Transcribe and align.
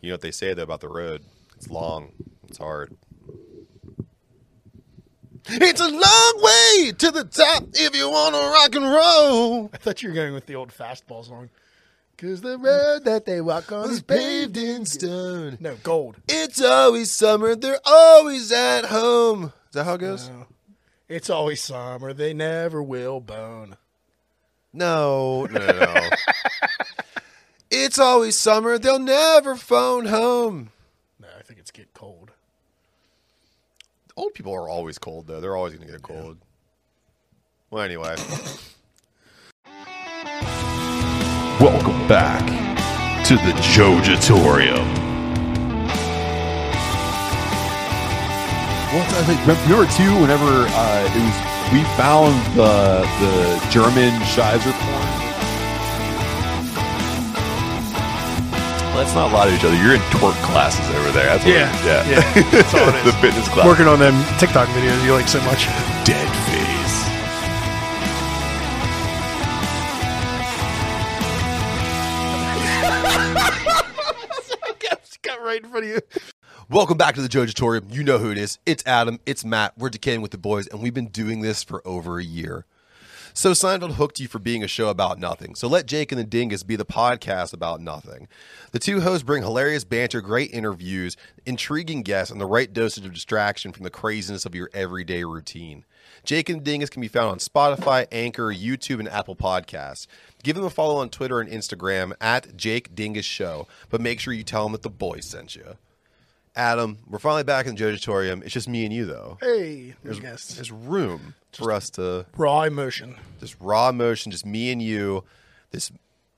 You 0.00 0.10
know 0.10 0.14
what 0.14 0.20
they 0.20 0.30
say 0.30 0.54
though 0.54 0.62
about 0.62 0.80
the 0.80 0.88
road? 0.88 1.22
It's 1.56 1.68
long. 1.68 2.12
It's 2.48 2.58
hard. 2.58 2.96
It's 5.50 5.80
a 5.80 5.88
long 5.88 6.42
way 6.42 6.92
to 6.92 7.10
the 7.10 7.24
top 7.24 7.64
if 7.72 7.96
you 7.96 8.10
want 8.10 8.34
to 8.34 8.40
rock 8.40 8.74
and 8.74 8.84
roll. 8.84 9.70
I 9.72 9.78
thought 9.78 10.02
you 10.02 10.10
were 10.10 10.14
going 10.14 10.34
with 10.34 10.46
the 10.46 10.54
old 10.56 10.70
fastball 10.70 11.24
song. 11.26 11.48
Cause 12.18 12.40
the 12.40 12.58
road 12.58 13.04
that 13.04 13.26
they 13.26 13.40
walk 13.40 13.70
on 13.70 13.90
is 13.90 14.02
paved 14.02 14.56
in 14.56 14.84
stone. 14.84 15.56
No, 15.60 15.76
gold. 15.84 16.16
It's 16.28 16.60
always 16.60 17.12
summer. 17.12 17.54
They're 17.54 17.78
always 17.84 18.50
at 18.50 18.86
home. 18.86 19.52
Is 19.68 19.74
that 19.74 19.84
how 19.84 19.94
it 19.94 20.00
goes? 20.00 20.28
No. 20.28 20.46
It's 21.08 21.30
always 21.30 21.62
summer. 21.62 22.12
They 22.12 22.34
never 22.34 22.82
will 22.82 23.20
bone. 23.20 23.76
No, 24.72 25.46
no, 25.46 25.58
no. 25.58 26.08
no. 27.88 27.90
it's 27.90 27.98
always 27.98 28.38
summer. 28.38 28.78
They'll 28.78 28.98
never 28.98 29.56
phone 29.56 30.06
home. 30.06 30.70
No, 31.20 31.28
I 31.38 31.42
think 31.42 31.58
it's 31.58 31.70
get 31.70 31.94
cold. 31.94 32.32
Old 34.16 34.34
people 34.34 34.52
are 34.52 34.68
always 34.68 34.98
cold, 34.98 35.26
though. 35.26 35.40
They're 35.40 35.56
always 35.56 35.74
going 35.74 35.86
to 35.86 35.92
get 35.92 36.02
cold. 36.02 36.38
Well, 37.70 37.82
anyway. 37.82 38.14
Welcome 41.60 42.08
back 42.08 42.44
to 43.26 43.34
the 43.34 43.52
Jojatorium. 43.60 44.86
Well, 48.90 49.04
I 49.04 49.22
think 49.24 49.40
remember 49.40 49.92
too. 49.92 50.20
Whenever 50.20 50.66
uh, 50.66 51.10
it 51.14 51.20
was, 51.20 51.72
we 51.72 51.84
found 51.96 52.34
the 52.56 53.04
the 53.20 53.68
German 53.70 54.18
Shizer 54.22 54.72
porn. 54.72 55.07
Let's 58.98 59.14
not 59.14 59.32
lie 59.32 59.46
to 59.48 59.54
each 59.54 59.62
other. 59.62 59.76
You're 59.76 59.94
in 59.94 60.00
twerk 60.10 60.34
classes 60.42 60.84
over 60.96 61.12
there. 61.12 61.26
That's 61.26 61.44
what 61.44 61.54
Yeah, 61.54 61.70
yeah. 61.86 62.10
yeah. 62.10 62.42
That's 62.50 62.74
all 62.74 62.88
it 62.88 63.04
the 63.04 63.10
is. 63.10 63.14
fitness 63.22 63.46
class. 63.48 63.64
Working 63.64 63.86
on 63.86 64.00
them 64.00 64.12
TikTok 64.40 64.66
videos 64.70 65.04
you 65.04 65.12
like 65.12 65.28
so 65.28 65.40
much. 65.42 65.66
dead 66.04 66.26
face. 66.50 66.98
Got 75.22 75.42
right 75.42 75.62
in 75.62 75.68
front 75.70 75.84
of 75.84 75.90
you. 75.90 76.00
Welcome 76.70 76.96
back 76.96 77.14
to 77.16 77.22
the 77.22 77.28
Jojatorium. 77.28 77.92
You 77.92 78.02
know 78.04 78.18
who 78.18 78.30
it 78.30 78.38
is. 78.38 78.58
It's 78.66 78.82
Adam. 78.86 79.18
It's 79.26 79.44
Matt. 79.44 79.76
We're 79.76 79.90
decaying 79.90 80.22
with 80.22 80.30
the 80.30 80.38
boys, 80.38 80.66
and 80.68 80.80
we've 80.82 80.94
been 80.94 81.08
doing 81.08 81.40
this 81.40 81.62
for 81.62 81.86
over 81.86 82.18
a 82.18 82.24
year. 82.24 82.64
So 83.38 83.52
Seinfeld 83.52 83.92
hooked 83.92 84.18
you 84.18 84.26
for 84.26 84.40
being 84.40 84.64
a 84.64 84.66
show 84.66 84.88
about 84.88 85.20
nothing. 85.20 85.54
So 85.54 85.68
let 85.68 85.86
Jake 85.86 86.10
and 86.10 86.18
the 86.18 86.24
Dingus 86.24 86.64
be 86.64 86.74
the 86.74 86.84
podcast 86.84 87.52
about 87.52 87.80
nothing. 87.80 88.26
The 88.72 88.80
two 88.80 89.02
hosts 89.02 89.22
bring 89.22 89.44
hilarious 89.44 89.84
banter, 89.84 90.20
great 90.20 90.52
interviews, 90.52 91.16
intriguing 91.46 92.02
guests, 92.02 92.32
and 92.32 92.40
the 92.40 92.46
right 92.46 92.72
dosage 92.72 93.06
of 93.06 93.14
distraction 93.14 93.70
from 93.70 93.84
the 93.84 93.90
craziness 93.90 94.44
of 94.44 94.56
your 94.56 94.70
everyday 94.74 95.22
routine. 95.22 95.84
Jake 96.24 96.48
and 96.48 96.62
the 96.62 96.64
Dingus 96.64 96.90
can 96.90 97.00
be 97.00 97.06
found 97.06 97.30
on 97.30 97.38
Spotify, 97.38 98.08
Anchor, 98.10 98.52
YouTube, 98.52 98.98
and 98.98 99.08
Apple 99.08 99.36
Podcasts. 99.36 100.08
Give 100.42 100.56
them 100.56 100.64
a 100.64 100.68
follow 100.68 100.96
on 100.96 101.08
Twitter 101.08 101.38
and 101.38 101.48
Instagram 101.48 102.14
at 102.20 102.56
Jake 102.56 102.96
Dingus 102.96 103.24
Show, 103.24 103.68
but 103.88 104.00
make 104.00 104.18
sure 104.18 104.34
you 104.34 104.42
tell 104.42 104.64
them 104.64 104.72
that 104.72 104.82
the 104.82 104.90
boys 104.90 105.26
sent 105.26 105.54
you. 105.54 105.76
Adam, 106.56 106.98
we're 107.06 107.20
finally 107.20 107.44
back 107.44 107.66
in 107.66 107.76
the 107.76 107.80
Jojatorium. 107.80 108.42
It's 108.42 108.52
just 108.52 108.68
me 108.68 108.84
and 108.84 108.92
you, 108.92 109.06
though. 109.06 109.38
Hey, 109.40 109.94
there's. 110.02 110.18
There's 110.56 110.72
room 110.72 111.36
for 111.58 111.72
us 111.72 111.90
to 111.90 112.26
Raw 112.36 112.62
emotion. 112.62 113.16
just 113.40 113.56
raw 113.60 113.88
emotion, 113.88 114.32
just 114.32 114.46
me 114.46 114.70
and 114.72 114.80
you. 114.82 115.24
This 115.70 115.90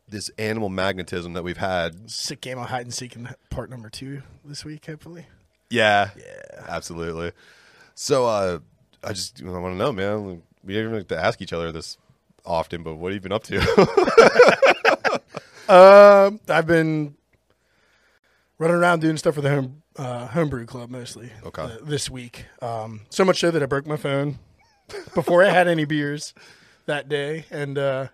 this 0.08 0.28
animal 0.38 0.68
magnetism 0.68 1.34
that 1.34 1.44
we've 1.44 1.56
had. 1.58 2.10
Sick 2.10 2.40
game 2.40 2.58
of 2.58 2.68
hide 2.68 2.82
and 2.82 2.92
seek 2.92 3.14
in 3.14 3.28
part 3.48 3.70
number 3.70 3.88
two 3.88 4.22
this 4.44 4.64
week, 4.64 4.86
hopefully. 4.86 5.26
Yeah, 5.70 6.10
yeah, 6.16 6.64
absolutely. 6.68 7.30
So, 7.94 8.26
uh, 8.26 8.58
I 9.04 9.12
just 9.12 9.40
I 9.40 9.48
want 9.48 9.74
to 9.74 9.78
know, 9.78 9.92
man. 9.92 10.42
We 10.64 10.74
didn't 10.74 10.88
even 10.88 10.98
have 10.98 11.08
to 11.08 11.18
ask 11.24 11.40
each 11.40 11.52
other 11.52 11.70
this 11.70 11.96
often, 12.44 12.82
but 12.82 12.96
what 12.96 13.12
have 13.12 13.16
you 13.16 13.20
been 13.20 13.32
up 13.32 13.44
to? 13.44 15.20
Um, 15.68 16.40
I've 16.48 16.66
been 16.66 17.14
running 18.58 18.74
around 18.76 19.00
doing 19.02 19.16
stuff 19.16 19.36
for 19.36 19.40
the 19.40 19.50
home 19.50 19.82
uh, 19.96 20.26
homebrew 20.26 20.66
club 20.66 20.90
mostly. 20.90 21.30
Okay. 21.44 21.62
uh, 21.62 21.76
this 21.80 22.10
week, 22.10 22.46
um, 22.60 23.02
so 23.08 23.24
much 23.24 23.38
so 23.38 23.52
that 23.52 23.62
I 23.62 23.66
broke 23.66 23.86
my 23.86 23.96
phone 23.96 24.40
before 25.14 25.44
I 25.44 25.50
had 25.50 25.68
any 25.68 25.84
beers 25.84 26.34
that 26.86 27.08
day, 27.08 27.46
and 27.50 27.76
uh, 27.78 28.08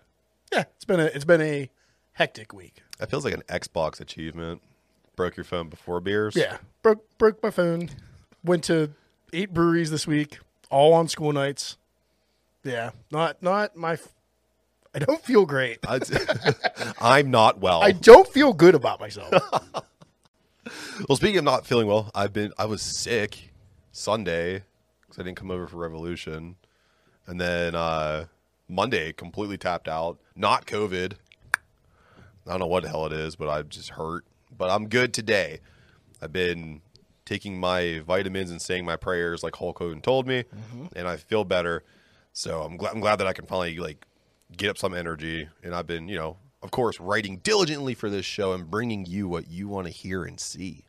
yeah, 0.51 0.63
it's 0.75 0.85
been 0.85 0.99
a 0.99 1.05
it's 1.05 1.25
been 1.25 1.41
a 1.41 1.69
hectic 2.13 2.53
week. 2.53 2.81
that 2.99 3.09
feels 3.09 3.23
like 3.25 3.33
an 3.33 3.43
Xbox 3.47 3.99
achievement. 3.99 4.61
Broke 5.15 5.35
your 5.37 5.43
phone 5.43 5.69
before 5.69 5.99
beers. 5.99 6.35
Yeah, 6.35 6.57
broke 6.83 7.05
broke 7.17 7.41
my 7.41 7.49
phone. 7.51 7.89
Went 8.43 8.63
to 8.65 8.91
eight 9.33 9.53
breweries 9.53 9.89
this 9.91 10.05
week, 10.07 10.37
all 10.69 10.93
on 10.93 11.07
school 11.07 11.31
nights. 11.33 11.77
Yeah, 12.63 12.91
not 13.11 13.41
not 13.41 13.75
my. 13.75 13.93
f- 13.93 14.09
I 14.95 14.99
don't 14.99 15.21
feel 15.23 15.45
great. 15.45 15.79
I'm 17.01 17.29
not 17.29 17.59
well. 17.59 17.81
I 17.83 17.91
don't 17.91 18.27
feel 18.27 18.53
good 18.53 18.73
about 18.75 18.99
myself. 18.99 19.33
Well, 21.07 21.15
speaking 21.15 21.37
of 21.37 21.43
not 21.45 21.65
feeling 21.65 21.87
well, 21.87 22.11
I've 22.13 22.33
been 22.33 22.51
I 22.57 22.65
was 22.65 22.81
sick 22.81 23.51
Sunday 23.93 24.63
because 25.01 25.17
I 25.19 25.23
didn't 25.23 25.37
come 25.37 25.49
over 25.51 25.65
for 25.67 25.77
Revolution, 25.77 26.55
and 27.27 27.39
then 27.39 27.75
uh, 27.75 28.25
Monday 28.67 29.13
completely 29.13 29.57
tapped 29.57 29.87
out. 29.87 30.17
Not 30.35 30.65
COVID. 30.65 31.13
I 32.45 32.51
don't 32.51 32.59
know 32.59 32.67
what 32.67 32.83
the 32.83 32.89
hell 32.89 33.05
it 33.05 33.13
is, 33.13 33.35
but 33.35 33.49
I'm 33.49 33.67
just 33.69 33.91
hurt. 33.91 34.25
But 34.57 34.69
I'm 34.69 34.87
good 34.87 35.13
today. 35.13 35.59
I've 36.21 36.31
been 36.33 36.81
taking 37.25 37.59
my 37.59 37.99
vitamins 38.07 38.49
and 38.49 38.61
saying 38.61 38.85
my 38.85 38.95
prayers 38.95 39.43
like 39.43 39.55
Hulk 39.57 39.77
Hogan 39.77 40.01
told 40.01 40.25
me, 40.27 40.45
and 40.95 41.07
I 41.07 41.17
feel 41.17 41.43
better. 41.43 41.83
So 42.33 42.61
I'm 42.61 42.77
glad 42.77 42.93
I'm 42.93 43.01
glad 43.01 43.17
that 43.17 43.27
I 43.27 43.33
can 43.33 43.45
finally 43.45 43.77
like 43.77 44.05
get 44.55 44.69
up 44.69 44.77
some 44.77 44.93
energy. 44.93 45.49
And 45.61 45.75
I've 45.75 45.87
been, 45.87 46.07
you 46.07 46.15
know, 46.15 46.37
of 46.63 46.71
course, 46.71 46.99
writing 46.99 47.37
diligently 47.37 47.93
for 47.93 48.09
this 48.09 48.25
show 48.25 48.53
and 48.53 48.69
bringing 48.71 49.05
you 49.05 49.27
what 49.27 49.49
you 49.49 49.67
want 49.67 49.87
to 49.87 49.93
hear 49.93 50.23
and 50.23 50.39
see. 50.39 50.85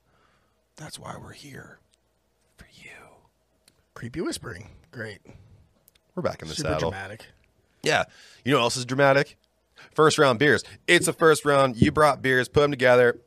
That's 0.77 0.99
why 0.99 1.17
we're 1.21 1.33
here 1.33 1.81
for 2.57 2.67
you. 2.73 2.91
Creepy 3.95 4.21
whispering, 4.21 4.71
great, 4.93 5.21
We're 6.19 6.23
back 6.23 6.43
in 6.43 6.49
the 6.49 6.55
super 6.57 6.71
saddle. 6.71 6.91
dramatic. 6.91 7.27
Yeah. 7.85 8.03
You 8.45 8.51
know 8.51 8.59
what 8.59 8.65
else 8.65 8.77
is 8.77 8.85
dramatic? 8.85 9.37
First 9.95 10.19
round 10.19 10.41
beers. 10.41 10.65
It's 10.89 11.07
a 11.07 11.13
first 11.13 11.45
round. 11.45 11.81
You 11.81 11.93
brought 11.93 12.23
beers, 12.23 12.49
put 12.49 12.63
them 12.63 12.73
together. 12.73 13.21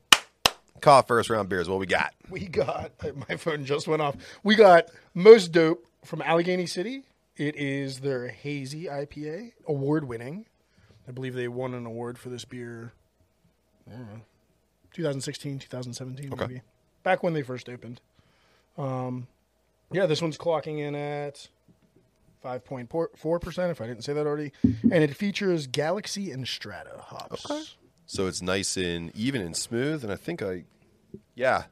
Call 0.81 1.01
first 1.03 1.29
round 1.29 1.47
beers. 1.47 1.69
What 1.69 1.79
we 1.79 1.85
got? 1.85 2.13
We 2.29 2.47
got 2.47 2.91
my 3.29 3.37
phone 3.37 3.63
just 3.63 3.87
went 3.87 4.01
off. 4.01 4.17
We 4.43 4.55
got 4.55 4.89
most 5.13 5.53
dope 5.53 5.85
from 6.03 6.21
Allegheny 6.21 6.65
City. 6.65 7.03
It 7.37 7.55
is 7.55 8.01
their 8.01 8.27
hazy 8.27 8.87
IPA, 8.87 9.53
award 9.69 10.03
winning. 10.05 10.45
I 11.07 11.11
believe 11.13 11.33
they 11.33 11.47
won 11.47 11.73
an 11.73 11.85
award 11.85 12.17
for 12.19 12.27
this 12.27 12.43
beer. 12.43 12.91
I 13.87 13.91
don't 13.95 14.01
know, 14.01 14.21
2016, 14.91 15.59
2017, 15.59 16.33
Okay. 16.33 16.45
maybe 16.45 16.61
back 17.03 17.23
when 17.23 17.31
they 17.31 17.41
first 17.41 17.69
opened. 17.69 18.01
Um, 18.77 19.27
yeah, 19.93 20.07
this 20.07 20.21
one's 20.21 20.37
clocking 20.37 20.79
in 20.79 20.93
at 20.93 21.47
5.4 22.43 23.41
percent. 23.41 23.71
If 23.71 23.81
I 23.81 23.87
didn't 23.87 24.03
say 24.03 24.13
that 24.13 24.25
already, 24.25 24.51
and 24.63 25.03
it 25.03 25.15
features 25.15 25.67
Galaxy 25.67 26.31
and 26.31 26.47
Strata 26.47 26.97
hops. 26.99 27.49
Okay. 27.49 27.61
So 28.05 28.27
it's 28.27 28.41
nice 28.41 28.75
and 28.77 29.15
even 29.15 29.41
and 29.41 29.55
smooth. 29.55 30.03
And 30.03 30.11
I 30.11 30.15
think 30.17 30.41
I, 30.41 30.63
yeah, 31.35 31.63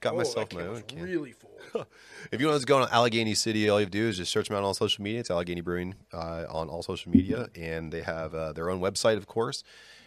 got 0.00 0.14
Oh, 0.14 0.18
myself 0.18 0.52
my 0.54 0.62
own 0.66 0.82
can. 0.82 1.02
really 1.02 1.32
full. 1.32 1.48
If 2.32 2.40
you 2.40 2.48
want 2.48 2.60
to 2.60 2.66
go 2.66 2.84
to 2.84 2.92
Allegheny 2.92 3.34
City, 3.34 3.68
all 3.68 3.78
you 3.78 3.84
have 3.84 3.92
to 3.92 3.98
do 3.98 4.08
is 4.08 4.16
just 4.16 4.32
search 4.32 4.48
them 4.48 4.56
out 4.56 4.60
on 4.60 4.64
all 4.64 4.74
social 4.74 5.02
media. 5.04 5.20
It's 5.20 5.30
Allegheny 5.30 5.60
Brewing 5.60 5.94
uh, 6.12 6.44
on 6.50 6.68
all 6.68 6.82
social 6.82 7.12
media, 7.12 7.48
and 7.54 7.92
they 7.92 8.02
have 8.02 8.34
uh, 8.34 8.52
their 8.52 8.70
own 8.70 8.80
website, 8.80 9.16
of 9.16 9.26
course. 9.26 9.62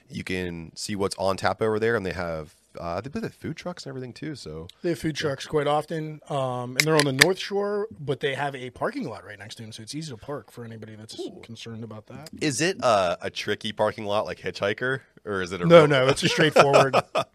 You 0.09 0.23
can 0.23 0.75
see 0.75 0.95
what's 0.95 1.15
on 1.17 1.37
tap 1.37 1.61
over 1.61 1.79
there, 1.79 1.95
and 1.95 2.05
they 2.05 2.11
have 2.11 2.53
uh, 2.79 3.01
they 3.01 3.09
put 3.09 3.21
the 3.21 3.29
food 3.29 3.57
trucks 3.57 3.85
and 3.85 3.91
everything 3.91 4.13
too. 4.13 4.35
So 4.35 4.67
They 4.81 4.89
have 4.89 4.99
food 4.99 5.15
trucks 5.15 5.45
quite 5.45 5.67
often, 5.67 6.19
um, 6.29 6.77
and 6.77 6.81
they're 6.81 6.95
on 6.95 7.05
the 7.05 7.11
North 7.13 7.37
Shore, 7.39 7.87
but 7.99 8.19
they 8.19 8.33
have 8.35 8.55
a 8.55 8.69
parking 8.71 9.07
lot 9.07 9.25
right 9.25 9.37
next 9.39 9.55
to 9.55 9.63
them, 9.63 9.71
so 9.71 9.83
it's 9.83 9.93
easy 9.95 10.11
to 10.11 10.17
park 10.17 10.51
for 10.51 10.63
anybody 10.63 10.95
that's 10.95 11.19
concerned 11.43 11.83
about 11.83 12.07
that. 12.07 12.29
is 12.41 12.61
it 12.61 12.77
uh, 12.83 13.17
a 13.21 13.29
tricky 13.29 13.71
parking 13.71 14.05
lot 14.05 14.25
like 14.25 14.39
Hitchhiker, 14.39 15.01
or 15.25 15.41
is 15.41 15.51
it 15.51 15.61
a 15.61 15.65
No, 15.65 15.79
real- 15.79 15.87
no, 15.87 16.07
it's 16.09 16.23
a 16.23 16.29
straightforward. 16.29 16.95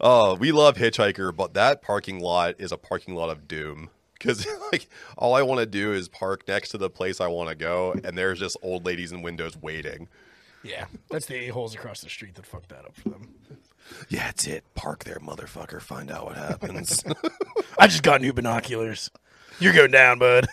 Oh, 0.00 0.36
we 0.36 0.52
love 0.52 0.76
Hitchhiker, 0.76 1.34
but 1.34 1.54
that 1.54 1.82
parking 1.82 2.20
lot 2.20 2.54
is 2.58 2.70
a 2.70 2.76
parking 2.76 3.16
lot 3.16 3.30
of 3.30 3.48
doom. 3.48 3.90
Because 4.12 4.46
like 4.72 4.88
all 5.16 5.34
I 5.34 5.42
want 5.42 5.58
to 5.60 5.66
do 5.66 5.92
is 5.92 6.08
park 6.08 6.46
next 6.46 6.68
to 6.70 6.78
the 6.78 6.88
place 6.90 7.20
I 7.20 7.26
want 7.26 7.48
to 7.50 7.56
go, 7.56 7.94
and 8.04 8.16
there's 8.16 8.38
just 8.38 8.56
old 8.62 8.86
ladies 8.86 9.10
in 9.12 9.22
windows 9.22 9.56
waiting. 9.56 10.08
Yeah, 10.62 10.86
that's 11.10 11.26
the 11.26 11.36
a 11.36 11.48
holes 11.48 11.74
across 11.74 12.00
the 12.00 12.08
street 12.08 12.34
that 12.34 12.46
fucked 12.46 12.70
that 12.70 12.84
up 12.84 12.96
for 12.96 13.10
them. 13.10 13.34
Yeah, 14.08 14.26
that's 14.26 14.46
it. 14.46 14.64
Park 14.74 15.04
there, 15.04 15.16
motherfucker. 15.16 15.80
Find 15.80 16.10
out 16.10 16.26
what 16.26 16.36
happens. 16.36 17.02
I 17.78 17.86
just 17.86 18.02
got 18.02 18.20
new 18.20 18.32
binoculars. 18.32 19.10
You're 19.60 19.72
going 19.72 19.90
down, 19.90 20.18
bud. 20.18 20.46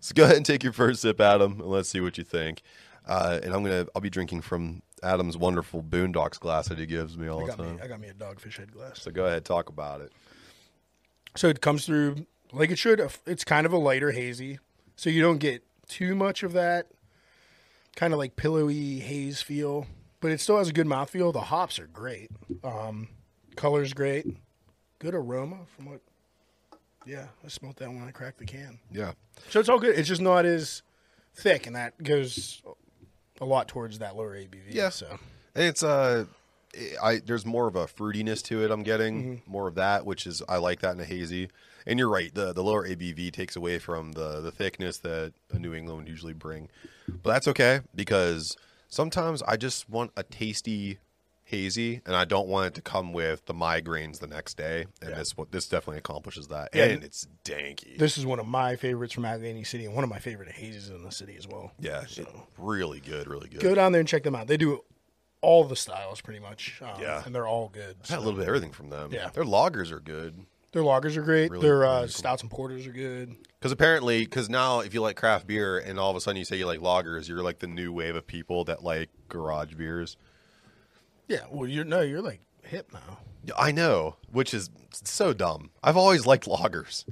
so 0.00 0.12
go 0.14 0.24
ahead 0.24 0.36
and 0.36 0.46
take 0.46 0.62
your 0.62 0.72
first 0.72 1.02
sip, 1.02 1.20
Adam, 1.20 1.60
and 1.60 1.70
let's 1.70 1.88
see 1.88 2.00
what 2.00 2.18
you 2.18 2.24
think. 2.24 2.62
Uh, 3.06 3.38
and 3.42 3.54
I'm 3.54 3.62
gonna 3.62 3.86
I'll 3.94 4.00
be 4.02 4.10
drinking 4.10 4.40
from 4.40 4.82
Adam's 5.02 5.36
wonderful 5.36 5.82
Boondocks 5.82 6.40
glass 6.40 6.68
that 6.68 6.78
he 6.78 6.86
gives 6.86 7.16
me 7.18 7.28
all 7.28 7.40
I 7.40 7.42
the 7.42 7.48
got 7.48 7.58
me 7.58 7.64
time. 7.66 7.80
I 7.82 7.86
got 7.86 8.00
me 8.00 8.08
a 8.08 8.14
dogfish 8.14 8.56
head 8.56 8.72
glass. 8.72 9.02
So 9.02 9.10
go 9.10 9.26
ahead, 9.26 9.44
talk 9.44 9.68
about 9.68 10.00
it. 10.00 10.10
So 11.36 11.48
it 11.48 11.60
comes 11.60 11.84
through 11.86 12.26
like 12.52 12.70
it 12.70 12.78
should. 12.78 13.06
It's 13.26 13.44
kind 13.44 13.66
of 13.66 13.72
a 13.72 13.78
lighter 13.78 14.12
hazy, 14.12 14.58
so 14.96 15.10
you 15.10 15.20
don't 15.20 15.38
get 15.38 15.62
too 15.88 16.14
much 16.14 16.42
of 16.42 16.52
that 16.54 16.86
kind 17.96 18.12
of 18.12 18.18
like 18.18 18.36
pillowy 18.36 19.00
haze 19.00 19.42
feel, 19.42 19.86
but 20.20 20.30
it 20.30 20.40
still 20.40 20.58
has 20.58 20.68
a 20.68 20.72
good 20.72 20.86
mouthfeel. 20.86 21.32
The 21.32 21.40
hops 21.40 21.78
are 21.78 21.86
great. 21.86 22.30
Um, 22.62 23.08
color's 23.56 23.92
great. 23.92 24.26
Good 24.98 25.14
aroma 25.14 25.58
from 25.76 25.86
what. 25.86 26.00
Yeah, 27.06 27.26
I 27.44 27.48
smelled 27.48 27.76
that 27.76 27.88
when 27.90 28.02
I 28.02 28.10
cracked 28.12 28.38
the 28.38 28.46
can. 28.46 28.78
Yeah. 28.90 29.12
So 29.50 29.60
it's 29.60 29.68
all 29.68 29.78
good. 29.78 29.98
It's 29.98 30.08
just 30.08 30.22
not 30.22 30.46
as 30.46 30.82
thick, 31.34 31.66
and 31.66 31.76
that 31.76 32.02
goes 32.02 32.62
a 33.40 33.44
lot 33.44 33.68
towards 33.68 33.98
that 33.98 34.16
lower 34.16 34.34
ABV. 34.34 34.70
Yeah. 34.70 34.88
So 34.88 35.18
it's 35.54 35.82
uh 35.82 36.24
I 37.02 37.18
there's 37.24 37.44
more 37.44 37.68
of 37.68 37.76
a 37.76 37.86
fruitiness 37.86 38.42
to 38.44 38.64
it 38.64 38.70
I'm 38.70 38.82
getting, 38.82 39.22
Mm-hmm. 39.22 39.50
more 39.52 39.68
of 39.68 39.74
that, 39.74 40.06
which 40.06 40.26
is 40.26 40.42
I 40.48 40.56
like 40.56 40.80
that 40.80 40.94
in 40.94 41.00
a 41.00 41.04
hazy. 41.04 41.50
And 41.86 41.98
you're 41.98 42.08
right, 42.08 42.34
the 42.34 42.54
the 42.54 42.64
lower 42.64 42.88
ABV 42.88 43.30
takes 43.32 43.54
away 43.54 43.78
from 43.78 44.12
the 44.12 44.40
the 44.40 44.50
thickness 44.50 44.98
that 44.98 45.34
a 45.52 45.58
New 45.58 45.74
England 45.74 45.98
would 45.98 46.08
usually 46.08 46.32
bring. 46.32 46.70
But 47.08 47.32
that's 47.32 47.48
okay 47.48 47.80
because 47.94 48.56
sometimes 48.88 49.42
I 49.42 49.56
just 49.56 49.88
want 49.88 50.12
a 50.16 50.22
tasty 50.22 50.98
hazy 51.46 52.00
and 52.06 52.16
I 52.16 52.24
don't 52.24 52.48
want 52.48 52.68
it 52.68 52.74
to 52.74 52.80
come 52.80 53.12
with 53.12 53.44
the 53.44 53.52
migraines 53.52 54.18
the 54.18 54.26
next 54.26 54.56
day. 54.56 54.86
And 55.02 55.10
Yeah. 55.10 55.16
this 55.16 55.36
what 55.36 55.52
this 55.52 55.68
definitely 55.68 55.98
accomplishes 55.98 56.48
that. 56.48 56.70
Yeah. 56.74 56.84
And 56.84 57.04
it's 57.04 57.26
danky. 57.44 57.98
this 57.98 58.16
is 58.16 58.24
one 58.24 58.38
of 58.40 58.46
my 58.46 58.76
favorites 58.76 59.12
from 59.12 59.24
Allegheny 59.26 59.62
City, 59.64 59.84
and 59.84 59.94
one 59.94 60.04
of 60.04 60.10
my 60.10 60.18
favorite 60.18 60.50
hazes 60.52 60.88
in 60.88 61.02
the 61.04 61.10
city 61.12 61.36
as 61.36 61.46
well. 61.46 61.72
yeah, 61.78 62.04
So. 62.06 62.46
really 62.56 63.00
good, 63.00 63.26
really 63.28 63.48
good. 63.48 63.60
go 63.60 63.74
down 63.74 63.92
there 63.92 64.00
and 64.00 64.08
check 64.08 64.22
them 64.22 64.34
out. 64.34 64.46
They 64.46 64.56
do 64.56 64.82
all 65.42 65.64
the 65.64 65.76
styles 65.76 66.22
pretty 66.22 66.40
much. 66.40 66.80
Um, 66.80 66.98
Yeah. 66.98 67.22
and 67.26 67.34
they're 67.34 67.46
all 67.46 67.68
good. 67.68 67.96
Had 68.08 68.16
a 68.16 68.20
little 68.22 68.32
bit 68.38 68.42
of 68.44 68.48
everything 68.48 68.72
from 68.72 68.88
them. 68.88 69.12
Yeah. 69.12 69.28
Their 69.28 69.44
loggers 69.44 69.92
are 69.92 70.00
good. 70.00 70.46
Their 70.74 70.82
lagers 70.82 71.16
are 71.16 71.22
great. 71.22 71.52
Really, 71.52 71.62
Their 71.62 71.78
really 71.78 71.94
uh, 71.94 71.98
cool. 72.00 72.08
stouts 72.08 72.42
and 72.42 72.50
porters 72.50 72.84
are 72.88 72.92
good. 72.92 73.36
Because 73.60 73.70
apparently, 73.70 74.24
because 74.24 74.50
now 74.50 74.80
if 74.80 74.92
you 74.92 75.00
like 75.00 75.14
craft 75.14 75.46
beer 75.46 75.78
and 75.78 76.00
all 76.00 76.10
of 76.10 76.16
a 76.16 76.20
sudden 76.20 76.36
you 76.36 76.44
say 76.44 76.56
you 76.56 76.66
like 76.66 76.80
lagers, 76.80 77.28
you're 77.28 77.44
like 77.44 77.60
the 77.60 77.68
new 77.68 77.92
wave 77.92 78.16
of 78.16 78.26
people 78.26 78.64
that 78.64 78.82
like 78.82 79.08
garage 79.28 79.74
beers. 79.74 80.16
Yeah, 81.28 81.42
well, 81.48 81.68
you're 81.68 81.84
no, 81.84 82.00
you're 82.00 82.20
like 82.20 82.40
hip 82.64 82.92
now. 82.92 83.20
I 83.56 83.70
know, 83.70 84.16
which 84.32 84.52
is 84.52 84.68
so 84.90 85.32
dumb. 85.32 85.70
I've 85.80 85.96
always 85.96 86.26
liked 86.26 86.46
lagers. 86.46 87.04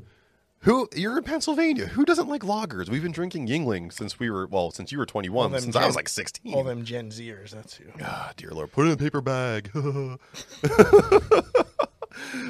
Who 0.62 0.88
you're 0.96 1.18
in 1.18 1.22
Pennsylvania? 1.22 1.86
Who 1.86 2.04
doesn't 2.04 2.28
like 2.28 2.42
lagers? 2.42 2.88
We've 2.88 3.02
been 3.02 3.12
drinking 3.12 3.46
Yuengling 3.46 3.92
since 3.92 4.18
we 4.18 4.28
were 4.28 4.48
well, 4.48 4.72
since 4.72 4.90
you 4.90 4.98
were 4.98 5.06
21, 5.06 5.52
them 5.52 5.60
since 5.60 5.76
I 5.76 5.86
was 5.86 5.94
like 5.94 6.08
16. 6.08 6.52
All 6.52 6.64
them 6.64 6.84
Gen 6.84 7.10
Zers, 7.10 7.50
that's 7.50 7.74
who. 7.74 7.84
Ah, 8.02 8.32
dear 8.36 8.50
Lord, 8.50 8.72
put 8.72 8.86
it 8.86 8.88
in 8.88 8.94
a 8.94 8.96
paper 8.96 9.20
bag. 9.20 9.70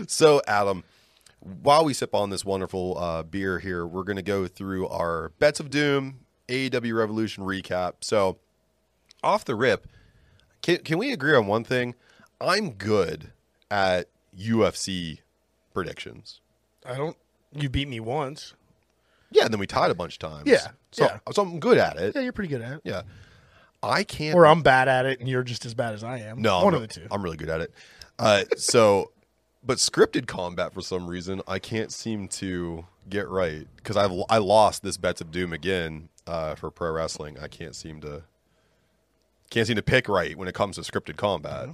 so, 0.06 0.40
Adam, 0.46 0.84
while 1.42 1.84
we 1.84 1.92
sip 1.92 2.14
on 2.14 2.30
this 2.30 2.44
wonderful 2.44 2.96
uh, 2.98 3.22
beer 3.22 3.58
here, 3.58 3.86
we're 3.86 4.04
going 4.04 4.16
to 4.16 4.22
go 4.22 4.46
through 4.46 4.88
our 4.88 5.30
Bets 5.38 5.60
of 5.60 5.70
Doom 5.70 6.20
AEW 6.48 6.96
Revolution 6.96 7.44
recap. 7.44 7.94
So, 8.00 8.38
off 9.22 9.44
the 9.44 9.54
rip, 9.54 9.88
can, 10.62 10.78
can 10.78 10.98
we 10.98 11.12
agree 11.12 11.34
on 11.34 11.46
one 11.46 11.64
thing? 11.64 11.94
I'm 12.40 12.72
good 12.72 13.32
at 13.70 14.08
UFC 14.36 15.18
predictions. 15.74 16.40
I 16.86 16.96
don't. 16.96 17.16
You 17.54 17.68
beat 17.68 17.88
me 17.88 18.00
once. 18.00 18.54
Yeah, 19.30 19.44
and 19.44 19.52
then 19.52 19.60
we 19.60 19.66
tied 19.66 19.90
a 19.90 19.94
bunch 19.94 20.14
of 20.14 20.18
times. 20.18 20.42
Yeah, 20.46 20.68
So, 20.90 21.04
yeah. 21.04 21.18
so 21.32 21.42
I'm 21.42 21.58
good 21.58 21.78
at 21.78 21.96
it. 21.96 22.14
Yeah, 22.14 22.22
you're 22.22 22.32
pretty 22.32 22.50
good 22.50 22.62
at 22.62 22.72
it. 22.74 22.80
Yeah. 22.84 23.02
I 23.82 24.04
can't 24.04 24.36
Or 24.36 24.46
I'm 24.46 24.62
bad 24.62 24.88
at 24.88 25.06
it, 25.06 25.20
and 25.20 25.28
you're 25.28 25.42
just 25.42 25.66
as 25.66 25.74
bad 25.74 25.94
as 25.94 26.04
I 26.04 26.18
am. 26.18 26.40
No, 26.40 26.64
one 26.64 26.74
I'm, 26.74 26.82
of 26.82 26.88
the 26.88 26.94
two. 26.94 27.06
I'm 27.10 27.22
really 27.22 27.36
good 27.36 27.48
at 27.48 27.62
it. 27.62 27.72
Uh, 28.18 28.44
so, 28.56 29.10
but 29.64 29.78
scripted 29.78 30.26
combat 30.26 30.72
for 30.74 30.80
some 30.80 31.08
reason 31.08 31.42
I 31.46 31.58
can't 31.58 31.92
seem 31.92 32.28
to 32.28 32.86
get 33.08 33.28
right 33.28 33.66
because 33.76 33.96
I 33.96 34.04
I 34.28 34.38
lost 34.38 34.82
this 34.82 34.96
bets 34.96 35.20
of 35.20 35.30
doom 35.30 35.52
again 35.52 36.08
uh, 36.26 36.54
for 36.54 36.70
pro 36.70 36.92
wrestling. 36.92 37.38
I 37.40 37.48
can't 37.48 37.74
seem 37.74 38.00
to 38.02 38.22
can't 39.50 39.66
seem 39.66 39.76
to 39.76 39.82
pick 39.82 40.08
right 40.08 40.36
when 40.36 40.48
it 40.48 40.54
comes 40.54 40.76
to 40.76 40.82
scripted 40.82 41.16
combat. 41.16 41.70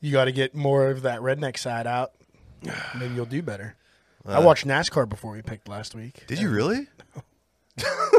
You 0.00 0.12
got 0.12 0.24
to 0.24 0.32
get 0.32 0.54
more 0.54 0.90
of 0.90 1.02
that 1.02 1.20
redneck 1.20 1.56
side 1.56 1.86
out. 1.86 2.12
Maybe 2.98 3.14
you'll 3.14 3.24
do 3.24 3.42
better. 3.42 3.76
I 4.24 4.38
watched 4.38 4.66
NASCAR 4.66 5.08
before 5.08 5.32
we 5.32 5.42
picked 5.42 5.68
last 5.68 5.96
week. 5.96 6.24
Did 6.28 6.38
you 6.38 6.48
really? 6.50 6.86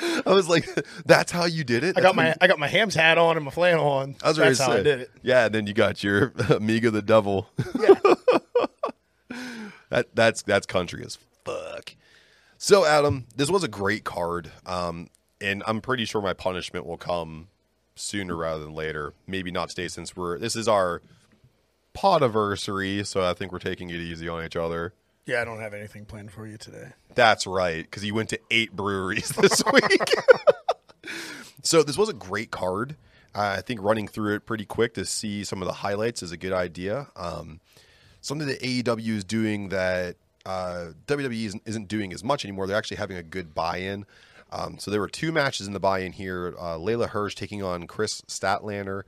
I 0.26 0.32
was 0.32 0.48
like, 0.48 0.68
"That's 1.04 1.32
how 1.32 1.44
you 1.44 1.64
did 1.64 1.84
it." 1.84 1.96
I 1.98 2.00
got 2.00 2.14
my 2.14 2.34
I 2.40 2.46
got 2.46 2.58
my 2.58 2.68
hams 2.68 2.94
hat 2.94 3.18
on 3.18 3.36
and 3.36 3.44
my 3.44 3.50
flannel 3.50 3.86
on. 3.86 4.16
I 4.22 4.28
was 4.28 4.36
That's 4.36 4.58
how 4.58 4.66
say. 4.68 4.80
I 4.80 4.82
did 4.82 5.00
it. 5.00 5.10
Yeah, 5.22 5.46
and 5.46 5.54
then 5.54 5.66
you 5.66 5.72
got 5.72 6.02
your 6.02 6.32
Amigo 6.48 6.90
the 6.90 7.02
Devil. 7.02 7.48
Yeah. 7.78 7.94
That 9.90 10.14
that's 10.14 10.42
that's 10.42 10.66
country 10.66 11.04
as 11.04 11.18
fuck. 11.44 11.96
So 12.58 12.84
Adam, 12.84 13.26
this 13.34 13.50
was 13.50 13.64
a 13.64 13.68
great 13.68 14.04
card, 14.04 14.50
um, 14.64 15.08
and 15.40 15.64
I'm 15.66 15.80
pretty 15.80 16.04
sure 16.04 16.22
my 16.22 16.32
punishment 16.32 16.86
will 16.86 16.96
come 16.96 17.48
sooner 17.96 18.36
rather 18.36 18.62
than 18.62 18.72
later. 18.72 19.14
Maybe 19.26 19.50
not 19.50 19.68
today 19.68 19.88
since 19.88 20.16
we're 20.16 20.38
this 20.38 20.54
is 20.54 20.68
our 20.68 21.02
pot 21.92 22.22
podiversary, 22.22 23.04
so 23.04 23.28
I 23.28 23.34
think 23.34 23.50
we're 23.50 23.58
taking 23.58 23.90
it 23.90 23.96
easy 23.96 24.28
on 24.28 24.44
each 24.44 24.54
other. 24.56 24.94
Yeah, 25.30 25.42
I 25.42 25.44
don't 25.44 25.60
have 25.60 25.74
anything 25.74 26.06
planned 26.06 26.32
for 26.32 26.44
you 26.44 26.56
today. 26.56 26.88
That's 27.14 27.46
right, 27.46 27.84
because 27.84 28.04
you 28.04 28.14
went 28.14 28.30
to 28.30 28.40
eight 28.50 28.74
breweries 28.74 29.28
this 29.40 29.62
week. 29.72 30.10
so 31.62 31.84
this 31.84 31.96
was 31.96 32.08
a 32.08 32.12
great 32.12 32.50
card. 32.50 32.96
Uh, 33.32 33.54
I 33.58 33.60
think 33.60 33.80
running 33.80 34.08
through 34.08 34.34
it 34.34 34.44
pretty 34.44 34.64
quick 34.64 34.94
to 34.94 35.04
see 35.04 35.44
some 35.44 35.62
of 35.62 35.66
the 35.66 35.72
highlights 35.72 36.24
is 36.24 36.32
a 36.32 36.36
good 36.36 36.52
idea. 36.52 37.06
Um, 37.14 37.60
something 38.20 38.48
that 38.48 38.60
AEW 38.60 39.18
is 39.18 39.22
doing 39.22 39.68
that 39.68 40.16
uh, 40.44 40.86
WWE 41.06 41.46
isn't, 41.46 41.62
isn't 41.64 41.86
doing 41.86 42.12
as 42.12 42.24
much 42.24 42.44
anymore. 42.44 42.66
They're 42.66 42.76
actually 42.76 42.96
having 42.96 43.16
a 43.16 43.22
good 43.22 43.54
buy-in. 43.54 44.06
Um, 44.50 44.80
so 44.80 44.90
there 44.90 44.98
were 44.98 45.08
two 45.08 45.30
matches 45.30 45.68
in 45.68 45.74
the 45.74 45.78
buy-in 45.80 46.10
here. 46.10 46.56
Uh, 46.58 46.76
Leyla 46.76 47.08
Hirsch 47.08 47.36
taking 47.36 47.62
on 47.62 47.86
Kris 47.86 48.20
Statlander 48.22 49.04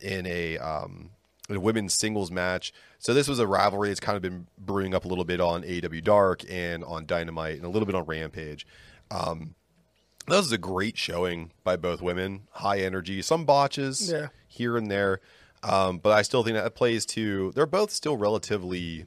in 0.00 0.24
a, 0.24 0.56
um, 0.56 1.10
a 1.48 1.60
women's 1.60 1.94
singles 1.94 2.30
match. 2.30 2.72
So 2.98 3.14
this 3.14 3.28
was 3.28 3.38
a 3.38 3.46
rivalry 3.46 3.88
that's 3.88 4.00
kind 4.00 4.16
of 4.16 4.22
been 4.22 4.46
brewing 4.58 4.94
up 4.94 5.04
a 5.04 5.08
little 5.08 5.24
bit 5.24 5.40
on 5.40 5.64
AW 5.64 6.00
Dark 6.02 6.42
and 6.50 6.82
on 6.84 7.06
Dynamite 7.06 7.56
and 7.56 7.64
a 7.64 7.68
little 7.68 7.86
bit 7.86 7.94
on 7.94 8.04
Rampage. 8.04 8.66
Um, 9.10 9.54
that 10.26 10.36
was 10.38 10.50
a 10.50 10.58
great 10.58 10.98
showing 10.98 11.52
by 11.62 11.76
both 11.76 12.02
women. 12.02 12.48
High 12.52 12.78
energy, 12.80 13.22
some 13.22 13.44
botches 13.44 14.10
Yeah. 14.10 14.28
here 14.48 14.76
and 14.76 14.90
there, 14.90 15.20
um, 15.62 15.98
but 15.98 16.10
I 16.12 16.22
still 16.22 16.42
think 16.42 16.56
that 16.56 16.74
plays 16.74 17.06
to. 17.06 17.52
They're 17.52 17.66
both 17.66 17.92
still 17.92 18.16
relatively 18.16 19.04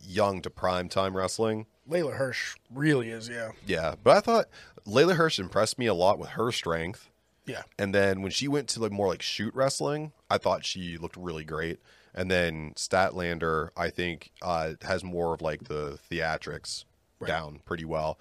young 0.00 0.40
to 0.42 0.50
prime 0.50 0.88
time 0.88 1.16
wrestling. 1.16 1.66
Leyla 1.90 2.14
Hirsch 2.16 2.54
really 2.72 3.10
is, 3.10 3.28
yeah. 3.28 3.50
Yeah, 3.66 3.96
but 4.04 4.16
I 4.16 4.20
thought 4.20 4.46
Leyla 4.86 5.16
Hirsch 5.16 5.40
impressed 5.40 5.78
me 5.80 5.86
a 5.86 5.94
lot 5.94 6.18
with 6.18 6.30
her 6.30 6.52
strength. 6.52 7.08
Yeah. 7.46 7.62
And 7.78 7.94
then 7.94 8.22
when 8.22 8.30
she 8.30 8.48
went 8.48 8.68
to 8.70 8.80
like 8.80 8.92
more 8.92 9.08
like 9.08 9.22
shoot 9.22 9.54
wrestling, 9.54 10.12
I 10.30 10.38
thought 10.38 10.64
she 10.64 10.96
looked 10.96 11.16
really 11.16 11.44
great. 11.44 11.80
And 12.14 12.30
then 12.30 12.72
Statlander, 12.76 13.70
I 13.76 13.88
think, 13.90 14.32
uh, 14.42 14.74
has 14.82 15.02
more 15.02 15.34
of 15.34 15.40
like 15.40 15.64
the 15.64 15.98
theatrics 16.10 16.84
down 17.26 17.60
pretty 17.64 17.84
well. 17.84 18.18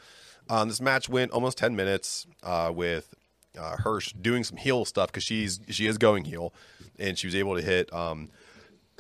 Um, 0.50 0.68
this 0.68 0.82
match 0.82 1.10
went 1.10 1.32
almost 1.32 1.58
ten 1.58 1.76
minutes 1.76 2.28
uh, 2.44 2.72
with 2.74 3.14
uh, 3.60 3.78
Hirsch 3.78 4.14
doing 4.14 4.44
some 4.44 4.58
heel 4.58 4.86
stuff 4.86 5.08
because 5.08 5.24
she's 5.24 5.60
she 5.70 5.88
is 5.88 5.98
going 5.98 6.26
heel, 6.26 6.54
and 7.00 7.18
she 7.18 7.28
was 7.28 7.36
able 7.36 7.56
to 7.56 7.62
hit 7.62 7.92
um, 7.94 8.30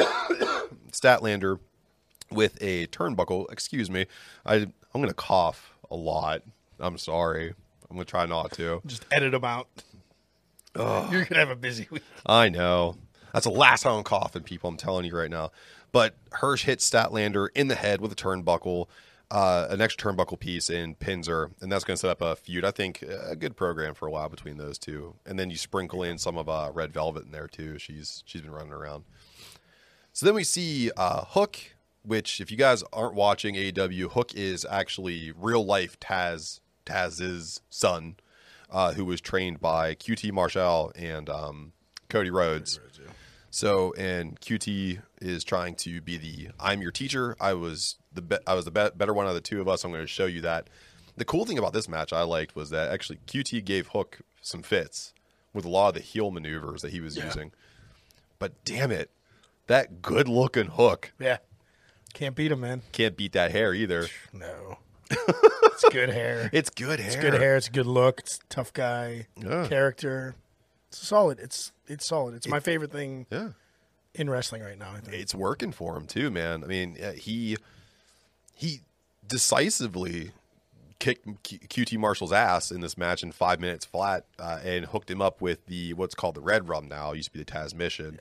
Statlander 0.92 1.60
with 2.30 2.58
a 2.62 2.88
turnbuckle. 2.88 3.52
Excuse 3.52 3.90
me, 3.90 4.06
I 4.46 4.56
I'm 4.56 5.02
gonna 5.02 5.14
cough 5.14 5.74
a 5.90 5.96
lot. 5.96 6.44
I'm 6.80 6.98
sorry. 6.98 7.54
I'm 7.90 7.98
gonna 7.98 8.06
try 8.06 8.26
not 8.26 8.52
to. 8.54 8.82
Just 8.86 9.06
edit 9.12 9.32
them 9.32 9.44
out. 9.44 9.68
You're 10.76 11.26
gonna 11.26 11.40
have 11.40 11.50
a 11.50 11.56
busy 11.56 11.88
week. 11.90 12.04
I 12.26 12.50
know. 12.50 12.98
That's 13.34 13.46
the 13.46 13.52
last 13.52 13.86
I'm 13.86 14.04
coughing, 14.04 14.44
people. 14.44 14.70
I'm 14.70 14.78
telling 14.78 15.06
you 15.06 15.16
right 15.16 15.30
now. 15.30 15.52
But 15.92 16.16
Hirsch 16.32 16.64
hits 16.64 16.90
Statlander 16.90 17.48
in 17.56 17.68
the 17.68 17.76
head 17.76 18.02
with 18.02 18.12
a 18.12 18.16
turnbuckle, 18.16 18.88
uh, 19.30 19.68
an 19.70 19.82
extra 19.82 20.12
turnbuckle 20.12 20.40
piece, 20.40 20.70
and 20.70 20.98
pins 21.00 21.28
her. 21.28 21.52
And 21.62 21.72
that's 21.72 21.84
going 21.84 21.96
to 21.96 22.00
set 22.00 22.10
up 22.10 22.22
a 22.22 22.36
feud. 22.36 22.64
I 22.66 22.72
think 22.72 23.02
a 23.02 23.36
good 23.36 23.56
program 23.56 23.94
for 23.94 24.08
a 24.08 24.12
while 24.12 24.30
between 24.30 24.58
those 24.58 24.78
two. 24.78 25.16
And 25.26 25.38
then 25.38 25.50
you 25.50 25.58
sprinkle 25.58 26.04
in 26.04 26.18
some 26.18 26.38
of 26.38 26.48
uh, 26.50 26.72
Red 26.74 26.94
Velvet 26.94 27.26
in 27.26 27.32
there 27.32 27.48
too. 27.48 27.78
She's 27.78 28.24
she's 28.26 28.42
been 28.42 28.52
running 28.52 28.74
around. 28.74 29.04
So 30.14 30.26
then 30.26 30.36
we 30.36 30.44
see 30.44 30.92
uh, 30.98 31.24
Hook, 31.26 31.58
which 32.04 32.42
if 32.42 32.52
you 32.52 32.58
guys 32.58 32.84
aren't 32.92 33.16
watching 33.16 33.56
AEW, 33.56 34.12
Hook 34.12 34.34
is 34.36 34.66
actually 34.70 35.32
real 35.32 35.66
life 35.66 36.00
Taz 36.00 36.60
Taz's 36.86 37.62
son, 37.70 38.16
uh, 38.72 38.94
who 38.94 39.06
was 39.06 39.22
trained 39.22 39.60
by 39.60 39.96
QT 39.96 40.32
Marshall 40.32 40.92
and 40.96 41.30
um, 41.30 41.74
Cody 42.10 42.30
Rhodes. 42.30 42.80
So, 43.54 43.94
and 43.98 44.40
QT 44.40 45.02
is 45.22 45.44
trying 45.44 45.76
to 45.76 46.00
be 46.00 46.18
the 46.18 46.50
I'm 46.60 46.82
your 46.82 46.92
teacher. 46.92 47.36
I 47.40 47.54
was 47.54 47.98
the 48.14 48.22
be- 48.22 48.38
I 48.48 48.54
was 48.54 48.64
the 48.66 48.72
be- 48.72 48.90
better 48.96 49.14
one 49.14 49.28
of 49.28 49.34
the 49.34 49.42
two 49.42 49.60
of 49.60 49.68
us. 49.68 49.84
I'm 49.84 49.92
going 49.92 50.04
to 50.04 50.08
show 50.08 50.26
you 50.26 50.40
that. 50.42 50.70
The 51.18 51.26
cool 51.26 51.46
thing 51.46 51.58
about 51.58 51.74
this 51.74 51.90
match 51.90 52.14
I 52.14 52.22
liked 52.24 52.56
was 52.56 52.70
that 52.70 52.90
actually 52.92 53.20
QT 53.28 53.66
gave 53.66 53.88
Hook 53.88 54.20
some 54.42 54.64
fits 54.64 55.14
with 55.54 55.66
a 55.66 55.70
lot 55.70 55.90
of 55.90 55.94
the 55.96 56.00
heel 56.00 56.32
maneuvers 56.32 56.82
that 56.82 56.92
he 56.92 57.02
was 57.02 57.18
using. 57.18 57.52
But 58.40 58.64
damn 58.64 58.90
it, 58.90 59.12
that 59.68 60.02
good 60.02 60.30
looking 60.30 60.68
hook 60.68 61.12
Yeah. 61.20 61.38
Can't 62.14 62.36
beat 62.36 62.52
him, 62.52 62.62
man. 62.62 62.82
can't 62.94 63.16
beat 63.18 63.34
that 63.34 63.52
hair 63.52 63.74
either. 63.74 64.08
No. 64.34 64.78
It's 65.28 65.90
good 65.90 66.10
hair. 66.10 66.50
It's 66.54 66.70
good 66.70 67.00
hair. 67.00 67.08
It's 67.08 67.16
good 67.16 67.34
hair. 67.34 67.58
It's 67.58 67.68
a 67.68 67.72
good 67.72 67.86
look. 67.88 68.20
It's 68.20 68.38
a 68.38 68.54
tough 68.54 68.74
guy 68.74 69.28
Yeah. 69.38 69.68
character. 69.68 70.36
It's 70.90 71.06
solid. 71.08 71.40
It's 71.40 71.72
it's 71.88 72.06
solid. 72.06 72.36
It's 72.36 72.48
my 72.48 72.60
favorite 72.60 72.92
thing 72.92 73.26
Yeah. 73.30 73.50
in 74.16 74.30
wrestling 74.30 74.62
right 74.62 74.78
now. 74.78 74.92
I 74.96 75.00
think. 75.00 75.16
it's 75.18 75.34
working 75.36 75.72
for 75.72 75.96
him 75.98 76.06
too, 76.08 76.30
man. 76.32 76.64
I 76.64 76.68
mean, 76.68 76.98
he 77.16 77.58
he 78.56 78.82
decisively 79.28 80.32
kicked 81.00 81.26
Q- 81.44 81.60
QT 81.60 81.98
Marshall's 81.98 82.32
ass 82.32 82.70
in 82.72 82.82
this 82.82 82.96
match 82.98 83.24
in 83.24 83.32
five 83.32 83.60
minutes 83.60 83.86
flat, 83.86 84.26
uh, 84.38 84.60
and 84.64 84.86
hooked 84.86 85.10
him 85.10 85.22
up 85.22 85.42
with 85.42 85.66
the 85.66 85.94
what's 85.94 86.14
called 86.14 86.36
the 86.36 86.42
Red 86.42 86.68
Rum 86.68 86.88
now. 86.88 87.12
It 87.14 87.18
used 87.18 87.30
to 87.30 87.38
be 87.38 87.44
the 87.44 87.52
Taz 87.52 87.74
Mission, 87.74 88.20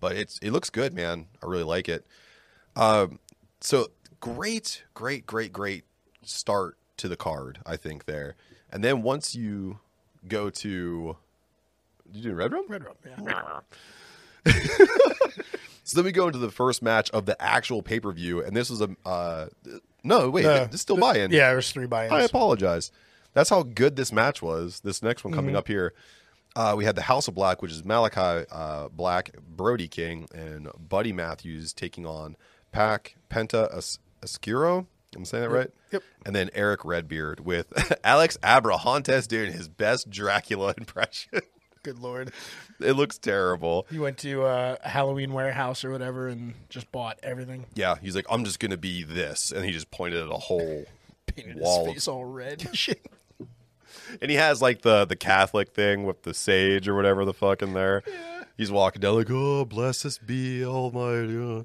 but 0.00 0.16
it's 0.16 0.38
it 0.40 0.50
looks 0.50 0.70
good, 0.70 0.94
man. 0.94 1.26
I 1.42 1.46
really 1.46 1.64
like 1.64 1.88
it. 1.88 2.06
Um, 2.74 3.18
so 3.60 3.88
great, 4.20 4.84
great, 4.94 5.26
great, 5.26 5.52
great 5.52 5.84
start 6.22 6.76
to 6.98 7.08
the 7.08 7.16
card. 7.16 7.58
I 7.66 7.76
think 7.76 8.04
there, 8.04 8.34
and 8.70 8.82
then 8.84 9.02
once 9.02 9.34
you 9.34 9.78
go 10.28 10.50
to, 10.50 11.16
did 12.12 12.24
you 12.24 12.30
do 12.30 12.36
Red 12.36 12.52
Rum? 12.52 12.64
Red 12.68 12.84
Rum. 12.84 12.94
Yeah. 14.46 14.52
So 15.84 15.96
then 15.98 16.04
we 16.04 16.12
go 16.12 16.28
into 16.28 16.38
the 16.38 16.50
first 16.50 16.80
match 16.80 17.10
of 17.10 17.26
the 17.26 17.40
actual 17.42 17.82
pay 17.82 17.98
per 17.98 18.12
view, 18.12 18.40
and 18.42 18.56
this 18.56 18.70
was 18.70 18.80
a 18.80 18.88
uh, 19.04 19.46
no 20.04 20.30
wait, 20.30 20.44
this 20.70 20.80
still 20.80 20.96
buy 20.96 21.16
in. 21.18 21.32
Yeah, 21.32 21.50
there's 21.50 21.72
three 21.72 21.86
buy-ins. 21.86 22.12
I 22.12 22.20
apologize. 22.22 22.92
That's 23.34 23.50
how 23.50 23.64
good 23.64 23.96
this 23.96 24.12
match 24.12 24.40
was. 24.40 24.80
This 24.84 25.02
next 25.02 25.24
one 25.24 25.32
Mm-hmm. 25.32 25.38
coming 25.40 25.56
up 25.56 25.66
here, 25.66 25.92
uh, 26.54 26.74
we 26.78 26.84
had 26.84 26.94
the 26.94 27.02
House 27.02 27.26
of 27.26 27.34
Black, 27.34 27.62
which 27.62 27.72
is 27.72 27.82
Malakai 27.82 28.46
uh, 28.52 28.88
Black, 28.90 29.32
Brody 29.56 29.88
King, 29.88 30.28
and 30.32 30.68
Buddy 30.88 31.12
Matthews 31.12 31.72
taking 31.72 32.06
on 32.06 32.36
Pac 32.70 33.16
Penta 33.28 33.76
As- 33.76 33.98
Ascuro. 34.22 34.86
I'm 35.14 35.24
saying 35.24 35.42
that 35.44 35.50
right? 35.50 35.70
Yep. 35.90 36.02
And 36.24 36.34
then 36.34 36.50
Eric 36.54 36.84
Redbeard 36.84 37.40
with 37.40 37.72
Alex 38.04 38.38
Abrahantes 38.42 39.26
doing 39.28 39.52
his 39.52 39.68
best 39.68 40.08
Dracula 40.10 40.74
impression. 40.78 41.40
Good 41.82 41.98
lord. 41.98 42.32
it 42.80 42.92
looks 42.92 43.18
terrible. 43.18 43.86
He 43.90 43.98
went 43.98 44.16
to 44.18 44.44
uh, 44.44 44.76
a 44.84 44.88
Halloween 44.88 45.32
warehouse 45.32 45.84
or 45.84 45.90
whatever 45.90 46.28
and 46.28 46.54
just 46.68 46.90
bought 46.92 47.18
everything. 47.22 47.66
Yeah, 47.74 47.96
he's 48.00 48.14
like, 48.14 48.26
I'm 48.30 48.44
just 48.44 48.60
gonna 48.60 48.76
be 48.76 49.02
this, 49.02 49.50
and 49.50 49.64
he 49.64 49.72
just 49.72 49.90
pointed 49.90 50.22
at 50.22 50.28
a 50.30 50.38
whole 50.38 50.84
Painted 51.26 51.56
wall. 51.58 51.86
his 51.86 51.94
face 51.94 52.08
all 52.08 52.24
red. 52.24 52.64
and 52.64 52.76
shit. 52.76 53.04
And 54.20 54.30
he 54.30 54.36
has 54.36 54.62
like 54.62 54.82
the 54.82 55.04
the 55.04 55.16
Catholic 55.16 55.74
thing 55.74 56.04
with 56.04 56.22
the 56.22 56.34
sage 56.34 56.86
or 56.88 56.94
whatever 56.94 57.24
the 57.24 57.32
fuck 57.34 57.62
in 57.62 57.72
there. 57.74 58.02
He's 58.56 58.70
walking 58.70 59.00
down 59.00 59.16
like, 59.16 59.30
oh, 59.30 59.64
bless 59.64 60.04
us 60.04 60.18
be 60.18 60.64
Almighty. 60.64 61.64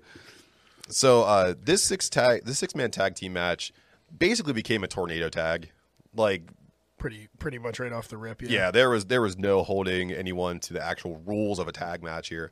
So 0.89 1.24
uh, 1.24 1.53
this 1.62 1.84
six 1.84 2.10
tag, 2.10 2.46
this 2.46 2.60
six 2.60 2.75
man 2.75 2.91
tag 2.91 3.15
team 3.15 3.34
match, 3.34 3.72
basically 4.17 4.53
became 4.53 4.84
a 4.84 4.88
tornado 4.88 5.29
tag. 5.29 5.70
Like, 6.15 6.44
pretty 6.98 7.27
pretty 7.39 7.60
much 7.60 7.79
right 7.79 7.94
off 7.94 8.08
the 8.08 8.17
rip. 8.17 8.41
Yeah. 8.41 8.50
yeah, 8.50 8.72
there 8.72 8.89
was 8.89 9.06
there 9.06 9.22
was 9.22 9.38
no 9.38 9.63
holding 9.63 10.12
anyone 10.12 10.60
to 10.62 10.74
the 10.74 10.84
actual 10.84 11.22
rules 11.25 11.60
of 11.60 11.67
a 11.67 11.72
tag 11.72 12.03
match 12.03 12.29
here, 12.29 12.51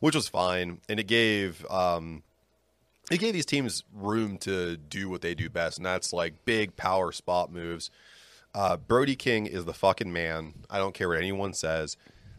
which 0.00 0.14
was 0.14 0.28
fine, 0.28 0.80
and 0.88 1.00
it 1.00 1.06
gave 1.06 1.64
um, 1.70 2.22
it 3.10 3.18
gave 3.18 3.32
these 3.32 3.46
teams 3.46 3.84
room 3.92 4.38
to 4.38 4.76
do 4.76 5.08
what 5.08 5.20
they 5.20 5.34
do 5.34 5.48
best, 5.48 5.78
and 5.78 5.86
that's 5.86 6.12
like 6.12 6.44
big 6.44 6.76
power 6.76 7.12
spot 7.12 7.52
moves. 7.52 7.90
Uh, 8.54 8.76
Brody 8.76 9.16
King 9.16 9.46
is 9.46 9.66
the 9.66 9.74
fucking 9.74 10.12
man. 10.12 10.54
I 10.70 10.78
don't 10.78 10.94
care 10.94 11.08
what 11.08 11.18
anyone 11.18 11.52
says. 11.52 11.96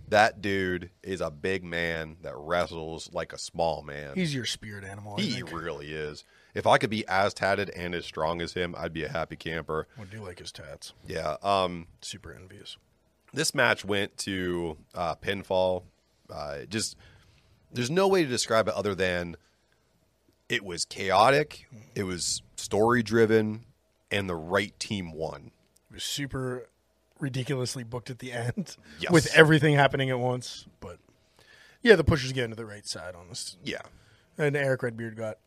That 0.09 0.41
dude 0.41 0.89
is 1.03 1.19
a 1.19 1.29
big 1.29 1.63
man 1.63 2.17
that 2.21 2.33
wrestles 2.37 3.09
like 3.13 3.33
a 3.33 3.37
small 3.37 3.81
man. 3.81 4.11
He's 4.15 4.33
your 4.33 4.45
spirit 4.45 4.83
animal. 4.85 5.15
I 5.17 5.21
he 5.21 5.31
think. 5.33 5.51
really 5.51 5.91
is. 5.93 6.23
If 6.53 6.65
I 6.65 6.77
could 6.77 6.89
be 6.89 7.05
as 7.07 7.33
tatted 7.33 7.69
and 7.71 7.93
as 7.93 8.05
strong 8.05 8.41
as 8.41 8.53
him, 8.53 8.73
I'd 8.77 8.93
be 8.93 9.03
a 9.03 9.09
happy 9.09 9.35
camper. 9.35 9.87
I 9.99 10.05
do 10.05 10.23
like 10.23 10.39
his 10.39 10.51
tats. 10.51 10.93
Yeah. 11.05 11.35
Um, 11.43 11.87
Super 12.01 12.33
envious. 12.33 12.77
this 13.33 13.53
match 13.53 13.83
went 13.83 14.17
to 14.19 14.77
uh, 14.95 15.15
pinfall. 15.15 15.83
Uh, 16.29 16.59
just 16.69 16.95
there's 17.71 17.91
no 17.91 18.07
way 18.07 18.23
to 18.23 18.29
describe 18.29 18.67
it 18.69 18.73
other 18.75 18.95
than 18.95 19.35
it 20.49 20.63
was 20.63 20.85
chaotic, 20.85 21.67
it 21.95 22.03
was 22.03 22.41
story 22.55 23.03
driven, 23.03 23.65
and 24.09 24.29
the 24.29 24.35
right 24.35 24.77
team 24.79 25.11
won. 25.11 25.51
It 25.91 25.95
was 25.95 26.03
super 26.05 26.69
ridiculously 27.19 27.83
booked 27.83 28.09
at 28.09 28.19
the 28.19 28.31
end 28.31 28.75
Yes. 28.99 29.11
with 29.11 29.33
everything 29.35 29.75
happening 29.75 30.09
at 30.09 30.19
once. 30.19 30.65
But 30.79 30.99
yeah, 31.81 31.95
the 31.95 32.03
pushers 32.03 32.31
get 32.33 32.43
into 32.45 32.55
the 32.55 32.65
right 32.65 32.85
side 32.85 33.15
on 33.15 33.29
this. 33.29 33.57
Yeah. 33.63 33.81
And 34.37 34.55
Eric 34.55 34.83
Redbeard 34.83 35.15
got 35.15 35.37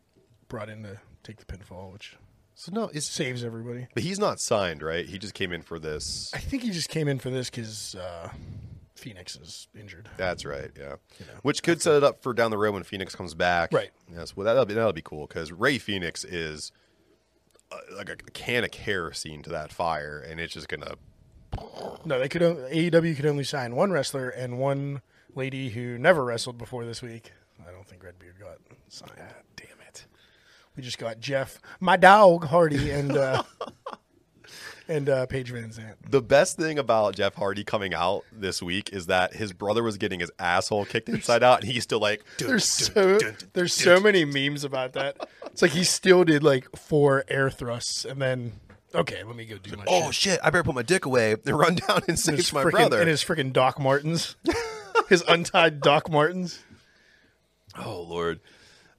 brought 0.47 0.69
in 0.69 0.83
to 0.83 0.99
take 1.23 1.37
the 1.37 1.45
pinfall, 1.45 1.93
which 1.93 2.15
So 2.55 2.71
no, 2.73 2.89
it 2.93 3.01
saves 3.01 3.43
everybody. 3.43 3.87
but 3.93 4.03
he's 4.03 4.19
not 4.19 4.39
signed, 4.39 4.81
right? 4.83 5.05
He 5.05 5.17
just 5.17 5.33
came 5.33 5.51
in 5.51 5.61
for 5.61 5.79
this. 5.79 6.31
I 6.33 6.39
think 6.39 6.63
he 6.63 6.71
just 6.71 6.89
came 6.89 7.07
in 7.07 7.19
for 7.19 7.29
this 7.29 7.49
because 7.49 7.95
uh, 7.95 8.29
Fenix 8.95 9.35
is 9.37 9.67
injured. 9.79 10.09
That's 10.17 10.43
right, 10.45 10.69
yeah. 10.77 10.95
You 11.19 11.25
know, 11.27 11.39
Which 11.41 11.63
could 11.63 11.81
set 11.81 11.95
it 11.95 12.03
up 12.03 12.21
for 12.21 12.33
down 12.33 12.51
the 12.51 12.57
road 12.57 12.73
when 12.73 12.83
Fenix 12.83 13.15
comes 13.15 13.33
back. 13.33 13.71
Right. 13.71 13.91
Yes. 14.13 14.35
Well, 14.35 14.45
that'll 14.45 14.65
be 14.65 14.73
that'll 14.73 14.93
be 14.93 15.01
cool 15.01 15.27
because 15.27 15.51
Rey 15.51 15.77
Fenix 15.77 16.23
is 16.25 16.71
uh, 17.71 17.77
like 17.95 18.09
a 18.09 18.15
can 18.17 18.63
of 18.65 18.71
kerosene 18.71 19.41
to 19.43 19.49
that 19.51 19.71
fire, 19.71 20.19
and 20.19 20.39
it's 20.41 20.53
just 20.53 20.67
gonna 20.67 20.95
No, 22.05 22.19
they 22.19 22.29
could. 22.29 22.41
AEW 22.41 23.15
could 23.15 23.25
only 23.25 23.43
sign 23.43 23.75
one 23.75 23.91
wrestler 23.91 24.29
and 24.29 24.57
one 24.57 25.01
lady 25.35 25.69
who 25.69 25.97
never 25.97 26.23
wrestled 26.23 26.57
before 26.57 26.85
this 26.85 27.01
week. 27.01 27.31
I 27.67 27.71
don't 27.71 27.87
think 27.87 28.03
Redbeard 28.03 28.39
got 28.39 28.57
signed. 28.87 29.11
damn 29.55 29.79
it. 29.87 30.05
We 30.75 30.83
just 30.83 30.97
got 30.97 31.19
Jeff, 31.19 31.59
my 31.79 31.97
dog 31.97 32.45
Hardy, 32.45 32.89
and 32.91 33.15
uh, 33.15 33.43
and 34.87 35.09
uh, 35.09 35.25
Paige 35.27 35.53
VanZant. 35.53 35.95
The 36.09 36.21
best 36.21 36.57
thing 36.57 36.79
about 36.79 37.15
Jeff 37.15 37.35
Hardy 37.35 37.63
coming 37.63 37.93
out 37.93 38.23
this 38.31 38.61
week 38.61 38.91
is 38.91 39.07
that 39.07 39.35
his 39.35 39.53
brother 39.53 39.83
was 39.83 39.97
getting 39.97 40.19
his 40.19 40.31
asshole 40.39 40.85
kicked 40.85 41.09
inside 41.09 41.43
out, 41.43 41.61
and 41.61 41.71
he's 41.71 41.83
still 41.83 41.99
like, 41.99 42.23
"Dun, 42.37 42.47
There's 42.49 42.87
dun, 42.89 42.93
so 42.93 43.19
dun, 43.19 43.37
there's 43.53 43.73
so 43.73 43.99
many 43.99 44.25
memes 44.25 44.63
about 44.63 44.93
that. 44.93 45.29
It's 45.47 45.61
like 45.61 45.71
he 45.71 45.83
still 45.83 46.23
did 46.23 46.43
like 46.43 46.67
four 46.75 47.25
air 47.27 47.49
thrusts, 47.49 48.05
and 48.05 48.21
then 48.21 48.53
okay, 48.95 49.23
let 49.23 49.35
me 49.35 49.45
go 49.45 49.57
do 49.57 49.75
my 49.77 49.83
Oh 49.87 50.11
shit. 50.11 50.33
shit! 50.33 50.39
I 50.43 50.49
better 50.49 50.63
put 50.63 50.75
my 50.75 50.81
dick 50.83 51.05
away 51.05 51.33
and 51.33 51.57
run 51.57 51.75
down 51.75 52.01
and 52.07 52.17
save 52.19 52.51
my 52.53 52.63
frickin- 52.63 52.71
brother. 52.71 52.99
and 52.99 53.09
his 53.09 53.23
freaking 53.23 53.51
Doc 53.53 53.79
Martens, 53.79 54.35
his 55.09 55.23
untied 55.27 55.81
Doc 55.81 56.09
Martens. 56.09 56.59
oh 57.77 58.01
lord, 58.01 58.39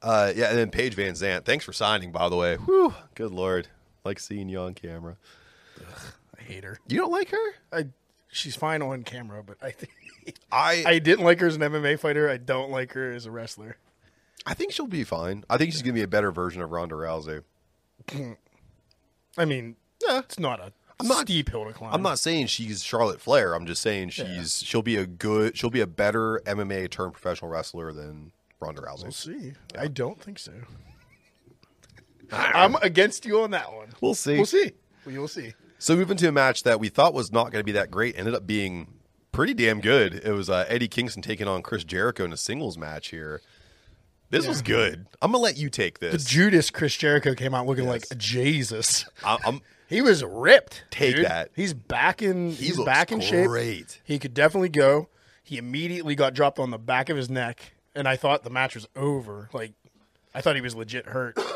uh, 0.02 0.32
yeah. 0.34 0.48
And 0.50 0.58
then 0.58 0.70
Paige 0.70 0.96
VanZant, 0.96 1.44
thanks 1.44 1.64
for 1.64 1.72
signing, 1.72 2.12
by 2.12 2.28
the 2.28 2.36
way. 2.36 2.56
Whew, 2.56 2.94
good 3.14 3.32
lord, 3.32 3.68
like 4.04 4.18
seeing 4.18 4.48
you 4.48 4.60
on 4.60 4.74
camera. 4.74 5.16
I 6.38 6.42
hate 6.42 6.64
her. 6.64 6.78
You 6.88 6.98
don't 6.98 7.12
like 7.12 7.30
her? 7.30 7.54
I 7.72 7.86
she's 8.30 8.56
fine 8.56 8.82
on 8.82 9.02
camera, 9.04 9.42
but 9.42 9.56
I 9.62 9.70
think 9.70 9.92
I 10.52 10.84
I 10.86 10.98
didn't 10.98 11.24
like 11.24 11.40
her 11.40 11.46
as 11.46 11.56
an 11.56 11.62
MMA 11.62 11.98
fighter. 11.98 12.28
I 12.30 12.36
don't 12.38 12.70
like 12.70 12.92
her 12.92 13.12
as 13.12 13.26
a 13.26 13.30
wrestler. 13.30 13.76
I 14.44 14.54
think 14.54 14.72
she'll 14.72 14.88
be 14.88 15.04
fine. 15.04 15.44
I 15.48 15.56
think 15.56 15.72
she's 15.72 15.82
gonna 15.82 15.92
be 15.92 16.02
a 16.02 16.08
better 16.08 16.32
version 16.32 16.62
of 16.62 16.72
Ronda 16.72 16.94
Rousey. 16.96 17.42
I 19.38 19.44
mean, 19.44 19.76
Yeah. 20.12 20.18
it's 20.20 20.38
not 20.38 20.60
a 20.60 20.72
I'm 21.00 21.08
not- 21.08 21.26
steep 21.26 21.50
hill 21.50 21.64
to 21.66 21.72
climb. 21.72 21.92
I'm 21.92 22.02
not 22.02 22.18
saying 22.18 22.46
she's 22.46 22.82
Charlotte 22.84 23.20
Flair. 23.20 23.54
I'm 23.54 23.66
just 23.66 23.82
saying 23.82 24.10
she's 24.10 24.62
she'll 24.62 24.82
be 24.82 24.96
a 24.96 25.06
good 25.06 25.56
she'll 25.56 25.70
be 25.70 25.80
a 25.80 25.86
better 25.86 26.40
MMA 26.46 26.90
turned 26.90 27.12
professional 27.12 27.50
wrestler 27.50 27.92
than 27.92 28.32
Ronda 28.60 28.82
Rousey. 28.82 29.02
We'll 29.02 29.12
see. 29.12 29.52
I 29.76 29.88
don't 29.88 30.20
think 30.20 30.38
so. 30.38 30.52
I'm 32.30 32.76
against 32.76 33.26
you 33.26 33.42
on 33.42 33.50
that 33.50 33.72
one. 33.72 33.88
We'll 34.00 34.14
see. 34.14 34.36
We'll 34.36 34.46
see. 34.46 34.72
We 35.04 35.18
will 35.18 35.28
see. 35.28 35.54
So 35.78 35.96
moving 35.96 36.16
to 36.18 36.28
a 36.28 36.32
match 36.32 36.62
that 36.62 36.78
we 36.80 36.88
thought 36.88 37.12
was 37.12 37.32
not 37.32 37.50
going 37.50 37.60
to 37.60 37.64
be 37.64 37.72
that 37.72 37.90
great 37.90 38.16
ended 38.16 38.34
up 38.34 38.46
being 38.46 38.86
pretty 39.32 39.52
damn 39.54 39.80
good. 39.80 40.14
It 40.14 40.32
was 40.32 40.48
uh, 40.48 40.64
Eddie 40.68 40.88
Kingston 40.88 41.22
taking 41.22 41.48
on 41.48 41.62
Chris 41.62 41.82
Jericho 41.84 42.24
in 42.24 42.32
a 42.32 42.36
singles 42.36 42.78
match 42.78 43.08
here. 43.08 43.40
This 44.30 44.46
was 44.46 44.62
good. 44.62 45.06
I'm 45.20 45.32
gonna 45.32 45.42
let 45.44 45.58
you 45.58 45.68
take 45.68 45.98
The 45.98 46.08
this. 46.10 46.24
Judas 46.24 46.70
Chris 46.70 46.96
Jericho 46.96 47.34
came 47.34 47.52
out 47.54 47.66
looking 47.66 47.84
like 47.86 48.04
Jesus. 48.16 49.04
I- 49.22 49.36
I'm, 49.44 49.60
He 49.92 50.00
was 50.00 50.24
ripped. 50.24 50.84
Take 50.90 51.16
dude. 51.16 51.26
that. 51.26 51.50
He's 51.54 51.74
back 51.74 52.22
in. 52.22 52.50
he 52.50 52.66
he's 52.66 52.80
back 52.80 53.12
in 53.12 53.20
shape. 53.20 53.46
great. 53.46 54.00
He 54.04 54.18
could 54.18 54.32
definitely 54.32 54.70
go. 54.70 55.08
He 55.42 55.58
immediately 55.58 56.14
got 56.14 56.34
dropped 56.34 56.58
on 56.58 56.70
the 56.70 56.78
back 56.78 57.10
of 57.10 57.16
his 57.16 57.28
neck, 57.28 57.74
and 57.94 58.08
I 58.08 58.16
thought 58.16 58.42
the 58.42 58.50
match 58.50 58.74
was 58.74 58.88
over. 58.96 59.50
Like, 59.52 59.72
I 60.34 60.40
thought 60.40 60.54
he 60.54 60.62
was 60.62 60.74
legit 60.74 61.06
hurt. 61.06 61.38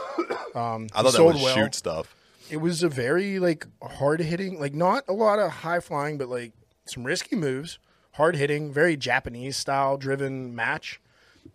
Um, 0.55 0.87
I 0.95 1.03
thought 1.03 1.13
that 1.13 1.23
was 1.23 1.43
well. 1.43 1.55
shoot 1.55 1.75
stuff. 1.75 2.17
It 2.49 2.57
was 2.63 2.83
a 2.83 2.89
very 2.89 3.39
like 3.39 3.67
hard 3.83 4.21
hitting, 4.21 4.59
like 4.59 4.73
not 4.73 5.05
a 5.07 5.13
lot 5.13 5.39
of 5.39 5.51
high 5.51 5.81
flying, 5.81 6.17
but 6.17 6.31
like 6.31 6.53
some 6.87 7.05
risky 7.05 7.37
moves, 7.37 7.79
hard 8.13 8.37
hitting, 8.37 8.73
very 8.73 8.97
Japanese 8.97 9.59
style 9.59 9.99
driven 9.99 10.55
match, 10.55 10.99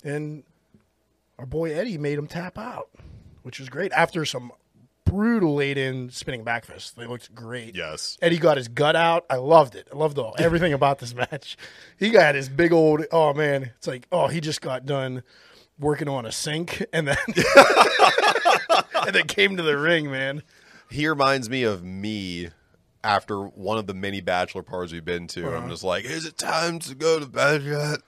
and 0.04 0.44
our 1.40 1.48
boy 1.48 1.74
Eddie 1.74 1.98
made 1.98 2.20
him 2.20 2.28
tap 2.28 2.60
out, 2.60 2.90
which 3.42 3.60
was 3.60 3.70
great 3.70 3.92
after 3.94 4.24
some 4.24 4.52
brutal 5.12 5.56
laid 5.56 5.78
in 5.78 6.10
spinning 6.10 6.44
back 6.44 6.66
fist. 6.66 6.96
They 6.96 7.06
looked 7.06 7.36
great. 7.36 7.76
Yes. 7.76 8.18
Eddie 8.22 8.38
got 8.38 8.56
his 8.56 8.70
gut 8.70 8.96
out. 8.96 9.26
I 9.30 9.36
loved 9.36 9.76
it. 9.76 9.90
I 9.92 9.98
loved 9.98 10.18
all 10.18 10.36
everything 10.40 10.72
about 10.72 11.00
this 11.00 11.14
match. 11.14 11.58
He 11.98 12.10
got 12.10 12.36
his 12.36 12.48
big 12.48 12.72
old. 12.72 13.06
Oh 13.12 13.34
man, 13.34 13.72
it's 13.78 13.88
like 13.88 14.08
oh 14.12 14.28
he 14.28 14.40
just 14.40 14.62
got 14.62 14.86
done 14.86 15.24
working 15.78 16.08
on 16.08 16.26
a 16.26 16.32
sink 16.32 16.86
and 16.94 17.08
then 17.08 17.18
and 19.06 19.14
then 19.14 19.28
came 19.28 19.58
to 19.58 19.64
the 19.64 19.78
ring, 19.78 20.10
man. 20.10 20.44
He 20.90 21.08
reminds 21.08 21.50
me 21.50 21.64
of 21.64 21.84
me 21.84 22.50
after 23.04 23.44
one 23.44 23.78
of 23.78 23.88
the 23.88 23.94
many 23.94 24.22
bachelor 24.22 24.64
parties 24.64 24.94
we've 24.94 25.04
been 25.04 25.28
to. 25.28 25.48
I'm 25.48 25.56
uh-huh. 25.56 25.70
just 25.70 25.84
like, 25.84 26.06
is 26.06 26.26
it 26.26 26.38
time 26.38 26.80
to 26.80 26.96
go 26.96 27.20
to 27.20 27.26
bed 27.26 27.64
yet? 27.64 28.00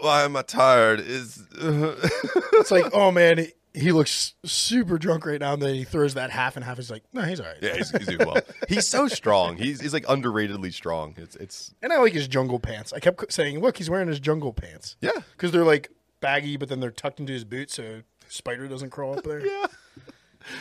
Why 0.00 0.22
am 0.22 0.36
I 0.36 0.42
tired? 0.42 1.00
Is 1.00 1.42
It's 1.60 2.70
like 2.70 2.86
oh 2.94 3.10
man, 3.10 3.48
he, 3.76 3.92
looks 3.92 4.34
super 4.44 4.98
drunk 4.98 5.26
right 5.26 5.40
now. 5.40 5.52
And 5.52 5.62
then 5.62 5.74
he 5.74 5.84
throws 5.84 6.14
that 6.14 6.30
half 6.30 6.56
and 6.56 6.64
half. 6.64 6.76
He's 6.76 6.90
like 6.90 7.04
no, 7.12 7.22
he's 7.22 7.40
all 7.40 7.46
right. 7.46 7.56
yeah, 7.60 7.76
he's, 7.76 7.90
he's 7.90 8.06
doing 8.06 8.26
well. 8.26 8.38
He's 8.68 8.86
so 8.86 9.08
strong. 9.08 9.56
He's 9.56 9.80
he's 9.80 9.92
like 9.92 10.06
underratedly 10.06 10.72
strong. 10.72 11.14
It's 11.16 11.36
it's 11.36 11.74
And 11.82 11.92
I 11.92 11.98
like 11.98 12.12
his 12.12 12.28
jungle 12.28 12.58
pants. 12.58 12.92
I 12.92 13.00
kept 13.00 13.32
saying, 13.32 13.60
look, 13.60 13.76
he's 13.76 13.90
wearing 13.90 14.08
his 14.08 14.20
jungle 14.20 14.52
pants. 14.52 14.96
yeah. 15.00 15.20
because 15.32 15.52
they're 15.52 15.64
like 15.64 15.90
baggy, 16.20 16.56
but 16.56 16.68
then 16.68 16.80
they're 16.80 16.90
tucked 16.90 17.20
into 17.20 17.32
his 17.32 17.44
boots, 17.44 17.74
so 17.74 18.02
spider 18.28 18.66
doesn't 18.68 18.90
crawl 18.90 19.16
up 19.18 19.24
there. 19.24 19.42
Yeah. 19.46 19.66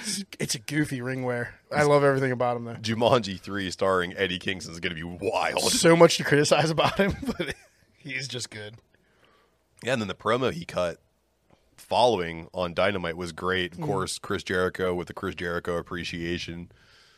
It's, 0.01 0.24
it's 0.39 0.55
a 0.55 0.60
goofy 0.60 1.01
ring 1.01 1.24
wear. 1.24 1.53
I 1.72 1.84
love 1.84 2.03
everything 2.03 2.31
about 2.31 2.57
him 2.57 2.65
though. 2.65 2.74
Jumanji 2.74 3.39
three 3.39 3.69
starring 3.69 4.15
Eddie 4.17 4.39
Kingston 4.39 4.74
is 4.74 4.79
going 4.79 4.95
to 4.95 5.17
be 5.17 5.27
wild. 5.27 5.62
So 5.72 5.95
much 5.95 6.17
to 6.17 6.24
criticize 6.24 6.72
about 6.72 6.98
him, 6.98 7.15
but 7.38 7.53
he's 7.98 8.27
just 8.27 8.50
good. 8.50 8.75
Yeah, 9.84 9.93
and 9.93 10.01
then 10.01 10.07
the 10.07 10.15
promo 10.15 10.51
he 10.51 10.65
cut 10.65 11.00
following 11.77 12.48
on 12.53 12.74
Dynamite 12.74 13.17
was 13.17 13.32
great. 13.32 13.74
Mm. 13.74 13.79
Of 13.82 13.86
course, 13.86 14.20
Chris 14.20 14.44
Jericho 14.44 14.94
with 14.94 15.08
the 15.08 15.13
Chris 15.13 15.36
Jericho 15.36 15.77
appreciation 15.77 16.72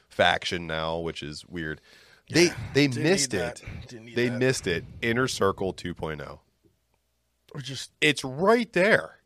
faction 0.09 0.67
now, 0.67 0.97
which 0.99 1.21
is 1.23 1.45
weird. 1.47 1.81
They 2.29 2.47
they 2.73 2.87
Didn't 2.87 3.03
missed 3.03 3.33
it. 3.33 3.37
that. 3.37 3.87
Didn't 3.87 4.05
need 4.05 4.15
They 4.15 4.29
that. 4.29 4.37
missed 4.39 4.67
it. 4.67 4.83
Inner 5.01 5.27
Circle 5.27 5.73
2.0. 5.73 6.39
Or 7.53 7.61
just 7.61 7.91
It's 8.01 8.23
right 8.23 8.71
there. 8.73 9.19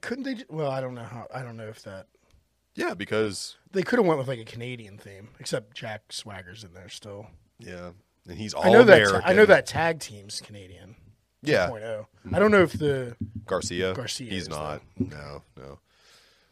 couldn't 0.00 0.22
they? 0.24 0.44
Well, 0.48 0.70
I 0.70 0.80
don't 0.80 0.94
know 0.94 1.02
how. 1.02 1.26
I 1.34 1.42
don't 1.42 1.56
know 1.56 1.66
if 1.68 1.82
that 1.82 2.06
Yeah, 2.76 2.94
because 2.94 3.56
they 3.72 3.82
could 3.82 3.98
have 3.98 4.06
went 4.06 4.18
with 4.18 4.28
like 4.28 4.38
a 4.38 4.44
Canadian 4.44 4.98
theme, 4.98 5.30
except 5.40 5.74
Jack 5.74 6.12
Swagger's 6.12 6.62
in 6.62 6.72
there 6.74 6.88
still. 6.88 7.26
yeah, 7.58 7.90
and 8.28 8.38
he's 8.38 8.54
all 8.54 8.64
I 8.64 8.70
know 8.70 8.84
that. 8.84 9.02
American. 9.02 9.22
I 9.24 9.32
know 9.32 9.46
that 9.46 9.66
tag 9.66 9.98
team's 9.98 10.40
Canadian. 10.40 10.93
Yeah, 11.46 11.68
2.0. 11.68 12.06
I 12.32 12.38
don't 12.38 12.50
know 12.50 12.62
if 12.62 12.72
the 12.72 13.16
Garcia. 13.46 13.94
Garcia 13.94 14.30
He's 14.30 14.42
is, 14.44 14.48
not. 14.48 14.82
No, 14.98 15.42
no. 15.56 15.78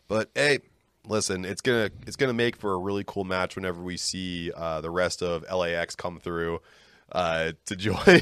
But 0.09 0.31
hey, 0.35 0.59
listen, 1.07 1.45
it's 1.45 1.61
gonna 1.61 1.91
it's 2.07 2.17
gonna 2.17 2.33
make 2.33 2.57
for 2.57 2.73
a 2.75 2.79
really 2.79 3.05
cool 3.07 3.25
match 3.25 3.57
whenever 3.57 3.83
we 3.83 3.97
see 3.97 4.53
uh, 4.55 4.81
the 4.81 4.91
rest 4.91 5.23
of 5.23 5.45
LAX 5.51 5.95
come 5.97 6.19
through 6.19 6.61
uh, 7.13 7.53
to 7.67 7.77
join. 7.77 8.21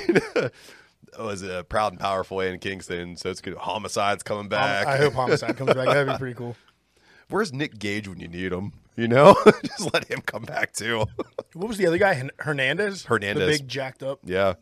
was 1.18 1.42
a 1.42 1.64
proud 1.64 1.92
and 1.92 2.00
powerful 2.00 2.40
in 2.40 2.58
Kingston? 2.58 3.16
So 3.16 3.30
it's 3.30 3.40
good. 3.40 3.54
Homicide's 3.54 4.22
coming 4.22 4.48
back. 4.48 4.86
I 4.86 4.96
hope 4.98 5.14
Homicide 5.14 5.56
comes 5.56 5.74
back. 5.74 5.86
That'd 5.86 6.06
be 6.08 6.18
pretty 6.18 6.34
cool. 6.34 6.56
Where's 7.28 7.52
Nick 7.52 7.78
Gage 7.78 8.08
when 8.08 8.18
you 8.18 8.28
need 8.28 8.52
him? 8.52 8.72
You 8.96 9.08
know, 9.08 9.36
just 9.64 9.94
let 9.94 10.04
him 10.10 10.20
come 10.20 10.42
back 10.42 10.72
too. 10.72 11.06
What 11.54 11.68
was 11.68 11.78
the 11.78 11.86
other 11.86 11.96
guy? 11.96 12.28
Hernandez. 12.38 13.04
Hernandez. 13.04 13.46
the 13.46 13.62
big 13.62 13.68
jacked 13.68 14.02
up 14.02 14.18
yeah, 14.24 14.54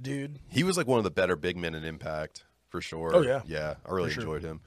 dude. 0.00 0.38
he 0.48 0.62
was 0.64 0.76
like 0.76 0.86
one 0.86 0.98
of 0.98 1.04
the 1.04 1.10
better 1.10 1.36
big 1.36 1.56
men 1.56 1.74
in 1.74 1.84
Impact 1.84 2.44
for 2.68 2.80
sure. 2.80 3.10
Oh, 3.14 3.22
yeah. 3.22 3.42
yeah, 3.46 3.74
I 3.86 3.92
really 3.92 4.08
For 4.10 4.14
sure. 4.20 4.22
enjoyed 4.22 4.42
him. 4.42 4.60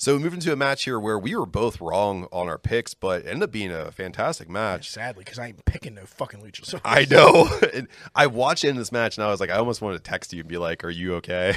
So 0.00 0.16
we 0.16 0.22
moved 0.22 0.34
into 0.34 0.52
a 0.52 0.56
match 0.56 0.84
here 0.84 1.00
where 1.00 1.18
we 1.18 1.34
were 1.34 1.44
both 1.46 1.80
wrong 1.80 2.28
on 2.32 2.48
our 2.48 2.56
picks, 2.58 2.94
but 2.94 3.26
ended 3.26 3.42
up 3.44 3.50
being 3.50 3.72
a 3.72 3.90
fantastic 3.90 4.48
match. 4.48 4.88
Sadly, 4.90 5.24
because 5.24 5.40
I 5.40 5.48
ain't 5.48 5.64
picking 5.64 5.94
no 5.94 6.04
fucking 6.06 6.40
Luchasaurus. 6.40 6.80
I 6.84 7.04
know. 7.10 7.48
And 7.74 7.88
I 8.14 8.28
watched 8.28 8.62
it 8.64 8.68
in 8.68 8.76
this 8.76 8.92
match 8.92 9.16
and 9.16 9.24
I 9.24 9.28
was 9.30 9.40
like, 9.40 9.50
I 9.50 9.56
almost 9.56 9.82
wanted 9.82 9.96
to 9.98 10.04
text 10.08 10.32
you 10.32 10.40
and 10.40 10.48
be 10.48 10.56
like, 10.56 10.84
"Are 10.84 10.90
you 10.90 11.14
okay?" 11.16 11.56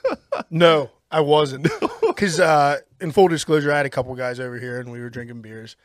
No, 0.50 0.90
I 1.10 1.20
wasn't. 1.20 1.68
Because 2.12 2.38
uh, 2.40 2.76
in 3.00 3.10
full 3.10 3.26
disclosure, 3.28 3.72
I 3.72 3.78
had 3.78 3.86
a 3.86 3.90
couple 3.90 4.14
guys 4.14 4.38
over 4.38 4.58
here 4.58 4.78
and 4.78 4.92
we 4.92 5.00
were 5.00 5.08
drinking 5.08 5.40
beers, 5.40 5.76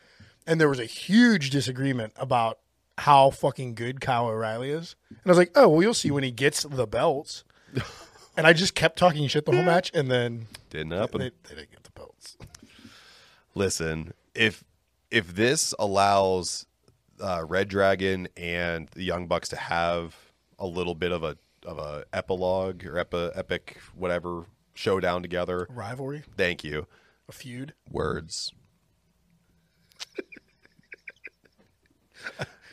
and 0.46 0.60
there 0.60 0.68
was 0.68 0.78
a 0.78 0.84
huge 0.84 1.48
disagreement 1.50 2.12
about 2.16 2.58
how 2.98 3.30
fucking 3.30 3.74
good 3.74 4.00
Kyle 4.00 4.26
O'Reilly 4.26 4.70
is. 4.70 4.96
And 5.08 5.18
I 5.24 5.28
was 5.28 5.38
like, 5.38 5.52
oh, 5.54 5.68
well, 5.68 5.82
you'll 5.82 5.94
see 5.94 6.10
when 6.10 6.24
he 6.24 6.30
gets 6.32 6.64
the 6.64 6.86
belts. 6.86 7.44
and 8.36 8.46
I 8.46 8.52
just 8.52 8.74
kept 8.74 8.98
talking 8.98 9.26
shit 9.28 9.46
the 9.46 9.52
whole 9.52 9.62
match, 9.62 9.90
and 9.94 10.10
then 10.10 10.46
Didn't 10.70 10.90
happen. 10.92 11.20
they, 11.20 11.30
they 11.48 11.54
didn't 11.54 11.70
get 11.70 11.84
the 11.84 11.90
belts. 11.92 12.36
Listen, 13.54 14.12
if 14.34 14.64
if 15.10 15.34
this 15.34 15.74
allows 15.78 16.66
uh, 17.20 17.44
Red 17.46 17.68
Dragon 17.68 18.28
and 18.36 18.88
the 18.88 19.02
Young 19.04 19.26
Bucks 19.26 19.48
to 19.50 19.56
have 19.56 20.14
a 20.58 20.66
little 20.66 20.94
bit 20.94 21.12
of 21.12 21.22
a 21.22 21.36
of 21.64 21.78
a 21.78 22.04
epilogue 22.12 22.84
or 22.84 22.98
epi, 22.98 23.30
epic 23.34 23.78
whatever 23.94 24.44
showdown 24.74 25.22
together, 25.22 25.66
Rivalry, 25.70 26.22
thank 26.36 26.64
you. 26.64 26.86
a 27.28 27.32
feud. 27.32 27.74
Words. 27.90 28.52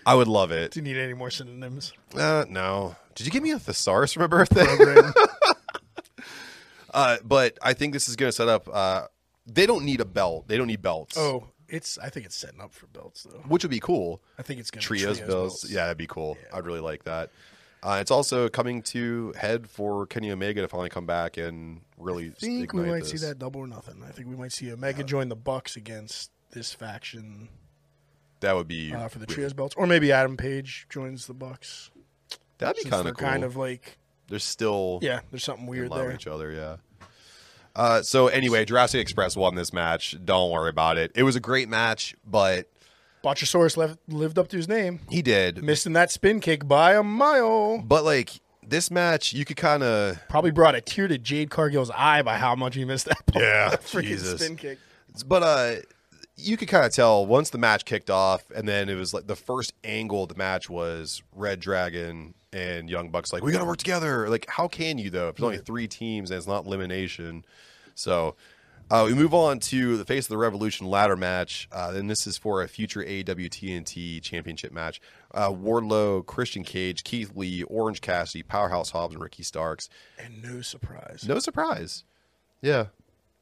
I 0.06 0.13
would 0.15 0.28
love 0.28 0.52
it. 0.52 0.72
Do 0.72 0.80
you 0.80 0.84
need 0.84 0.98
any 0.98 1.13
more 1.13 1.30
synonyms? 1.32 1.94
Uh, 2.15 2.46
no. 2.48 2.96
Did 3.15 3.26
you 3.26 3.32
give 3.32 3.41
me 3.44 3.52
a 3.52 3.60
thesaurus 3.60 4.13
for 4.13 4.20
my 4.22 4.28
birthday? 4.28 4.65
Uh, 6.94 7.18
but 7.26 7.58
I 7.62 7.74
think 7.74 7.91
this 7.91 8.08
is 8.08 8.15
going 8.15 8.30
to 8.30 8.32
set 8.32 8.48
up. 8.48 8.70
Uh, 8.72 9.08
they 9.46 9.65
don't 9.65 9.84
need 9.84 10.00
a 10.00 10.06
belt. 10.06 10.48
They 10.48 10.58
don't 10.58 10.68
need 10.68 10.82
belts. 10.82 11.18
oh, 11.18 11.50
it's. 11.68 11.98
I 11.98 12.08
think 12.10 12.26
it's 12.26 12.38
setting 12.38 12.62
up 12.62 12.74
for 12.74 12.88
belts 12.88 13.24
though. 13.24 13.39
which 13.50 13.63
would 13.65 13.70
be 13.70 13.82
cool. 13.82 14.22
I 14.39 14.44
think 14.44 14.62
it's 14.62 14.72
going 14.72 14.80
to 14.82 14.88
Trios, 14.88 15.20
belts. 15.20 15.70
Yeah, 15.70 15.84
that'd 15.84 15.98
be 15.98 16.08
cool. 16.08 16.38
I'd 16.54 16.65
really 16.65 16.80
like 16.80 17.04
that. 17.04 17.32
Uh, 17.84 17.98
it's 18.00 18.12
also 18.12 18.48
coming 18.48 18.82
to 18.82 19.34
head 19.38 19.68
for 19.70 20.08
Kenny 20.08 20.32
Omega 20.32 20.62
to 20.62 20.70
finally 20.70 20.89
come 20.89 21.06
back 21.06 21.36
and 21.36 21.82
really 22.00 22.28
I 22.28 22.39
think 22.39 22.72
we 22.72 22.84
might 22.84 23.02
this. 23.02 23.12
see 23.12 23.28
that 23.28 23.39
double 23.39 23.60
or 23.60 23.68
nothing. 23.68 24.02
I 24.08 24.12
think 24.12 24.30
we 24.30 24.38
might 24.38 24.54
see 24.54 24.72
Omega 24.72 25.04
join 25.04 25.28
the 25.28 25.36
Bucks 25.36 25.76
against 25.76 26.32
this 26.52 26.74
faction 26.74 27.50
That 28.46 28.56
would 28.56 28.68
be 28.68 28.94
uh, 28.94 29.08
for 29.08 29.18
the 29.20 29.26
trios 29.26 29.54
belts, 29.54 29.74
or 29.76 29.88
maybe 29.88 30.12
Adam 30.12 30.38
Page 30.38 30.86
joins 30.90 31.26
the 31.26 31.34
Bucks. 31.34 31.90
That'd 32.60 32.84
be 32.84 32.90
kind 32.90 33.08
of 33.08 33.18
cool. 33.18 33.28
Kind 33.28 33.44
of 33.44 33.56
like 33.58 33.98
They're 34.30 34.40
still 34.40 35.00
yeah, 35.02 35.22
there's 35.32 35.44
something 35.44 35.66
weird 35.66 35.92
there. 35.92 36.12
each 36.14 36.28
other. 36.28 36.52
Yeah. 36.52 36.78
Uh, 37.76 38.02
so 38.02 38.28
anyway, 38.28 38.64
Jurassic 38.64 39.02
Express 39.02 39.36
won 39.36 39.56
this 39.56 39.74
match. 39.74 40.16
Don't 40.24 40.52
worry 40.52 40.70
about 40.70 40.98
it. 40.98 41.12
It 41.16 41.24
was 41.24 41.36
a 41.36 41.40
great 41.42 41.68
match, 41.68 42.16
but 42.26 42.70
Botchasaurus 43.24 43.76
left, 43.76 43.98
lived 44.08 44.38
up 44.40 44.48
to 44.50 44.58
his 44.58 44.70
name, 44.70 45.00
he 45.10 45.22
did. 45.22 45.64
missing 45.64 45.94
that 45.94 46.12
spin 46.12 46.40
kick 46.40 46.68
by 46.68 46.94
a 46.94 47.04
mile. 47.04 47.82
But 47.82 48.06
like 48.06 48.40
this 48.66 48.90
match, 48.92 49.34
you 49.34 49.44
could 49.44 49.58
kind 49.58 49.84
of 49.84 50.20
Probably 50.30 50.52
brought 50.52 50.76
a 50.76 50.82
tear 50.82 51.08
to 51.08 51.18
Jade 51.18 51.50
Cargill's 51.50 51.92
eye 51.92 52.22
by 52.22 52.38
how 52.38 52.56
much 52.56 52.76
he 52.76 52.86
missed 52.86 53.06
that. 53.08 53.18
Yeah, 53.36 53.72
freaking 53.78 54.04
Jesus. 54.04 54.40
spin 54.40 54.56
kick. 54.56 54.78
but 55.26 55.44
uh 55.44 55.76
you 56.38 56.58
could 56.58 56.67
kind 56.67 56.86
of 56.86 56.91
tell 56.91 57.26
once 57.26 57.50
the 57.50 57.58
match 57.58 57.86
kicked 57.86 58.10
off 58.10 58.43
and 58.54 58.67
then 58.67 58.89
it 58.89 58.95
was 58.95 59.13
like 59.13 59.28
the 59.28 59.36
first 59.36 59.74
angle 59.84 60.24
of 60.24 60.30
the 60.30 60.36
match 60.36 60.69
was 60.69 61.24
red 61.34 61.60
dragon 61.60 62.34
and 62.52 62.89
young 62.89 63.10
bucks 63.10 63.32
like 63.32 63.43
we 63.43 63.52
gotta 63.52 63.65
work 63.65 63.78
together. 63.78 64.30
Like 64.30 64.45
how 64.50 64.67
can 64.67 64.98
you 64.98 65.10
though 65.10 65.30
if 65.30 65.36
there's 65.36 65.45
only 65.45 65.58
three 65.60 65.88
teams 65.88 66.32
and 66.32 66.38
it's 66.38 66.48
not 66.48 66.65
elimination? 66.65 67.45
So 67.95 68.36
uh, 68.91 69.04
we 69.08 69.15
move 69.15 69.34
on 69.34 69.60
to 69.60 69.98
the 69.98 70.06
face 70.06 70.26
of 70.26 70.30
the 70.30 70.38
revolution 70.38 70.88
ladder 70.88 71.15
match 71.15 71.69
uh, 71.71 71.93
and 71.95 72.10
this 72.10 72.28
is 72.28 72.38
for 72.38 72.62
a 72.62 72.67
future 72.67 73.02
AEW 73.02 73.50
TNT 73.50 74.21
championship 74.21 74.74
match. 74.74 75.00
Uh, 75.34 75.50
Wardlow 75.50 76.26
Christian 76.26 76.63
Cage 76.65 77.04
Keith 77.06 77.32
Lee 77.36 77.63
Orange 77.63 78.02
Cassidy 78.02 78.43
Powerhouse 78.43 78.91
Hobbs 78.91 79.15
and 79.15 79.24
Ricky 79.24 79.43
Starks. 79.43 79.89
And 80.19 80.43
no 80.43 80.62
surprise. 80.62 81.26
no 81.28 81.39
surprise. 81.39 82.04
Yeah 82.62 82.88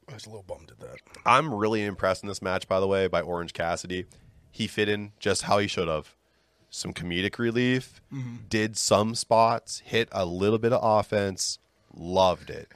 I 0.08 0.14
was 0.14 0.26
a 0.26 0.28
little 0.30 0.42
bummed 0.44 0.70
at 0.70 0.80
that. 0.80 0.96
I'm 1.24 1.52
really 1.52 1.82
impressed 1.84 2.22
in 2.22 2.28
this 2.28 2.42
match, 2.42 2.68
by 2.68 2.80
the 2.80 2.86
way, 2.86 3.06
by 3.06 3.20
Orange 3.20 3.52
Cassidy. 3.52 4.06
He 4.50 4.66
fit 4.66 4.88
in 4.88 5.12
just 5.18 5.42
how 5.42 5.58
he 5.58 5.66
should 5.66 5.88
have. 5.88 6.14
Some 6.70 6.92
comedic 6.92 7.38
relief, 7.38 8.00
did 8.48 8.76
some 8.76 9.14
spots, 9.14 9.78
hit 9.84 10.08
a 10.10 10.24
little 10.26 10.58
bit 10.58 10.72
of 10.72 10.80
offense. 10.82 11.58
Loved 11.96 12.50
it. 12.50 12.68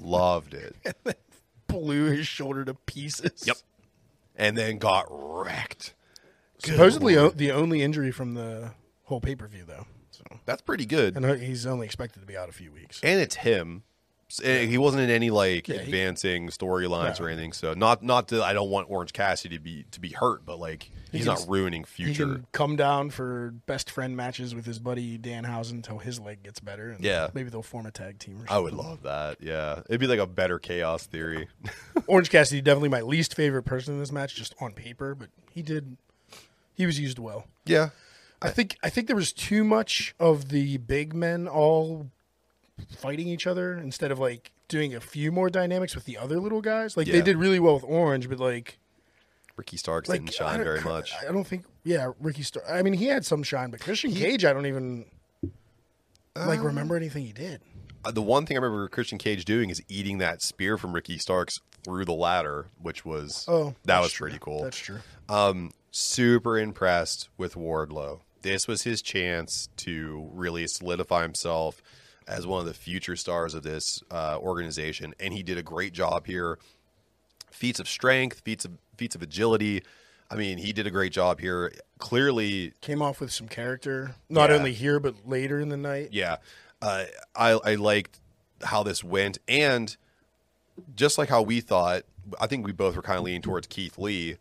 Loved 0.00 0.52
it. 0.54 0.74
Blew 1.68 2.06
his 2.06 2.26
shoulder 2.26 2.64
to 2.64 2.74
pieces. 2.74 3.44
Yep. 3.46 3.56
And 4.36 4.56
then 4.58 4.78
got 4.78 5.06
wrecked. 5.08 5.94
Good 6.62 6.72
Supposedly 6.72 7.16
o- 7.16 7.30
the 7.30 7.52
only 7.52 7.82
injury 7.82 8.10
from 8.10 8.34
the 8.34 8.72
whole 9.04 9.20
pay 9.20 9.36
per 9.36 9.46
view 9.46 9.64
though. 9.66 9.86
So 10.10 10.22
That's 10.44 10.62
pretty 10.62 10.84
good. 10.86 11.16
and 11.16 11.24
uh, 11.24 11.34
he's 11.34 11.66
only 11.66 11.86
expected 11.86 12.20
to 12.20 12.26
be 12.26 12.36
out 12.36 12.48
a 12.48 12.52
few 12.52 12.72
weeks. 12.72 13.00
And 13.02 13.20
it's 13.20 13.36
him. 13.36 13.84
Eh, 14.42 14.66
He 14.66 14.78
wasn't 14.78 15.02
in 15.02 15.10
any 15.10 15.30
like 15.30 15.66
Yeah, 15.68 15.76
he- 15.76 15.82
advancing 15.82 16.48
storylines 16.48 17.18
No. 17.18 17.26
or 17.26 17.28
anything. 17.28 17.52
So 17.52 17.74
not 17.74 18.02
not 18.02 18.28
that 18.28 18.42
I 18.42 18.52
don't 18.52 18.70
want 18.70 18.88
Orange 18.90 19.12
Cassidy 19.12 19.56
to 19.56 19.62
be 19.62 19.84
to 19.90 20.00
be 20.00 20.10
hurt, 20.10 20.44
but 20.46 20.58
like 20.58 20.90
he's 21.10 21.24
can 21.24 21.34
not 21.34 21.44
ruining 21.48 21.82
He 21.82 22.04
future. 22.04 22.26
can 22.26 22.46
come 22.52 22.76
down 22.76 23.10
for 23.10 23.52
best 23.66 23.90
friend 23.90 24.16
matches 24.16 24.54
with 24.54 24.66
his 24.66 24.78
buddy 24.78 25.18
Danhausen 25.18 25.72
until 25.72 25.98
his 25.98 26.20
leg 26.20 26.42
gets 26.42 26.60
better. 26.60 26.90
And 26.90 27.04
Yeah. 27.04 27.28
maybe 27.34 27.50
they'll 27.50 27.62
form 27.62 27.86
a 27.86 27.90
tag 27.90 28.18
team. 28.18 28.34
Or 28.34 28.38
something. 28.38 28.56
I 28.56 28.58
would 28.60 28.74
love 28.74 29.02
that. 29.02 29.38
Yeah, 29.40 29.80
it'd 29.88 30.00
be 30.00 30.06
like 30.06 30.20
a 30.20 30.26
better 30.26 30.58
chaos 30.58 31.06
theory. 31.06 31.48
Orange 32.06 32.30
Cassidy 32.30 32.60
definitely 32.60 32.90
my 32.90 33.00
least 33.02 33.34
favorite 33.34 33.64
person 33.64 33.94
in 33.94 34.00
this 34.00 34.12
match, 34.12 34.34
just 34.36 34.54
on 34.60 34.72
paper, 34.72 35.14
but 35.14 35.28
he 35.52 35.62
did. 35.62 35.96
He 36.74 36.86
was 36.86 36.98
used 36.98 37.18
well. 37.18 37.46
yeah, 37.66 37.90
I 38.40 38.48
think 38.50 38.76
I 38.82 38.88
think 38.88 39.06
there 39.06 39.16
was 39.16 39.32
too 39.32 39.64
much 39.64 40.14
of 40.18 40.48
the 40.48 40.78
big 40.78 41.12
men 41.14 41.46
all 41.46 42.06
fighting 42.88 43.28
each 43.28 43.46
other 43.46 43.76
instead 43.78 44.10
of 44.10 44.18
like 44.18 44.50
doing 44.68 44.94
a 44.94 45.00
few 45.00 45.32
more 45.32 45.50
dynamics 45.50 45.94
with 45.94 46.04
the 46.04 46.16
other 46.18 46.38
little 46.38 46.60
guys. 46.60 46.96
Like 46.96 47.06
they 47.06 47.18
Yeah. 47.18 47.22
did 47.24 47.36
really 47.36 47.58
well 47.60 47.74
with 47.74 47.84
Orange, 47.84 48.28
but 48.28 48.38
like 48.38 48.78
Ricky 49.56 49.76
Starks 49.76 50.08
like 50.08 50.20
didn't 50.20 50.30
I 50.30 50.32
shine 50.32 50.56
don't- 50.58 50.64
very 50.64 50.80
much. 50.82 51.12
I 51.20 51.32
don't 51.32 51.44
think. 51.46 51.64
Yeah, 51.84 52.12
Ricky 52.20 52.42
Star. 52.42 52.62
I 52.70 52.82
mean, 52.82 52.92
he 52.94 53.06
had 53.06 53.24
some 53.24 53.42
shine, 53.42 53.70
but 53.70 53.80
Christian 53.80 54.12
Cage, 54.14 54.44
I 54.44 54.52
don't 54.52 54.66
even 54.66 55.06
like 56.36 56.62
remember 56.62 56.96
anything 56.96 57.24
he 57.26 57.32
did. 57.32 57.60
Uh, 58.04 58.10
the 58.10 58.22
one 58.22 58.46
thing 58.46 58.56
I 58.56 58.60
remember 58.60 58.88
Christian 58.88 59.18
Cage 59.18 59.44
doing 59.44 59.68
is 59.68 59.82
eating 59.88 60.18
that 60.18 60.40
spear 60.42 60.78
from 60.78 60.94
Ricky 60.94 61.18
Starks 61.18 61.58
through 61.84 62.04
the 62.06 62.14
ladder, 62.14 62.68
which 62.80 63.04
was 63.04 63.44
Oh, 63.48 63.70
that 63.70 63.76
that's 63.84 64.02
was 64.04 64.12
true. 64.12 64.26
pretty 64.28 64.38
cool. 64.40 64.62
That's 64.62 64.78
true. 64.78 65.00
Um, 65.28 65.72
super 65.90 66.58
impressed 66.58 67.28
with 67.36 67.54
Wardlow. 67.54 68.20
This 68.42 68.66
was 68.66 68.82
his 68.84 69.02
chance 69.02 69.68
to 69.78 70.30
really 70.32 70.66
solidify 70.66 71.22
himself 71.22 71.82
as 72.30 72.46
one 72.46 72.60
of 72.60 72.66
the 72.66 72.72
future 72.74 73.16
stars 73.16 73.54
of 73.54 73.62
this 73.62 74.02
uh, 74.10 74.38
organization, 74.40 75.12
and 75.18 75.34
he 75.34 75.42
did 75.42 75.58
a 75.58 75.62
great 75.62 75.92
job 75.92 76.26
here. 76.26 76.58
Feats 77.50 77.80
of 77.80 77.88
strength, 77.88 78.40
feats 78.44 78.64
of 78.64 78.72
feats 78.96 79.14
of 79.14 79.22
agility. 79.22 79.82
I 80.30 80.36
mean, 80.36 80.58
he 80.58 80.72
did 80.72 80.86
a 80.86 80.90
great 80.92 81.12
job 81.12 81.40
here. 81.40 81.72
Clearly, 81.98 82.72
Came 82.80 83.02
off 83.02 83.20
with 83.20 83.32
some 83.32 83.48
character, 83.48 84.14
not 84.28 84.50
Yeah. 84.50 84.56
only 84.56 84.72
here 84.72 85.00
but 85.00 85.26
later 85.26 85.58
in 85.60 85.68
the 85.70 85.76
night. 85.76 86.10
yeah, 86.12 86.36
uh, 86.80 87.04
I 87.34 87.50
I 87.64 87.74
liked 87.74 88.20
how 88.62 88.82
this 88.84 89.02
went, 89.02 89.38
and 89.48 89.96
just 90.94 91.18
like 91.18 91.28
how 91.30 91.42
we 91.42 91.60
thought, 91.60 92.04
I 92.40 92.46
think 92.46 92.64
we 92.64 92.72
both 92.72 92.94
were 92.94 93.02
kind 93.02 93.18
of 93.18 93.24
leaning 93.24 93.42
towards 93.42 93.66
Keith 93.66 93.98
Lee. 93.98 94.36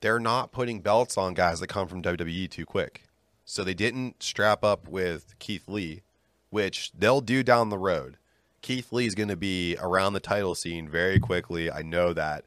They're 0.00 0.20
not 0.20 0.50
putting 0.52 0.80
belts 0.80 1.18
on 1.18 1.34
guys 1.34 1.60
that 1.60 1.66
come 1.68 1.88
from 1.88 2.02
WWE 2.02 2.48
too 2.50 2.64
quick, 2.64 3.02
so 3.44 3.62
they 3.64 3.74
didn't 3.74 4.22
strap 4.22 4.64
up 4.64 4.88
with 4.88 5.38
Keith 5.38 5.68
Lee, 5.68 6.02
which 6.50 6.92
they'll 6.92 7.20
do 7.20 7.42
down 7.42 7.68
the 7.68 7.78
road. 7.78 8.16
Keith 8.62 8.92
Lee 8.92 9.06
is 9.06 9.14
going 9.14 9.28
to 9.28 9.36
be 9.36 9.76
around 9.80 10.12
the 10.12 10.20
title 10.20 10.54
scene 10.54 10.88
very 10.88 11.20
quickly. 11.20 11.70
I 11.70 11.82
know 11.82 12.12
that. 12.12 12.44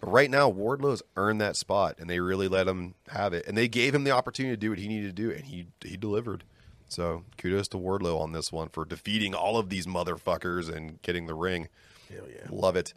But 0.00 0.10
right 0.10 0.30
now, 0.30 0.50
Wardlow's 0.50 1.02
earned 1.16 1.40
that 1.40 1.56
spot, 1.56 1.96
and 1.98 2.10
they 2.10 2.20
really 2.20 2.48
let 2.48 2.66
him 2.66 2.94
have 3.08 3.32
it. 3.32 3.46
And 3.46 3.56
they 3.56 3.68
gave 3.68 3.94
him 3.94 4.04
the 4.04 4.10
opportunity 4.10 4.54
to 4.54 4.60
do 4.60 4.70
what 4.70 4.78
he 4.78 4.88
needed 4.88 5.16
to 5.16 5.22
do, 5.22 5.30
and 5.30 5.44
he 5.44 5.66
he 5.82 5.96
delivered. 5.96 6.44
So 6.88 7.24
kudos 7.38 7.68
to 7.68 7.78
Wardlow 7.78 8.20
on 8.20 8.32
this 8.32 8.52
one 8.52 8.68
for 8.68 8.84
defeating 8.84 9.34
all 9.34 9.56
of 9.56 9.68
these 9.68 9.86
motherfuckers 9.86 10.74
and 10.74 11.00
getting 11.02 11.26
the 11.26 11.34
ring. 11.34 11.68
Hell 12.08 12.24
yeah. 12.28 12.46
Love 12.50 12.76
it. 12.76 12.92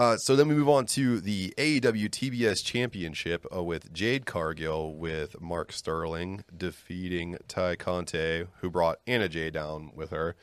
Uh, 0.00 0.16
so 0.16 0.34
then 0.34 0.48
we 0.48 0.54
move 0.54 0.70
on 0.70 0.86
to 0.86 1.20
the 1.20 1.52
AEW 1.58 2.08
TBS 2.08 2.64
Championship 2.64 3.46
uh, 3.54 3.62
with 3.62 3.92
Jade 3.92 4.24
Cargill 4.24 4.94
with 4.94 5.38
Mark 5.42 5.72
Sterling 5.72 6.42
defeating 6.56 7.36
Tay 7.48 7.76
Conti, 7.76 8.46
who 8.62 8.70
brought 8.70 8.98
Anna 9.06 9.28
Jay 9.28 9.50
down 9.50 9.90
with 9.94 10.08
her. 10.08 10.36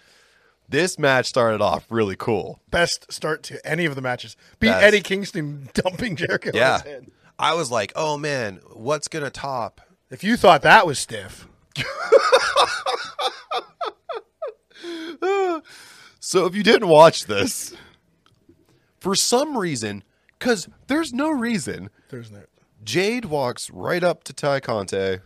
This 0.69 0.99
match 0.99 1.25
started 1.25 1.59
off 1.59 1.87
really 1.89 2.15
cool. 2.15 2.59
Best 2.69 3.11
start 3.11 3.41
to 3.43 3.65
any 3.67 3.85
of 3.85 3.95
the 3.95 4.01
matches. 4.01 4.37
Beat. 4.59 4.69
Eddie 4.69 5.01
Kingston 5.01 5.69
dumping 5.73 6.17
Jericho. 6.17 6.51
Yeah. 6.53 6.73
his 6.73 6.81
head. 6.83 7.11
I 7.39 7.55
was 7.55 7.71
like, 7.71 7.91
oh 7.95 8.15
man, 8.15 8.59
what's 8.73 9.07
going 9.07 9.25
to 9.25 9.31
top? 9.31 9.81
If 10.11 10.23
you 10.23 10.37
thought 10.37 10.61
that 10.61 10.85
was 10.85 10.99
stiff, 10.99 11.47
So 16.19 16.45
if 16.45 16.55
you 16.55 16.61
didn't 16.61 16.89
watch 16.89 17.25
this, 17.25 17.73
for 19.07 19.15
some 19.15 19.57
reason, 19.57 20.03
because 20.37 20.67
there's 20.87 21.13
no 21.13 21.29
reason, 21.29 21.89
there's 22.09 22.29
no. 22.29 22.41
Jade 22.83 23.23
walks 23.23 23.69
right 23.69 24.03
up 24.03 24.25
to 24.25 24.33
Tay 24.33 24.59
Conti 24.59 25.19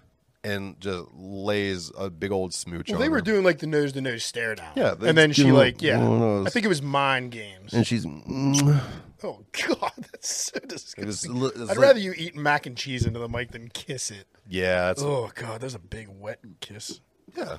and 0.43 0.79
just 0.79 1.05
lays 1.15 1.91
a 1.97 2.11
big 2.11 2.31
old 2.31 2.53
smooch 2.53 2.89
Well, 2.89 2.97
on 2.97 3.01
they 3.01 3.09
were 3.09 3.15
her. 3.17 3.21
doing 3.21 3.43
like 3.43 3.57
the 3.57 3.65
nose 3.65 3.91
to 3.93 4.01
nose 4.01 4.23
stare 4.23 4.53
down. 4.53 4.71
Yeah, 4.75 4.93
they 4.93 5.09
and 5.09 5.17
then 5.17 5.31
she 5.31 5.51
like 5.51 5.81
yeah. 5.81 5.97
one 5.97 6.13
of 6.13 6.19
those- 6.19 6.47
I 6.47 6.49
think 6.51 6.63
it 6.65 6.69
was 6.69 6.83
mind 6.83 7.31
games. 7.31 7.73
and 7.73 7.87
she's 7.87 8.05
oh 9.23 9.43
god, 9.67 9.91
that's 10.11 10.51
so 10.53 10.59
disgusting. 10.59 11.03
it 11.03 11.07
was, 11.07 11.27
li- 11.27 11.47
it 11.55 11.57
was 11.59 11.69
I'd 11.71 11.77
like- 11.77 11.79
rather 11.87 11.99
you 11.99 12.13
eat 12.15 12.35
mac 12.35 12.67
and 12.67 12.77
cheese 12.77 13.07
into 13.07 13.19
the 13.19 13.27
mic 13.29 13.49
than 13.51 13.67
kiss 13.69 14.11
it. 14.11 14.27
yeah 14.47 14.91
it's, 14.91 15.01
Oh 15.01 15.31
god, 15.33 15.59
there's 15.61 15.73
a 15.75 15.79
big 15.79 16.07
wet 16.07 16.39
kiss. 16.59 17.01
yeah 17.35 17.57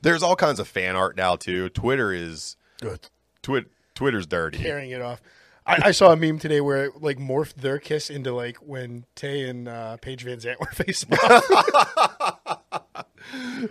there's 0.02 0.22
all 0.24 0.36
kinds 0.36 0.60
of 0.60 0.68
fan 0.68 0.96
art 0.98 1.16
now 1.18 1.36
too 1.38 1.70
twitter 1.70 2.12
is 2.14 2.56
Good. 2.82 3.08
twit 3.42 3.66
twitter's 3.96 4.26
dirty 4.28 4.58
Tearing 4.60 4.92
it 4.92 5.02
off. 5.02 5.22
I, 5.66 5.78
I 5.86 5.92
saw 5.92 6.12
a 6.12 6.16
meme 6.18 6.40
today 6.40 6.60
where 6.62 6.86
it, 6.86 7.02
like 7.02 7.18
morphed 7.20 7.56
their 7.56 7.80
kiss 7.80 8.10
into 8.10 8.34
like 8.34 8.58
when 8.58 9.06
Tay 9.16 9.48
and 9.48 9.68
uh, 9.68 9.96
Paige 9.98 10.26
VanZant 10.26 10.60
were 10.60 10.66
facing 10.74 11.14
off. 11.24 12.84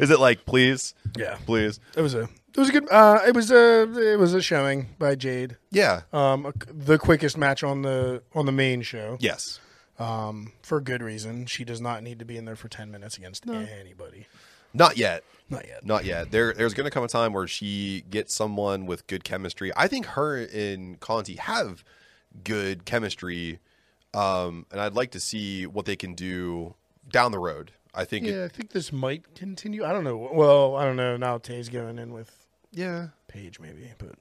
is 0.00 0.10
it 0.10 0.18
like 0.18 0.44
please 0.46 0.94
yeah, 1.16 1.36
please 1.44 1.80
it 1.96 2.00
was 2.00 2.14
a 2.14 2.22
it 2.54 2.58
was 2.60 2.68
a 2.68 2.72
good. 2.72 2.90
Uh, 2.90 3.20
it 3.26 3.34
was 3.34 3.50
a 3.50 4.12
it 4.12 4.18
was 4.18 4.34
a 4.34 4.42
showing 4.42 4.88
by 4.98 5.14
Jade. 5.14 5.56
yeah 5.70 6.02
Um, 6.12 6.52
the 6.66 6.98
quickest 6.98 7.36
match 7.38 7.62
on 7.62 7.82
the 7.82 8.22
on 8.34 8.46
the 8.46 8.52
main 8.52 8.82
show. 8.82 9.16
yes 9.20 9.60
Um, 9.98 10.52
for 10.62 10.80
good 10.80 11.02
reason. 11.02 11.46
She 11.46 11.64
does 11.64 11.80
not 11.80 12.02
need 12.02 12.18
to 12.18 12.24
be 12.24 12.36
in 12.36 12.44
there 12.46 12.56
for 12.56 12.68
ten 12.68 12.90
minutes 12.90 13.16
against 13.18 13.46
anybody. 13.48 14.26
Not 14.74 14.96
yet 14.96 15.24
Not 15.50 15.66
yet. 15.66 15.84
Not 15.84 16.04
yet. 16.04 16.30
There, 16.30 16.54
there's 16.54 16.72
going 16.74 16.84
to 16.86 16.90
come 16.90 17.04
a 17.04 17.08
time 17.08 17.32
where 17.34 17.46
she 17.46 18.04
gets 18.10 18.34
someone 18.34 18.86
with 18.86 19.06
good 19.06 19.22
chemistry. 19.24 19.70
I 19.76 19.86
think 19.86 20.06
her 20.06 20.36
and 20.38 20.98
Conti 20.98 21.34
have 21.36 21.84
good 22.42 22.84
chemistry, 22.86 23.58
um, 24.14 24.64
and 24.70 24.80
I'd 24.80 24.94
like 24.94 25.10
to 25.10 25.20
see 25.20 25.66
what 25.66 25.84
they 25.84 25.96
can 25.96 26.14
do 26.14 26.74
down 27.10 27.32
the 27.32 27.38
road. 27.38 27.72
I 27.94 28.06
think, 28.06 28.26
it- 28.26 28.34
Yeah, 28.34 28.44
I 28.44 28.48
think 28.48 28.70
this 28.70 28.92
might 28.92 29.34
continue. 29.34 29.84
I 29.84 29.92
don't 29.92 30.04
know. 30.04 30.30
Well, 30.32 30.76
I 30.76 30.84
don't 30.84 30.96
know. 30.96 31.16
Now 31.18 31.36
Tay's 31.38 31.68
going 31.68 31.98
in 31.98 32.12
with 32.14 32.46
yeah. 32.70 33.08
Paige, 33.28 33.60
maybe, 33.60 33.90
but 33.98 34.14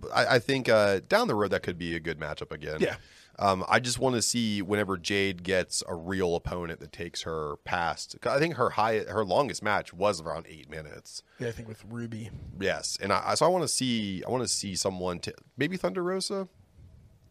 But 0.00 0.10
I, 0.14 0.36
I 0.36 0.38
think 0.38 0.68
uh, 0.68 1.00
down 1.08 1.26
the 1.26 1.34
road 1.34 1.50
that 1.50 1.62
could 1.64 1.78
be 1.78 1.96
a 1.96 2.00
good 2.00 2.20
matchup 2.20 2.52
again. 2.52 2.78
Yeah. 2.80 2.96
Um, 3.38 3.64
I 3.68 3.80
just 3.80 3.98
want 3.98 4.14
to 4.16 4.22
see 4.22 4.62
whenever 4.62 4.96
Jade 4.96 5.42
gets 5.42 5.82
a 5.86 5.94
real 5.94 6.36
opponent 6.36 6.80
that 6.80 6.90
takes 6.92 7.22
her 7.22 7.56
past. 7.64 8.16
I 8.24 8.38
think 8.38 8.54
her 8.54 8.70
high, 8.70 9.00
her 9.00 9.24
longest 9.26 9.62
match 9.62 9.92
was 9.92 10.22
around 10.22 10.46
eight 10.48 10.70
minutes. 10.70 11.22
yeah, 11.38 11.48
I 11.48 11.52
think 11.52 11.68
with 11.68 11.84
Ruby. 11.88 12.30
Yes, 12.58 12.96
and 13.00 13.12
I 13.12 13.34
so 13.34 13.44
I 13.44 13.48
want 13.48 13.62
to 13.64 13.68
see 13.68 14.22
I 14.26 14.30
want 14.30 14.42
to 14.42 14.48
see 14.48 14.74
someone 14.74 15.18
t- 15.18 15.32
maybe 15.58 15.76
Thunder 15.76 16.02
Rosa, 16.02 16.48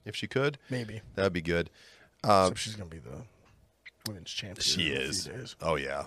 if 0.06 0.15
she 0.15 0.28
could, 0.28 0.60
Maybe. 0.70 1.02
that'd 1.15 1.34
be 1.34 1.41
good. 1.41 1.72
Except 2.24 2.58
she's 2.60 2.76
gonna 2.76 2.89
be 2.89 3.00
the 3.00 3.24
women's 4.08 4.30
champion. 4.32 4.62
She 4.63 4.89
is. 4.89 5.28
Oh 5.62 5.76
yeah. 5.76 6.06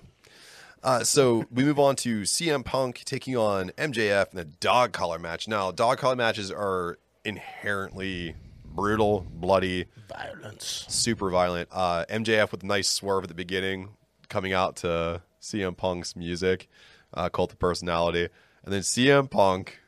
Uh, 0.81 1.03
so 1.03 1.45
we 1.51 1.65
move 1.65 1.81
on 1.81 1.97
to 1.97 2.21
CM 2.23 2.65
Punk 2.65 3.03
taking 3.05 3.37
on 3.37 3.71
MJF 3.71 4.33
in 4.33 4.39
a 4.39 4.45
dog 4.45 4.93
collar 4.93 5.19
match. 5.19 5.49
Now, 5.49 5.73
dog 5.73 5.99
collar 5.99 6.15
matches 6.15 6.53
are 6.53 6.99
inherently 7.25 8.37
brutal, 8.79 9.27
bloody, 9.31 9.87
Violence. 10.09 10.85
super 10.89 11.31
violent. 11.31 11.69
Uh, 11.73 12.05
MJF 12.09 12.51
with 12.53 12.63
a 12.63 12.67
nice 12.67 12.89
swerve 12.89 13.25
at 13.25 13.29
the 13.29 13.35
beginning, 13.35 13.91
coming 14.29 14.53
out 14.53 14.77
to 14.77 15.21
CM 15.41 15.77
Punk's 15.77 16.15
music, 16.17 16.69
uh, 17.15 17.29
Cult 17.29 17.53
of 17.53 17.59
Personality, 17.59 18.29
and 18.65 18.73
then 18.73 18.83
CM 18.83 19.29
Punk 19.31 19.81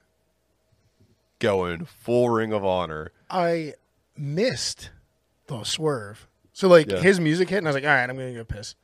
going 1.38 1.84
full 1.84 2.30
Ring 2.30 2.52
of 2.52 2.64
Honor. 2.64 3.12
I 3.30 3.74
missed 4.16 4.90
the 5.46 5.64
swerve. 5.64 6.26
So 6.52 6.68
like 6.68 6.90
Yeah. 6.90 6.98
his 7.00 7.20
music 7.20 7.48
hit, 7.48 7.58
and 7.58 7.66
I 7.66 7.70
was 7.70 7.74
like, 7.74 7.84
all 7.84 7.90
right, 7.90 8.08
I'm 8.08 8.16
gonna 8.16 8.34
go 8.34 8.44
piss. 8.44 8.74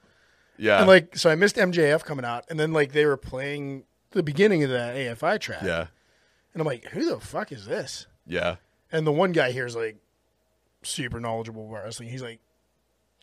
Yeah, 0.58 0.78
And 0.78 0.86
like, 0.88 1.16
so 1.16 1.28
I 1.28 1.34
missed 1.34 1.56
MJF 1.56 2.04
coming 2.04 2.24
out, 2.24 2.44
and 2.48 2.58
then 2.58 2.72
like 2.72 2.92
they 2.92 3.04
were 3.04 3.18
playing 3.18 3.84
the 4.12 4.22
beginning 4.22 4.62
of 4.64 4.70
that 4.70 4.94
AFI 4.96 5.38
track. 5.38 5.62
yeah, 5.62 5.86
And 6.54 6.60
I'm 6.62 6.66
like, 6.66 6.84
who 6.86 7.04
the 7.10 7.20
fuck 7.20 7.52
is 7.52 7.66
this? 7.66 8.06
yeah. 8.26 8.56
And 8.92 9.06
the 9.06 9.12
one 9.12 9.32
guy 9.32 9.50
here 9.50 9.66
is 9.66 9.76
like 9.76 9.96
super 10.82 11.20
knowledgeable 11.20 11.68
about 11.68 11.84
wrestling. 11.84 12.08
He's 12.08 12.22
like, 12.22 12.40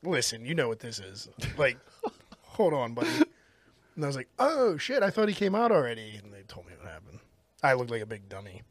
listen, 0.04 0.46
you 0.46 0.56
know 0.56 0.68
what 0.68 0.80
this 0.80 1.00
is. 1.00 1.30
Like, 1.58 1.78
hold 2.42 2.74
on, 2.74 2.94
buddy. 2.94 3.10
And 3.96 4.04
I 4.04 4.08
was 4.08 4.16
like, 4.16 4.30
oh 4.40 4.78
shit, 4.78 5.04
I 5.04 5.10
thought 5.10 5.28
he 5.28 5.36
came 5.36 5.56
out 5.56 5.72
already. 5.72 6.20
And 6.22 6.34
they 6.34 6.42
told 6.44 6.66
me 6.66 6.74
what 6.80 6.92
happened. 6.92 7.20
I 7.62 7.74
looked 7.74 7.92
like 7.92 8.02
a 8.02 8.06
big 8.06 8.28
dummy. 8.28 8.64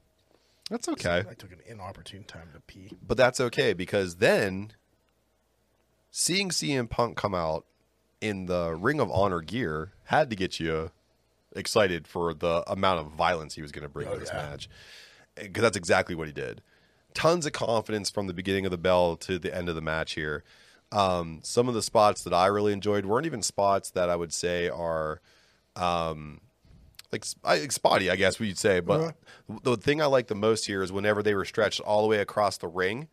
That's 0.70 0.88
okay. 0.88 1.24
I 1.28 1.34
took 1.34 1.52
an 1.52 1.60
inopportune 1.66 2.24
time 2.24 2.48
to 2.54 2.60
pee. 2.60 2.92
But 3.06 3.16
that's 3.16 3.40
okay 3.40 3.72
because 3.72 4.16
then 4.16 4.72
seeing 6.10 6.50
CM 6.50 6.88
Punk 6.88 7.16
come 7.16 7.34
out 7.34 7.66
in 8.20 8.46
the 8.46 8.74
Ring 8.74 9.00
of 9.00 9.10
Honor 9.10 9.40
gear 9.40 9.92
had 10.04 10.30
to 10.30 10.36
get 10.36 10.60
you 10.60 10.90
excited 11.54 12.06
for 12.06 12.32
the 12.32 12.62
amount 12.66 13.00
of 13.00 13.12
violence 13.12 13.54
he 13.54 13.62
was 13.62 13.72
going 13.72 13.82
to 13.82 13.88
bring 13.88 14.08
oh, 14.08 14.14
to 14.14 14.20
this 14.20 14.30
yeah. 14.32 14.42
match 14.42 14.68
because 15.34 15.62
that's 15.62 15.76
exactly 15.76 16.14
what 16.14 16.26
he 16.26 16.32
did. 16.32 16.62
Tons 17.14 17.46
of 17.46 17.52
confidence 17.52 18.10
from 18.10 18.26
the 18.26 18.34
beginning 18.34 18.64
of 18.64 18.70
the 18.70 18.78
bell 18.78 19.16
to 19.16 19.38
the 19.38 19.54
end 19.54 19.68
of 19.68 19.74
the 19.74 19.80
match 19.80 20.12
here. 20.12 20.44
Um, 20.90 21.40
some 21.42 21.68
of 21.68 21.74
the 21.74 21.82
spots 21.82 22.22
that 22.24 22.34
I 22.34 22.46
really 22.46 22.72
enjoyed 22.72 23.06
weren't 23.06 23.26
even 23.26 23.42
spots 23.42 23.90
that 23.90 24.10
I 24.10 24.16
would 24.16 24.32
say 24.32 24.68
are 24.68 25.20
um, 25.76 26.40
like, 27.10 27.24
like 27.44 27.72
spotty, 27.72 28.10
I 28.10 28.16
guess 28.16 28.38
we'd 28.38 28.58
say. 28.58 28.80
But 28.80 29.14
the 29.62 29.76
thing 29.76 30.02
I 30.02 30.06
like 30.06 30.26
the 30.26 30.34
most 30.34 30.66
here 30.66 30.82
is 30.82 30.92
whenever 30.92 31.22
they 31.22 31.34
were 31.34 31.44
stretched 31.44 31.80
all 31.80 32.02
the 32.02 32.08
way 32.08 32.18
across 32.18 32.58
the 32.58 32.68
ring, 32.68 33.08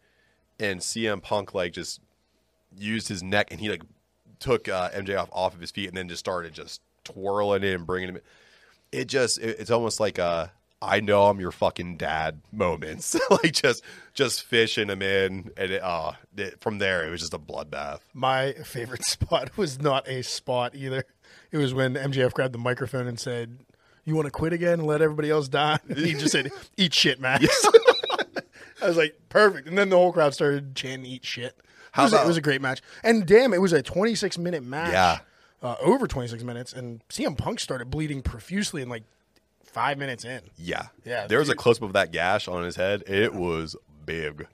and 0.60 0.82
CM 0.82 1.22
Punk 1.22 1.54
like 1.54 1.74
just 1.74 2.02
used 2.78 3.08
his 3.08 3.24
neck 3.24 3.48
and 3.52 3.60
he 3.60 3.70
like 3.70 3.84
took 4.40 4.68
uh, 4.68 4.90
MJF 4.92 5.30
off 5.32 5.54
of 5.54 5.62
his 5.62 5.72
feet 5.72 5.88
and 5.88 5.98
then 5.98 6.08
just 6.08 6.20
started 6.20 6.54
just 6.54 6.82
twirling 7.04 7.64
it 7.64 7.74
and 7.74 7.86
bringing 7.86 8.10
him. 8.10 8.16
in. 8.18 8.22
It 8.92 9.06
just 9.06 9.38
it, 9.40 9.60
it's 9.60 9.72
almost 9.72 10.00
like 10.00 10.18
a 10.18 10.52
I 10.82 11.02
know 11.02 11.26
I'm 11.26 11.40
your 11.42 11.52
fucking 11.52 11.98
dad 11.98 12.40
moments, 12.54 13.16
like 13.30 13.52
just 13.54 13.84
just 14.14 14.44
fishing 14.44 14.90
him 14.90 15.02
in, 15.02 15.52
and 15.58 15.72
it, 15.72 15.82
uh, 15.84 16.14
it, 16.38 16.60
from 16.62 16.78
there 16.78 17.06
it 17.06 17.10
was 17.10 17.20
just 17.22 17.34
a 17.34 17.40
bloodbath. 17.40 18.00
My 18.14 18.54
favorite 18.54 19.04
spot 19.06 19.58
was 19.58 19.82
not 19.82 20.08
a 20.08 20.22
spot 20.24 20.76
either. 20.76 21.04
It 21.52 21.58
was 21.58 21.74
when 21.74 21.96
MJF 21.96 22.34
grabbed 22.34 22.54
the 22.54 22.60
microphone 22.60 23.08
and 23.08 23.20
said, 23.20 23.58
"You 24.06 24.16
want 24.16 24.26
to 24.28 24.32
quit 24.32 24.54
again 24.54 24.74
and 24.80 24.86
let 24.88 25.02
everybody 25.02 25.30
else 25.30 25.48
die?" 25.50 25.80
And 25.90 25.98
he 26.06 26.14
just 26.14 26.32
said, 26.32 26.50
"Eat 26.78 26.94
shit, 26.94 27.20
Max." 27.20 27.46
I 28.82 28.88
was 28.88 28.98
like, 28.98 29.20
"Perfect." 29.30 29.68
And 29.68 29.78
then 29.78 29.90
the 29.90 29.98
whole 29.98 30.14
crowd 30.14 30.34
started 30.34 30.76
chanting, 30.76 31.06
"Eat 31.12 31.26
shit." 31.26 31.56
How 31.92 32.04
it, 32.04 32.06
was 32.06 32.14
a, 32.14 32.16
about- 32.18 32.26
it 32.26 32.28
was 32.28 32.38
a 32.38 32.42
great 32.42 32.62
match, 32.62 32.82
and 33.04 33.26
damn, 33.26 33.54
it 33.54 33.62
was 33.62 33.74
a 33.74 33.82
26 33.82 34.38
minute 34.38 34.64
match. 34.64 34.94
Yeah. 34.94 35.20
uh, 35.62 35.76
over 35.82 36.08
26 36.08 36.44
minutes, 36.44 36.72
and 36.72 37.02
CM 37.10 37.38
Punk 37.38 37.60
started 37.60 37.90
bleeding 37.90 38.22
profusely 38.22 38.82
in 38.82 38.88
like 38.90 39.04
five 39.70 39.98
minutes 39.98 40.26
in. 40.26 40.42
Yeah. 40.58 40.88
Yeah, 41.06 41.28
There 41.28 41.40
was 41.40 41.50
a 41.50 41.56
close 41.56 41.78
up 41.78 41.84
of 41.84 41.94
that 41.94 42.12
gash 42.12 42.48
on 42.48 42.64
his 42.64 42.76
head. 42.76 43.04
It 43.08 43.34
was 43.34 43.76
big. 44.06 44.48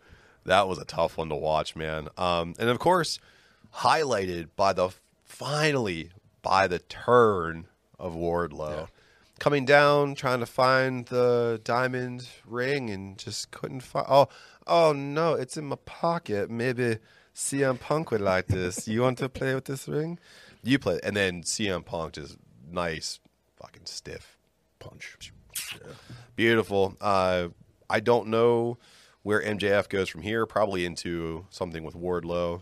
That 0.45 0.67
was 0.67 0.77
a 0.77 0.85
tough 0.85 1.17
one 1.17 1.29
to 1.29 1.35
watch, 1.35 1.75
man. 1.75 2.09
Um, 2.17 2.53
and 2.59 2.69
of 2.69 2.77
course, 2.79 3.19
highlighted 3.77 4.49
by 4.55 4.73
the 4.73 4.89
finally 5.23 6.11
by 6.41 6.67
the 6.67 6.79
turn 6.79 7.67
of 7.99 8.13
Wardlow. 8.13 8.87
Coming 9.39 9.65
down, 9.65 10.15
trying 10.15 10.39
to 10.39 10.45
find 10.45 11.05
the 11.07 11.59
diamond 11.63 12.29
ring 12.45 12.89
and 12.89 13.17
just 13.17 13.51
couldn't 13.51 13.81
find 13.81 14.05
oh 14.07 14.29
oh 14.67 14.93
no, 14.93 15.33
it's 15.33 15.57
in 15.57 15.65
my 15.65 15.77
pocket. 15.85 16.49
Maybe 16.49 16.99
CM 17.33 17.79
Punk 17.79 18.11
would 18.11 18.21
like 18.21 18.47
this. 18.47 18.87
You 18.87 19.01
want 19.01 19.17
to 19.17 19.27
play 19.27 19.53
with 19.55 19.65
this 19.65 19.87
ring? 19.87 20.19
You 20.63 20.79
play 20.79 20.99
and 21.03 21.17
then 21.17 21.43
CM 21.43 21.83
Punk 21.83 22.13
just 22.13 22.37
nice 22.71 23.19
fucking 23.57 23.85
stiff 23.85 24.34
Punch. 24.89 25.33
Beautiful. 26.35 26.95
Uh, 26.99 27.49
I 27.89 27.99
don't 27.99 28.27
know 28.27 28.77
where 29.23 29.41
MJF 29.41 29.89
goes 29.89 30.09
from 30.09 30.21
here. 30.21 30.45
Probably 30.45 30.85
into 30.85 31.45
something 31.49 31.83
with 31.83 31.95
Wardlow, 31.95 32.61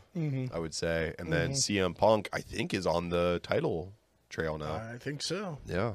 I 0.54 0.60
would 0.60 0.74
say, 0.74 1.14
and 1.20 1.32
then 1.32 1.52
CM 1.52 1.96
Punk. 1.98 2.30
I 2.34 2.42
think 2.42 2.74
is 2.74 2.86
on 2.86 3.10
the 3.10 3.40
title 3.44 3.94
trail 4.30 4.58
now. 4.58 4.76
I 4.76 4.98
think 4.98 5.22
so. 5.22 5.58
yeah. 5.66 5.94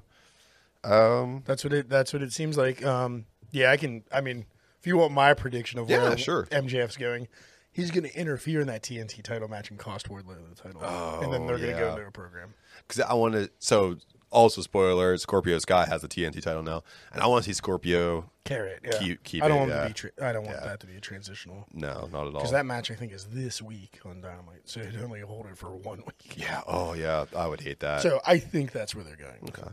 Um. 0.85 1.43
That's 1.45 1.65
what 1.65 1.73
it. 1.73 1.89
That's 1.89 2.13
what 2.13 2.23
it 2.23 2.33
seems 2.33 2.57
like. 2.57 2.85
Um, 2.85 3.27
yeah, 3.51 3.71
I 3.71 3.77
can. 3.77 4.05
I 4.13 4.21
mean, 4.21 4.47
if 4.81 4.87
you 4.87 4.97
want 4.97 5.13
my 5.13 5.35
prediction 5.35 5.79
of 5.81 5.91
Yeah, 5.91 6.09
where 6.09 6.19
sure. 6.19 6.45
MJF's 6.47 6.97
going, 6.97 7.27
he's 7.73 7.91
going 7.91 8.05
to 8.05 8.17
interfere 8.17 8.61
in 8.61 8.69
that 8.69 8.83
TNT 8.83 9.23
title 9.23 9.49
match 9.49 9.71
and 9.71 9.79
cost 9.79 10.09
Wardlow 10.09 10.37
the 10.49 10.55
title, 10.61 10.83
and 11.23 11.33
then 11.33 11.47
they're 11.47 11.59
going 11.59 11.75
to 11.75 11.81
go 11.81 11.91
into 11.97 12.07
a 12.07 12.11
program. 12.13 12.55
Because 12.87 13.03
I 13.03 13.15
want 13.15 13.35
to. 13.35 13.51
So 13.59 13.97
also 14.31 14.61
spoiler: 14.63 15.17
Scorpio 15.19 15.59
Sky 15.59 15.87
has 15.87 16.03
the 16.03 16.09
TNT 16.09 16.43
title 16.43 16.63
now, 16.63 16.83
and 17.13 17.23
I 17.23 17.27
want 17.27 17.45
to 17.45 17.51
see 17.51 17.55
Scorpio. 17.55 18.31
Carry 18.45 18.71
it. 18.71 18.81
Yeah. 18.83 18.99
Keep- 18.99 19.25
keep 19.25 19.43
I 19.43 19.49
don't 19.49 19.57
it, 19.59 19.61
want 19.61 19.71
yeah. 19.73 19.83
to 19.83 19.89
be. 19.89 19.93
Tra- 19.95 20.11
I 20.23 20.33
don't 20.33 20.45
want 20.45 20.57
Yeah. 20.61 20.67
that 20.69 20.81
to 20.81 20.87
be 20.87 20.97
a 20.97 21.01
transitional 21.01 21.67
No, 21.75 22.09
not 22.11 22.23
at 22.23 22.27
all. 22.29 22.31
because 22.33 22.53
that 22.53 22.65
match 22.65 22.91
I 22.91 22.95
think 22.95 23.13
is 23.13 23.27
this 23.27 23.61
week 23.61 23.99
on 24.07 24.21
Dynamite, 24.23 24.63
so 24.65 24.81
they'd 24.81 25.03
only 25.03 25.21
hold 25.21 25.47
it 25.47 25.59
for 25.59 25.69
one 25.77 25.99
week. 26.07 26.35
yeah. 26.39 26.63
Oh 26.67 26.95
yeah. 26.95 27.27
I 27.37 27.47
would 27.47 27.61
hate 27.61 27.81
that. 27.81 28.01
So 28.01 28.21
I 28.27 28.39
think 28.39 28.73
that's 28.73 28.95
where 28.95 29.05
they're 29.05 29.17
going. 29.17 29.51
Okay. 29.51 29.71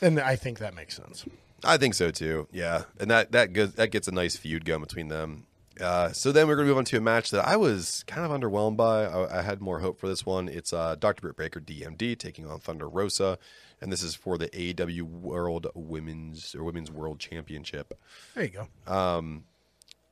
And 0.00 0.18
I 0.18 0.36
think 0.36 0.58
that 0.60 0.74
makes 0.74 0.96
sense. 0.96 1.24
I 1.62 1.76
think 1.76 1.94
so 1.94 2.10
too. 2.10 2.48
Yeah, 2.52 2.82
and 2.98 3.10
that 3.10 3.32
that 3.32 3.52
goes 3.52 3.72
that 3.74 3.88
gets 3.90 4.08
a 4.08 4.12
nice 4.12 4.36
feud 4.36 4.64
going 4.64 4.80
between 4.80 5.08
them. 5.08 5.46
Uh, 5.80 6.12
so 6.12 6.30
then 6.30 6.46
we're 6.46 6.54
going 6.54 6.66
to 6.66 6.70
move 6.70 6.78
on 6.78 6.84
to 6.84 6.96
a 6.96 7.00
match 7.00 7.30
that 7.32 7.46
I 7.48 7.56
was 7.56 8.04
kind 8.06 8.24
of 8.24 8.38
underwhelmed 8.40 8.76
by. 8.76 9.06
I, 9.06 9.40
I 9.40 9.42
had 9.42 9.60
more 9.60 9.80
hope 9.80 9.98
for 9.98 10.06
this 10.08 10.24
one. 10.24 10.48
It's 10.48 10.72
uh, 10.72 10.94
Dr. 10.94 11.20
Britt 11.22 11.36
Baker, 11.36 11.60
DMD, 11.60 12.16
taking 12.16 12.46
on 12.48 12.60
Thunder 12.60 12.88
Rosa, 12.88 13.38
and 13.80 13.92
this 13.92 14.02
is 14.02 14.14
for 14.14 14.38
the 14.38 14.48
AEW 14.48 15.02
World 15.02 15.66
Women's 15.74 16.54
or 16.54 16.64
Women's 16.64 16.90
World 16.90 17.18
Championship. 17.18 17.98
There 18.34 18.44
you 18.44 18.50
go. 18.50 18.92
Um, 18.92 19.44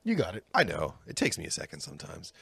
you 0.03 0.15
got 0.15 0.35
it. 0.35 0.43
I 0.53 0.63
know 0.63 0.95
it 1.07 1.15
takes 1.15 1.37
me 1.37 1.45
a 1.45 1.51
second 1.51 1.79
sometimes, 1.79 2.33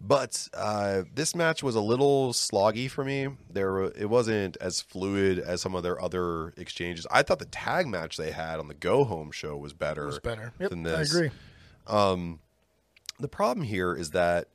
but 0.00 0.48
uh, 0.54 1.02
this 1.14 1.34
match 1.34 1.62
was 1.62 1.74
a 1.74 1.80
little 1.80 2.32
sloggy 2.32 2.88
for 2.88 3.04
me. 3.04 3.28
There, 3.50 3.84
it 3.84 4.08
wasn't 4.08 4.56
as 4.60 4.80
fluid 4.80 5.38
as 5.38 5.60
some 5.60 5.74
of 5.74 5.82
their 5.82 6.00
other 6.00 6.54
exchanges. 6.56 7.06
I 7.10 7.22
thought 7.22 7.40
the 7.40 7.46
tag 7.46 7.86
match 7.86 8.16
they 8.16 8.30
had 8.30 8.60
on 8.60 8.68
the 8.68 8.74
Go 8.74 9.04
Home 9.04 9.30
show 9.32 9.56
was 9.56 9.72
better. 9.72 10.08
It's 10.08 10.18
better. 10.20 10.52
Yep, 10.60 10.70
than 10.70 10.82
this. 10.84 11.14
I 11.14 11.16
agree. 11.16 11.30
The 13.20 13.28
problem 13.28 13.66
here 13.66 13.94
is 13.94 14.10
that 14.10 14.48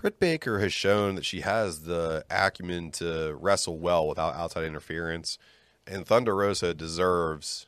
Britt 0.00 0.20
Baker 0.20 0.60
has 0.60 0.72
shown 0.72 1.16
that 1.16 1.24
she 1.24 1.40
has 1.40 1.82
the 1.82 2.24
acumen 2.30 2.92
to 2.92 3.36
wrestle 3.40 3.78
well 3.78 4.06
without 4.06 4.34
outside 4.34 4.64
interference, 4.64 5.38
and 5.86 6.06
Thunder 6.06 6.36
Rosa 6.36 6.72
deserves 6.72 7.66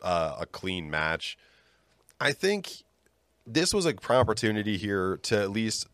uh, 0.00 0.36
a 0.40 0.46
clean 0.46 0.90
match. 0.90 1.36
I 2.18 2.32
think 2.32 2.82
this 3.46 3.74
was 3.74 3.84
a 3.84 3.92
prime 3.92 4.20
opportunity 4.20 4.78
here 4.78 5.18
to 5.24 5.38
at 5.38 5.50
least 5.50 5.86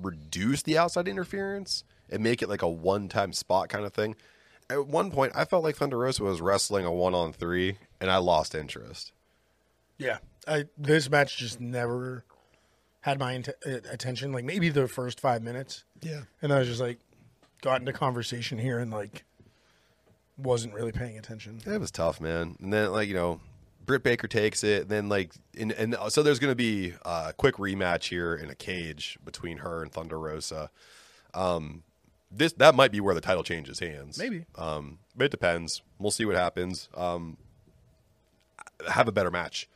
reduce 0.00 0.62
the 0.62 0.78
outside 0.78 1.06
interference 1.06 1.84
and 2.08 2.22
make 2.22 2.40
it 2.40 2.48
like 2.48 2.62
a 2.62 2.68
one-time 2.68 3.34
spot 3.34 3.68
kind 3.68 3.84
of 3.84 3.92
thing. 3.92 4.16
At 4.70 4.86
one 4.86 5.10
point, 5.10 5.32
I 5.34 5.44
felt 5.44 5.64
like 5.64 5.76
Thunder 5.76 5.98
Rosa 5.98 6.22
was 6.22 6.40
wrestling 6.40 6.86
a 6.86 6.92
one-on-three, 6.92 7.76
and 8.00 8.10
I 8.10 8.16
lost 8.16 8.54
interest. 8.54 9.12
Yeah, 9.98 10.18
I 10.48 10.64
this 10.78 11.10
match 11.10 11.36
just 11.36 11.60
never 11.60 12.24
had 13.02 13.18
my 13.18 13.32
int- 13.32 13.48
uh, 13.66 13.78
attention. 13.90 14.32
Like 14.32 14.44
maybe 14.44 14.68
the 14.68 14.86
first 14.88 15.20
five 15.20 15.42
minutes, 15.42 15.84
Yeah. 16.02 16.22
and 16.42 16.52
I 16.52 16.58
was 16.58 16.68
just 16.68 16.80
like 16.80 16.98
got 17.62 17.80
into 17.80 17.92
conversation 17.92 18.58
here 18.58 18.78
and 18.78 18.90
like 18.90 19.24
wasn't 20.38 20.72
really 20.74 20.92
paying 20.92 21.18
attention. 21.18 21.60
It 21.66 21.78
was 21.80 21.90
tough, 21.90 22.20
man. 22.20 22.56
And 22.60 22.72
then 22.72 22.92
like 22.92 23.08
you 23.08 23.14
know, 23.14 23.40
Britt 23.86 24.02
Baker 24.02 24.28
takes 24.28 24.62
it, 24.64 24.82
and 24.82 24.90
then 24.90 25.08
like 25.08 25.32
and 25.58 25.72
and 25.72 25.96
so 26.08 26.22
there's 26.22 26.38
going 26.38 26.50
to 26.52 26.56
be 26.56 26.94
a 27.04 27.32
quick 27.36 27.56
rematch 27.56 28.08
here 28.08 28.34
in 28.34 28.50
a 28.50 28.54
cage 28.54 29.18
between 29.24 29.58
her 29.58 29.82
and 29.82 29.92
Thunder 29.92 30.18
Rosa. 30.18 30.70
Um, 31.34 31.82
this 32.30 32.52
that 32.54 32.74
might 32.74 32.92
be 32.92 33.00
where 33.00 33.14
the 33.14 33.20
title 33.20 33.42
changes 33.42 33.78
hands. 33.80 34.18
Maybe. 34.18 34.44
Um, 34.56 34.98
but 35.16 35.24
it 35.24 35.30
depends. 35.30 35.82
We'll 35.98 36.10
see 36.12 36.24
what 36.24 36.36
happens. 36.36 36.88
Um, 36.94 37.36
have 38.88 39.08
a 39.08 39.12
better 39.12 39.30
match. 39.30 39.68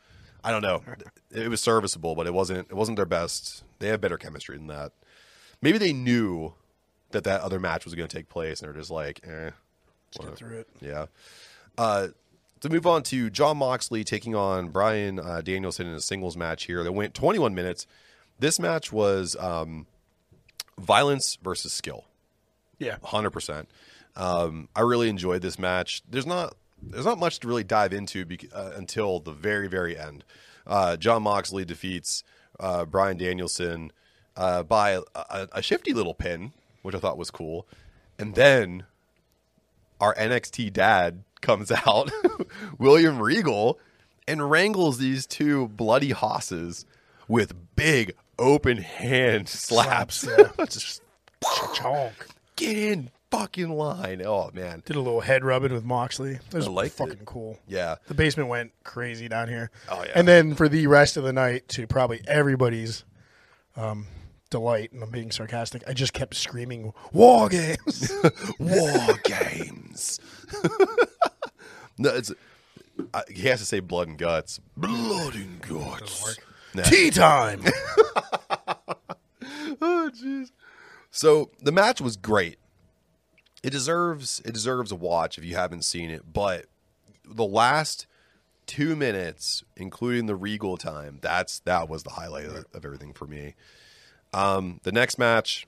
I 0.45 0.51
don't 0.51 0.61
know. 0.61 0.83
It 1.31 1.49
was 1.49 1.59
serviceable, 1.59 2.15
but 2.15 2.27
it 2.27 2.33
wasn't. 2.33 2.67
It 2.69 2.75
wasn't 2.75 2.95
their 2.97 3.05
best. 3.05 3.63
They 3.79 3.87
have 3.87 3.99
better 3.99 4.17
chemistry 4.17 4.57
than 4.57 4.67
that. 4.67 4.91
Maybe 5.61 5.77
they 5.77 5.91
knew 5.91 6.53
that 7.11 7.23
that 7.23 7.41
other 7.41 7.59
match 7.59 7.83
was 7.83 7.95
going 7.95 8.07
to 8.07 8.15
take 8.15 8.29
place, 8.29 8.61
and 8.61 8.67
they're 8.67 8.79
just 8.79 8.91
like, 8.91 9.21
eh, 9.27 9.49
Let's 10.17 10.29
get 10.29 10.37
through 10.37 10.59
it. 10.59 10.67
yeah. 10.81 11.05
Uh, 11.77 12.09
to 12.61 12.69
move 12.69 12.85
on 12.87 13.03
to 13.03 13.29
Jon 13.29 13.57
Moxley 13.57 14.03
taking 14.03 14.35
on 14.35 14.69
Bryan 14.69 15.19
uh, 15.19 15.41
Danielson 15.41 15.87
in 15.87 15.93
a 15.93 15.99
singles 15.99 16.37
match 16.37 16.65
here. 16.65 16.83
That 16.83 16.91
went 16.93 17.13
21 17.13 17.53
minutes. 17.55 17.87
This 18.39 18.59
match 18.59 18.91
was 18.91 19.35
um, 19.39 19.87
violence 20.79 21.37
versus 21.41 21.73
skill, 21.73 22.05
Yeah, 22.79 22.97
100%. 23.03 23.65
Um, 24.15 24.69
I 24.75 24.81
really 24.81 25.09
enjoyed 25.09 25.41
this 25.41 25.57
match. 25.59 26.01
There's 26.09 26.25
not 26.25 26.53
there's 26.81 27.05
not 27.05 27.19
much 27.19 27.39
to 27.39 27.47
really 27.47 27.63
dive 27.63 27.93
into 27.93 28.25
bec- 28.25 28.53
uh, 28.53 28.71
until 28.75 29.19
the 29.19 29.31
very 29.31 29.67
very 29.67 29.97
end. 29.97 30.23
Uh, 30.67 30.97
Jon 30.97 31.23
Moxley 31.23 31.65
defeats 31.65 32.23
uh, 32.59 32.85
Bryan 32.85 33.17
Danielson 33.17 33.91
uh, 34.35 34.63
by 34.63 34.99
a, 35.15 35.47
a, 35.53 35.61
shifty 35.61 35.93
little 35.93 36.13
pin, 36.13 36.53
which 36.81 36.95
I 36.95 36.99
thought 36.99 37.17
was 37.17 37.31
cool, 37.31 37.67
and 38.17 38.35
then 38.35 38.83
our 40.01 40.15
NXT 40.15 40.73
dad 40.73 41.23
comes 41.41 41.71
out, 41.85 42.11
William 42.77 43.21
Regal, 43.21 43.79
and 44.27 44.49
wrangles 44.49 44.97
these 44.97 45.25
two 45.25 45.67
bloody 45.69 46.11
hosses 46.11 46.85
with 47.27 47.53
big 47.75 48.13
open 48.37 48.77
hand 48.77 49.47
slaps. 49.47 50.17
Slaps, 50.17 50.73
Just 50.73 51.01
chonk. 51.43 52.11
get 52.55 52.77
in 52.77 53.11
fucking 53.39 53.69
line. 53.69 54.21
Oh 54.25 54.51
man. 54.53 54.83
Did 54.85 54.95
a 54.95 55.01
little 55.01 55.21
head 55.21 55.43
rubbing 55.43 55.73
with 55.73 55.83
Moxley. 55.85 56.31
It 56.35 56.53
was 56.53 56.67
I 56.67 56.71
liked 56.71 56.95
fucking 56.95 57.13
it. 57.13 57.25
cool. 57.25 57.59
Yeah. 57.67 57.95
The 58.07 58.13
basement 58.13 58.49
went 58.49 58.71
crazy 58.83 59.27
down 59.27 59.47
here. 59.49 59.71
Oh, 59.89 60.03
yeah. 60.03 60.11
And 60.15 60.27
then 60.27 60.55
for 60.55 60.67
the 60.69 60.87
rest 60.87 61.17
of 61.17 61.23
the 61.23 61.33
night, 61.33 61.67
to 61.69 61.87
probably 61.87 62.21
everybody's 62.27 63.03
um, 63.75 64.07
delight, 64.49 64.91
and 64.91 65.03
I'm 65.03 65.09
being 65.11 65.31
sarcastic, 65.31 65.83
I 65.87 65.93
just 65.93 66.13
kept 66.13 66.35
screaming 66.35 66.93
"War 67.11 67.49
games." 67.49 68.11
War 68.59 69.19
games. 69.23 70.19
No, 71.97 72.09
it's 72.09 72.33
I, 73.13 73.23
he 73.29 73.47
has 73.47 73.59
to 73.61 73.65
say 73.65 73.79
blood 73.79 74.09
and 74.09 74.17
guts. 74.17 74.59
Blood 74.75 75.35
and 75.35 75.61
guts. 75.61 76.37
Tea 76.83 77.09
time. 77.09 77.61
oh 79.81 80.11
jeez. 80.13 80.51
So 81.09 81.51
the 81.61 81.71
match 81.71 82.01
was 82.01 82.17
great. 82.17 82.57
It 83.65 83.71
deserves 83.71 84.43
it 84.45 84.53
deserves 84.53 84.91
a 84.91 84.95
watch 84.95 85.39
if 85.39 85.43
you 85.43 85.55
haven't 85.55 85.85
seen 85.85 86.11
it, 86.11 86.31
but 86.31 86.67
the 87.27 87.47
last 87.47 88.05
two 88.67 88.95
minutes, 88.95 89.63
including 89.75 90.27
the 90.27 90.35
regal 90.35 90.77
time, 90.77 91.17
that's 91.19 91.61
that 91.61 91.89
was 91.89 92.03
the 92.03 92.11
highlight 92.11 92.45
of, 92.45 92.65
of 92.75 92.85
everything 92.85 93.11
for 93.11 93.25
me. 93.25 93.55
Um, 94.35 94.81
the 94.83 94.91
next 94.91 95.17
match, 95.17 95.65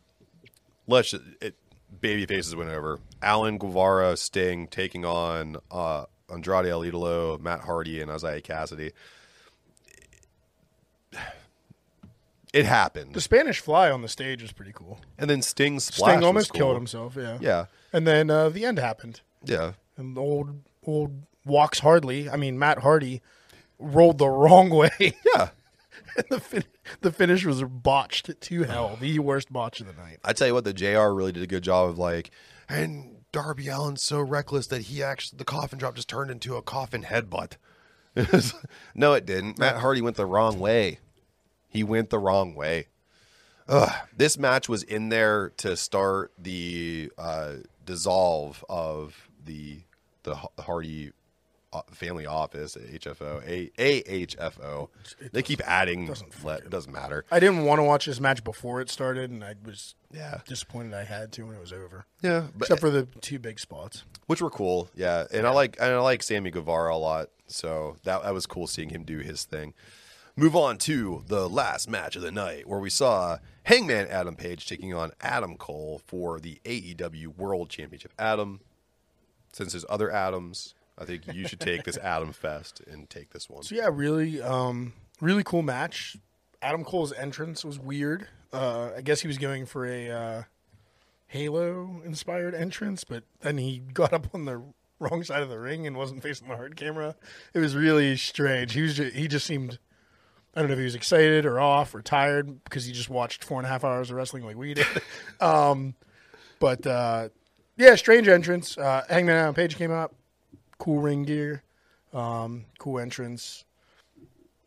let's 0.86 1.10
just, 1.10 1.23
it 1.41 1.55
baby 1.99 2.27
faces 2.27 2.55
went 2.55 2.69
over. 2.69 2.99
Alan 3.23 3.57
Guevara, 3.57 4.15
Sting 4.15 4.67
taking 4.67 5.03
on 5.03 5.57
uh, 5.71 6.05
Andrade 6.31 6.67
El 6.67 7.39
Matt 7.39 7.62
Hardy, 7.62 7.99
and 7.99 8.12
Isiah 8.12 8.41
Kassidy. 8.41 8.91
It 12.53 12.65
happened, 12.65 13.13
the 13.13 13.21
Spanish 13.21 13.60
Fly 13.60 13.91
on 13.91 14.01
the 14.01 14.07
stage 14.07 14.41
was 14.41 14.51
pretty 14.53 14.71
cool. 14.73 14.99
and 15.17 15.29
then 15.29 15.41
Sting 15.41 15.79
splash 15.79 16.13
Sting 16.15 16.23
almost 16.23 16.51
cool. 16.53 16.60
killed 16.60 16.75
himself. 16.75 17.15
Yeah. 17.17 17.38
Yeah, 17.41 17.65
And 17.93 18.07
then 18.07 18.29
uh, 18.29 18.49
the 18.49 18.65
end 18.65 18.79
happened. 18.79 19.21
yeah. 19.43 19.73
And 19.97 20.17
old 20.17 20.62
old 20.86 21.23
walks 21.45 21.79
hardly. 21.79 22.29
I 22.29 22.36
mean, 22.38 22.57
Matt 22.60 22.79
Hardy 22.79 23.21
rolled 23.79 24.17
the 24.19 24.29
wrong 24.29 24.69
way. 24.69 24.91
Yeah. 25.36 25.49
and 26.17 26.25
the 26.29 26.39
fin- 26.39 26.63
the 27.01 27.12
finish 27.12 27.45
was 27.45 27.62
botched 27.63 28.39
to 28.39 28.63
hell. 28.63 28.97
The 28.99 29.19
worst 29.19 29.51
botch 29.51 29.81
of 29.81 29.88
the 29.88 29.93
night. 30.01 30.19
I 30.23 30.33
tell 30.33 30.47
you 30.47 30.53
what, 30.53 30.63
the 30.63 30.73
JR 30.73 31.10
really 31.13 31.31
did 31.31 31.43
a 31.43 31.47
good 31.47 31.63
job 31.63 31.89
of 31.89 31.97
like, 31.99 32.31
and 32.69 33.17
Darby 33.31 33.69
Allin's 33.69 34.01
so 34.03 34.21
reckless 34.21 34.67
that 34.67 34.83
he 34.83 35.03
actually, 35.03 35.38
the 35.38 35.43
coffin 35.45 35.77
drop 35.79 35.95
just 35.95 36.07
turned 36.07 36.31
into 36.31 36.55
a 36.55 36.62
coffin 36.62 37.03
headbutt. 37.03 37.53
No, 38.95 39.13
it 39.13 39.25
didn't. 39.25 39.60
Matt 39.60 39.77
Hardy 39.77 40.01
went 40.01 40.15
the 40.17 40.25
wrong 40.25 40.60
way. 40.60 40.99
He 41.77 41.83
went 41.83 42.09
the 42.09 42.17
wrong 42.17 42.55
way. 42.55 42.87
Ugh. 43.69 43.91
This 44.15 44.35
match 44.35 44.67
was 44.67 44.81
in 44.81 45.09
there 45.09 45.49
to 45.57 45.77
start 45.77 46.31
the 46.39 47.11
uh, 47.19 47.53
dissolve 47.85 48.65
of 48.67 49.29
the 49.45 49.81
the 50.23 50.35
Hardy 50.57 51.11
uh, 51.71 51.81
family 51.91 52.25
office, 52.25 52.75
HFO, 52.75 53.43
A 53.47 53.69
AHFO. 53.77 54.89
They 55.31 55.43
keep 55.43 55.61
adding. 55.67 56.07
doesn't 56.07 56.43
let- 56.43 56.61
It 56.61 56.71
doesn't 56.71 56.91
matter. 56.91 57.25
I 57.29 57.39
didn't 57.39 57.63
want 57.65 57.77
to 57.77 57.83
watch 57.83 58.07
this 58.07 58.19
match 58.19 58.43
before 58.43 58.81
it 58.81 58.89
started, 58.89 59.29
and 59.29 59.43
I 59.43 59.53
was 59.63 59.93
Yeah. 60.11 60.39
disappointed 60.47 60.95
I 60.95 61.03
had 61.03 61.31
to 61.33 61.43
when 61.45 61.55
it 61.55 61.61
was 61.61 61.71
over. 61.71 62.07
Yeah, 62.23 62.47
but 62.55 62.65
Except 62.65 62.81
for 62.81 62.89
the 62.89 63.03
two 63.21 63.37
big 63.37 63.59
spots. 63.59 64.03
which 64.25 64.41
were 64.41 64.49
cool. 64.49 64.89
Yeah, 64.95 65.25
and 65.31 65.45
I 65.45 65.51
like 65.51 65.77
and 65.79 65.91
I 65.91 65.99
like 65.99 66.23
Sammy 66.23 66.49
Guevara 66.49 66.95
a 66.95 66.97
lot, 66.97 67.29
so 67.45 67.97
that 68.03 68.23
that 68.23 68.33
was 68.33 68.47
cool 68.47 68.65
seeing 68.65 68.89
him 68.89 69.03
do 69.03 69.19
his 69.19 69.43
thing. 69.43 69.75
Move 70.39 70.56
on 70.56 70.78
to 70.78 71.23
the 71.26 71.50
last 71.50 71.89
match 71.89 72.15
of 72.15 72.21
the 72.21 72.32
night, 72.32 72.67
where 72.67 72.80
we 72.80 72.91
saw 72.91 73.39
Hangman 73.63 74.08
Adam 74.08 74.36
Page 74.36 74.67
taking 74.67 74.93
on 74.93 75.12
Adam 75.19 75.58
Cole 75.58 76.00
for 76.06 76.39
the 76.39 76.62
AEW 76.63 77.36
World 77.36 77.71
Championship. 77.71 78.13
Adam, 78.19 78.60
since 79.52 79.73
there's 79.73 79.86
other 79.89 80.12
Adams, 80.12 80.76
I 80.95 81.06
think 81.06 81.23
you 81.34 81.47
should 81.47 81.60
take 81.60 81.86
this 81.86 81.97
Adam 82.04 82.34
Fest 82.34 82.82
and 82.86 83.10
take 83.10 83.32
this 83.32 83.50
one. 83.50 83.63
So 83.63 83.73
yeah, 83.73 83.89
really, 83.91 84.39
um, 84.39 84.93
really 85.21 85.43
cool 85.43 85.63
match. 85.63 86.17
Adam 86.62 86.84
Cole's 86.84 87.13
entrance 87.13 87.65
was 87.65 87.80
weird. 87.80 88.28
Uh, 88.54 88.91
I 88.95 89.02
guess 89.02 89.21
he 89.21 89.28
was 89.28 89.39
going 89.39 89.65
for 89.65 89.88
a 89.88 90.12
uh, 90.12 90.43
Halo 91.26 92.04
inspired 92.06 92.54
entrance, 92.54 93.04
but 93.04 93.23
then 93.41 93.58
he 93.58 93.80
got 93.80 94.13
up 94.13 94.28
on 94.36 94.45
the 94.45 94.62
wrong 95.00 95.23
side 95.23 95.41
of 95.41 95.50
the 95.50 95.58
ring 95.58 95.88
and 95.88 95.97
wasn't 95.97 96.21
facing 96.21 96.47
the 96.47 96.56
hard 96.56 96.76
camera. 96.76 97.15
It 97.56 97.60
was 97.60 97.76
really 97.76 98.15
strange. 98.17 98.73
He 98.73 98.84
was 98.84 98.97
just, 98.97 99.15
he 99.15 99.28
just 99.28 99.47
seemed 99.47 99.80
I 100.58 100.62
don't 100.62 100.70
know 100.70 100.74
if 100.74 100.80
he 100.80 100.86
was 100.86 100.96
excited 100.96 101.46
or 101.46 101.60
off 101.60 101.93
or 101.93 102.02
tired 102.02 102.63
because 102.63 102.84
he 102.84 102.91
just 102.91 103.12
watched 103.12 103.43
four 103.43 103.60
and 103.60 103.67
a 103.67 103.70
half 103.70 103.84
hours 103.84 104.10
of 104.10 104.15
wrestling 104.15 104.43
like 104.43 104.58
we 104.58 104.74
did. 104.74 104.88
um, 105.39 105.93
but 106.60 106.88
uh, 106.88 107.30
yeah, 107.78 107.93
strange 107.93 108.28
entrance. 108.28 108.76
Uh, 108.76 109.04
Hangman 109.08 109.36
Adam 109.36 109.54
Page 109.54 109.76
came 109.76 109.91
out, 109.91 110.15
cool 110.80 111.00
ring 111.00 111.22
gear, 111.22 111.62
um, 112.12 112.65
cool 112.80 112.98
entrance. 112.98 113.65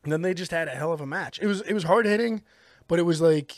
And 0.04 0.12
then 0.12 0.22
they 0.22 0.32
just 0.32 0.52
had 0.52 0.68
a 0.68 0.70
hell 0.70 0.92
of 0.92 1.00
a 1.00 1.06
match. 1.06 1.40
It 1.42 1.48
was 1.48 1.60
it 1.62 1.74
was 1.74 1.82
hard 1.82 2.06
hitting, 2.06 2.42
but 2.86 3.00
it 3.00 3.02
was 3.02 3.20
like 3.20 3.56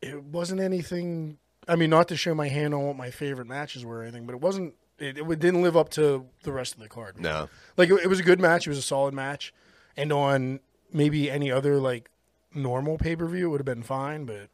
it 0.00 0.24
wasn't 0.24 0.62
anything. 0.62 1.36
I 1.68 1.76
mean, 1.76 1.90
not 1.90 2.08
to 2.08 2.16
show 2.16 2.34
my 2.34 2.48
hand 2.48 2.72
on 2.72 2.86
what 2.86 2.96
my 2.96 3.10
favorite 3.10 3.48
matches 3.48 3.84
were 3.84 3.98
or 3.98 4.02
anything, 4.02 4.24
but 4.24 4.32
it 4.32 4.40
wasn't. 4.40 4.76
It, 4.98 5.18
it 5.18 5.40
didn't 5.40 5.60
live 5.60 5.76
up 5.76 5.90
to 5.90 6.24
the 6.42 6.52
rest 6.52 6.72
of 6.72 6.80
the 6.80 6.88
card. 6.88 7.20
No, 7.20 7.50
Like 7.76 7.90
it, 7.90 8.00
it 8.04 8.06
was 8.06 8.18
a 8.18 8.22
good 8.22 8.40
match. 8.40 8.66
It 8.66 8.70
was 8.70 8.78
a 8.78 8.82
solid 8.82 9.12
match, 9.12 9.52
and 9.96 10.12
on 10.12 10.60
maybe 10.92 11.30
any 11.30 11.50
other 11.50 11.76
like 11.76 12.08
normal 12.54 12.98
pay 12.98 13.16
per 13.16 13.26
view, 13.26 13.46
it 13.46 13.50
would 13.50 13.60
have 13.60 13.66
been 13.66 13.82
fine. 13.82 14.24
But 14.24 14.48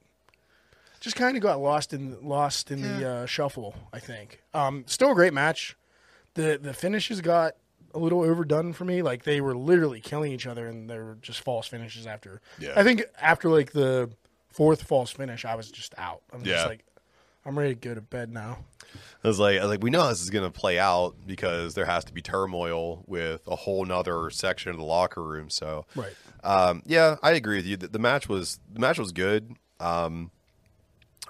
just 1.01 1.17
kind 1.17 1.37
of 1.37 1.43
got 1.43 1.61
lost 1.61 1.93
in 1.93 2.17
lost 2.27 2.71
in 2.71 2.83
the 2.83 3.09
uh, 3.09 3.27
shuffle. 3.27 3.75
I 3.93 3.99
think. 4.01 4.43
Um, 4.55 4.85
still 4.87 5.13
a 5.13 5.15
great 5.15 5.33
match. 5.35 5.77
The 6.35 6.59
the 6.61 6.73
finishes 6.75 7.21
got 7.21 7.55
a 7.95 7.99
little 7.99 8.21
overdone 8.23 8.73
for 8.73 8.85
me. 8.85 9.03
Like 9.03 9.25
they 9.25 9.41
were 9.41 9.57
literally 9.57 10.01
killing 10.01 10.33
each 10.33 10.47
other, 10.47 10.67
and 10.67 10.89
they 10.91 10.99
were 10.99 11.17
just 11.23 11.41
false 11.41 11.67
finishes 11.67 12.07
after. 12.07 12.41
Yeah. 12.59 12.73
I 12.77 12.83
think 12.85 13.05
after 13.21 13.49
like 13.49 13.73
the 13.73 14.11
fourth 14.51 14.83
false 14.83 15.11
finish, 15.13 15.45
I 15.45 15.55
was 15.55 15.71
just 15.71 15.95
out. 15.99 16.23
I'm 16.33 16.41
Yeah. 16.45 16.55
just 16.57 16.67
like, 16.67 16.85
I'm 17.49 17.59
ready 17.59 17.75
to 17.75 17.81
go 17.81 17.95
to 17.95 18.01
bed 18.01 18.31
now. 18.33 18.59
I 19.25 19.29
was 19.29 19.39
like, 19.41 19.59
I 19.59 19.63
was 19.63 19.71
like, 19.71 19.83
we 19.83 19.91
know 19.91 20.03
how 20.03 20.09
this 20.11 20.23
is 20.23 20.31
going 20.31 20.45
to 20.45 20.57
play 20.57 20.79
out 20.79 21.15
because 21.27 21.75
there 21.75 21.87
has 21.87 22.05
to 22.05 22.13
be 22.13 22.23
turmoil 22.23 23.05
with 23.07 23.47
a 23.49 23.57
whole 23.57 23.85
nother 23.85 24.31
section 24.31 24.71
of 24.71 24.77
the 24.77 24.85
locker 24.85 25.23
room. 25.23 25.51
So, 25.51 25.87
Right. 25.97 26.13
Um, 26.45 26.83
yeah, 26.87 27.17
I 27.23 27.33
agree 27.33 27.57
with 27.57 27.67
you. 27.67 27.77
The, 27.77 27.89
the 27.89 27.99
match 27.99 28.29
was 28.29 28.61
the 28.73 28.79
match 28.81 28.99
was 28.99 29.11
good. 29.13 29.57
Um, 29.81 30.31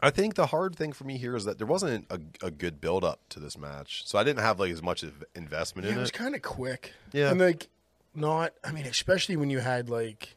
I 0.02 0.11
think 0.11 0.35
the 0.35 0.46
hard 0.46 0.76
thing 0.76 0.92
for 0.92 1.04
me 1.04 1.16
here 1.18 1.35
is 1.35 1.44
that 1.46 1.59
there 1.59 1.66
wasn't 1.66 2.07
a, 2.11 2.20
a 2.42 2.50
good 2.50 2.81
build 2.81 3.04
up 3.04 3.20
to 3.31 3.40
this 3.40 3.57
match, 3.57 4.02
so 4.07 4.18
I 4.18 4.22
didn't 4.24 4.40
have 4.42 4.61
like 4.61 4.70
as 4.70 4.83
much 4.83 5.02
of 5.02 5.24
investment 5.35 5.87
Yeah, 5.87 5.92
in 5.92 5.98
it 5.98 6.00
It 6.00 6.02
was 6.02 6.11
kind 6.11 6.35
of 6.35 6.42
quick. 6.42 6.92
Yeah. 7.12 7.31
and 7.31 7.40
like 7.40 7.68
not. 8.14 8.52
I 8.62 8.70
mean, 8.72 8.85
especially 8.87 9.37
when 9.37 9.50
you 9.50 9.59
had 9.61 9.88
like 9.88 10.37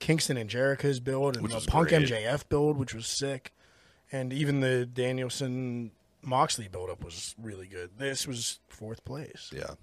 Kingston 0.00 0.36
and 0.36 0.50
Jericho's 0.50 1.00
build 1.00 1.36
and 1.36 1.44
Which 1.44 1.54
the 1.54 1.70
Punk 1.70 1.90
great. 1.90 2.08
MJF 2.08 2.48
build, 2.48 2.76
which 2.76 2.94
was 2.94 3.06
sick, 3.06 3.52
and 4.12 4.32
even 4.32 4.60
the 4.60 4.86
Danielson 4.86 5.90
Moxley 6.22 6.68
build 6.68 6.90
up 6.90 7.04
was 7.04 7.34
really 7.40 7.66
good. 7.66 7.90
This 7.98 8.26
was 8.26 8.58
fourth 8.68 9.04
place. 9.04 9.50
Yeah. 9.54 9.74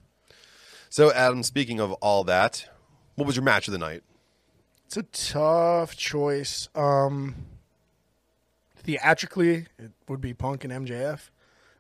So, 0.90 1.12
Adam, 1.14 1.44
speaking 1.44 1.80
of 1.80 1.94
all 1.94 2.24
that, 2.26 2.68
what 3.16 3.26
was 3.26 3.36
your 3.36 3.44
match 3.46 3.68
of 3.68 3.72
the 3.72 3.78
night? 3.78 4.04
It's 4.86 4.98
a 4.98 5.04
tough 5.04 5.96
choice. 5.96 6.68
Um, 6.76 7.36
theatrically, 8.78 9.68
it 9.80 9.92
would 10.10 10.20
be 10.20 10.34
Punk 10.34 10.66
and 10.66 10.74
MJF, 10.86 11.30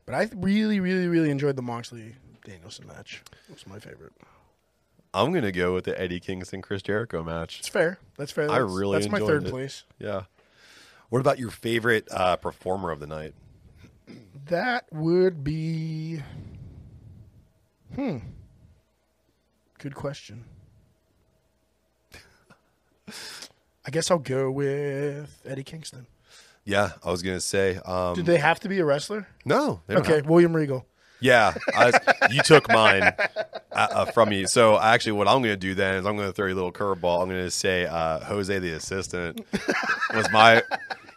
but 0.06 0.15
I 0.15 0.30
really, 0.36 0.80
really, 0.80 1.08
really 1.08 1.30
enjoyed 1.30 1.58
the 1.58 1.62
Moxley 1.62 2.15
Danielson 2.45 2.88
match. 2.88 3.21
It 3.49 3.54
was 3.54 3.67
my 3.67 3.80
favorite. 3.80 4.13
I'm 5.13 5.34
gonna 5.34 5.51
go 5.51 5.73
with 5.73 5.84
the 5.84 5.99
Eddie 5.99 6.21
Kingston 6.21 6.62
Chris 6.62 6.82
Jericho 6.82 7.21
match. 7.21 7.60
It's 7.60 7.67
fair. 7.67 7.99
That's 8.17 8.32
fair. 8.32 8.49
I 8.49 8.60
That's, 8.60 8.71
really 8.71 8.97
that's 8.97 9.12
my 9.12 9.19
third 9.19 9.45
it. 9.45 9.49
place. 9.49 9.84
Yeah. 9.99 10.21
What 11.12 11.19
about 11.19 11.39
your 11.39 11.52
favorite 11.52 12.08
uh, 12.10 12.38
performer 12.38 12.89
of 12.89 13.02
the 13.02 13.06
night? 13.06 13.34
That 14.47 14.86
would 14.93 15.43
be. 15.43 16.21
Hmm. 17.93 18.19
Good 19.78 19.93
question. 19.93 20.45
I 23.86 23.89
guess 23.91 24.10
I'll 24.10 24.19
go 24.19 24.50
with 24.50 25.41
Eddie 25.45 25.63
Kingston. 25.65 26.08
Yeah, 26.63 26.91
I 27.04 27.12
was 27.12 27.21
gonna 27.24 27.41
say. 27.41 27.76
Um, 27.84 28.15
Did 28.15 28.26
they 28.26 28.38
have 28.38 28.62
to 28.62 28.69
be 28.69 28.80
a 28.80 28.86
wrestler? 28.86 29.28
no. 29.43 29.82
they 29.88 29.95
don't 29.95 30.04
Okay, 30.06 30.15
have- 30.17 30.28
William 30.28 30.56
Regal. 30.56 30.86
Yeah, 31.24 31.54
was, 31.78 31.93
you 32.32 32.41
took 32.41 32.67
mine 32.74 33.04
uh, 33.04 33.13
uh, 33.76 34.06
from 34.06 34.30
me. 34.30 34.45
So 34.47 34.80
actually, 34.80 35.12
what 35.12 35.28
I'm 35.28 35.43
going 35.43 35.54
to 35.54 35.56
do 35.56 35.76
then 35.76 35.95
is 35.95 36.06
I'm 36.08 36.15
going 36.15 36.28
to 36.28 36.34
throw 36.34 36.47
you 36.47 36.54
a 36.54 36.56
little 36.56 36.71
curveball. 36.71 37.21
I'm 37.21 37.30
going 37.30 37.43
to 37.43 37.52
say 37.52 37.86
uh, 37.86 38.21
Jose 38.21 38.58
the 38.58 38.71
assistant 38.71 39.39
was 40.15 40.28
my. 40.32 40.63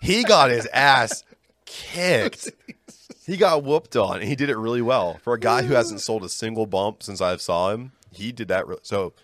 He 0.05 0.23
got 0.25 0.51
his 0.51 0.67
ass 0.67 1.25
kicked. 1.65 2.51
He 3.27 3.37
got 3.37 3.65
whooped 3.65 3.97
on. 3.97 4.21
And 4.21 4.29
he 4.29 4.37
did 4.37 4.51
it 4.51 4.57
really 4.57 4.83
well 4.83 5.19
for 5.23 5.33
a 5.35 5.41
guy 5.41 5.63
who 5.63 5.75
hasn't 5.75 6.01
sold 6.03 6.25
a 6.25 6.29
single 6.29 6.67
bump 6.67 7.03
since 7.03 7.21
I've 7.21 7.41
saw 7.41 7.71
him. 7.71 7.93
He 8.13 8.31
did 8.33 8.49
that. 8.49 8.69
Re- 8.69 8.77
so, 8.83 9.15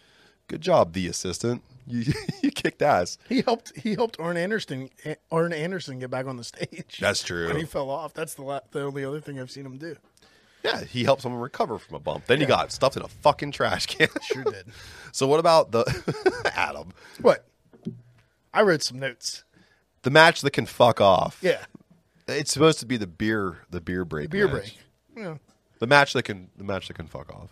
good 0.49 0.61
job, 0.63 0.95
the 0.95 1.07
assistant. 1.07 1.63
You 1.87 2.13
you 2.43 2.51
kicked 2.51 2.83
ass. 2.83 3.19
He 3.29 3.43
helped. 3.43 3.77
He 3.77 3.95
helped 3.95 4.19
Arn 4.19 4.37
Anderson. 4.37 4.89
Eh, 5.05 5.17
Arn 5.31 5.53
Anderson 5.53 5.99
get 5.99 6.11
back 6.11 6.27
on 6.27 6.37
the 6.37 6.45
stage. 6.45 6.99
That's 7.01 7.23
true. 7.23 7.49
When 7.49 7.57
he 7.57 7.65
fell 7.65 7.91
off, 7.91 8.15
that's 8.15 8.35
the 8.35 8.43
la- 8.43 8.61
the 8.71 8.83
only 8.83 9.05
other 9.05 9.21
thing 9.21 9.39
I've 9.41 9.51
seen 9.51 9.67
him 9.67 9.77
do. 9.77 9.97
Yeah, 10.65 10.85
he 10.85 11.05
helped 11.05 11.23
someone 11.23 11.41
recover 11.41 11.79
from 11.79 11.97
a 11.97 12.01
bump. 12.01 12.27
Then 12.27 12.39
he 12.41 12.47
got 12.47 12.71
stuffed 12.73 12.97
in 12.97 13.03
a 13.03 13.09
fucking 13.09 13.53
trash 13.53 13.87
can. 13.87 14.09
Sure 14.23 14.45
did. 14.45 14.67
so 15.13 15.27
what 15.27 15.41
about 15.41 15.73
the 15.73 15.85
Adam? 16.55 16.91
what? 17.21 17.47
I 18.53 18.63
wrote 18.63 18.83
some 18.83 18.99
notes. 18.99 19.45
The 20.03 20.11
match 20.11 20.41
that 20.43 20.53
can 20.53 20.67
fuck 20.67 21.01
off. 21.01 21.39
Yeah, 21.43 21.65
It's 22.29 22.53
supposed 22.53 22.81
to 22.81 22.87
be 22.87 22.97
the 22.97 23.07
beer 23.07 23.59
the 23.71 23.81
beer 23.81 24.05
break. 24.05 24.31
beer 24.31 24.47
match. 24.49 24.55
break. 24.55 24.79
Yeah. 25.17 25.35
The 25.79 25.87
match 25.87 26.13
that 26.15 26.23
can 26.25 26.49
the 26.57 26.65
match 26.65 26.89
that 26.89 26.95
can 26.95 27.07
fuck 27.07 27.31
off. 27.35 27.51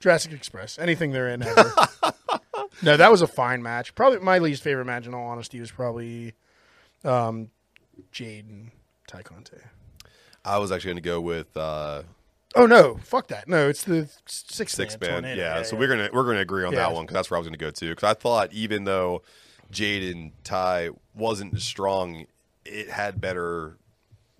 Jurassic 0.00 0.32
Express, 0.32 0.78
anything 0.78 1.12
they're 1.12 1.28
in 1.28 1.42
ever. 1.42 1.72
no, 2.82 2.96
that 2.96 3.10
was 3.10 3.20
a 3.20 3.26
fine 3.26 3.62
match. 3.62 3.94
Probably 3.94 4.18
my 4.20 4.38
least 4.38 4.62
favorite 4.62 4.86
match, 4.86 5.06
in 5.06 5.12
all 5.14 5.26
honesty, 5.28 5.60
was 5.60 5.70
probably 5.70 6.32
um, 7.04 7.50
Jade 8.10 8.46
and 8.48 8.70
Tay 9.06 9.22
Conti. 9.22 9.58
I 10.44 10.56
was 10.56 10.72
actually 10.72 10.92
going 10.92 11.02
to 11.02 11.08
go 11.08 11.20
with 11.20 11.54
uh, 11.54 12.02
Oh 12.56 12.64
no, 12.66 12.98
fuck 13.04 13.28
that. 13.28 13.46
No, 13.46 13.68
it's 13.68 13.84
the 13.84 14.08
six 14.26 14.72
six 14.72 14.98
man. 14.98 15.10
man. 15.10 15.22
tornado. 15.22 15.40
Yeah, 15.42 15.62
so 15.62 15.76
we're 15.76 15.88
gonna 15.88 16.08
we're 16.12 16.24
gonna 16.24 16.40
agree 16.40 16.64
on 16.64 16.72
Yeah. 16.72 16.78
that 16.80 16.94
one 16.94 17.04
because 17.04 17.14
that's 17.14 17.30
where 17.30 17.36
I 17.36 17.40
was 17.40 17.46
gonna 17.46 17.58
go 17.58 17.70
to. 17.70 17.88
Because 17.90 18.04
I 18.04 18.14
thought 18.14 18.52
even 18.54 18.84
though 18.84 19.22
Jade 19.70 20.14
and 20.14 20.32
Tay 20.44 20.90
wasn't 21.14 21.54
as 21.54 21.64
strong, 21.64 22.26
it 22.64 22.90
had 22.90 23.20
better 23.20 23.76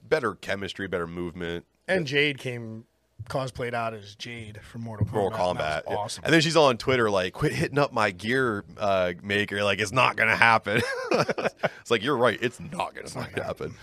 better 0.08 0.34
chemistry, 0.34 0.88
better 0.88 1.06
movement. 1.06 1.64
and 1.86 2.06
Jade 2.06 2.38
came 2.38 2.84
cosplayed 3.28 3.74
out 3.74 3.94
as 3.94 4.14
Jade 4.16 4.60
from 4.62 4.82
Mortal 4.82 5.06
Kombat. 5.06 5.12
Mortal 5.12 5.50
and 5.50 5.58
Kombat. 5.58 5.86
was 5.86 5.96
awesome. 5.96 6.24
And 6.24 6.34
then 6.34 6.40
she's 6.40 6.56
on 6.56 6.78
Twitter 6.78 7.10
like, 7.10 7.32
"Quit 7.32 7.52
hitting 7.52 7.78
up 7.78 7.92
my 7.92 8.10
gear 8.10 8.64
uh, 8.76 9.12
maker. 9.22 9.62
Like, 9.62 9.78
it's 9.78 9.92
not 9.92 10.16
gonna 10.16 10.36
happen." 10.36 10.82
it's 11.12 11.90
like 11.90 12.02
you're 12.02 12.16
right. 12.16 12.38
It's 12.42 12.58
not 12.60 12.94
gonna 12.94 13.08
fucking 13.08 13.42
happen. 13.42 13.74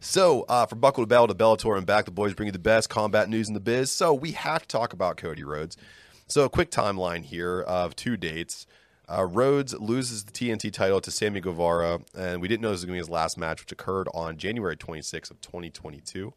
So, 0.00 0.44
uh, 0.48 0.64
from 0.66 0.78
Buckle 0.78 1.02
to 1.02 1.08
Battle 1.08 1.26
to 1.26 1.34
Bellator 1.34 1.76
and 1.76 1.84
back, 1.84 2.04
the 2.04 2.12
boys 2.12 2.32
bring 2.32 2.46
you 2.46 2.52
the 2.52 2.58
best 2.58 2.88
combat 2.88 3.28
news 3.28 3.48
in 3.48 3.54
the 3.54 3.60
biz. 3.60 3.90
So, 3.90 4.14
we 4.14 4.30
have 4.32 4.62
to 4.62 4.68
talk 4.68 4.92
about 4.92 5.16
Cody 5.16 5.42
Rhodes. 5.42 5.76
So, 6.28 6.44
a 6.44 6.48
quick 6.48 6.70
timeline 6.70 7.24
here 7.24 7.60
of 7.62 7.96
two 7.96 8.16
dates. 8.16 8.66
Uh, 9.10 9.24
Rhodes 9.24 9.72
loses 9.74 10.24
the 10.24 10.32
TNT 10.32 10.70
title 10.70 11.00
to 11.00 11.10
Sammy 11.10 11.40
Guevara, 11.40 12.00
and 12.16 12.42
we 12.42 12.48
didn't 12.48 12.60
know 12.60 12.68
this 12.68 12.80
was 12.80 12.84
going 12.84 12.94
to 12.94 12.98
be 12.98 13.06
his 13.06 13.08
last 13.08 13.38
match, 13.38 13.62
which 13.62 13.72
occurred 13.72 14.06
on 14.12 14.36
January 14.36 14.76
26th 14.76 15.30
of 15.30 15.40
2022. 15.40 16.34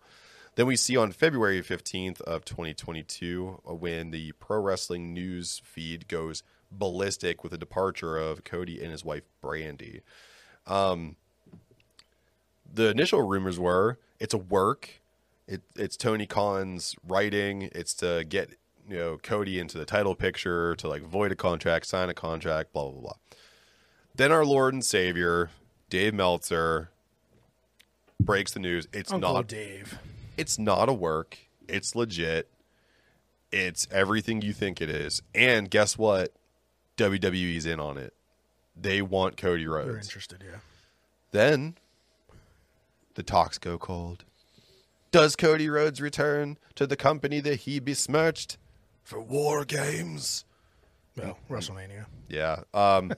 Then 0.56 0.68
we 0.68 0.76
see 0.76 0.96
on 0.96 1.12
February 1.12 1.62
15th 1.62 2.22
of 2.22 2.46
2022 2.46 3.62
uh, 3.68 3.74
when 3.74 4.12
the 4.12 4.32
pro 4.34 4.60
wrestling 4.62 5.14
news 5.14 5.62
feed 5.66 6.08
goes 6.08 6.44
ballistic 6.72 7.44
with 7.44 7.52
the 7.52 7.58
departure 7.58 8.18
of 8.18 8.44
Cody 8.46 8.82
and 8.82 8.92
his 8.92 9.04
wife 9.04 9.24
Brandi. 9.44 10.02
Um, 10.66 11.18
the 12.74 12.90
initial 12.90 13.22
rumors 13.22 13.60
were 13.60 14.00
it's 14.20 14.34
a 14.34 14.38
work. 14.38 15.02
It, 15.48 15.62
it's 15.76 15.98
Tony 15.98 16.26
Khan's 16.26 16.96
writing. 17.06 17.70
It's 17.74 17.94
to 17.96 18.24
get 18.24 18.52
you 18.92 18.98
know 18.98 19.18
Cody 19.18 19.58
into 19.58 19.78
the 19.78 19.86
title 19.86 20.16
picture 20.16 20.76
to 20.76 20.88
like 20.88 21.02
void 21.02 21.32
a 21.32 21.36
contract, 21.36 21.86
sign 21.86 22.10
a 22.10 22.14
contract, 22.14 22.74
blah 22.74 22.90
blah 22.90 23.02
blah. 23.02 23.14
Then 24.14 24.32
our 24.32 24.46
Lord 24.46 24.74
and 24.74 24.84
Savior 24.84 25.50
Dave 25.90 26.14
Meltzer 26.14 26.90
breaks 28.20 28.52
the 28.52 28.60
news. 28.60 28.88
It's 28.94 29.12
Uncle 29.12 29.34
not 29.34 29.48
Dave. 29.48 29.98
it's 30.38 30.60
not 30.60 30.90
a 30.90 30.94
work. 30.94 31.38
It's 31.68 31.96
legit. 31.96 32.50
It's 33.52 33.88
everything 33.92 34.42
you 34.42 34.54
think 34.54 34.82
it 34.82 34.90
is. 34.90 35.22
And 35.34 35.70
guess 35.70 35.98
what? 35.98 36.34
WWE's 36.98 37.66
in 37.66 37.80
on 37.80 37.98
it. 37.98 38.14
They 38.76 39.02
want 39.02 39.38
Cody 39.38 39.68
Rhodes. 39.68 39.88
They're 39.88 39.98
interested, 39.98 40.44
yeah. 40.46 40.60
Then 41.32 41.76
the 43.16 43.24
talks 43.24 43.58
go 43.58 43.78
cold. 43.78 44.26
Does 45.12 45.36
Cody 45.36 45.70
Rhodes 45.70 46.00
return 46.00 46.58
to 46.76 46.88
the 46.88 46.96
company 46.96 47.42
that 47.42 47.62
he 47.62 47.80
besmirched 47.80 48.58
for 49.04 49.20
war 49.20 49.66
games? 49.66 50.46
Well, 51.18 51.38
WrestleMania. 51.50 52.06
Yeah. 52.30 52.64
Um, 52.74 53.12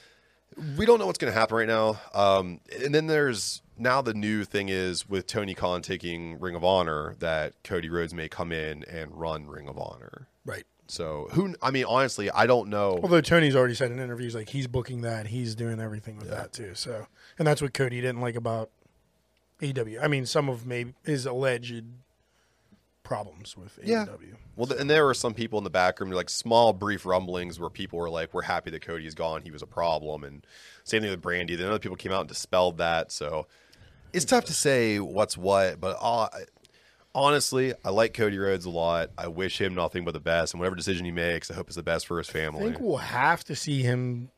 we 0.78 0.86
don't 0.86 0.98
know 0.98 1.06
what's 1.06 1.18
going 1.18 1.32
to 1.32 1.38
happen 1.38 1.56
right 1.56 1.68
now. 1.68 2.00
Um, 2.14 2.60
and 2.82 2.94
then 2.94 3.06
there's 3.06 3.62
now 3.78 4.02
the 4.02 4.14
new 4.14 4.44
thing 4.44 4.68
is 4.68 5.08
with 5.08 5.26
Tony 5.26 5.54
Khan 5.54 5.82
taking 5.82 6.38
Ring 6.38 6.54
of 6.54 6.64
Honor 6.64 7.16
that 7.18 7.54
Cody 7.64 7.88
Rhodes 7.88 8.14
may 8.14 8.28
come 8.28 8.52
in 8.52 8.84
and 8.84 9.10
run 9.12 9.46
Ring 9.46 9.68
of 9.68 9.78
Honor. 9.78 10.28
Right. 10.44 10.64
So 10.86 11.28
who? 11.32 11.54
I 11.62 11.70
mean, 11.70 11.86
honestly, 11.86 12.30
I 12.30 12.46
don't 12.46 12.68
know. 12.68 13.00
Although 13.02 13.22
Tony's 13.22 13.56
already 13.56 13.74
said 13.74 13.90
in 13.90 13.98
interviews 13.98 14.34
like 14.34 14.50
he's 14.50 14.66
booking 14.66 15.00
that, 15.02 15.26
he's 15.26 15.54
doing 15.54 15.80
everything 15.80 16.18
with 16.18 16.28
that 16.28 16.52
too. 16.52 16.74
So, 16.74 17.06
and 17.38 17.46
that's 17.46 17.62
what 17.62 17.72
Cody 17.72 18.00
didn't 18.00 18.20
like 18.20 18.36
about 18.36 18.70
AEW. 19.62 20.02
I 20.02 20.08
mean, 20.08 20.26
some 20.26 20.50
of 20.50 20.66
maybe 20.66 20.92
his 21.04 21.24
alleged 21.24 21.84
problems 23.02 23.56
with 23.56 23.78
Yeah. 23.82 24.06
AEW. 24.06 24.36
Well, 24.56 24.66
th- 24.66 24.80
and 24.80 24.88
there 24.88 25.04
were 25.04 25.14
some 25.14 25.34
people 25.34 25.58
in 25.58 25.64
the 25.64 25.70
back 25.70 25.98
room, 26.00 26.10
like 26.10 26.30
small, 26.30 26.72
brief 26.72 27.04
rumblings 27.06 27.58
where 27.58 27.70
people 27.70 27.98
were 27.98 28.10
like, 28.10 28.32
"We're 28.34 28.42
happy 28.42 28.70
that 28.70 28.82
Cody 28.82 29.06
is 29.06 29.14
gone. 29.14 29.42
He 29.42 29.50
was 29.50 29.62
a 29.62 29.66
problem." 29.66 30.24
And 30.24 30.46
same 30.84 31.02
thing 31.02 31.10
with 31.10 31.22
Brandi. 31.22 31.56
Then 31.56 31.68
other 31.68 31.78
people 31.78 31.96
came 31.96 32.12
out 32.12 32.20
and 32.20 32.28
dispelled 32.28 32.78
that. 32.78 33.10
So 33.12 33.46
it's 34.12 34.24
tough 34.24 34.44
to 34.46 34.52
say 34.54 34.98
what's 35.00 35.36
what. 35.36 35.80
But 35.80 35.96
uh, 36.00 36.28
honestly, 37.14 37.74
I 37.84 37.90
like 37.90 38.14
Cody 38.14 38.38
Rhodes 38.38 38.64
a 38.64 38.70
lot. 38.70 39.10
I 39.18 39.28
wish 39.28 39.60
him 39.60 39.74
nothing 39.74 40.04
but 40.04 40.12
the 40.14 40.20
best, 40.20 40.54
and 40.54 40.60
whatever 40.60 40.76
decision 40.76 41.04
he 41.04 41.10
makes, 41.12 41.50
I 41.50 41.54
hope 41.54 41.66
it's 41.68 41.76
the 41.76 41.82
best 41.82 42.06
for 42.06 42.18
his 42.18 42.28
family. 42.28 42.60
I 42.62 42.64
think 42.66 42.80
we'll 42.80 42.96
have 42.98 43.44
to 43.44 43.56
see 43.56 43.82
him 43.82 44.30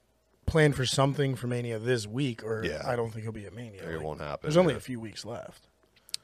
plan 0.46 0.72
for 0.72 0.84
something 0.84 1.34
for 1.36 1.46
Mania 1.46 1.78
this 1.78 2.06
week, 2.06 2.44
or 2.44 2.64
Yeah. 2.64 2.82
I 2.84 2.96
don't 2.96 3.10
think 3.10 3.22
he'll 3.22 3.32
be 3.32 3.46
at 3.46 3.54
Mania. 3.54 3.82
it 3.82 3.94
Like, 3.96 4.04
won't 4.04 4.20
happen. 4.20 4.40
There's 4.42 4.56
only 4.58 4.74
yeah. 4.74 4.78
a 4.78 4.80
few 4.80 5.00
weeks 5.00 5.24
left, 5.24 5.68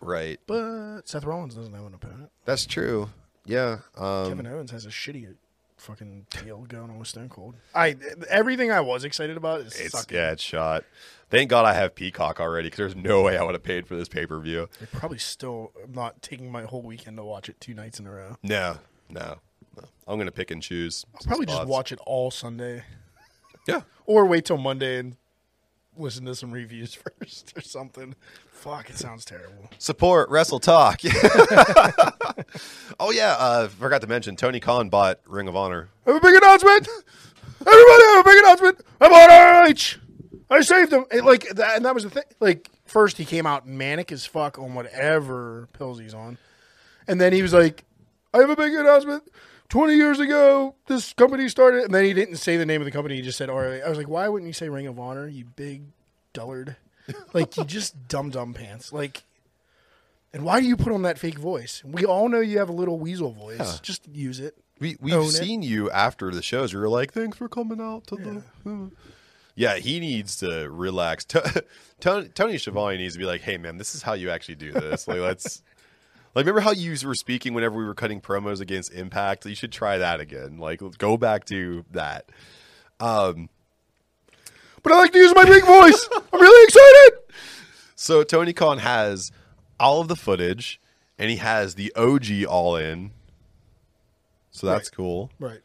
right. 0.01 0.39
but 0.47 1.03
Seth 1.09 1.25
Rollins 1.25 1.55
doesn't 1.55 1.73
have 1.75 1.85
an 1.85 1.95
opponent. 1.95 2.31
That's 2.45 2.67
true. 2.67 3.11
Yeah. 3.45 3.79
Um, 3.97 4.29
Kevin 4.29 4.47
Owens 4.47 4.71
has 4.71 4.87
a 4.87 4.91
shitty 4.91 5.35
fucking 5.77 6.27
deal 6.45 6.59
going 6.69 6.91
on 6.91 6.99
with 6.99 7.09
Stone 7.09 7.31
Cold. 7.31 7.57
I 7.75 7.97
everything 8.29 8.71
I 8.71 8.81
was 8.81 9.05
excited 9.05 9.37
about 9.37 9.61
is 9.63 9.79
it's 9.81 9.93
sucking. 9.99 10.17
yeah, 10.17 10.33
it's 10.33 10.43
shot. 10.43 10.85
Thank 11.31 11.49
God 11.49 11.65
I 11.65 11.73
have 11.75 11.95
Peacock 11.95 12.41
already 12.41 12.67
because 12.67 12.79
there's 12.79 12.97
no 12.97 13.23
way 13.23 13.39
I 13.39 13.43
would 13.43 13.55
have 13.55 13.63
paid 13.63 13.87
for 13.87 13.97
this 13.97 14.09
pay 14.09 14.27
per 14.27 14.39
view. 14.41 14.69
I 14.81 14.85
probably 14.87 15.19
still 15.19 15.73
am 15.83 15.93
not 15.93 16.21
taking 16.23 16.51
my 16.53 16.65
whole 16.65 16.83
weekend 16.83 17.17
to 17.17 17.25
watch 17.25 17.49
it 17.49 17.61
two 17.61 17.73
nights 17.75 17.99
in 17.99 18.07
a 18.07 18.11
row. 18.13 18.37
No, 18.43 18.79
no, 19.09 19.39
no. 19.77 19.85
I'm 20.07 20.19
gonna 20.19 20.33
pick 20.33 20.51
and 20.51 20.63
choose. 20.63 21.07
I'll 21.15 21.27
probably 21.27 21.47
just 21.47 21.67
watch 21.67 21.93
it 21.93 21.99
all 22.05 22.31
Sunday, 22.31 22.85
Yeah, 23.67 23.83
or 24.07 24.27
wait 24.27 24.45
till 24.45 24.59
Monday 24.59 24.99
and 24.99 25.17
listen 26.01 26.25
to 26.27 26.35
some 26.35 26.51
reviews 26.51 26.95
first 27.21 27.53
or 27.57 27.61
something. 27.61 28.15
Fuck, 28.51 28.91
it 28.91 28.97
sounds 28.97 29.25
terrible. 29.25 29.71
support 29.79 30.29
Wrestle 30.29 30.61
Talk. 30.61 31.01
oh 33.01 33.11
yeah, 33.11 33.37
uh, 33.39 33.69
forgot 33.69 34.01
to 34.03 34.07
mention 34.07 34.37
Tony 34.37 34.61
Khan 34.61 34.89
bought 34.89 35.21
Ring 35.27 35.49
of 35.49 35.57
Honor. 35.57 35.89
Have 36.07 36.17
a 36.17 36.21
big 36.21 36.35
announcement. 36.35 36.89
Everybody 37.61 38.03
have 38.05 38.27
a 38.27 38.29
big 38.29 38.39
announcement. 38.45 38.81
I'm 39.01 39.13
on 39.13 39.71
RH. 39.71 39.99
I 40.51 40.61
saved 40.63 40.93
him. 40.93 41.05
And, 41.11 41.25
like 41.25 41.49
that, 41.51 41.77
and 41.77 41.85
that 41.85 41.95
was 41.95 42.05
the 42.05 42.11
thing. 42.11 42.25
Like 42.41 42.69
first 42.85 43.17
he 43.17 43.25
came 43.25 43.47
out 43.47 43.67
manic 43.67 44.11
as 44.13 44.27
fuck 44.27 44.59
on 44.59 44.75
whatever 44.75 45.69
pills 45.73 45.99
he's 45.99 46.15
on, 46.15 46.39
and 47.07 47.21
then 47.21 47.33
he 47.33 47.43
was 47.43 47.53
like, 47.53 47.85
"I 48.35 48.39
have 48.39 48.51
a 48.51 48.57
big 48.57 48.75
announcement." 48.75 49.25
Twenty 49.71 49.95
years 49.95 50.19
ago, 50.19 50.75
this 50.87 51.13
company 51.13 51.49
started, 51.49 51.85
and 51.85 51.95
then 51.95 52.05
he 52.05 52.13
didn't 52.13 52.37
say 52.37 52.57
the 52.57 52.67
name 52.67 52.81
of 52.81 52.85
the 52.85 52.91
company. 52.91 53.15
He 53.15 53.23
just 53.23 53.39
said 53.39 53.49
ROH. 53.49 53.81
I 53.87 53.89
was 53.89 53.97
like, 53.97 54.09
"Why 54.09 54.29
wouldn't 54.29 54.49
you 54.49 54.53
say 54.53 54.69
Ring 54.69 54.89
of 54.89 54.99
Honor? 54.99 55.29
You 55.29 55.45
big 55.45 55.83
dullard! 56.33 56.77
like 57.33 57.57
you 57.57 57.65
just 57.65 57.95
dumb 58.09 58.31
dumb 58.31 58.53
pants. 58.53 58.93
Like, 58.93 59.23
and 60.33 60.45
why 60.45 60.61
do 60.61 60.67
you 60.67 60.77
put 60.77 60.93
on 60.93 61.03
that 61.03 61.19
fake 61.19 61.39
voice? 61.39 61.83
We 61.85 62.05
all 62.05 62.29
know 62.29 62.41
you 62.41 62.59
have 62.59 62.69
a 62.69 62.73
little 62.73 62.99
weasel 62.99 63.31
voice. 63.31 63.79
Just 63.81 64.09
use 64.09 64.41
it. 64.41 64.57
We, 64.81 64.97
we've 65.01 65.15
it. 65.15 65.29
seen 65.29 65.63
you 65.63 65.91
after 65.91 66.31
the 66.31 66.43
shows. 66.43 66.73
You're 66.73 66.89
like, 66.89 67.13
"Thanks 67.13 67.39
for 67.39 67.49
coming 67.49 67.81
out 67.81 68.07
to 68.09 68.17
the." 68.17 68.91
Yeah, 69.55 69.77
he 69.77 70.01
needs 70.01 70.37
to 70.39 70.71
relax. 70.71 71.25
Tony, 72.01 72.29
Tony 72.29 72.57
Schiavone 72.57 72.97
needs 72.97 73.15
to 73.15 73.19
be 73.19 73.27
like, 73.27 73.43
"Hey, 73.43 73.59
man, 73.59 73.77
this 73.77 73.95
is 73.95 74.03
how 74.03 74.15
you 74.15 74.31
actually 74.31 74.55
do 74.57 74.73
this. 74.73 75.07
Like, 75.07 75.21
let's." 75.21 75.63
Like, 76.35 76.45
remember 76.45 76.61
how 76.61 76.71
you 76.73 76.97
were 77.07 77.15
speaking 77.15 77.55
whenever 77.55 77.77
we 77.77 77.85
were 77.85 77.95
cutting 77.95 78.21
promos 78.21 78.61
against 78.61 78.93
Impact? 78.93 79.45
You 79.47 79.55
should 79.55 79.73
try 79.73 79.99
that 79.99 80.21
again. 80.21 80.59
Like, 80.59 80.81
go 80.99 81.17
back 81.17 81.45
to 81.47 81.85
that. 81.91 82.27
Um, 83.01 83.49
But 84.83 84.93
I 84.93 84.99
like 84.99 85.13
to 85.13 85.19
use 85.19 85.35
my 85.35 85.45
big 85.45 85.65
voice. 85.65 86.09
I'm 86.33 86.41
really 86.41 86.65
excited. 86.65 87.21
So 87.97 88.23
Tony 88.23 88.53
Khan 88.53 88.79
has 88.79 89.31
all 89.79 90.01
of 90.01 90.09
the 90.09 90.17
footage, 90.17 90.81
and 91.19 91.31
he 91.31 91.37
has 91.37 91.75
the 91.75 91.93
OG 91.97 92.45
all 92.49 92.77
in. 92.77 93.11
So 94.53 94.67
that's 94.67 94.89
Right. 94.91 94.97
cool. 94.97 95.31
Right. 95.39 95.61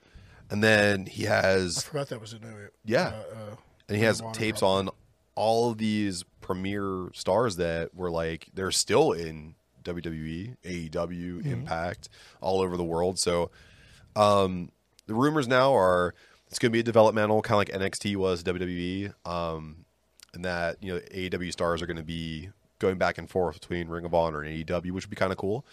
And 0.49 0.63
then 0.63 1.05
he 1.05 1.24
has. 1.24 1.78
I 1.78 1.82
forgot 1.82 2.09
that 2.09 2.22
was 2.22 2.34
a 2.34 2.39
no. 2.39 2.68
Yeah. 2.84 3.07
Uh, 3.07 3.36
uh, 3.51 3.55
and 3.88 3.97
he 3.97 4.03
has 4.03 4.20
Ring 4.20 4.30
of 4.30 4.36
Honor 4.36 4.39
tapes 4.39 4.61
on 4.63 4.89
all 5.36 5.72
of 5.72 5.78
these 5.78 6.24
premier 6.41 7.09
stars 7.13 7.55
that 7.57 7.93
were 7.95 8.09
like 8.11 8.47
they're 8.53 8.72
still 8.72 9.11
in 9.11 9.55
WWE, 9.86 10.57
AEW, 10.63 10.91
Mm-hmm. 10.91 11.51
Impact, 11.51 12.09
all 12.41 12.61
over 12.61 12.75
the 12.77 12.83
world. 12.83 13.17
So 13.19 13.51
um 14.15 14.69
the 15.07 15.13
rumors 15.13 15.47
now 15.47 15.75
are 15.75 16.15
it's 16.47 16.59
going 16.59 16.71
to 16.71 16.73
be 16.73 16.79
a 16.79 16.83
developmental 16.83 17.41
kind 17.41 17.55
of 17.69 17.75
like 17.75 17.93
NXT 17.93 18.15
was 18.15 18.43
WWE 18.43 19.13
um 19.25 19.86
and 20.33 20.43
that 20.45 20.77
you 20.81 20.93
know 20.93 20.99
AEW 20.99 21.51
stars 21.51 21.81
are 21.81 21.86
going 21.88 21.97
to 21.97 22.03
be 22.03 22.49
going 22.79 22.97
back 22.97 23.17
and 23.17 23.29
forth 23.29 23.59
between 23.59 23.88
Ring 23.88 24.05
of 24.05 24.13
Honor 24.13 24.41
and 24.41 24.65
AEW, 24.65 24.91
which 24.91 25.05
would 25.05 25.09
be 25.09 25.15
kind 25.15 25.31
of 25.31 25.38
cool. 25.38 25.65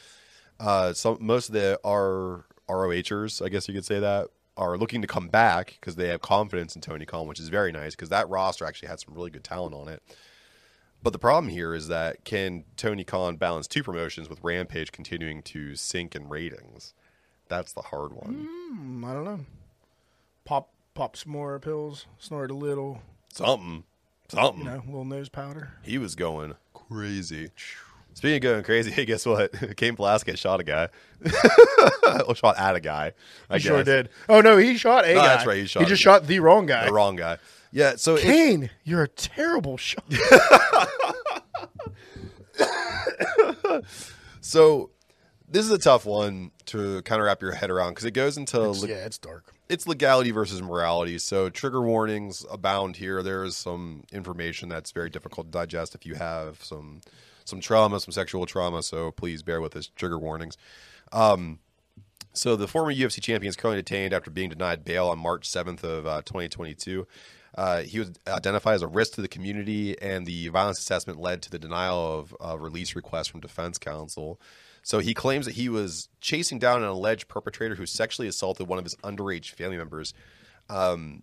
Uh, 0.61 0.93
some 0.93 1.19
most 1.21 1.49
of 1.49 1.55
the 1.55 1.79
R 1.85 2.45
ROHers, 2.69 3.45
I 3.45 3.49
guess 3.49 3.67
you 3.69 3.75
could 3.75 3.85
say 3.85 3.99
that, 3.99 4.29
are 4.57 4.79
looking 4.79 5.03
to 5.03 5.09
come 5.09 5.29
back 5.29 5.77
because 5.81 5.97
they 5.97 6.09
have 6.09 6.21
confidence 6.21 6.77
in 6.77 6.83
Tony 6.83 7.05
Khan, 7.05 7.27
which 7.27 7.41
is 7.41 7.49
very 7.49 7.73
nice 7.73 7.95
because 7.97 8.09
that 8.11 8.29
roster 8.29 8.65
actually 8.65 8.89
had 8.89 9.01
some 9.01 9.15
really 9.15 9.31
good 9.31 9.45
talent 9.45 9.75
on 9.75 9.89
it. 9.89 10.03
But 11.03 11.13
the 11.13 11.19
problem 11.19 11.49
here 11.51 11.75
is 11.75 11.89
that 11.89 12.25
can 12.25 12.65
Tony 12.77 13.03
Khan 13.05 13.37
balance 13.37 13.67
two 13.67 13.83
promotions 13.83 14.29
with 14.29 14.39
Rampage 14.43 14.93
continuing 14.93 15.43
to 15.45 15.75
sink 15.75 16.15
in 16.15 16.29
ratings? 16.29 16.95
That's 17.49 17.73
the 17.73 17.83
hard 17.83 18.13
one. 18.13 18.47
Hmm, 18.49 19.05
I 19.05 19.13
don't 19.13 19.25
know. 19.25 19.41
Pop 20.45 20.69
pop 20.95 21.17
some 21.17 21.33
more 21.33 21.59
pills, 21.59 22.07
snort 22.19 22.51
a 22.51 22.55
little, 22.55 23.01
Something, 23.33 23.85
something. 24.29 24.65
you 24.65 24.71
know, 24.71 24.83
little 24.87 25.05
nose 25.05 25.29
powder. 25.29 25.71
He 25.83 25.99
was 25.99 26.15
going 26.15 26.55
crazy. 26.75 27.51
Speaking 28.15 28.37
of 28.37 28.43
going 28.43 28.65
crazy, 28.65 28.91
hey, 28.93 29.05
guess 29.05 29.25
what? 29.27 29.53
Cain 29.77 29.97
Velasquez 29.97 30.39
shot 30.39 30.61
a 30.61 30.65
guy. 30.65 30.89
or 32.27 32.35
shot 32.35 32.59
at 32.59 32.77
a 32.77 32.81
guy. 32.81 33.13
I 33.49 33.55
He 33.59 33.61
sure 33.65 33.83
did. 33.83 34.09
Oh 34.29 34.41
no, 34.41 34.57
he 34.57 34.77
shot 34.77 35.05
a 35.05 35.15
No, 35.15 35.21
guy. 35.21 35.27
that's 35.29 35.47
right, 35.47 35.59
he 35.59 35.67
shot 35.67 35.81
He 35.83 35.89
just 35.89 36.01
a- 36.01 36.03
shot 36.03 36.27
the 36.27 36.41
wrong 36.41 36.67
guy. 36.67 36.87
The 36.87 36.93
wrong 36.93 37.17
guy. 37.17 37.39
Yeah. 37.73 37.97
So 37.97 38.17
it, 38.17 38.23
Cain, 38.23 38.71
you're 38.85 39.03
a 39.03 39.09
terrible 39.09 39.77
shot. 39.77 40.05
so 44.41 44.91
this 45.49 45.65
is 45.65 45.71
a 45.71 45.79
tough 45.79 46.07
one 46.07 46.51
to 46.67 47.03
kind 47.03 47.21
of 47.21 47.27
wrap 47.27 47.43
your 47.43 47.53
head 47.53 47.71
around 47.71 47.93
because 47.93 48.05
it 48.05 48.13
goes 48.13 48.37
into 48.37 48.61
le- 48.61 48.89
yeah, 48.89 49.05
it's 49.05 49.19
dark. 49.19 49.53
it's 49.69 49.87
legality 49.87 50.31
versus 50.31 50.63
morality. 50.63 51.19
So 51.19 51.51
trigger 51.51 51.83
warnings 51.83 52.45
abound 52.51 52.97
here. 52.97 53.23
There 53.23 53.45
is 53.45 53.57
some 53.57 54.05
information 54.13 54.69
that's 54.69 54.93
very 54.93 55.11
difficult 55.11 55.49
to 55.49 55.51
digest 55.51 55.95
if 55.95 56.07
you 56.07 56.15
have 56.15 56.63
some 56.63 57.01
some 57.45 57.61
trauma, 57.61 58.01
some 58.01 58.13
sexual 58.13 58.47
trauma. 58.47 58.83
So 58.83 59.11
please 59.11 59.43
bear 59.43 59.61
with 59.61 59.77
us. 59.77 59.91
Trigger 59.97 60.19
warnings. 60.19 60.57
Um, 61.13 61.59
so 62.33 62.57
the 62.57 62.69
former 62.69 62.93
UFC 62.93 63.21
champion 63.21 63.51
is 63.51 63.57
currently 63.57 63.83
detained 63.83 64.15
after 64.15 64.31
being 64.31 64.49
denied 64.49 64.85
bail 64.85 65.09
on 65.09 65.19
March 65.19 65.49
7th 65.49 65.83
of 65.83 66.07
uh, 66.07 66.23
2022. 66.23 67.07
Uh, 67.55 67.83
he 67.83 67.99
was 67.99 68.13
identified 68.27 68.75
as 68.75 68.83
a 68.83 68.87
risk 68.87 69.15
to 69.15 69.23
the 69.23 69.29
community, 69.29 70.01
and 70.01 70.27
the 70.27 70.49
violence 70.49 70.79
assessment 70.79 71.21
led 71.21 71.43
to 71.43 71.51
the 71.51 71.59
denial 71.59 72.19
of 72.19 72.37
uh, 72.41 72.59
release 72.59 72.97
request 72.97 73.31
from 73.31 73.41
defense 73.41 73.79
counsel. 73.79 74.41
So 74.83 74.99
he 74.99 75.15
claims 75.15 75.47
that 75.47 75.55
he 75.55 75.69
was 75.69 76.09
chasing 76.21 76.59
down 76.59 76.83
an 76.83 76.89
alleged 76.89 77.29
perpetrator 77.29 77.75
who 77.75 77.87
sexually 77.87 78.27
assaulted 78.27 78.67
one 78.67 78.79
of 78.79 78.85
his 78.85 78.97
underage 78.97 79.51
family 79.51 79.77
members. 79.77 80.15
Um, 80.69 81.23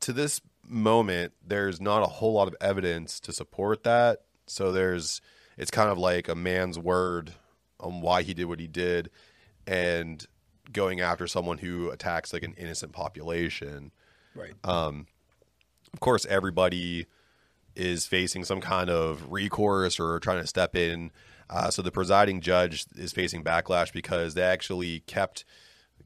to 0.00 0.12
this 0.12 0.40
moment, 0.64 1.32
there's 1.46 1.80
not 1.80 2.02
a 2.02 2.06
whole 2.06 2.32
lot 2.32 2.48
of 2.48 2.56
evidence 2.60 3.20
to 3.20 3.32
support 3.32 3.84
that. 3.84 4.22
So 4.46 4.72
there's, 4.72 5.20
it's 5.56 5.70
kind 5.70 5.88
of 5.88 5.98
like 5.98 6.28
a 6.28 6.34
man's 6.34 6.78
word 6.78 7.32
on 7.78 8.00
why 8.00 8.22
he 8.22 8.34
did 8.34 8.46
what 8.46 8.60
he 8.60 8.66
did, 8.66 9.10
and 9.66 10.24
going 10.72 11.00
after 11.00 11.26
someone 11.26 11.58
who 11.58 11.90
attacks 11.90 12.32
like 12.32 12.42
an 12.42 12.54
innocent 12.54 12.92
population 12.92 13.92
Right. 14.34 14.54
Of 15.92 16.00
course, 16.00 16.26
everybody 16.26 17.06
is 17.74 18.06
facing 18.06 18.44
some 18.44 18.60
kind 18.60 18.90
of 18.90 19.30
recourse 19.30 19.98
or 19.98 20.18
trying 20.20 20.40
to 20.40 20.46
step 20.46 20.76
in. 20.76 21.10
Uh, 21.48 21.70
so 21.70 21.82
the 21.82 21.90
presiding 21.90 22.40
judge 22.40 22.86
is 22.96 23.12
facing 23.12 23.42
backlash 23.44 23.92
because 23.92 24.34
they 24.34 24.42
actually 24.42 25.00
kept 25.00 25.44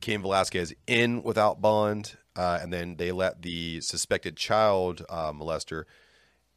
Cain 0.01 0.23
Velasquez 0.23 0.75
in 0.87 1.23
without 1.23 1.61
bond, 1.61 2.17
uh, 2.35 2.59
and 2.61 2.73
then 2.73 2.97
they 2.97 3.13
let 3.13 3.43
the 3.43 3.81
suspected 3.81 4.37
child 4.37 5.05
uh, 5.09 5.33
molester, 5.33 5.85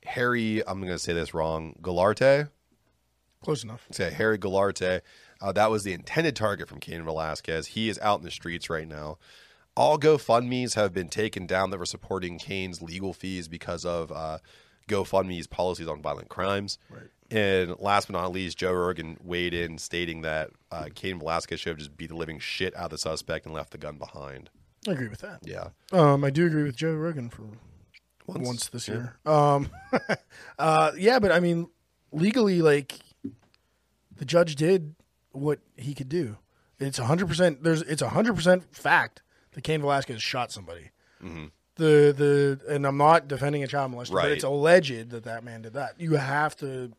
Harry, 0.05 0.65
I'm 0.67 0.79
going 0.79 0.91
to 0.91 0.99
say 0.99 1.13
this 1.13 1.33
wrong, 1.33 1.75
Galarte, 1.81 2.49
Close 3.41 3.63
enough. 3.63 3.87
say 3.91 4.11
Harry 4.11 4.37
Galarte. 4.37 5.01
Uh, 5.41 5.51
that 5.53 5.71
was 5.71 5.83
the 5.83 5.93
intended 5.93 6.35
target 6.35 6.67
from 6.67 6.79
Cain 6.79 7.03
Velasquez. 7.03 7.67
He 7.67 7.87
is 7.87 7.97
out 7.99 8.19
in 8.19 8.25
the 8.25 8.31
streets 8.31 8.69
right 8.69 8.87
now. 8.87 9.17
All 9.75 9.97
GoFundMe's 9.97 10.73
have 10.73 10.93
been 10.93 11.09
taken 11.09 11.47
down 11.47 11.69
that 11.69 11.77
were 11.77 11.85
supporting 11.85 12.37
Cain's 12.37 12.81
legal 12.81 13.13
fees 13.13 13.47
because 13.47 13.85
of 13.85 14.11
uh, 14.11 14.39
GoFundMe's 14.87 15.47
policies 15.47 15.87
on 15.87 16.01
violent 16.01 16.29
crimes. 16.29 16.77
Right. 16.89 17.09
And 17.31 17.75
last 17.79 18.07
but 18.07 18.13
not 18.13 18.31
least, 18.31 18.57
Joe 18.57 18.73
Rogan 18.73 19.17
weighed 19.23 19.53
in, 19.53 19.77
stating 19.77 20.21
that 20.21 20.49
uh, 20.71 20.85
Cain 20.95 21.19
Velasquez 21.19 21.59
should 21.59 21.69
have 21.69 21.77
just 21.77 21.95
beat 21.95 22.09
the 22.09 22.15
living 22.15 22.39
shit 22.39 22.75
out 22.75 22.85
of 22.85 22.91
the 22.91 22.97
suspect 22.97 23.45
and 23.45 23.53
left 23.53 23.71
the 23.71 23.77
gun 23.77 23.97
behind. 23.97 24.49
I 24.87 24.91
agree 24.91 25.09
with 25.09 25.21
that. 25.21 25.39
Yeah. 25.43 25.69
Um, 25.91 26.23
I 26.23 26.31
do 26.31 26.47
agree 26.47 26.63
with 26.63 26.75
Joe 26.75 26.93
Rogan 26.93 27.29
for 27.29 27.43
once, 28.25 28.67
this 28.67 28.87
year. 28.87 29.17
Um, 29.25 29.69
uh, 30.59 30.91
yeah, 30.97 31.19
but 31.19 31.31
I 31.31 31.39
mean, 31.39 31.69
legally, 32.11 32.61
like 32.61 32.99
the 34.15 34.25
judge 34.25 34.55
did 34.55 34.95
what 35.31 35.59
he 35.77 35.93
could 35.93 36.09
do. 36.09 36.37
It's 36.79 36.97
hundred 36.97 37.27
percent. 37.27 37.63
There's 37.63 37.81
it's 37.83 38.01
hundred 38.01 38.35
percent 38.35 38.75
fact 38.75 39.21
that 39.51 39.63
Cain 39.63 39.81
Velasquez 39.81 40.21
shot 40.21 40.51
somebody. 40.51 40.91
The 41.21 41.45
the 41.77 42.59
and 42.67 42.85
I'm 42.85 42.97
not 42.97 43.27
defending 43.27 43.63
a 43.63 43.67
child 43.67 43.91
molester, 43.93 44.13
but 44.13 44.31
it's 44.31 44.43
alleged 44.43 45.11
that 45.11 45.23
that 45.23 45.43
man 45.43 45.61
did 45.61 45.73
that. 45.73 45.99
You 45.99 46.15
have 46.15 46.55
to, 46.57 46.91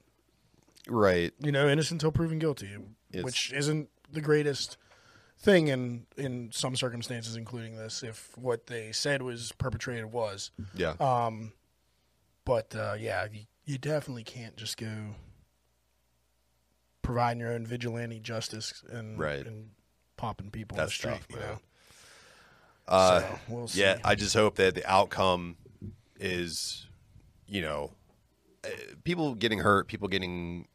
Right. 0.88 1.32
you 1.38 1.53
know, 1.53 1.68
innocent 1.68 2.01
until 2.03 2.12
proven 2.12 2.38
guilty, 2.38 2.76
It's- 3.11 3.24
which 3.24 3.53
isn't 3.53 3.90
the 4.11 4.20
greatest 4.22 4.76
thing 5.38 5.68
in 5.68 6.07
in 6.16 6.51
some 6.53 6.76
circumstances, 6.76 7.36
including 7.36 7.76
this. 7.76 8.03
If 8.03 8.36
what 8.38 8.66
they 8.68 8.90
said 8.92 9.20
was 9.22 9.53
perpetrated 9.53 10.07
was, 10.12 10.51
Yeah. 10.74 10.94
um, 11.01 11.53
but 12.46 12.74
uh, 12.74 12.96
yeah, 12.98 13.26
you, 13.30 13.44
you 13.66 13.76
definitely 13.78 14.24
can't 14.24 14.57
just 14.57 14.76
go 14.78 15.14
providing 17.03 17.40
your 17.40 17.53
own 17.53 17.66
vigilante 17.66 18.20
justice 18.20 18.82
and 18.90 19.18
Right. 19.18 19.46
and 19.46 19.70
popping 20.16 20.51
people 20.51 20.76
That's 20.76 21.05
on 21.05 21.12
the 21.12 21.16
street. 21.18 21.28
tough, 21.28 21.40
you 21.42 21.46
know? 21.46 21.61
Uh, 22.91 23.20
So, 23.20 23.38
we'll. 23.49 23.68
Yeah, 23.72 23.99
I 24.05 24.14
just 24.14 24.34
hope 24.34 24.57
that 24.57 24.74
the 24.74 24.84
outcome 24.91 25.57
is, 26.18 26.86
you 27.47 27.62
know, 27.62 27.93
uh, 28.64 28.68
people 29.05 29.34
getting 29.34 29.61
hurt, 29.61 29.88
people 29.88 30.09
getting, 30.09 30.66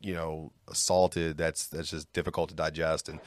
you 0.00 0.14
know, 0.14 0.52
assaulted. 0.68 1.36
That's 1.36 1.66
that's 1.66 1.90
just 1.90 2.12
difficult 2.12 2.50
to 2.50 2.54
digest, 2.54 3.08
and 3.08 3.20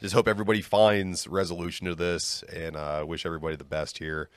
just 0.00 0.14
hope 0.14 0.28
everybody 0.28 0.62
finds 0.62 1.26
resolution 1.26 1.86
to 1.86 1.94
this. 1.94 2.42
And 2.44 2.76
uh, 2.76 3.04
wish 3.06 3.26
everybody 3.26 3.56
the 3.56 3.64
best 3.64 3.98
here. 3.98 4.28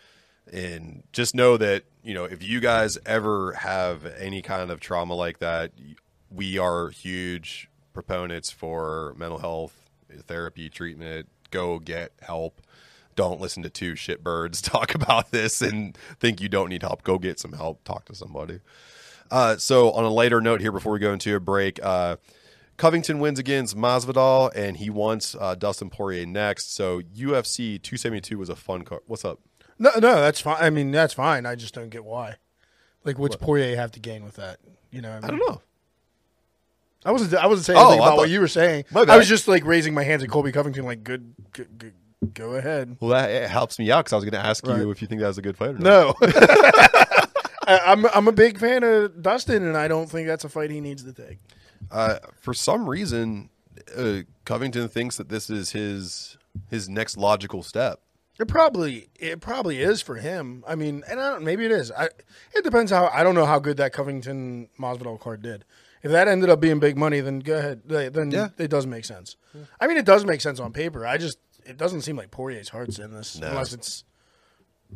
And 0.52 1.04
just 1.14 1.36
know 1.36 1.56
that 1.58 1.84
you 2.04 2.14
know 2.14 2.26
if 2.26 2.42
you 2.44 2.60
guys 2.60 2.98
ever 3.06 3.54
have 3.54 4.06
any 4.06 4.42
kind 4.42 4.72
of 4.72 4.80
trauma 4.80 5.14
like 5.14 5.38
that, 5.40 5.72
we 6.32 6.58
are 6.58 6.90
huge 6.90 7.70
proponents 7.94 8.50
for 8.50 9.14
mental 9.18 9.38
health 9.38 9.76
therapy 10.26 10.68
treatment. 10.68 11.30
Go 11.52 11.80
get 11.80 12.14
help 12.22 12.62
don't 13.16 13.40
listen 13.42 13.64
to 13.64 13.70
two 13.70 13.94
shitbirds 13.94 14.62
talk 14.70 14.96
about 14.96 15.32
this 15.32 15.62
and 15.62 15.98
think 16.20 16.42
you 16.42 16.50
don't 16.50 16.70
need 16.70 16.82
help. 16.82 17.04
Go 17.04 17.18
get 17.18 17.40
some 17.40 17.54
help. 17.54 17.84
Talk 17.84 18.06
to 18.06 18.16
somebody. 18.16 18.60
Uh, 19.30 19.56
so, 19.58 19.92
on 19.92 20.04
a 20.04 20.10
later 20.10 20.42
note 20.42 20.60
here, 20.60 20.72
before 20.72 20.92
we 20.92 21.00
go 21.00 21.14
into 21.14 21.34
a 21.36 21.40
break, 21.40 21.80
uh, 21.84 22.18
Covington 22.76 23.20
wins 23.20 23.40
against 23.40 23.78
Masvidal, 23.78 24.52
and 24.56 24.76
he 24.76 24.90
wants 24.90 25.36
uh, 25.40 25.56
Dustin 25.56 25.90
Poirier 25.90 26.26
next. 26.26 26.76
So, 26.76 27.02
UFC 27.02 27.82
272 27.82 28.38
was 28.38 28.50
a 28.50 28.56
fun 28.56 28.82
card. 28.84 29.02
What's 29.08 29.24
up? 29.24 29.40
No, 29.80 29.90
no, 29.96 30.16
that's 30.20 30.42
fine. 30.42 30.58
I 30.60 30.70
mean, 30.70 30.92
that's 30.92 31.14
fine. 31.14 31.46
I 31.46 31.56
just 31.56 31.74
don't 31.74 31.90
get 31.90 32.04
why. 32.04 32.36
Like, 33.06 33.18
what's 33.18 33.36
Poirier 33.38 33.76
have 33.78 33.92
to 33.94 34.00
gain 34.00 34.24
with 34.24 34.36
that? 34.36 34.58
You 34.92 35.02
know, 35.02 35.16
what 35.16 35.24
I, 35.24 35.28
I 35.28 35.30
don't 35.32 35.40
know. 35.40 35.62
I 37.04 37.12
wasn't. 37.12 37.34
I 37.34 37.48
wasn't 37.48 37.66
saying 37.66 37.80
Oh, 37.80 37.88
anything 37.88 38.02
about 38.02 38.18
what 38.18 38.30
you 38.30 38.42
were 38.42 38.48
saying. 38.48 38.84
I 38.94 39.18
was 39.18 39.28
just 39.28 39.48
like 39.48 39.66
raising 39.66 39.94
my 39.94 40.04
hands 40.04 40.22
at 40.24 40.30
Colby 40.30 40.52
Covington. 40.52 40.86
Like, 40.86 41.04
good, 41.04 41.34
good, 41.52 41.78
good 41.80 41.94
go 42.34 42.56
ahead. 42.56 42.98
Well, 43.00 43.12
that 43.12 43.30
it 43.30 43.50
helps 43.50 43.80
me 43.80 43.92
out 43.92 44.06
because 44.06 44.14
I 44.14 44.16
was 44.18 44.26
going 44.26 44.42
to 44.42 44.46
ask 44.48 44.66
Right. 44.66 44.78
you 44.80 44.92
if 44.92 45.02
you 45.02 45.08
think 45.08 45.22
that 45.22 45.28
was 45.28 45.38
a 45.38 45.42
good 45.42 45.58
fight 45.58 45.70
or. 45.72 45.80
No, 45.80 46.14
I, 46.22 47.28
I'm 47.86 48.06
I'm 48.08 48.28
a 48.28 48.32
big 48.32 48.60
fan 48.60 48.84
of 48.84 49.22
Dustin, 49.22 49.64
and 49.66 49.78
I 49.78 49.88
don't 49.88 50.10
think 50.10 50.28
that's 50.28 50.44
a 50.44 50.50
fight 50.50 50.72
he 50.72 50.82
needs 50.82 51.04
to 51.04 51.14
take. 51.14 51.40
Uh, 51.90 52.18
for 52.40 52.54
some 52.54 52.90
reason, 52.90 53.50
uh, 53.96 54.20
Covington 54.46 54.88
thinks 54.88 55.18
that 55.18 55.30
this 55.30 55.50
is 55.50 55.72
his 55.72 56.38
his 56.70 56.88
next 56.90 57.18
logical 57.18 57.64
step. 57.64 58.00
It 58.40 58.48
probably 58.48 59.10
it 59.16 59.40
probably 59.42 59.82
is 59.82 60.02
for 60.02 60.16
him. 60.16 60.64
I 60.68 60.76
mean, 60.76 61.04
and 61.10 61.20
I 61.20 61.30
don't, 61.32 61.44
maybe 61.44 61.66
it 61.66 61.72
is. 61.72 61.92
I 61.92 62.06
it 62.56 62.64
depends 62.64 62.92
how 62.92 63.08
I 63.14 63.24
don't 63.24 63.36
know 63.36 63.46
how 63.46 63.60
good 63.60 63.78
that 63.78 63.94
Covington 63.94 64.70
Masvidal 64.80 65.20
card 65.20 65.42
did. 65.42 65.66
If 66.04 66.10
that 66.12 66.28
ended 66.28 66.50
up 66.50 66.60
being 66.60 66.80
big 66.80 66.98
money, 66.98 67.20
then 67.20 67.40
go 67.40 67.58
ahead. 67.60 67.82
Then 67.86 68.32
Yeah. 68.32 68.48
it 68.58 68.70
does 68.72 68.88
make 68.88 69.06
sense. 69.06 69.36
I 69.80 69.86
mean, 69.86 69.98
it 69.98 70.06
does 70.06 70.26
make 70.26 70.42
sense 70.42 70.60
on 70.60 70.74
paper. 70.74 71.06
I 71.06 71.18
just 71.20 71.38
it 71.66 71.78
doesn't 71.78 72.02
seem 72.02 72.16
like 72.16 72.32
Poirier's 72.32 72.70
heart's 72.70 73.00
in 73.00 73.14
this 73.14 73.38
No. 73.40 73.48
unless 73.50 73.74
it's 73.74 74.04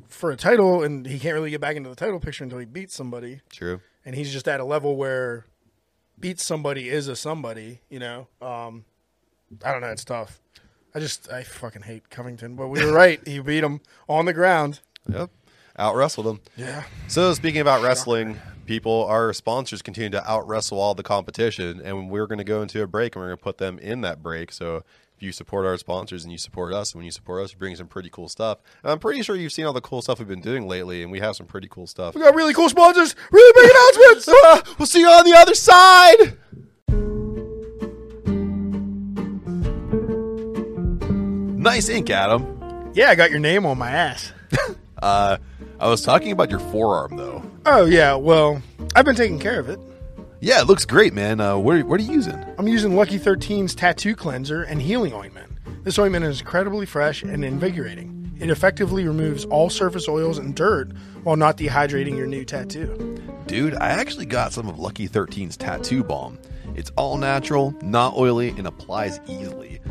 for 0.09 0.31
a 0.31 0.35
title, 0.35 0.83
and 0.83 1.05
he 1.05 1.19
can't 1.19 1.33
really 1.33 1.49
get 1.51 1.61
back 1.61 1.75
into 1.75 1.89
the 1.89 1.95
title 1.95 2.19
picture 2.19 2.43
until 2.43 2.59
he 2.59 2.65
beats 2.65 2.93
somebody, 2.95 3.41
True. 3.49 3.79
and 4.05 4.15
he's 4.15 4.31
just 4.31 4.47
at 4.47 4.59
a 4.59 4.65
level 4.65 4.95
where 4.97 5.45
beats 6.19 6.43
somebody 6.43 6.89
is 6.89 7.07
a 7.07 7.15
somebody. 7.15 7.81
You 7.89 7.99
know, 7.99 8.27
um, 8.41 8.85
I 9.63 9.71
don't 9.71 9.81
know. 9.81 9.87
It's 9.89 10.03
tough. 10.05 10.41
I 10.93 10.99
just 10.99 11.31
I 11.31 11.43
fucking 11.43 11.83
hate 11.83 12.09
Covington, 12.09 12.55
but 12.55 12.67
we 12.67 12.83
were 12.85 12.91
right. 12.93 13.25
He 13.27 13.39
beat 13.39 13.63
him 13.63 13.81
on 14.09 14.25
the 14.25 14.33
ground. 14.33 14.81
Yep. 15.07 15.29
Out 15.77 15.95
wrestled 15.95 16.25
him. 16.27 16.39
Yeah. 16.55 16.83
So 17.09 17.33
speaking 17.33 17.59
about 17.59 17.83
wrestling, 17.83 18.39
people, 18.65 19.03
our 19.05 19.33
sponsors 19.33 19.81
continue 19.81 20.09
to 20.11 20.29
out 20.29 20.47
wrestle 20.47 20.79
all 20.79 20.95
the 20.95 21.03
competition, 21.03 21.81
and 21.83 22.09
we're 22.09 22.27
going 22.27 22.37
to 22.37 22.45
go 22.45 22.61
into 22.61 22.81
a 22.81 22.87
break 22.87 23.13
and 23.15 23.21
we're 23.21 23.27
going 23.27 23.37
to 23.37 23.43
put 23.43 23.57
them 23.57 23.77
in 23.79 23.99
that 24.01 24.23
break. 24.23 24.53
So 24.53 24.83
if 25.17 25.23
you 25.23 25.31
support 25.31 25.65
our 25.65 25.77
sponsors 25.77 26.23
and 26.23 26.31
you 26.31 26.37
support 26.37 26.73
us, 26.73 26.91
and 26.91 26.99
when 26.99 27.05
you 27.05 27.11
support 27.11 27.43
us, 27.43 27.51
you 27.53 27.57
bring 27.57 27.75
some 27.75 27.87
pretty 27.87 28.09
cool 28.09 28.27
stuff. 28.27 28.57
And 28.83 28.91
I'm 28.91 28.99
pretty 28.99 29.21
sure 29.21 29.35
you've 29.35 29.53
seen 29.53 29.65
all 29.65 29.73
the 29.73 29.81
cool 29.81 30.01
stuff 30.01 30.19
we've 30.19 30.27
been 30.27 30.41
doing 30.41 30.67
lately, 30.67 31.03
and 31.03 31.11
we 31.11 31.19
have 31.19 31.35
some 31.35 31.45
pretty 31.45 31.67
cool 31.69 31.87
stuff. 31.87 32.15
We 32.15 32.21
got 32.21 32.35
really 32.35 32.53
cool 32.53 32.67
sponsors, 32.69 33.15
really 33.31 33.61
big 33.61 33.71
announcements. 33.71 34.29
Ah, 34.43 34.75
we'll 34.79 34.85
see 34.85 34.99
you 34.99 35.07
on 35.07 35.23
the 35.23 35.33
other 35.37 35.55
side. 35.55 36.37
Nice 41.57 41.89
ink, 41.89 42.09
Adam. 42.09 42.91
yeah, 42.93 43.09
I 43.09 43.15
got 43.15 43.31
your 43.31 43.39
name 43.39 43.65
on 43.65 43.77
my 43.77 43.91
ass. 43.91 44.31
Uh, 45.03 45.37
I 45.77 45.89
was 45.89 46.01
talking 46.01 46.31
about 46.31 46.49
your 46.49 46.61
forearm, 46.61 47.17
though. 47.17 47.43
Oh 47.65 47.83
yeah, 47.85 48.15
well, 48.15 48.61
I've 48.95 49.03
been 49.05 49.13
taking 49.15 49.37
care 49.39 49.59
of 49.59 49.67
it. 49.69 49.77
Yeah, 50.45 50.61
it 50.61 50.67
looks 50.67 50.85
great, 50.85 51.11
man. 51.11 51.39
Uh, 51.39 51.57
what, 51.57 51.75
are, 51.75 51.85
what 51.87 51.99
are 51.99 52.03
you 52.03 52.13
using? 52.13 52.45
I'm 52.59 52.67
using 52.67 52.95
Lucky 52.95 53.17
13's 53.17 53.73
tattoo 53.73 54.15
cleanser 54.15 54.61
and 54.61 54.79
healing 54.79 55.11
ointment. 55.11 55.51
This 55.83 55.97
ointment 55.97 56.23
is 56.23 56.41
incredibly 56.41 56.85
fresh 56.85 57.23
and 57.23 57.43
invigorating. 57.43 58.31
It 58.39 58.51
effectively 58.51 59.07
removes 59.07 59.45
all 59.45 59.71
surface 59.71 60.07
oils 60.07 60.37
and 60.37 60.55
dirt 60.55 60.91
while 61.23 61.35
not 61.35 61.57
dehydrating 61.57 62.15
your 62.15 62.27
new 62.27 62.45
tattoo. 62.45 63.17
Dude, 63.47 63.73
I 63.73 63.87
actually 63.87 64.27
got 64.27 64.53
some 64.53 64.69
of 64.69 64.77
Lucky 64.77 65.09
13's 65.09 65.57
tattoo 65.57 66.03
balm. 66.03 66.37
It's 66.75 66.91
all 66.95 67.17
natural, 67.17 67.73
not 67.81 68.15
oily, 68.15 68.49
and 68.49 68.67
applies 68.67 69.19
easily. 69.25 69.81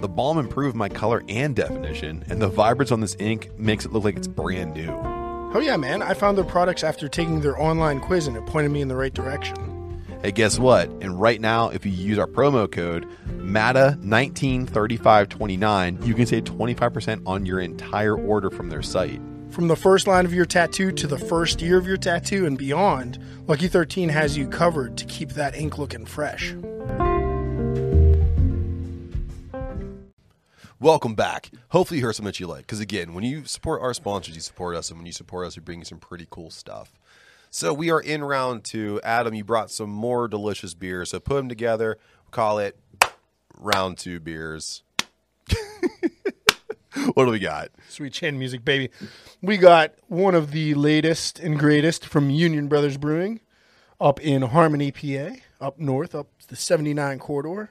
The 0.00 0.08
balm 0.10 0.36
improved 0.36 0.76
my 0.76 0.90
color 0.90 1.22
and 1.26 1.56
definition, 1.56 2.22
and 2.28 2.42
the 2.42 2.48
vibrance 2.48 2.92
on 2.92 3.00
this 3.00 3.16
ink 3.18 3.48
makes 3.56 3.86
it 3.86 3.94
look 3.94 4.04
like 4.04 4.18
it's 4.18 4.28
brand 4.28 4.74
new. 4.74 4.90
Oh 5.54 5.60
yeah, 5.64 5.78
man! 5.78 6.02
I 6.02 6.12
found 6.12 6.36
their 6.36 6.44
products 6.44 6.84
after 6.84 7.08
taking 7.08 7.40
their 7.40 7.58
online 7.58 7.98
quiz, 7.98 8.26
and 8.26 8.36
it 8.36 8.44
pointed 8.44 8.72
me 8.72 8.82
in 8.82 8.88
the 8.88 8.96
right 8.96 9.14
direction. 9.14 9.71
Hey, 10.22 10.30
guess 10.30 10.56
what? 10.56 10.88
And 11.00 11.20
right 11.20 11.40
now, 11.40 11.70
if 11.70 11.84
you 11.84 11.90
use 11.90 12.16
our 12.16 12.28
promo 12.28 12.70
code 12.70 13.08
MATA193529, 13.38 16.06
you 16.06 16.14
can 16.14 16.26
save 16.26 16.44
25% 16.44 17.22
on 17.26 17.44
your 17.44 17.58
entire 17.58 18.16
order 18.16 18.48
from 18.48 18.68
their 18.68 18.82
site. 18.82 19.20
From 19.50 19.66
the 19.66 19.74
first 19.74 20.06
line 20.06 20.24
of 20.24 20.32
your 20.32 20.44
tattoo 20.44 20.92
to 20.92 21.08
the 21.08 21.18
first 21.18 21.60
year 21.60 21.76
of 21.76 21.88
your 21.88 21.96
tattoo 21.96 22.46
and 22.46 22.56
beyond, 22.56 23.18
Lucky 23.48 23.66
13 23.66 24.10
has 24.10 24.38
you 24.38 24.46
covered 24.46 24.96
to 24.98 25.04
keep 25.06 25.30
that 25.30 25.56
ink 25.56 25.76
looking 25.76 26.06
fresh. 26.06 26.54
Welcome 30.78 31.16
back. 31.16 31.50
Hopefully, 31.70 31.98
you 31.98 32.06
heard 32.06 32.14
something 32.14 32.28
that 32.28 32.38
you 32.38 32.46
like. 32.46 32.62
Because 32.62 32.78
again, 32.80 33.12
when 33.14 33.24
you 33.24 33.44
support 33.44 33.82
our 33.82 33.94
sponsors, 33.94 34.36
you 34.36 34.40
support 34.40 34.76
us, 34.76 34.90
and 34.90 34.98
when 34.98 35.06
you 35.06 35.12
support 35.12 35.48
us, 35.48 35.56
we 35.56 35.62
bring 35.62 35.80
you 35.80 35.84
some 35.84 35.98
pretty 35.98 36.28
cool 36.30 36.50
stuff. 36.50 36.92
So 37.54 37.74
we 37.74 37.90
are 37.90 38.00
in 38.00 38.24
round 38.24 38.64
two. 38.64 38.98
Adam, 39.04 39.34
you 39.34 39.44
brought 39.44 39.70
some 39.70 39.90
more 39.90 40.26
delicious 40.26 40.72
beers. 40.72 41.10
So 41.10 41.20
put 41.20 41.34
them 41.34 41.50
together. 41.50 41.98
Call 42.30 42.58
it 42.58 42.78
round 43.58 43.98
two 43.98 44.20
beers. 44.20 44.82
what 47.12 47.26
do 47.26 47.30
we 47.30 47.38
got? 47.38 47.68
Sweet 47.90 48.14
chin 48.14 48.38
music, 48.38 48.64
baby. 48.64 48.88
We 49.42 49.58
got 49.58 49.92
one 50.08 50.34
of 50.34 50.52
the 50.52 50.72
latest 50.72 51.40
and 51.40 51.58
greatest 51.58 52.06
from 52.06 52.30
Union 52.30 52.68
Brothers 52.68 52.96
Brewing 52.96 53.40
up 54.00 54.18
in 54.20 54.40
Harmony, 54.40 54.90
PA, 54.90 55.36
up 55.60 55.78
north, 55.78 56.14
up 56.14 56.28
the 56.48 56.56
79 56.56 57.18
corridor. 57.18 57.70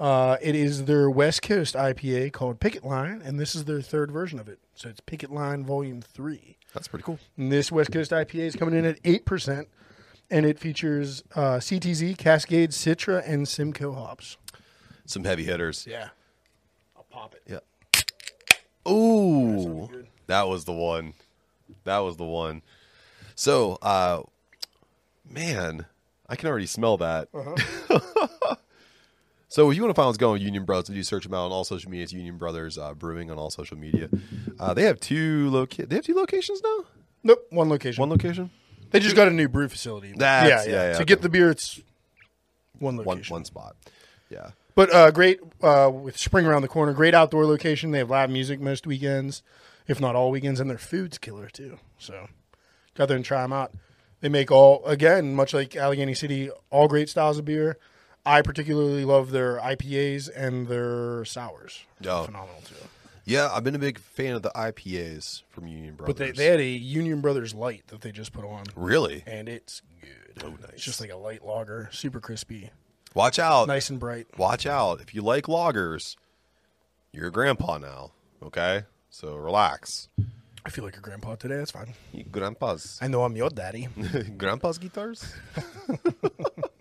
Uh, 0.00 0.38
it 0.42 0.56
is 0.56 0.86
their 0.86 1.08
West 1.08 1.40
Coast 1.40 1.76
IPA 1.76 2.32
called 2.32 2.58
Picket 2.58 2.84
Line, 2.84 3.22
and 3.24 3.38
this 3.38 3.54
is 3.54 3.64
their 3.66 3.80
third 3.80 4.10
version 4.10 4.40
of 4.40 4.48
it. 4.48 4.58
So 4.74 4.88
it's 4.88 4.98
Picket 4.98 5.30
Line 5.30 5.64
Volume 5.64 6.02
3. 6.02 6.58
That's 6.74 6.88
pretty 6.88 7.04
cool. 7.04 7.18
And 7.36 7.50
this 7.50 7.70
West 7.72 7.92
Coast 7.92 8.10
IPA 8.10 8.34
is 8.34 8.56
coming 8.56 8.74
in 8.74 8.84
at 8.84 9.00
8%, 9.04 9.66
and 10.30 10.44
it 10.44 10.58
features 10.58 11.22
uh, 11.34 11.58
CTZ, 11.58 12.18
Cascade, 12.18 12.70
Citra, 12.70 13.22
and 13.26 13.46
Simcoe 13.46 13.92
hops. 13.92 14.36
Some 15.06 15.24
heavy 15.24 15.44
hitters. 15.44 15.86
Yeah. 15.88 16.08
I'll 16.96 17.04
pop 17.04 17.34
it. 17.34 17.42
Yeah. 17.46 18.90
Ooh, 18.90 19.88
that 20.26 20.48
was 20.48 20.64
the 20.64 20.72
one. 20.72 21.14
That 21.84 21.98
was 21.98 22.16
the 22.16 22.24
one. 22.24 22.62
So, 23.34 23.78
uh, 23.80 24.22
man, 25.28 25.86
I 26.28 26.36
can 26.36 26.48
already 26.48 26.66
smell 26.66 26.96
that. 26.98 27.28
so, 29.54 29.70
if 29.70 29.76
you 29.76 29.82
want 29.82 29.94
to 29.94 30.00
find 30.00 30.06
what's 30.08 30.18
going 30.18 30.30
on 30.30 30.32
with 30.34 30.42
Union 30.42 30.64
Brothers, 30.64 30.96
you 30.96 31.02
search 31.04 31.22
them 31.22 31.32
out 31.34 31.44
on 31.46 31.52
all 31.52 31.62
social 31.62 31.88
media. 31.90 32.02
It's 32.02 32.12
Union 32.12 32.38
Brothers 32.38 32.76
uh, 32.76 32.92
Brewing 32.94 33.30
on 33.30 33.38
all 33.38 33.50
social 33.50 33.76
media. 33.78 34.08
Uh, 34.58 34.74
they 34.74 34.82
have 34.82 34.98
two 34.98 35.48
loca- 35.50 35.86
They 35.86 35.94
have 35.96 36.04
two 36.04 36.14
locations 36.14 36.60
now. 36.62 36.84
Nope, 37.22 37.46
one 37.50 37.68
location. 37.68 38.00
One 38.00 38.10
location. 38.10 38.50
They 38.90 38.98
just 38.98 39.14
got 39.14 39.28
a 39.28 39.30
new 39.30 39.48
brew 39.48 39.68
facility. 39.68 40.12
That's- 40.16 40.66
yeah, 40.66 40.72
yeah, 40.72 40.82
yeah. 40.86 40.92
To 40.92 40.96
okay. 40.96 41.04
get 41.04 41.22
the 41.22 41.28
beer, 41.28 41.50
it's 41.50 41.80
one 42.78 42.96
One 42.96 43.06
location. 43.06 43.32
one 43.34 43.44
spot. 43.44 43.76
Yeah. 44.28 44.50
But 44.74 44.92
uh, 44.92 45.10
great 45.12 45.38
uh, 45.62 45.90
with 45.92 46.18
spring 46.18 46.46
around 46.46 46.62
the 46.62 46.68
corner. 46.68 46.92
Great 46.92 47.14
outdoor 47.14 47.46
location. 47.46 47.92
They 47.92 47.98
have 47.98 48.10
live 48.10 48.30
music 48.30 48.60
most 48.60 48.86
weekends, 48.88 49.42
if 49.86 50.00
not 50.00 50.16
all 50.16 50.32
weekends, 50.32 50.58
and 50.58 50.68
their 50.68 50.78
food's 50.78 51.16
killer 51.18 51.48
too. 51.48 51.78
So 51.98 52.26
go 52.94 53.06
there 53.06 53.16
and 53.16 53.24
try 53.24 53.42
them 53.42 53.52
out. 53.52 53.72
They 54.20 54.28
make 54.28 54.50
all 54.50 54.84
again, 54.84 55.34
much 55.36 55.54
like 55.54 55.76
Allegheny 55.76 56.14
City, 56.14 56.50
all 56.70 56.88
great 56.88 57.08
styles 57.08 57.38
of 57.38 57.44
beer. 57.44 57.78
I 58.26 58.42
particularly 58.42 59.04
love 59.04 59.30
their 59.30 59.58
IPAs 59.58 60.30
and 60.34 60.66
their 60.68 61.24
sours. 61.24 61.84
Oh. 62.06 62.24
Phenomenal 62.24 62.62
too. 62.66 62.74
Yeah, 63.26 63.50
I've 63.52 63.64
been 63.64 63.74
a 63.74 63.78
big 63.78 63.98
fan 63.98 64.34
of 64.34 64.42
the 64.42 64.50
IPAs 64.50 65.42
from 65.50 65.66
Union 65.66 65.94
Brothers. 65.94 66.14
But 66.14 66.18
they, 66.18 66.30
they 66.32 66.46
had 66.46 66.60
a 66.60 66.66
Union 66.66 67.20
Brothers 67.22 67.54
Light 67.54 67.86
that 67.88 68.02
they 68.02 68.12
just 68.12 68.32
put 68.32 68.44
on, 68.44 68.64
really 68.76 69.22
and 69.26 69.48
it's 69.48 69.80
good. 70.00 70.44
Oh, 70.44 70.48
nice. 70.50 70.72
It's 70.74 70.84
just 70.84 71.00
like 71.00 71.10
a 71.10 71.16
light 71.16 71.44
lager, 71.44 71.88
super 71.90 72.20
crispy, 72.20 72.70
watch 73.14 73.38
out. 73.38 73.66
nice 73.66 73.88
and 73.88 73.98
bright. 73.98 74.26
watch 74.38 74.66
out. 74.66 75.00
If 75.00 75.14
you 75.14 75.22
like 75.22 75.48
loggers, 75.48 76.16
you're 77.12 77.28
a 77.28 77.32
grandpa 77.32 77.78
now. 77.78 78.12
Okay, 78.42 78.82
so 79.08 79.36
relax. 79.36 80.08
I 80.66 80.70
feel 80.70 80.84
like 80.84 80.96
a 80.98 81.00
grandpa 81.00 81.36
today. 81.36 81.56
That's 81.56 81.70
fine. 81.70 81.94
Grandpas, 82.30 82.98
I 83.00 83.08
know 83.08 83.24
I'm 83.24 83.36
your 83.36 83.48
daddy. 83.48 83.88
grandpa's 84.36 84.76
guitars. 84.76 85.34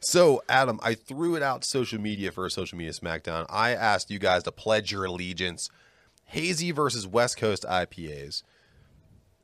so, 0.00 0.42
Adam, 0.48 0.80
I 0.82 0.94
threw 0.94 1.36
it 1.36 1.42
out 1.42 1.64
social 1.64 2.00
media 2.00 2.32
for 2.32 2.46
a 2.46 2.50
social 2.50 2.78
media 2.78 2.92
smackdown. 2.92 3.46
I 3.48 3.72
asked 3.72 4.10
you 4.10 4.18
guys 4.18 4.42
to 4.44 4.52
pledge 4.52 4.92
your 4.92 5.04
allegiance. 5.04 5.70
Hazy 6.24 6.70
versus 6.70 7.06
West 7.06 7.36
Coast 7.36 7.64
IPAs. 7.68 8.42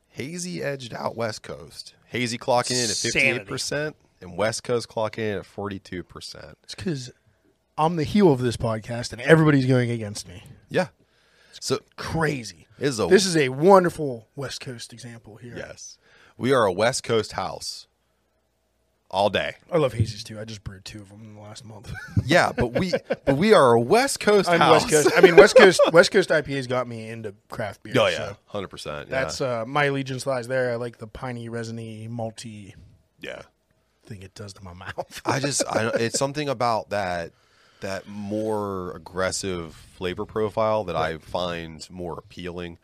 Hazy 0.09 0.62
edged 0.62 0.94
out 0.94 1.16
West 1.16 1.42
Coast. 1.42 1.94
Hazy 2.07 2.38
clocking 2.38 2.72
in 2.72 2.84
at 2.84 3.47
58%, 3.47 3.94
and 4.20 4.36
West 4.36 4.62
Coast 4.64 4.88
clocking 4.88 5.18
in 5.18 5.38
at 5.38 5.44
42%. 5.44 6.55
It's 6.62 6.74
because 6.74 7.12
I'm 7.76 7.97
the 7.97 8.05
heel 8.05 8.32
of 8.32 8.40
this 8.40 8.57
podcast 8.57 9.12
and 9.12 9.20
everybody's 9.20 9.66
going 9.66 9.90
against 9.90 10.26
me. 10.26 10.44
Yeah. 10.70 10.88
So, 11.61 11.80
Crazy. 11.97 12.66
it 12.78 12.86
is 12.86 13.01
a 13.01 13.07
This 13.07 13.26
is 13.26 13.36
a 13.36 13.49
wonderful 13.51 14.28
West 14.36 14.61
Coast 14.61 14.92
example 14.92 15.36
here. 15.36 15.55
Yes. 15.57 15.99
We 16.38 16.53
are 16.53 16.64
a 16.64 16.72
West 16.72 17.03
Coast 17.03 17.32
house 17.32 17.86
all 19.11 19.30
day. 19.30 19.57
I 19.70 19.78
love 19.78 19.94
hazies 19.94 20.22
too. 20.22 20.38
I 20.38 20.44
just 20.44 20.64
brewed 20.64 20.84
two 20.84 21.00
of 21.00 21.09
them 21.11 21.22
in 21.22 21.34
the 21.34 21.40
last 21.40 21.64
month. 21.64 21.92
Yeah, 22.24 22.50
but 22.50 22.72
we 22.72 22.92
but 23.24 23.36
we 23.36 23.54
are 23.54 23.74
a 23.74 23.80
West 23.80 24.18
Coast 24.18 24.48
I'm 24.48 24.59
house. 24.59 24.82
West 24.82 24.90
Coast. 24.90 25.16
I 25.16 25.20
mean, 25.20 25.36
West 25.36 25.54
Coast. 25.57 25.80
West 25.92 26.11
Coast 26.11 26.30
IPAs 26.30 26.68
got 26.68 26.88
me 26.88 27.09
into 27.09 27.34
craft 27.50 27.84
beer. 27.84 27.94
Oh 27.96 28.09
yeah, 28.09 28.16
so 28.16 28.36
hundred 28.46 28.68
percent. 28.68 29.09
that's 29.09 29.40
uh, 29.40 29.64
my 29.64 29.84
allegiance 29.84 30.26
lies 30.26 30.48
there. 30.48 30.72
I 30.72 30.74
like 30.74 30.98
the 30.98 31.07
piney, 31.07 31.48
resiny, 31.48 32.09
malty 32.09 32.74
yeah. 33.20 33.42
thing 34.07 34.22
it 34.22 34.34
does 34.34 34.54
to 34.54 34.64
my 34.64 34.72
mouth. 34.74 35.20
I 35.24 35.38
just 35.38 35.62
I 35.68 35.88
it's 35.94 36.18
something 36.18 36.48
about 36.48 36.90
that 36.90 37.30
that 37.80 38.09
more 38.09 38.92
aggressive 38.92 39.74
flavor 39.74 40.24
profile 40.24 40.84
that 40.84 40.96
I 40.96 41.18
find 41.18 41.88
more 41.90 42.18
appealing. 42.18 42.78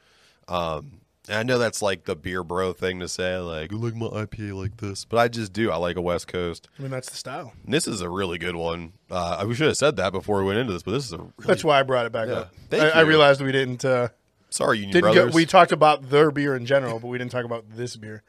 Um, 0.46 1.00
and 1.28 1.36
I 1.38 1.42
know 1.42 1.58
that's 1.58 1.80
like 1.82 2.04
the 2.04 2.16
beer 2.16 2.42
bro 2.42 2.72
thing 2.72 3.00
to 3.00 3.08
say, 3.08 3.36
like 3.38 3.72
I 3.72 3.76
like 3.76 3.94
my 3.94 4.06
IPA 4.08 4.54
like 4.60 4.76
this, 4.78 5.04
but 5.04 5.18
I 5.18 5.28
just 5.28 5.52
do. 5.52 5.70
I 5.70 5.76
like 5.76 5.96
a 5.96 6.00
West 6.00 6.26
Coast. 6.28 6.68
I 6.78 6.82
mean, 6.82 6.90
that's 6.90 7.10
the 7.10 7.16
style. 7.16 7.52
And 7.64 7.72
this 7.72 7.86
is 7.86 8.00
a 8.00 8.08
really 8.08 8.38
good 8.38 8.56
one. 8.56 8.92
Uh, 9.10 9.44
we 9.46 9.54
should 9.54 9.68
have 9.68 9.76
said 9.76 9.96
that 9.96 10.12
before 10.12 10.38
we 10.40 10.44
went 10.46 10.58
into 10.58 10.72
this, 10.72 10.82
but 10.82 10.92
this 10.92 11.04
is 11.06 11.12
a 11.12 11.18
really, 11.18 11.30
That's 11.40 11.64
why 11.64 11.78
I 11.80 11.82
brought 11.84 12.06
it 12.06 12.12
back 12.12 12.28
Yeah. 12.28 12.34
up. 12.34 12.54
Thank 12.70 12.82
I, 12.94 13.00
I 13.00 13.00
realized 13.02 13.40
we 13.40 13.52
didn't. 13.52 13.84
Uh, 13.84 14.08
sorry, 14.50 14.78
Union 14.78 14.92
didn't 14.92 15.12
Brothers. 15.14 15.24
get, 15.26 15.34
we 15.34 15.46
talked 15.46 15.72
about 15.72 16.10
their 16.10 16.30
beer 16.30 16.56
in 16.56 16.66
general, 16.66 16.98
but 16.98 17.06
we 17.08 17.18
didn't 17.18 17.30
talk 17.32 17.44
about 17.44 17.64
this 17.70 17.96
beer. 17.96 18.22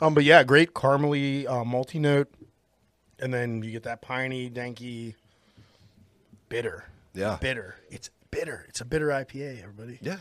Um, 0.00 0.14
but 0.14 0.24
yeah, 0.24 0.42
great 0.44 0.72
caramely 0.74 1.48
uh, 1.48 1.64
multi 1.64 1.98
note, 1.98 2.28
and 3.18 3.32
then 3.34 3.62
you 3.62 3.70
get 3.70 3.82
that 3.84 4.02
piney, 4.02 4.48
danky, 4.50 5.14
bitter. 6.48 6.84
Yeah. 7.14 7.38
bitter. 7.40 7.76
It's 7.90 8.10
bitter. 8.30 8.64
It's 8.68 8.80
a 8.80 8.84
bitter 8.84 9.08
IPA. 9.08 9.62
Everybody, 9.62 9.98
yeah. 10.00 10.18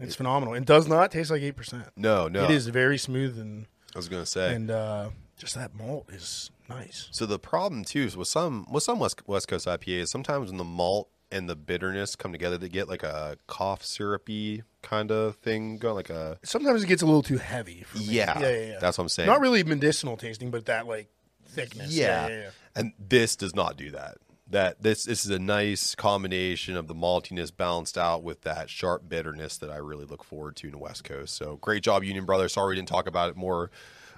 It's 0.00 0.14
phenomenal. 0.16 0.54
It 0.54 0.64
does 0.64 0.88
not 0.88 1.10
taste 1.10 1.30
like 1.30 1.42
eight 1.42 1.56
percent. 1.56 1.84
No, 1.96 2.28
no. 2.28 2.44
It 2.44 2.50
is 2.50 2.66
very 2.68 2.98
smooth 2.98 3.38
and 3.38 3.66
I 3.94 3.98
was 3.98 4.08
gonna 4.08 4.26
say. 4.26 4.54
and 4.54 4.70
uh, 4.70 5.10
just 5.36 5.54
that 5.54 5.74
malt 5.74 6.08
is 6.12 6.50
nice. 6.68 7.08
so 7.10 7.26
the 7.26 7.38
problem 7.38 7.84
too 7.84 8.02
is 8.02 8.16
with 8.16 8.28
some 8.28 8.66
with 8.70 8.82
some 8.82 8.98
West 8.98 9.26
West 9.26 9.48
Coast 9.48 9.66
IPAs, 9.66 10.08
sometimes 10.08 10.48
when 10.48 10.56
the 10.58 10.64
malt 10.64 11.08
and 11.32 11.48
the 11.48 11.54
bitterness 11.56 12.16
come 12.16 12.32
together 12.32 12.58
to 12.58 12.68
get 12.68 12.88
like 12.88 13.02
a 13.04 13.36
cough 13.46 13.84
syrupy 13.84 14.62
kind 14.82 15.12
of 15.12 15.36
thing 15.36 15.78
going, 15.78 15.94
like 15.94 16.10
a 16.10 16.38
Sometimes 16.42 16.82
it 16.82 16.86
gets 16.86 17.02
a 17.02 17.06
little 17.06 17.22
too 17.22 17.38
heavy. 17.38 17.84
Yeah, 17.94 18.38
yeah, 18.40 18.48
yeah, 18.50 18.66
yeah. 18.72 18.78
That's 18.80 18.98
what 18.98 19.02
I'm 19.04 19.08
saying. 19.08 19.28
Not 19.28 19.40
really 19.40 19.62
medicinal 19.62 20.16
tasting, 20.16 20.50
but 20.50 20.66
that 20.66 20.86
like 20.86 21.08
thickness. 21.46 21.92
Yeah. 21.92 22.28
yeah, 22.28 22.40
yeah. 22.42 22.50
And 22.74 22.92
this 22.98 23.36
does 23.36 23.54
not 23.54 23.76
do 23.76 23.90
that. 23.92 24.18
That 24.50 24.82
this 24.82 25.04
this 25.04 25.24
is 25.24 25.30
a 25.30 25.38
nice 25.38 25.94
combination 25.94 26.76
of 26.76 26.88
the 26.88 26.94
maltiness 26.94 27.56
balanced 27.56 27.96
out 27.96 28.24
with 28.24 28.40
that 28.42 28.68
sharp 28.68 29.08
bitterness 29.08 29.56
that 29.58 29.70
I 29.70 29.76
really 29.76 30.04
look 30.04 30.24
forward 30.24 30.56
to 30.56 30.66
in 30.66 30.72
the 30.72 30.78
West 30.78 31.04
Coast. 31.04 31.36
So 31.36 31.56
great 31.60 31.84
job, 31.84 32.02
Union 32.02 32.24
Brothers. 32.24 32.52
Sorry 32.54 32.70
we 32.70 32.76
didn't 32.76 32.88
talk 32.88 33.06
about 33.06 33.30
it 33.30 33.36
more 33.36 33.70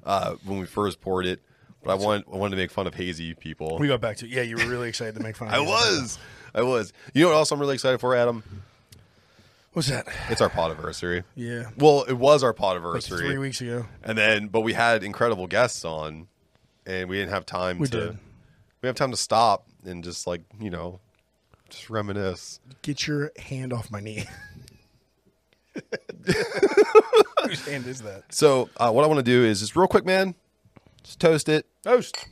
uh, 0.05 0.37
when 0.45 0.59
we 0.59 0.65
first 0.65 1.03
poured 1.03 1.27
it, 1.27 1.41
but 1.85 1.91
I 1.91 1.95
want 1.97 2.25
I 2.33 2.37
wanted 2.37 2.53
to 2.53 2.63
make 2.63 2.71
fun 2.71 2.87
of 2.87 2.95
hazy 2.95 3.35
people. 3.35 3.77
We 3.79 3.89
got 3.89 4.01
back 4.01 4.17
to 4.19 4.27
yeah. 4.27 4.41
You 4.41 4.57
were 4.57 4.65
really 4.67 4.89
excited 4.89 5.15
to 5.17 5.23
make 5.23 5.37
fun. 5.37 5.49
of 5.49 5.55
I 5.59 5.61
was, 5.61 6.19
I 6.55 6.63
was. 6.63 6.95
You 7.13 7.25
know 7.25 7.29
what 7.29 7.35
else 7.37 7.51
I'm 7.53 7.61
really 7.61 7.75
excited 7.75 8.01
for, 8.01 8.15
Adam? 8.17 8.43
What's 9.75 9.89
that? 9.89 10.07
It's 10.31 10.41
our 10.41 10.49
pot 10.51 10.71
anniversary. 10.71 11.25
Yeah, 11.35 11.71
Well, 11.79 12.05
it 12.05 12.13
was 12.15 12.43
our 12.43 12.55
like 12.59 12.71
anniversary, 12.77 13.27
three 13.27 13.39
weeks 13.39 13.61
ago. 13.61 13.87
and 14.03 14.17
then 14.19 14.49
but 14.49 14.61
we 14.61 14.73
had 14.75 15.03
incredible 15.03 15.47
guests 15.47 15.85
on, 15.85 16.29
and 16.87 17.09
we 17.11 17.17
didn't 17.19 17.33
have 17.33 17.45
time 17.47 17.79
We 17.79 17.87
to. 17.89 18.01
did. 18.09 18.19
We 18.83 18.87
have 18.87 18.97
time 18.97 19.11
to 19.13 19.17
stop 19.17 19.67
and 19.85 20.03
just 20.05 20.27
like 20.27 20.43
you 20.61 20.71
know, 20.71 21.01
just 21.69 21.91
reminisce. 21.91 22.61
Get 22.83 23.07
your 23.07 23.33
hand 23.39 23.73
off 23.73 23.91
my 23.91 24.01
knee. 24.01 24.25
Whose 27.45 27.67
hand 27.67 27.87
is 27.87 28.03
that? 28.03 28.25
So 28.31 28.69
uh, 28.77 28.91
what 28.91 29.05
I 29.05 29.07
want 29.07 29.19
to 29.19 29.25
do 29.25 29.45
is 29.45 29.61
just 29.61 29.75
real 29.77 29.89
quick, 29.89 30.05
man, 30.05 30.35
just 31.03 31.21
toast 31.21 31.49
it. 31.49 31.67
Toast. 31.83 32.27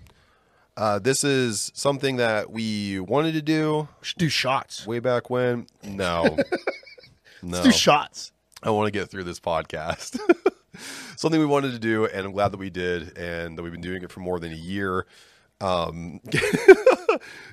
Uh, 0.77 0.99
this 0.99 1.25
is 1.25 1.71
something 1.75 2.17
that 2.17 2.51
we 2.51 3.01
wanted 3.01 3.33
to 3.33 3.43
do 3.43 3.89
We 4.01 4.07
should 4.07 4.19
do 4.19 4.29
shots. 4.29 4.87
way 4.87 4.99
back 4.99 5.29
when. 5.29 5.67
No, 5.83 6.23
no, 7.43 7.59
Let's 7.59 7.65
do 7.65 7.73
shots. 7.73 8.33
I 8.63 8.71
want 8.71 8.87
to 8.87 8.91
get 8.99 9.11
through 9.11 9.25
this 9.25 9.41
podcast. 9.41 10.19
something 11.17 11.41
we 11.41 11.47
wanted 11.47 11.73
to 11.73 11.79
do, 11.79 12.07
and 12.07 12.25
I'm 12.27 12.33
glad 12.33 12.53
that 12.53 12.59
we 12.59 12.71
did, 12.71 13.19
and 13.19 13.59
that 13.59 13.63
we've 13.63 13.73
been 13.73 13.81
doing 13.81 14.03
it 14.03 14.13
for 14.13 14.21
more 14.21 14.39
than 14.39 14.53
a 14.53 14.57
year. 14.57 15.07
Um, 15.61 16.21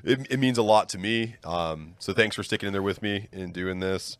it, 0.03 0.27
it 0.29 0.39
means 0.39 0.57
a 0.57 0.63
lot 0.63 0.89
to 0.89 0.97
me. 0.97 1.35
Um, 1.43 1.95
so 1.99 2.13
thanks 2.13 2.35
for 2.35 2.43
sticking 2.43 2.67
in 2.67 2.73
there 2.73 2.81
with 2.81 3.01
me 3.01 3.27
and 3.31 3.53
doing 3.53 3.79
this. 3.79 4.17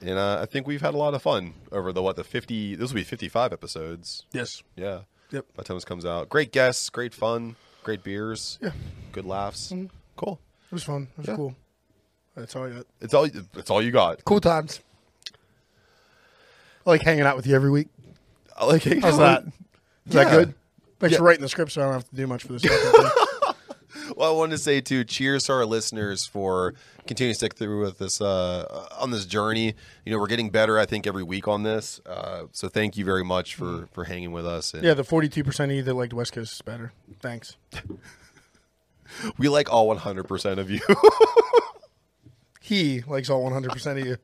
And 0.00 0.18
uh, 0.18 0.40
I 0.42 0.46
think 0.46 0.66
we've 0.66 0.80
had 0.80 0.94
a 0.94 0.96
lot 0.96 1.14
of 1.14 1.22
fun 1.22 1.54
over 1.70 1.92
the 1.92 2.02
what 2.02 2.16
the 2.16 2.24
50. 2.24 2.74
This 2.76 2.90
will 2.90 2.96
be 2.96 3.04
55 3.04 3.52
episodes. 3.52 4.24
Yes. 4.32 4.62
Yeah. 4.74 5.00
Yep. 5.30 5.46
By 5.54 5.62
the 5.62 5.64
time 5.64 5.76
this 5.76 5.84
comes 5.84 6.04
out, 6.06 6.28
great 6.28 6.52
guests, 6.52 6.88
great 6.90 7.14
fun, 7.14 7.54
great 7.84 8.02
beers, 8.02 8.58
Yeah. 8.60 8.70
good 9.12 9.26
laughs. 9.26 9.72
Cool. 10.16 10.40
It 10.70 10.72
was 10.74 10.82
fun. 10.84 11.08
It 11.12 11.18
was 11.18 11.28
Yeah. 11.28 11.36
cool. 11.36 11.54
That's 12.34 12.56
all 12.56 12.64
I 12.64 12.70
got. 12.70 12.86
It's 13.00 13.12
all. 13.14 13.24
It's 13.24 13.70
all 13.70 13.82
you 13.82 13.90
got. 13.92 14.24
Cool 14.24 14.40
times. 14.40 14.80
I 16.86 16.90
like 16.90 17.02
hanging 17.02 17.24
out 17.24 17.36
with 17.36 17.46
you 17.46 17.54
every 17.54 17.70
week. 17.70 17.88
I 18.56 18.64
like. 18.64 18.82
hanging 18.82 19.02
How's 19.02 19.14
out 19.14 19.18
that? 19.18 19.44
with- 19.44 19.54
Is 20.08 20.14
that 20.14 20.30
good? 20.30 20.54
Thanks 21.00 21.12
Yeah. 21.12 21.18
for 21.18 21.24
writing 21.24 21.42
the 21.42 21.48
script, 21.48 21.72
so 21.72 21.80
I 21.80 21.84
don't 21.84 21.94
have 21.94 22.08
to 22.10 22.14
do 22.14 22.26
much 22.26 22.44
for 22.44 22.52
this. 22.52 22.64
Well, 24.16 24.34
I 24.34 24.36
wanted 24.36 24.52
to 24.52 24.58
say 24.58 24.80
too, 24.80 25.04
cheers 25.04 25.44
to 25.44 25.52
our 25.52 25.64
listeners 25.64 26.26
for 26.26 26.74
continuing 27.06 27.32
to 27.32 27.36
stick 27.38 27.54
through 27.54 27.80
with 27.80 27.98
this 27.98 28.20
uh, 28.20 28.86
on 28.98 29.12
this 29.12 29.24
journey. 29.24 29.74
You 30.04 30.12
know, 30.12 30.18
we're 30.18 30.26
getting 30.26 30.50
better, 30.50 30.78
I 30.78 30.84
think, 30.84 31.06
every 31.06 31.22
week 31.22 31.48
on 31.48 31.62
this. 31.62 32.00
Uh, 32.04 32.42
so 32.52 32.68
thank 32.68 32.96
you 32.98 33.04
very 33.04 33.24
much 33.24 33.54
for 33.54 33.88
for 33.92 34.04
hanging 34.04 34.32
with 34.32 34.44
us. 34.46 34.74
And 34.74 34.84
yeah, 34.84 34.94
the 34.94 35.04
forty-two 35.04 35.42
percent 35.44 35.70
of 35.70 35.76
you 35.76 35.82
that 35.84 35.94
liked 35.94 36.12
West 36.12 36.32
Coast 36.32 36.52
is 36.52 36.60
better. 36.60 36.92
Thanks. 37.20 37.56
we 39.38 39.48
like 39.48 39.72
all 39.72 39.86
100 39.86 40.24
percent 40.24 40.60
of 40.60 40.70
you. 40.70 40.80
He 42.60 43.00
likes 43.02 43.28
all 43.30 43.42
one 43.42 43.52
hundred 43.52 43.72
percent 43.72 43.98
of 43.98 44.06
you. 44.06 44.16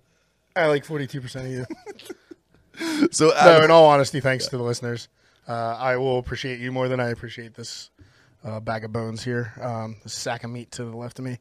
I 0.55 0.67
like 0.67 0.85
forty-two 0.85 1.21
percent 1.21 1.47
of 1.47 1.53
you. 1.53 3.09
so 3.11 3.33
No, 3.45 3.63
in 3.65 3.71
all 3.73 3.87
honesty, 3.87 4.21
thanks 4.21 4.47
to 4.49 4.57
the 4.57 4.63
listeners. 4.63 5.09
Uh, 5.49 5.77
I 5.79 5.97
will 5.97 6.19
appreciate 6.19 6.59
you 6.61 6.73
more 6.73 6.89
than 6.89 6.99
I 7.01 7.09
appreciate 7.11 7.55
this 7.55 7.91
uh, 8.45 8.61
bag 8.61 8.85
of 8.85 8.93
bones 8.93 9.23
here, 9.25 9.53
um, 9.61 9.97
this 10.03 10.13
sack 10.13 10.45
of 10.45 10.51
meat 10.51 10.71
to 10.73 10.85
the 10.85 10.97
left 10.97 11.19
of 11.19 11.25
me. 11.25 11.39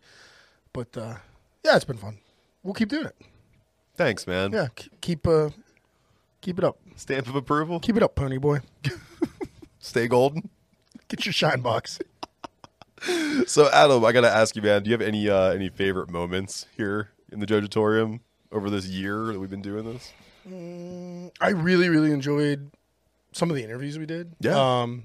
But 0.73 0.95
uh, 0.97 1.15
yeah, 1.63 1.75
it's 1.75 1.85
been 1.85 1.97
fun. 1.97 2.17
We'll 2.63 2.73
keep 2.73 2.89
doing 2.89 3.05
it. 3.05 3.15
thanks, 3.95 4.27
man. 4.27 4.51
Yeah, 4.51 4.67
k- 4.75 4.89
keep 5.01 5.27
uh, 5.27 5.49
keep 6.41 6.57
it 6.59 6.63
up. 6.63 6.77
Stamp 6.95 7.27
of 7.27 7.35
approval. 7.35 7.79
Keep 7.79 7.97
it 7.97 8.03
up, 8.03 8.15
Pony 8.15 8.37
Boy. 8.37 8.59
Stay 9.79 10.07
golden. 10.07 10.49
Get 11.07 11.25
your 11.25 11.33
shine 11.33 11.61
box. 11.61 11.99
So 13.45 13.69
Adam, 13.71 14.03
I 14.03 14.11
gotta 14.13 14.31
ask 14.31 14.55
you, 14.55 14.63
man. 14.63 14.81
Do 14.81 14.89
you 14.89 14.93
have 14.97 15.01
any 15.01 15.29
uh, 15.29 15.51
any 15.51 15.69
favorite 15.69 16.09
moments 16.09 16.65
here 16.75 17.09
in 17.31 17.39
the 17.39 17.45
Jojatorium 17.45 18.21
over 18.51 18.69
this 18.69 18.87
year 18.87 19.25
that 19.27 19.39
we've 19.39 19.49
been 19.49 19.61
doing 19.61 19.85
this? 19.85 20.11
I 21.39 21.49
really, 21.49 21.89
really 21.89 22.11
enjoyed 22.11 22.71
some 23.35 23.49
of 23.49 23.55
the 23.57 23.63
interviews 23.63 23.99
we 23.99 24.05
did. 24.05 24.33
Yeah. 24.39 24.55
Um, 24.81 25.03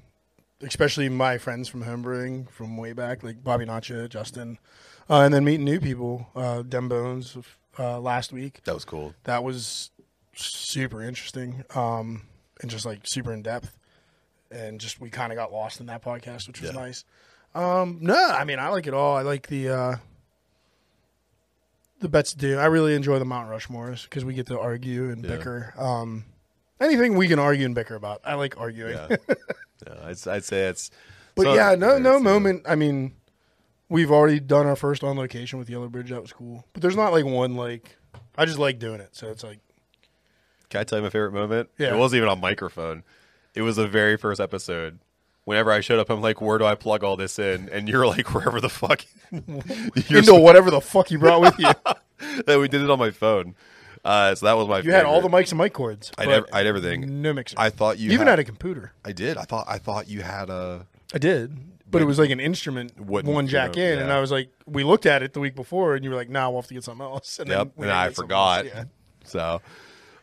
especially 0.62 1.08
my 1.08 1.36
friends 1.36 1.68
from 1.68 1.82
homebrewing 1.82 2.48
from 2.50 2.76
way 2.76 2.92
back, 2.92 3.24
like 3.24 3.42
Bobby 3.42 3.64
Nacho, 3.64 4.08
Justin, 4.08 4.58
uh, 5.08 5.22
and 5.22 5.34
then 5.34 5.44
meeting 5.44 5.64
new 5.64 5.80
people. 5.80 6.28
Uh, 6.36 6.62
Dem 6.62 6.88
Bones 6.88 7.36
uh, 7.78 7.98
last 7.98 8.32
week. 8.32 8.60
That 8.64 8.74
was 8.74 8.84
cool. 8.84 9.14
That 9.24 9.42
was 9.42 9.90
super 10.36 11.02
interesting, 11.02 11.64
um, 11.74 12.22
and 12.60 12.70
just 12.70 12.86
like 12.86 13.00
super 13.04 13.32
in 13.32 13.42
depth. 13.42 13.76
And 14.52 14.80
just 14.80 15.00
we 15.00 15.10
kind 15.10 15.32
of 15.32 15.36
got 15.36 15.52
lost 15.52 15.80
in 15.80 15.86
that 15.86 16.02
podcast, 16.04 16.46
which 16.46 16.60
was 16.60 16.70
Yeah. 16.72 16.80
nice. 16.80 17.04
Um, 17.54 17.98
no, 18.00 18.14
I 18.30 18.44
mean 18.44 18.58
I 18.60 18.68
like 18.68 18.86
it 18.86 18.94
all. 18.94 19.16
I 19.16 19.22
like 19.22 19.48
the 19.48 19.68
uh, 19.70 19.96
the 22.00 22.08
bets 22.08 22.32
do. 22.32 22.58
I 22.58 22.66
really 22.66 22.94
enjoy 22.94 23.18
the 23.18 23.24
Mount 23.24 23.50
Rushmores 23.50 24.04
because 24.04 24.24
we 24.24 24.34
get 24.34 24.46
to 24.46 24.58
argue 24.58 25.10
and 25.10 25.24
Yeah. 25.24 25.36
bicker. 25.36 25.74
Um, 25.76 26.24
anything 26.80 27.14
we 27.14 27.28
can 27.28 27.38
argue 27.38 27.66
and 27.66 27.74
bicker 27.74 27.94
about, 27.94 28.20
I 28.24 28.34
like 28.34 28.58
arguing. 28.58 28.96
Yeah, 28.96 29.16
yeah 29.86 29.94
I'd, 30.04 30.28
I'd 30.28 30.44
say 30.44 30.68
it's. 30.68 30.90
But 31.34 31.44
so- 31.44 31.54
yeah, 31.54 31.74
no, 31.74 31.98
no 31.98 32.16
uh, 32.16 32.20
moment. 32.20 32.62
I 32.66 32.74
mean, 32.74 33.14
we've 33.88 34.10
already 34.10 34.40
done 34.40 34.66
our 34.66 34.76
first 34.76 35.04
on 35.04 35.16
location 35.16 35.58
with 35.58 35.68
Yellow 35.68 35.88
Bridge. 35.88 36.10
That 36.10 36.22
was 36.22 36.32
cool. 36.32 36.64
But 36.72 36.82
there's 36.82 36.96
not 36.96 37.12
like 37.12 37.24
one 37.24 37.54
like. 37.54 37.96
I 38.36 38.46
just 38.46 38.58
like 38.58 38.78
doing 38.78 39.00
it. 39.00 39.10
So 39.12 39.28
it's 39.28 39.44
like 39.44 39.58
Can 40.70 40.80
I 40.80 40.84
tell 40.84 40.98
you 40.98 41.02
my 41.02 41.10
favorite 41.10 41.34
moment? 41.34 41.68
Yeah. 41.78 41.94
It 41.94 41.98
wasn't 41.98 42.18
even 42.18 42.28
on 42.30 42.40
microphone. 42.40 43.02
It 43.54 43.62
was 43.62 43.76
the 43.76 43.88
very 43.88 44.16
first 44.16 44.40
episode. 44.40 45.00
Whenever 45.44 45.72
I 45.72 45.80
showed 45.80 45.98
up, 45.98 46.10
I'm 46.10 46.20
like, 46.20 46.40
"Where 46.40 46.58
do 46.58 46.64
I 46.64 46.74
plug 46.76 47.02
all 47.02 47.16
this 47.16 47.38
in?" 47.38 47.68
And 47.70 47.88
you're 47.88 48.06
like, 48.06 48.28
"Wherever 48.34 48.60
the 48.60 48.68
fuck." 48.68 49.04
you're 49.30 50.18
into 50.18 50.34
whatever 50.34 50.70
the 50.70 50.80
fuck 50.80 51.10
you 51.10 51.18
brought 51.18 51.40
with 51.40 51.58
you. 51.58 51.70
that 52.46 52.58
we 52.60 52.68
did 52.68 52.82
it 52.82 52.90
on 52.90 52.98
my 52.98 53.10
phone. 53.10 53.54
Uh, 54.04 54.34
so 54.34 54.46
that 54.46 54.54
was 54.54 54.66
my. 54.66 54.76
Favorite. 54.78 54.90
You 54.90 54.96
had 54.96 55.04
all 55.06 55.20
the 55.20 55.28
mics 55.28 55.50
and 55.50 55.58
mic 55.58 55.72
cords. 55.72 56.10
I 56.16 56.26
never, 56.26 56.46
I 56.52 56.58
had 56.58 56.66
everything. 56.66 57.20
No 57.22 57.32
mixer. 57.32 57.56
I 57.58 57.70
thought 57.70 57.98
you 57.98 58.06
You 58.06 58.14
even 58.14 58.26
had, 58.26 58.32
had 58.32 58.38
a 58.40 58.44
computer. 58.44 58.92
I 59.04 59.12
did. 59.12 59.36
I 59.36 59.42
thought. 59.42 59.66
I 59.68 59.78
thought 59.78 60.08
you 60.08 60.22
had 60.22 60.48
a. 60.48 60.86
I 61.12 61.18
did, 61.18 61.56
but 61.90 62.00
it 62.00 62.06
was 62.06 62.18
like 62.18 62.30
an 62.30 62.40
instrument, 62.40 62.98
one 63.00 63.26
you 63.26 63.50
jack 63.50 63.76
know, 63.76 63.82
in, 63.82 63.98
and. 63.98 64.12
I 64.12 64.20
was 64.20 64.30
like, 64.30 64.50
we 64.66 64.84
looked 64.84 65.06
at 65.06 65.22
it 65.22 65.32
the 65.32 65.40
week 65.40 65.54
before, 65.54 65.96
and 65.96 66.04
you 66.04 66.10
were 66.10 66.16
like, 66.16 66.30
"Nah, 66.30 66.48
we'll 66.48 66.60
have 66.62 66.68
to 66.68 66.74
get 66.74 66.84
something 66.84 67.04
else." 67.04 67.38
And 67.40 67.48
Yep. 67.50 67.72
And 67.78 67.90
I 67.90 68.10
forgot. 68.10 68.66
Yeah. 68.66 68.84
So, 69.22 69.60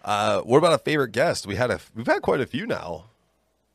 uh, 0.03 0.41
what 0.41 0.57
about 0.57 0.73
a 0.73 0.79
favorite 0.79 1.11
guest? 1.13 1.47
We 1.47 1.55
had 1.55 1.71
a. 1.71 1.79
We've 1.95 2.07
had 2.07 2.21
quite 2.23 2.41
a 2.41 2.45
few 2.45 2.65
now. 2.65 3.05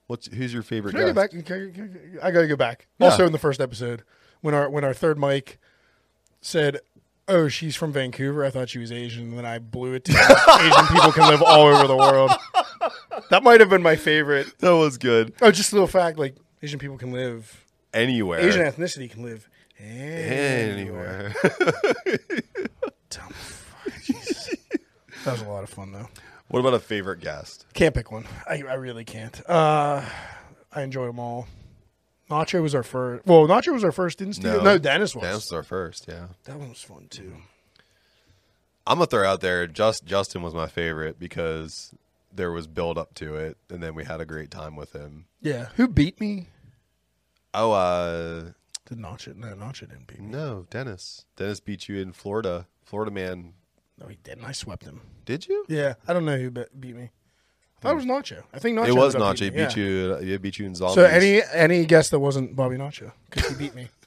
What's 0.09 0.26
who's 0.26 0.53
your 0.53 0.62
favorite 0.62 0.92
Can 0.92 1.00
I 1.00 1.05
go 1.05 1.12
back? 1.14 1.30
Can 1.30 1.40
I, 1.40 1.44
can 1.44 2.18
I 2.22 2.26
I 2.26 2.30
gotta 2.32 2.48
go 2.48 2.57
back. 2.57 2.86
Yeah. 2.98 3.07
Also, 3.07 3.24
in 3.24 3.32
the 3.32 3.38
first 3.38 3.61
episode, 3.61 4.03
when 4.42 4.53
our 4.53 4.68
when 4.68 4.84
our 4.84 4.92
third 4.92 5.18
mic 5.18 5.59
said, 6.42 6.80
"Oh, 7.28 7.48
she's 7.48 7.76
from 7.76 7.92
Vancouver," 7.92 8.44
I 8.44 8.50
thought 8.50 8.68
she 8.68 8.78
was 8.78 8.92
Asian, 8.92 9.30
and 9.30 9.38
then 9.38 9.46
I 9.46 9.58
blew 9.58 9.94
it 9.94 10.04
to 10.06 10.12
Asian 10.60 10.86
people 10.94 11.12
can 11.12 11.28
live 11.30 11.42
all 11.42 11.66
over 11.66 11.86
the 11.86 11.96
world. 11.96 12.30
That 13.30 13.42
might 13.42 13.60
have 13.60 13.70
been 13.70 13.82
my 13.82 13.96
favorite. 13.96 14.58
That 14.58 14.76
was 14.76 14.98
good. 14.98 15.32
Oh, 15.40 15.50
just 15.50 15.72
a 15.72 15.76
little 15.76 15.86
fact: 15.86 16.18
like 16.18 16.36
Asian 16.62 16.78
people 16.78 16.98
can 16.98 17.12
live, 17.12 17.64
Anywhere. 17.94 18.40
Asian 18.40 18.62
ethnicity 18.62 19.10
can 19.10 19.22
live 19.22 19.48
anywhere. 19.78 21.32
Anywhere. 21.42 22.18
Dumb 23.10 23.28
fuck, 23.32 23.92
Jesus. 24.02 24.54
That 25.24 25.32
was 25.32 25.42
a 25.42 25.48
lot 25.48 25.62
of 25.62 25.70
fun 25.70 25.92
though. 25.92 26.08
what 26.48 26.60
about 26.60 26.74
a 26.74 26.78
favorite 26.78 27.20
guest? 27.20 27.66
Can't 27.74 27.94
pick 27.94 28.10
one. 28.10 28.24
I, 28.48 28.62
I 28.68 28.74
really 28.74 29.04
can't. 29.04 29.40
Uh, 29.48 30.04
I 30.72 30.82
enjoy 30.82 31.06
them 31.06 31.18
all. 31.18 31.46
Nacho 32.32 32.62
was 32.62 32.74
our 32.74 32.82
first. 32.82 33.26
Well, 33.26 33.46
Nacho 33.46 33.72
was 33.72 33.84
our 33.84 33.92
first 33.92 34.20
in 34.22 34.32
studio. 34.32 34.62
No, 34.62 34.78
Dennis 34.78 35.14
was. 35.14 35.22
Dennis 35.22 35.44
was 35.44 35.52
our 35.52 35.62
first. 35.62 36.06
Yeah. 36.08 36.28
That 36.44 36.56
one 36.56 36.70
was 36.70 36.82
fun 36.82 37.06
too. 37.10 37.34
I'm 38.86 38.96
gonna 38.98 39.06
throw 39.06 39.26
out 39.28 39.40
there. 39.40 39.66
Just 39.66 40.04
Justin 40.04 40.42
was 40.42 40.54
my 40.54 40.66
favorite 40.66 41.18
because 41.18 41.94
there 42.34 42.50
was 42.50 42.66
build 42.66 42.98
up 42.98 43.14
to 43.14 43.36
it, 43.36 43.56
and 43.70 43.82
then 43.82 43.94
we 43.94 44.04
had 44.04 44.20
a 44.20 44.24
great 44.24 44.50
time 44.50 44.74
with 44.76 44.92
him. 44.92 45.26
Yeah. 45.40 45.66
Who 45.76 45.86
beat 45.88 46.20
me? 46.20 46.48
Oh, 47.54 47.72
uh, 47.72 48.50
Did 48.86 48.98
Nacho? 48.98 49.36
No, 49.36 49.48
Nacho 49.48 49.80
didn't 49.80 50.06
beat 50.06 50.20
me. 50.20 50.26
no, 50.28 50.66
Dennis. 50.70 51.26
Dennis 51.36 51.60
beat 51.60 51.88
you 51.88 51.96
in 52.00 52.12
Florida. 52.12 52.66
Florida 52.84 53.10
man. 53.10 53.52
No, 54.00 54.06
he 54.08 54.16
didn't. 54.24 54.44
I 54.44 54.52
swept 54.52 54.84
him. 54.84 55.02
Did 55.26 55.46
you? 55.48 55.64
Yeah, 55.68 55.94
I 56.08 56.12
don't 56.14 56.24
know 56.24 56.38
who 56.38 56.50
be- 56.50 56.64
beat 56.80 56.96
me. 56.96 57.10
It 57.84 57.94
was 57.94 58.04
Nacho. 58.04 58.42
I 58.52 58.58
think 58.58 58.78
Nacho. 58.78 58.88
it 58.88 58.94
was 58.94 59.14
Nacho. 59.14 59.38
He 59.38 59.50
beating 59.50 59.66
beat 59.66 59.76
yeah. 59.76 59.84
you. 59.84 60.16
He 60.16 60.36
beat 60.38 60.58
you 60.58 60.66
in 60.66 60.74
zombies. 60.74 60.94
So 60.94 61.04
any 61.04 61.42
any 61.52 61.84
guess 61.84 62.10
that 62.10 62.20
wasn't 62.20 62.54
Bobby 62.54 62.76
Nacho 62.76 63.12
because 63.30 63.50
he 63.50 63.56
beat 63.56 63.74
me. 63.74 63.88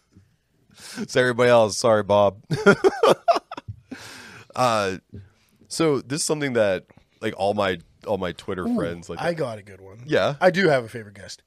So 1.07 1.19
everybody 1.19 1.49
else, 1.49 1.77
sorry, 1.77 2.03
Bob. 2.03 2.37
Uh, 4.55 4.97
so 5.67 5.99
this 5.99 6.21
is 6.21 6.25
something 6.25 6.53
that 6.53 6.85
like 7.21 7.33
all 7.37 7.53
my 7.53 7.79
all 8.07 8.17
my 8.17 8.31
Twitter 8.31 8.65
friends 8.75 9.09
like. 9.09 9.19
I 9.19 9.33
got 9.33 9.57
a 9.57 9.63
good 9.63 9.81
one. 9.81 10.03
yeah, 10.05 10.35
I 10.39 10.49
do 10.51 10.69
have 10.69 10.83
a 10.85 10.87
favorite 10.87 11.15
guest. 11.15 11.43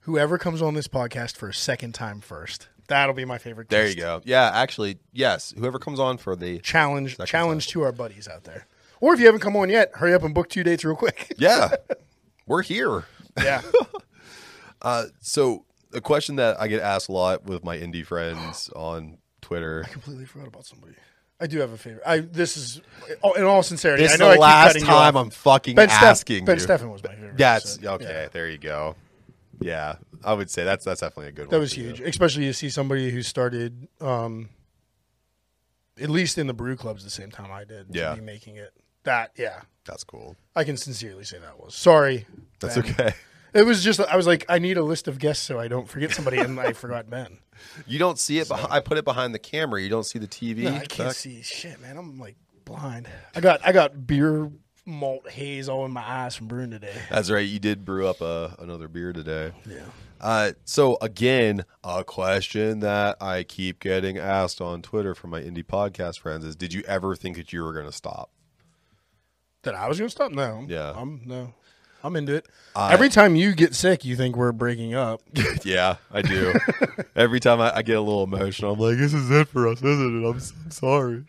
Whoever 0.00 0.38
comes 0.38 0.62
on 0.62 0.74
this 0.74 0.88
podcast 0.88 1.36
for 1.36 1.48
a 1.48 1.54
second 1.54 1.92
time 1.94 2.20
first. 2.20 2.68
That'll 2.88 3.14
be 3.14 3.24
my 3.24 3.38
favorite 3.38 3.68
Guest. 3.68 3.70
there 3.70 3.88
you 3.88 3.94
go. 3.94 4.20
Yeah, 4.24 4.50
actually, 4.52 4.98
yes. 5.12 5.54
Whoever 5.56 5.78
comes 5.78 6.00
on 6.00 6.18
for 6.18 6.34
the 6.34 6.58
Challenge 6.58 7.16
challenge 7.24 7.68
to 7.68 7.82
our 7.82 7.92
buddies 7.92 8.28
out 8.28 8.44
there. 8.44 8.66
Or 9.02 9.12
if 9.12 9.18
you 9.18 9.26
haven't 9.26 9.40
come 9.40 9.56
on 9.56 9.68
yet, 9.68 9.90
hurry 9.94 10.14
up 10.14 10.22
and 10.22 10.32
book 10.32 10.48
two 10.48 10.62
dates 10.62 10.84
real 10.84 10.94
quick. 10.94 11.34
yeah, 11.36 11.74
we're 12.46 12.62
here. 12.62 13.04
yeah. 13.36 13.60
Uh, 14.84 15.04
so 15.20 15.64
a 15.94 16.00
question 16.00 16.34
that 16.36 16.60
I 16.60 16.66
get 16.66 16.80
asked 16.82 17.08
a 17.08 17.12
lot 17.12 17.44
with 17.44 17.62
my 17.62 17.78
indie 17.78 18.04
friends 18.04 18.68
on 18.74 19.18
Twitter. 19.40 19.84
I 19.86 19.88
completely 19.92 20.24
forgot 20.24 20.48
about 20.48 20.66
somebody. 20.66 20.94
I 21.40 21.46
do 21.46 21.60
have 21.60 21.70
a 21.72 21.76
favorite. 21.78 22.02
I 22.04 22.18
this 22.18 22.56
is 22.56 22.80
in 23.36 23.44
all 23.44 23.62
sincerity. 23.62 24.02
This 24.02 24.10
I 24.10 24.14
is 24.14 24.18
know 24.20 24.26
the 24.26 24.32
I 24.32 24.72
keep 24.72 24.82
last 24.82 24.86
time. 24.86 25.16
I'm 25.16 25.30
fucking 25.30 25.76
Ben 25.76 25.88
Steff- 25.88 26.02
asking 26.02 26.44
Ben. 26.46 26.58
Steffen 26.58 26.90
was 26.90 27.00
my 27.04 27.14
favorite. 27.14 27.36
That's 27.36 27.80
so, 27.80 27.92
okay. 27.92 28.04
yeah. 28.06 28.28
There 28.32 28.48
you 28.50 28.58
go. 28.58 28.96
Yeah, 29.60 29.96
I 30.24 30.34
would 30.34 30.50
say 30.50 30.64
that's 30.64 30.84
that's 30.84 31.00
definitely 31.00 31.28
a 31.28 31.32
good 31.32 31.42
one. 31.46 31.50
That 31.50 31.60
was 31.60 31.76
you. 31.76 31.84
huge, 31.84 32.00
especially 32.00 32.46
to 32.46 32.52
see 32.54 32.68
somebody 32.68 33.12
who 33.12 33.22
started, 33.22 33.86
um, 34.00 34.48
at 36.00 36.10
least 36.10 36.38
in 36.38 36.48
the 36.48 36.54
brew 36.54 36.74
clubs, 36.74 37.04
the 37.04 37.10
same 37.10 37.30
time 37.30 37.52
I 37.52 37.62
did. 37.62 37.92
to 37.92 37.98
Yeah. 37.98 38.14
be 38.16 38.20
making 38.20 38.56
it. 38.56 38.72
That 39.04 39.32
yeah, 39.36 39.62
That's 39.84 40.04
cool. 40.04 40.36
I 40.54 40.64
can 40.64 40.76
sincerely 40.76 41.24
say 41.24 41.38
that 41.38 41.58
was 41.58 41.74
sorry. 41.74 42.26
That's 42.60 42.76
Ben. 42.76 42.90
okay. 42.90 43.12
It 43.54 43.66
was 43.66 43.84
just 43.84 44.00
I 44.00 44.16
was 44.16 44.26
like 44.26 44.46
I 44.48 44.58
need 44.58 44.78
a 44.78 44.82
list 44.82 45.08
of 45.08 45.18
guests 45.18 45.44
so 45.44 45.60
I 45.60 45.68
don't 45.68 45.86
forget 45.86 46.10
somebody, 46.12 46.38
and 46.38 46.58
I 46.58 46.72
forgot 46.72 47.10
Ben. 47.10 47.38
You 47.86 47.98
don't 47.98 48.18
see 48.18 48.38
it. 48.38 48.48
Behind, 48.48 48.72
I 48.72 48.80
put 48.80 48.98
it 48.98 49.04
behind 49.04 49.34
the 49.34 49.38
camera. 49.38 49.80
You 49.80 49.88
don't 49.90 50.04
see 50.04 50.18
the 50.18 50.26
TV. 50.26 50.64
No, 50.64 50.70
I 50.70 50.78
can't 50.78 51.10
back- 51.10 51.12
see 51.12 51.42
shit, 51.42 51.80
man. 51.80 51.96
I'm 51.96 52.18
like 52.18 52.36
blind. 52.64 53.08
I 53.36 53.40
got 53.40 53.60
I 53.64 53.72
got 53.72 54.06
beer 54.06 54.50
malt 54.84 55.28
haze 55.30 55.68
all 55.68 55.84
in 55.84 55.92
my 55.92 56.02
eyes 56.02 56.34
from 56.34 56.48
brewing 56.48 56.70
today. 56.70 56.94
That's 57.10 57.30
right. 57.30 57.46
You 57.46 57.58
did 57.58 57.84
brew 57.84 58.08
up 58.08 58.20
a, 58.20 58.56
another 58.58 58.88
beer 58.88 59.12
today. 59.12 59.52
Yeah. 59.68 59.84
Uh, 60.20 60.52
so 60.64 60.96
again, 61.02 61.64
a 61.84 62.04
question 62.04 62.80
that 62.80 63.16
I 63.20 63.42
keep 63.42 63.80
getting 63.80 64.18
asked 64.18 64.60
on 64.60 64.82
Twitter 64.82 65.14
from 65.14 65.30
my 65.30 65.40
indie 65.40 65.64
podcast 65.64 66.18
friends 66.20 66.44
is: 66.44 66.56
Did 66.56 66.72
you 66.72 66.82
ever 66.86 67.14
think 67.14 67.36
that 67.36 67.52
you 67.52 67.62
were 67.62 67.72
going 67.72 67.86
to 67.86 67.92
stop? 67.92 68.30
That 69.62 69.74
I 69.74 69.88
was 69.88 69.98
gonna 69.98 70.10
stop? 70.10 70.32
No. 70.32 70.64
Yeah. 70.68 70.92
I'm 70.96 71.22
no. 71.24 71.54
I'm 72.04 72.16
into 72.16 72.34
it. 72.34 72.46
I- 72.74 72.92
Every 72.92 73.08
time 73.08 73.36
you 73.36 73.54
get 73.54 73.74
sick, 73.74 74.04
you 74.04 74.16
think 74.16 74.36
we're 74.36 74.50
breaking 74.52 74.94
up. 74.94 75.22
yeah, 75.64 75.96
I 76.12 76.22
do. 76.22 76.52
Every 77.16 77.38
time 77.38 77.60
I, 77.60 77.76
I 77.76 77.82
get 77.82 77.96
a 77.96 78.00
little 78.00 78.24
emotional, 78.24 78.72
I'm 78.72 78.80
like, 78.80 78.98
"This 78.98 79.14
is 79.14 79.30
it 79.30 79.46
for 79.48 79.68
us, 79.68 79.78
isn't 79.78 80.24
it?" 80.24 80.28
I'm, 80.28 80.40
so 80.40 80.54
sorry. 80.70 81.24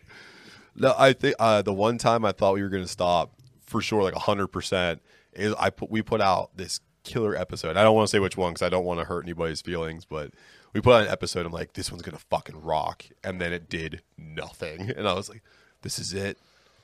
No, 0.74 0.92
I 0.98 1.12
think 1.12 1.36
uh, 1.38 1.62
the 1.62 1.72
one 1.72 1.96
time 1.98 2.24
I 2.24 2.32
thought 2.32 2.54
we 2.54 2.62
were 2.62 2.68
going 2.68 2.82
to 2.82 2.88
stop 2.88 3.34
for 3.64 3.80
sure, 3.80 4.02
like 4.02 4.14
hundred 4.14 4.48
percent, 4.48 5.00
is 5.32 5.54
I 5.60 5.70
put 5.70 5.90
we 5.92 6.02
put 6.02 6.20
out 6.20 6.50
this 6.56 6.80
killer 7.04 7.36
episode. 7.36 7.76
I 7.76 7.84
don't 7.84 7.94
want 7.94 8.08
to 8.08 8.10
say 8.10 8.18
which 8.18 8.36
one 8.36 8.52
because 8.54 8.66
I 8.66 8.68
don't 8.68 8.84
want 8.84 8.98
to 8.98 9.04
hurt 9.04 9.24
anybody's 9.24 9.60
feelings, 9.62 10.04
but 10.04 10.32
we 10.72 10.80
put 10.80 10.94
out 10.94 11.02
an 11.02 11.08
episode. 11.12 11.46
I'm 11.46 11.52
like, 11.52 11.74
this 11.74 11.92
one's 11.92 12.02
gonna 12.02 12.18
fucking 12.18 12.60
rock, 12.60 13.04
and 13.22 13.40
then 13.40 13.52
it 13.52 13.68
did 13.68 14.02
nothing, 14.18 14.90
and 14.96 15.06
I 15.06 15.12
was 15.12 15.28
like, 15.28 15.42
this 15.82 16.00
is 16.00 16.12
it. 16.12 16.36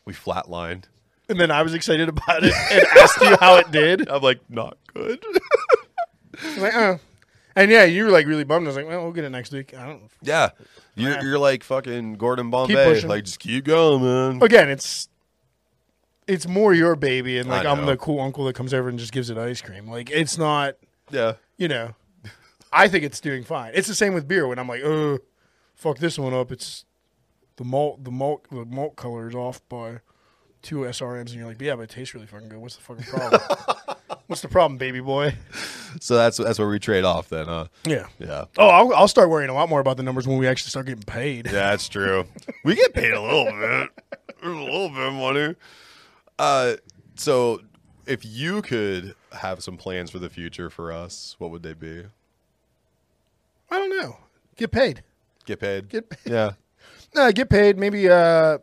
We 0.04 0.12
flatlined. 0.14 0.84
And 1.30 1.38
then 1.40 1.50
I 1.50 1.62
was 1.62 1.74
excited 1.74 2.08
about 2.08 2.42
it 2.42 2.52
and 2.72 2.84
asked 2.98 3.20
you 3.20 3.36
how 3.40 3.56
it 3.56 3.70
did. 3.70 4.08
I'm 4.10 4.20
like, 4.20 4.40
not 4.50 4.76
good. 4.92 5.24
I'm 6.42 6.60
like, 6.60 6.74
oh. 6.74 6.98
And 7.56 7.70
yeah, 7.70 7.84
you 7.84 8.04
were 8.04 8.10
like 8.10 8.26
really 8.26 8.44
bummed. 8.44 8.66
I 8.66 8.68
was 8.68 8.76
like, 8.76 8.86
well, 8.86 9.02
we'll 9.04 9.12
get 9.12 9.24
it 9.24 9.30
next 9.30 9.52
week. 9.52 9.72
I 9.76 9.86
don't. 9.86 10.02
yeah, 10.22 10.50
you're 10.96 11.12
Yeah. 11.12 11.22
you're 11.22 11.38
like 11.38 11.62
fucking 11.64 12.14
Gordon 12.14 12.50
Bombay. 12.50 12.74
pushing. 12.84 13.08
Like, 13.08 13.24
just 13.24 13.38
keep 13.40 13.64
going, 13.64 14.02
man. 14.02 14.42
Again, 14.42 14.68
it's 14.68 15.08
it's 16.26 16.46
more 16.46 16.72
your 16.74 16.94
baby, 16.96 17.38
and 17.38 17.48
like 17.48 17.66
I 17.66 17.70
I'm 17.70 17.80
know. 17.80 17.86
the 17.86 17.96
cool 17.96 18.20
uncle 18.20 18.44
that 18.44 18.54
comes 18.54 18.72
over 18.74 18.88
and 18.88 18.98
just 18.98 19.12
gives 19.12 19.30
it 19.30 19.38
ice 19.38 19.60
cream. 19.60 19.88
Like 19.88 20.10
it's 20.10 20.38
not, 20.38 20.74
Yeah. 21.10 21.34
you 21.58 21.68
know. 21.68 21.94
I 22.72 22.86
think 22.86 23.02
it's 23.04 23.20
doing 23.20 23.42
fine. 23.42 23.72
It's 23.74 23.88
the 23.88 23.96
same 23.96 24.14
with 24.14 24.28
beer. 24.28 24.46
When 24.46 24.58
I'm 24.60 24.68
like, 24.68 24.82
oh, 24.84 25.18
fuck 25.74 25.98
this 25.98 26.18
one 26.20 26.32
up. 26.32 26.52
It's 26.52 26.84
the 27.56 27.64
malt, 27.64 28.04
the 28.04 28.12
malt, 28.12 28.46
the 28.50 28.64
malt 28.64 28.94
color 28.94 29.28
is 29.28 29.34
off 29.34 29.60
by 29.68 30.00
two 30.62 30.78
SRMs, 30.80 31.20
and 31.28 31.34
you're 31.34 31.46
like, 31.46 31.60
yeah, 31.60 31.76
but 31.76 31.82
it 31.82 31.90
tastes 31.90 32.14
really 32.14 32.26
fucking 32.26 32.48
good. 32.48 32.58
What's 32.58 32.76
the 32.76 32.82
fucking 32.82 33.04
problem? 33.04 33.40
What's 34.26 34.42
the 34.42 34.48
problem, 34.48 34.78
baby 34.78 35.00
boy? 35.00 35.34
So 36.00 36.14
that's 36.14 36.36
that's 36.36 36.58
where 36.58 36.68
we 36.68 36.78
trade 36.78 37.02
off 37.04 37.28
then, 37.28 37.46
huh? 37.46 37.66
Yeah. 37.84 38.06
Yeah. 38.20 38.44
Oh, 38.58 38.68
I'll, 38.68 38.94
I'll 38.94 39.08
start 39.08 39.28
worrying 39.28 39.50
a 39.50 39.54
lot 39.54 39.68
more 39.68 39.80
about 39.80 39.96
the 39.96 40.04
numbers 40.04 40.28
when 40.28 40.38
we 40.38 40.46
actually 40.46 40.70
start 40.70 40.86
getting 40.86 41.02
paid. 41.02 41.46
Yeah, 41.46 41.70
that's 41.70 41.88
true. 41.88 42.26
we 42.64 42.76
get 42.76 42.94
paid 42.94 43.12
a 43.12 43.20
little 43.20 43.46
bit. 43.46 43.88
A 44.44 44.48
little 44.48 44.88
bit 44.88 45.08
of 45.08 45.12
money. 45.14 45.54
Uh 46.38 46.74
so 47.16 47.60
if 48.06 48.24
you 48.24 48.62
could 48.62 49.16
have 49.32 49.62
some 49.64 49.76
plans 49.76 50.10
for 50.12 50.20
the 50.20 50.30
future 50.30 50.70
for 50.70 50.92
us, 50.92 51.34
what 51.38 51.50
would 51.50 51.62
they 51.64 51.74
be? 51.74 52.04
I 53.70 53.76
don't 53.76 53.90
know. 54.00 54.16
Get 54.56 54.70
paid. 54.70 55.02
Get 55.44 55.58
paid? 55.58 55.88
Get 55.88 56.08
paid. 56.08 56.32
Yeah. 56.32 56.52
No, 57.12 57.32
get 57.32 57.50
paid. 57.50 57.76
Maybe 57.76 58.08
uh, 58.08 58.58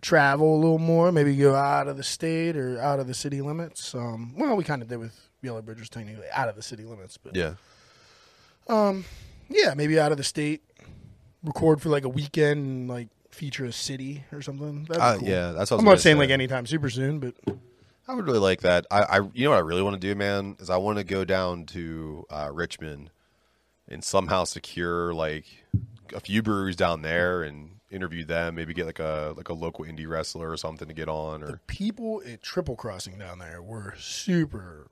travel 0.00 0.54
a 0.54 0.58
little 0.60 0.78
more. 0.78 1.12
Maybe 1.12 1.36
go 1.36 1.54
out 1.54 1.88
of 1.88 1.96
the 1.96 2.02
state 2.02 2.56
or 2.56 2.80
out 2.80 3.00
of 3.00 3.06
the 3.06 3.14
city 3.14 3.40
limits. 3.40 3.94
Um, 3.94 4.34
well, 4.36 4.56
we 4.56 4.64
kind 4.64 4.82
of 4.82 4.88
did 4.88 4.98
with 4.98 5.18
Yellow 5.42 5.62
Bridges 5.62 5.88
technically 5.88 6.26
out 6.32 6.48
of 6.48 6.56
the 6.56 6.62
city 6.62 6.84
limits, 6.84 7.16
but 7.16 7.34
Yeah. 7.36 7.54
yeah, 8.68 9.74
maybe 9.74 9.98
out 9.98 10.12
of 10.12 10.18
the 10.18 10.24
state. 10.24 10.62
Record 11.42 11.80
for 11.80 11.88
like 11.88 12.04
a 12.04 12.08
weekend 12.08 12.66
and 12.66 12.88
like 12.88 13.08
feature 13.30 13.64
a 13.64 13.72
city 13.72 14.24
or 14.30 14.42
something. 14.42 14.86
Uh, 14.90 15.16
cool. 15.18 15.26
yeah, 15.26 15.52
that's 15.52 15.70
what 15.70 15.76
I 15.76 15.76
was 15.76 15.82
I'm 15.82 15.84
not 15.86 16.00
saying 16.00 16.16
say. 16.16 16.20
like 16.20 16.30
anytime 16.30 16.66
super 16.66 16.90
soon, 16.90 17.18
but 17.18 17.34
I 18.06 18.14
would 18.14 18.26
really 18.26 18.38
like 18.40 18.60
that. 18.60 18.86
I, 18.90 19.02
I 19.04 19.16
you 19.32 19.44
know 19.44 19.50
what 19.50 19.56
I 19.56 19.60
really 19.60 19.80
want 19.82 19.98
to 19.98 20.06
do, 20.06 20.14
man, 20.14 20.56
is 20.60 20.68
I 20.68 20.76
want 20.76 20.98
to 20.98 21.04
go 21.04 21.24
down 21.24 21.64
to 21.66 22.26
uh, 22.28 22.50
Richmond 22.52 23.10
and 23.88 24.04
somehow 24.04 24.44
secure 24.44 25.14
like 25.14 25.46
a 26.14 26.20
few 26.20 26.42
breweries 26.42 26.76
down 26.76 27.00
there 27.00 27.42
and 27.42 27.70
interview 27.90 28.24
them. 28.24 28.54
Maybe 28.54 28.72
get 28.74 28.86
like 28.86 28.98
a 28.98 29.34
like 29.36 29.48
a 29.48 29.52
local 29.54 29.84
indie 29.84 30.08
wrestler 30.08 30.50
or 30.50 30.56
something 30.56 30.88
to 30.88 30.94
get 30.94 31.08
on. 31.08 31.42
Or 31.42 31.46
the 31.52 31.60
people 31.66 32.22
at 32.26 32.42
Triple 32.42 32.76
Crossing 32.76 33.18
down 33.18 33.38
there 33.38 33.60
were 33.62 33.94
super 33.98 34.88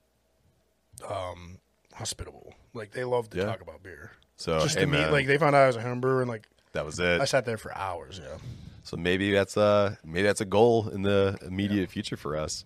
um, 1.09 1.59
hospitable. 1.95 2.55
Like 2.75 2.93
they 2.93 3.05
loved 3.05 3.33
to 3.33 3.39
Yeah. 3.39 3.45
talk 3.47 3.61
about 3.61 3.83
beer. 3.83 4.13
so 4.37 4.61
Just 4.61 4.75
hey, 4.77 4.83
to 4.83 4.87
meet, 4.87 5.11
like 5.11 5.27
they 5.27 5.39
found 5.39 5.55
out 5.57 5.63
I 5.63 5.67
was 5.69 5.77
a 5.77 5.81
home 5.83 6.01
brewer, 6.01 6.21
and 6.23 6.31
like 6.31 6.49
that 6.73 6.85
was 6.85 6.99
it. 6.99 7.21
I 7.21 7.25
it. 7.25 7.27
sat 7.29 7.45
there 7.45 7.59
for 7.59 7.77
hours. 7.77 8.21
Yeah. 8.23 8.37
So 8.85 8.97
maybe 8.97 9.33
that's 9.33 9.57
a 9.57 9.99
maybe 10.05 10.23
that's 10.27 10.41
a 10.41 10.45
goal 10.47 10.89
in 10.89 11.03
the 11.03 11.39
immediate 11.47 11.91
future 11.91 12.17
for 12.17 12.37
us. 12.37 12.65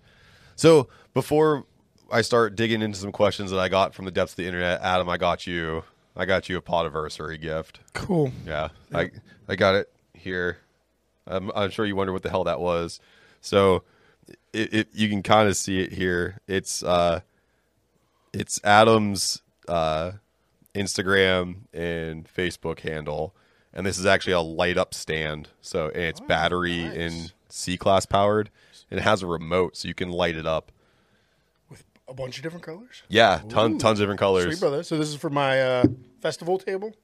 So 0.56 0.88
before 1.14 1.64
I 2.10 2.22
start 2.22 2.54
digging 2.56 2.82
into 2.82 2.98
some 2.98 3.10
questions 3.12 3.50
that 3.50 3.58
I 3.58 3.68
got 3.68 3.94
from 3.94 4.04
the 4.04 4.10
depths 4.10 4.32
of 4.34 4.36
the 4.36 4.46
internet, 4.46 4.80
Adam, 4.82 5.08
I 5.08 5.16
got 5.16 5.46
you. 5.46 5.84
I 6.14 6.26
got 6.26 6.48
you 6.50 6.58
a 6.58 6.62
podiversary 6.62 7.40
gift. 7.40 7.80
Cool. 7.94 8.32
Yeah, 8.46 8.68
I 8.94 9.10
I 9.48 9.56
got 9.56 9.74
it 9.74 9.90
here. 10.22 10.58
I'm, 11.26 11.50
I'm 11.54 11.70
sure 11.70 11.84
you 11.84 11.94
wonder 11.96 12.12
what 12.12 12.22
the 12.22 12.30
hell 12.30 12.44
that 12.44 12.60
was. 12.60 13.00
So, 13.40 13.84
it, 14.52 14.74
it 14.74 14.88
you 14.92 15.08
can 15.08 15.22
kind 15.22 15.48
of 15.48 15.56
see 15.56 15.80
it 15.80 15.92
here. 15.92 16.40
It's 16.46 16.82
uh, 16.82 17.20
it's 18.32 18.60
Adam's 18.64 19.42
uh, 19.68 20.12
Instagram 20.74 21.56
and 21.72 22.26
Facebook 22.26 22.80
handle, 22.80 23.34
and 23.72 23.86
this 23.86 23.98
is 23.98 24.06
actually 24.06 24.34
a 24.34 24.40
light 24.40 24.78
up 24.78 24.94
stand. 24.94 25.48
So, 25.60 25.88
and 25.88 26.02
it's 26.02 26.20
battery 26.20 26.84
nice. 26.84 26.96
and 26.96 27.32
C 27.48 27.76
class 27.76 28.06
powered, 28.06 28.50
and 28.90 28.98
it 28.98 29.02
has 29.02 29.22
a 29.22 29.26
remote, 29.26 29.76
so 29.76 29.88
you 29.88 29.94
can 29.94 30.10
light 30.10 30.36
it 30.36 30.46
up. 30.46 30.72
With 31.68 31.84
a 32.08 32.14
bunch 32.14 32.36
of 32.36 32.42
different 32.42 32.64
colors. 32.64 33.02
Yeah, 33.08 33.42
ton, 33.48 33.74
Ooh. 33.74 33.78
tons 33.78 34.00
of 34.00 34.04
different 34.04 34.20
colors. 34.20 34.44
Sweet 34.44 34.60
brother. 34.60 34.82
So 34.82 34.98
this 34.98 35.08
is 35.08 35.16
for 35.16 35.30
my 35.30 35.60
uh, 35.60 35.84
festival 36.20 36.58
table. 36.58 36.94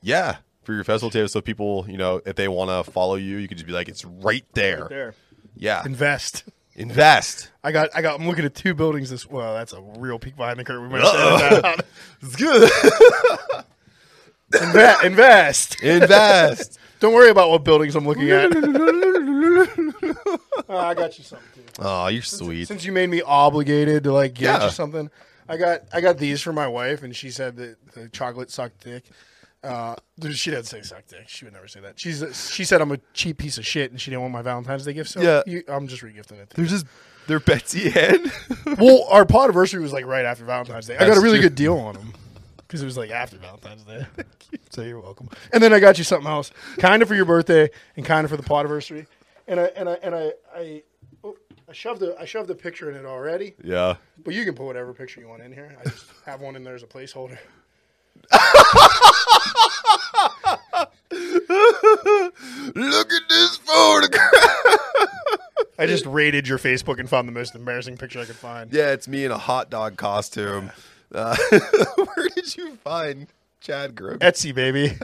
Yeah, 0.00 0.36
for 0.68 0.74
your 0.74 0.84
festival 0.84 1.08
table, 1.10 1.26
so 1.28 1.40
people, 1.40 1.86
you 1.88 1.96
know, 1.96 2.20
if 2.26 2.36
they 2.36 2.46
want 2.46 2.68
to 2.68 2.92
follow 2.92 3.14
you, 3.14 3.38
you 3.38 3.48
could 3.48 3.56
just 3.56 3.66
be 3.66 3.72
like, 3.72 3.88
it's 3.88 4.04
right 4.04 4.44
there. 4.52 4.82
Right 4.82 4.90
there. 4.90 5.14
Yeah, 5.56 5.82
Invest. 5.86 6.44
invest. 6.76 7.50
I 7.64 7.72
got. 7.72 7.88
I 7.96 8.02
got. 8.02 8.20
I'm 8.20 8.26
looking 8.28 8.44
at 8.44 8.54
two 8.54 8.74
buildings. 8.74 9.08
This. 9.08 9.26
Well, 9.26 9.54
that's 9.54 9.72
a 9.72 9.80
real 9.96 10.18
peek 10.18 10.36
behind 10.36 10.58
the 10.60 10.64
curtain. 10.64 10.82
We 10.82 10.90
might 10.90 11.00
have 11.02 11.40
that 11.40 11.64
out. 11.64 11.80
It's 12.22 12.36
good. 12.36 12.70
Inve- 14.52 15.04
invest. 15.04 15.82
invest. 15.82 16.78
Don't 17.00 17.14
worry 17.14 17.30
about 17.30 17.48
what 17.48 17.64
buildings 17.64 17.96
I'm 17.96 18.06
looking 18.06 18.30
at. 18.30 18.52
Uh, 20.68 20.76
I 20.76 20.92
got 20.94 21.16
you 21.16 21.24
something 21.24 21.48
too. 21.54 21.62
Oh, 21.78 22.08
you're 22.08 22.20
sweet. 22.22 22.66
Since 22.68 22.84
you 22.84 22.92
made 22.92 23.08
me 23.08 23.22
obligated 23.22 24.04
to 24.04 24.12
like 24.12 24.34
get 24.34 24.42
Yeah. 24.60 24.64
you 24.66 24.70
something, 24.70 25.10
I 25.48 25.56
got 25.56 25.80
I 25.94 26.02
got 26.02 26.18
these 26.18 26.42
for 26.42 26.52
my 26.52 26.68
wife, 26.68 27.02
and 27.02 27.16
she 27.16 27.30
said 27.30 27.56
that 27.56 27.76
the 27.94 28.10
chocolate 28.10 28.50
sucked 28.50 28.84
dick. 28.84 29.04
Uh, 29.64 29.96
she 30.32 30.50
didn't 30.50 30.66
say 30.66 30.82
suck 30.82 31.06
dick. 31.08 31.24
She 31.28 31.44
would 31.44 31.52
never 31.54 31.66
say 31.66 31.80
that. 31.80 31.98
She's 31.98 32.22
she 32.52 32.64
said 32.64 32.80
I'm 32.80 32.92
a 32.92 32.98
cheap 33.12 33.38
piece 33.38 33.58
of 33.58 33.66
shit, 33.66 33.90
and 33.90 34.00
she 34.00 34.10
didn't 34.10 34.22
want 34.22 34.32
my 34.32 34.42
Valentine's 34.42 34.84
Day 34.84 34.92
gift. 34.92 35.10
So 35.10 35.20
Yeah. 35.20 35.42
you, 35.46 35.64
I'm 35.68 35.88
just 35.88 36.02
regifting 36.02 36.38
it. 36.40 36.50
They're 36.50 36.64
just 36.66 36.86
they're 37.26 37.40
Betsy 37.40 37.90
Head. 37.90 38.20
well, 38.78 39.04
our 39.10 39.26
pod 39.26 39.44
anniversary 39.44 39.80
was 39.80 39.92
like 39.92 40.06
right 40.06 40.24
after 40.24 40.44
Valentine's 40.44 40.86
Day. 40.86 40.94
I 40.96 41.00
got 41.00 41.06
That's 41.08 41.18
a 41.18 41.22
really 41.22 41.38
true. 41.38 41.48
good 41.48 41.56
deal 41.56 41.76
on 41.76 41.94
them 41.94 42.12
because 42.58 42.82
it 42.82 42.84
was 42.84 42.96
like 42.96 43.10
after 43.10 43.36
Valentine's 43.36 43.82
Day. 43.82 44.06
so 44.70 44.82
you're 44.82 45.00
welcome. 45.00 45.28
And 45.52 45.60
then 45.62 45.72
I 45.72 45.80
got 45.80 45.98
you 45.98 46.04
something 46.04 46.30
else, 46.30 46.52
kind 46.78 47.02
of 47.02 47.08
for 47.08 47.14
your 47.16 47.24
birthday 47.24 47.68
and 47.96 48.06
kind 48.06 48.24
of 48.24 48.30
for 48.30 48.36
the 48.36 48.42
pod 48.44 48.60
anniversary. 48.64 49.06
and 49.48 49.58
I 49.58 49.64
and 49.76 49.88
I 49.88 49.92
and 50.02 50.14
I 50.14 50.32
I, 50.54 50.82
oh, 51.24 51.36
I 51.68 51.72
shoved 51.72 52.02
a 52.02 52.16
I 52.18 52.24
shoved 52.26 52.48
a 52.50 52.54
picture 52.54 52.90
in 52.90 52.96
it 52.96 53.04
already. 53.04 53.54
Yeah. 53.64 53.96
But 54.24 54.34
you 54.34 54.44
can 54.44 54.54
put 54.54 54.66
whatever 54.66 54.94
picture 54.94 55.20
you 55.20 55.28
want 55.28 55.42
in 55.42 55.52
here. 55.52 55.76
I 55.80 55.88
just 55.88 56.06
have 56.26 56.40
one 56.40 56.54
in 56.54 56.62
there 56.62 56.76
as 56.76 56.82
a 56.84 56.86
placeholder. 56.86 57.38
Look 62.74 63.12
at 63.12 63.22
this 63.28 63.56
photograph. 63.58 64.32
I 65.78 65.86
just 65.86 66.06
raided 66.06 66.48
your 66.48 66.58
Facebook 66.58 66.98
and 66.98 67.08
found 67.08 67.28
the 67.28 67.32
most 67.32 67.54
embarrassing 67.54 67.96
picture 67.96 68.20
I 68.20 68.24
could 68.24 68.36
find. 68.36 68.72
Yeah, 68.72 68.92
it's 68.92 69.06
me 69.06 69.24
in 69.24 69.30
a 69.30 69.38
hot 69.38 69.70
dog 69.70 69.96
costume. 69.96 70.70
Uh, 71.14 71.36
where 71.96 72.28
did 72.34 72.56
you 72.56 72.76
find 72.76 73.28
Chad 73.60 73.94
Grogan? 73.94 74.18
Etsy, 74.18 74.54
baby. 74.54 74.98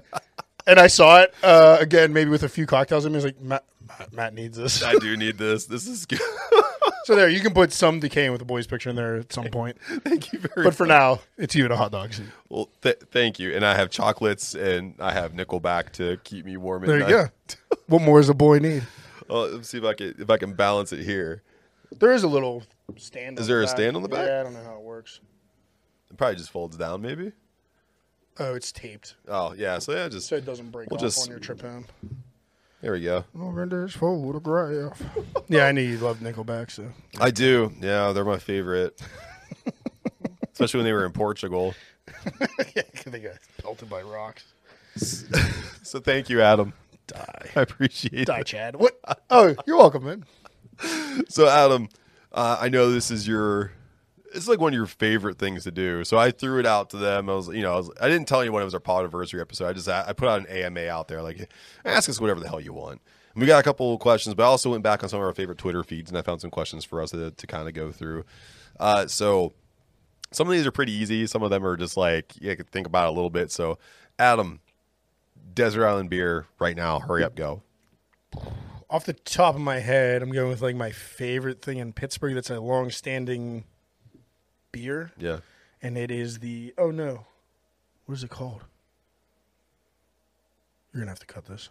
and 0.66 0.78
I 0.80 0.88
saw 0.88 1.20
it 1.22 1.34
uh, 1.42 1.78
again, 1.80 2.12
maybe 2.12 2.30
with 2.30 2.42
a 2.42 2.48
few 2.48 2.66
cocktails 2.66 3.04
in 3.06 3.12
me. 3.12 3.16
I 3.16 3.18
was 3.18 3.24
like, 3.26 3.40
Matt, 3.40 3.64
Matt, 3.88 4.12
Matt 4.12 4.34
needs 4.34 4.58
this. 4.58 4.82
I 4.82 4.94
do 4.94 5.16
need 5.16 5.38
this. 5.38 5.66
This 5.66 5.86
is 5.86 6.06
good. 6.06 6.20
so 7.04 7.14
there, 7.14 7.28
you 7.28 7.40
can 7.40 7.52
put 7.54 7.72
some 7.72 8.00
decaying 8.00 8.30
with 8.32 8.38
the 8.40 8.44
boys' 8.44 8.66
picture 8.66 8.90
in 8.90 8.96
there 8.96 9.16
at 9.16 9.32
some 9.32 9.46
point. 9.46 9.76
Thank 10.04 10.32
you 10.32 10.38
very 10.38 10.52
much. 10.56 10.64
But 10.64 10.74
for 10.74 10.86
now, 10.86 11.20
it's 11.38 11.54
you 11.54 11.64
in 11.66 11.72
a 11.72 11.76
hot 11.76 11.92
dog 11.92 12.12
seat. 12.12 12.26
Well, 12.48 12.68
th- 12.82 12.98
thank 13.10 13.38
you. 13.38 13.54
And 13.54 13.64
I 13.64 13.74
have 13.74 13.90
chocolates 13.90 14.54
and 14.54 14.94
I 15.00 15.12
have 15.12 15.32
Nickelback 15.32 15.90
to 15.92 16.18
keep 16.24 16.44
me 16.44 16.56
warm. 16.56 16.82
at 16.84 16.86
There 16.88 16.98
you 16.98 17.04
night. 17.04 17.10
go. 17.10 17.76
What 17.86 18.00
more 18.02 18.18
does 18.20 18.28
a 18.30 18.34
boy 18.34 18.58
need? 18.60 18.82
Oh, 19.28 19.42
let's 19.46 19.68
see 19.68 19.78
if 19.78 19.84
I 19.84 19.92
can 19.94 20.14
if 20.18 20.30
I 20.30 20.36
can 20.38 20.54
balance 20.54 20.92
it 20.92 21.04
here. 21.04 21.42
There 21.98 22.12
is 22.12 22.22
a 22.22 22.28
little 22.28 22.62
stand. 22.96 23.38
Is 23.38 23.44
on 23.44 23.48
there 23.48 23.58
the 23.58 23.64
a 23.64 23.66
back. 23.66 23.76
stand 23.76 23.96
on 23.96 24.02
the 24.02 24.08
back? 24.08 24.26
Yeah, 24.26 24.40
I 24.40 24.42
don't 24.42 24.54
know 24.54 24.64
how 24.64 24.76
it 24.76 24.82
works. 24.82 25.20
It 26.10 26.16
probably 26.16 26.36
just 26.36 26.50
folds 26.50 26.76
down, 26.76 27.02
maybe. 27.02 27.32
Oh, 28.38 28.54
it's 28.54 28.72
taped, 28.72 29.14
Oh 29.28 29.52
yeah, 29.52 29.78
so 29.78 29.92
yeah, 29.92 30.08
just 30.08 30.26
so 30.28 30.34
it 30.36 30.44
doesn't 30.44 30.70
break 30.72 30.90
We'll 30.90 30.96
off 30.98 31.02
just- 31.02 31.22
on 31.22 31.28
your 31.30 31.38
trip 31.38 31.60
home. 31.62 31.84
There 32.84 32.92
we 32.92 33.00
go. 33.00 33.24
Over 33.40 33.64
this 33.64 33.94
photograph. 33.94 35.02
yeah, 35.48 35.64
I 35.64 35.72
knew 35.72 35.80
you 35.80 35.96
loved 35.96 36.22
Nickelback, 36.22 36.70
so 36.70 36.86
I 37.18 37.30
do. 37.30 37.72
Yeah, 37.80 38.12
they're 38.12 38.26
my 38.26 38.36
favorite. 38.36 39.00
Especially 40.52 40.78
when 40.78 40.84
they 40.84 40.92
were 40.92 41.06
in 41.06 41.12
Portugal. 41.12 41.74
yeah, 42.76 42.82
they 43.06 43.20
got 43.20 43.36
pelted 43.62 43.88
by 43.88 44.02
rocks. 44.02 44.44
So 45.82 46.00
thank 46.00 46.28
you, 46.28 46.40
Adam. 46.40 46.72
Die, 47.06 47.50
I 47.54 47.60
appreciate 47.60 48.20
it. 48.20 48.26
die, 48.26 48.40
it. 48.40 48.46
Chad. 48.46 48.74
What? 48.74 48.98
Oh, 49.30 49.54
you're 49.66 49.76
welcome, 49.76 50.04
man. 50.04 50.24
So 51.28 51.46
Adam, 51.46 51.88
uh, 52.32 52.56
I 52.58 52.68
know 52.68 52.90
this 52.90 53.10
is 53.10 53.28
your 53.28 53.70
it's 54.34 54.48
like 54.48 54.60
one 54.60 54.72
of 54.72 54.76
your 54.76 54.86
favorite 54.86 55.38
things 55.38 55.64
to 55.64 55.70
do. 55.70 56.04
So 56.04 56.18
I 56.18 56.30
threw 56.30 56.58
it 56.58 56.66
out 56.66 56.90
to 56.90 56.96
them. 56.96 57.30
I 57.30 57.34
was, 57.34 57.48
you 57.48 57.62
know, 57.62 57.74
I, 57.74 57.76
was, 57.76 57.90
I 58.00 58.08
didn't 58.08 58.26
tell 58.26 58.40
anyone 58.40 58.62
it 58.62 58.64
was 58.64 58.74
our 58.74 58.80
pod 58.80 59.00
anniversary 59.00 59.40
episode. 59.40 59.68
I 59.68 59.72
just 59.72 59.88
I 59.88 60.12
put 60.12 60.28
out 60.28 60.40
an 60.40 60.46
AMA 60.46 60.88
out 60.88 61.08
there, 61.08 61.22
like 61.22 61.50
ask 61.84 62.08
us 62.08 62.20
whatever 62.20 62.40
the 62.40 62.48
hell 62.48 62.60
you 62.60 62.72
want. 62.72 63.00
And 63.34 63.40
we 63.40 63.46
got 63.46 63.60
a 63.60 63.62
couple 63.62 63.92
of 63.94 64.00
questions, 64.00 64.34
but 64.34 64.42
I 64.42 64.46
also 64.46 64.70
went 64.70 64.82
back 64.82 65.02
on 65.02 65.08
some 65.08 65.20
of 65.20 65.26
our 65.26 65.32
favorite 65.32 65.58
Twitter 65.58 65.82
feeds 65.82 66.10
and 66.10 66.18
I 66.18 66.22
found 66.22 66.40
some 66.40 66.50
questions 66.50 66.84
for 66.84 67.00
us 67.00 67.10
to, 67.10 67.30
to 67.30 67.46
kind 67.46 67.68
of 67.68 67.74
go 67.74 67.92
through. 67.92 68.24
Uh, 68.78 69.06
so 69.06 69.52
some 70.32 70.48
of 70.48 70.52
these 70.52 70.66
are 70.66 70.72
pretty 70.72 70.92
easy. 70.92 71.26
Some 71.26 71.42
of 71.42 71.50
them 71.50 71.64
are 71.64 71.76
just 71.76 71.96
like 71.96 72.32
you 72.40 72.54
could 72.56 72.70
think 72.70 72.86
about 72.86 73.06
it 73.06 73.08
a 73.08 73.12
little 73.12 73.30
bit. 73.30 73.50
So 73.50 73.78
Adam, 74.18 74.60
Desert 75.52 75.86
Island 75.86 76.10
beer 76.10 76.46
right 76.58 76.76
now. 76.76 76.98
Hurry 76.98 77.24
up, 77.24 77.36
go. 77.36 77.62
Off 78.90 79.04
the 79.04 79.12
top 79.12 79.54
of 79.54 79.60
my 79.60 79.78
head, 79.78 80.22
I'm 80.22 80.30
going 80.30 80.48
with 80.48 80.62
like 80.62 80.76
my 80.76 80.90
favorite 80.90 81.62
thing 81.62 81.78
in 81.78 81.92
Pittsburgh. 81.92 82.34
That's 82.34 82.50
a 82.50 82.60
long-standing 82.60 83.64
beer, 84.74 85.12
Yeah. 85.18 85.38
and 85.82 85.96
it 85.96 86.10
is 86.10 86.38
the. 86.40 86.74
Oh 86.76 86.90
no, 86.90 87.26
what 88.06 88.14
is 88.16 88.24
it 88.24 88.30
called? 88.30 88.64
You're 90.92 91.00
gonna 91.02 91.10
have 91.10 91.18
to 91.20 91.26
cut 91.26 91.46
this. 91.46 91.70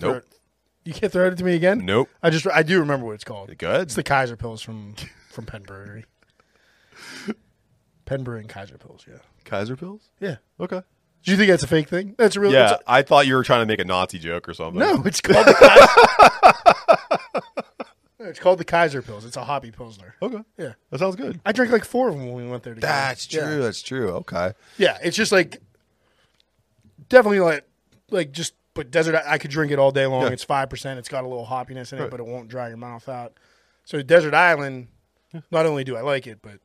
Nope. 0.00 0.16
it- 0.18 0.38
You 0.84 0.92
can't 0.92 1.10
throw 1.12 1.26
it 1.28 1.36
to 1.38 1.44
me 1.44 1.54
again. 1.54 1.84
Nope. 1.84 2.08
I 2.22 2.30
just 2.30 2.46
I 2.46 2.62
do 2.62 2.78
remember 2.80 3.06
what 3.06 3.12
it's 3.14 3.24
called. 3.24 3.56
Good. 3.56 3.80
It's 3.82 3.94
the 3.94 4.02
Kaiser 4.02 4.36
Pils 4.36 4.62
from 4.62 4.94
from 5.30 5.46
Penn 5.46 5.62
Brewery. 5.62 6.04
Penn 8.04 8.22
Brewery 8.22 8.40
and 8.42 8.48
Kaiser 8.50 8.76
Pils, 8.76 9.06
yeah. 9.06 9.18
Kaiser 9.44 9.76
Pils. 9.76 10.00
Yeah. 10.20 10.36
Okay. 10.60 10.82
Do 11.22 11.30
you 11.30 11.38
think 11.38 11.48
that's 11.48 11.62
a 11.62 11.66
fake 11.66 11.88
thing? 11.88 12.14
That's 12.18 12.36
a 12.36 12.40
real. 12.40 12.52
Yeah, 12.52 12.74
it's 12.74 12.82
I 12.86 13.00
thought 13.02 13.26
you 13.26 13.34
were 13.34 13.42
trying 13.42 13.62
to 13.62 13.66
make 13.66 13.78
a 13.80 13.84
Nazi 13.84 14.18
joke 14.18 14.46
or 14.48 14.52
something. 14.54 14.78
no, 14.78 15.02
it's 15.06 15.22
called 15.22 15.46
the 15.46 15.54
Kaiser. 15.54 17.40
It's 18.20 18.38
called 18.38 18.58
the 18.58 18.64
Kaiser 18.64 19.02
Pils. 19.02 19.26
It's 19.26 19.36
a 19.36 19.44
hobby 19.44 19.70
pilsner. 19.72 20.14
Okay. 20.22 20.38
Yeah. 20.56 20.74
That 20.90 20.98
sounds 21.00 21.16
good. 21.16 21.40
I 21.44 21.52
drank 21.52 21.72
like 21.72 21.84
four 21.84 22.08
of 22.08 22.14
them 22.16 22.26
when 22.26 22.34
we 22.44 22.48
went 22.50 22.62
there 22.62 22.74
together. 22.74 22.92
That's 22.92 23.26
true. 23.26 23.40
Yeah. 23.40 23.56
That's 23.58 23.82
true. 23.82 24.10
Okay. 24.10 24.52
Yeah, 24.78 24.98
it's 25.02 25.16
just 25.16 25.32
like 25.32 25.60
definitely 27.08 27.40
like 27.40 27.66
like 28.10 28.32
just 28.32 28.54
but 28.74 28.90
desert. 28.90 29.16
I 29.26 29.38
could 29.38 29.50
drink 29.50 29.72
it 29.72 29.78
all 29.78 29.90
day 29.90 30.06
long. 30.06 30.22
Yeah. 30.22 30.28
It's 30.30 30.44
five 30.44 30.70
percent. 30.70 30.98
It's 30.98 31.08
got 31.08 31.24
a 31.24 31.28
little 31.28 31.46
hoppiness 31.46 31.92
in 31.92 31.98
it, 31.98 32.02
Right. 32.02 32.10
but 32.10 32.20
it 32.20 32.26
won't 32.26 32.48
dry 32.48 32.68
your 32.68 32.76
mouth 32.76 33.08
out. 33.08 33.34
So 33.84 34.00
desert 34.02 34.34
island, 34.34 34.88
not 35.50 35.66
only 35.66 35.84
do 35.84 35.96
I 35.96 36.00
like 36.00 36.26
it, 36.26 36.38
but 36.42 36.60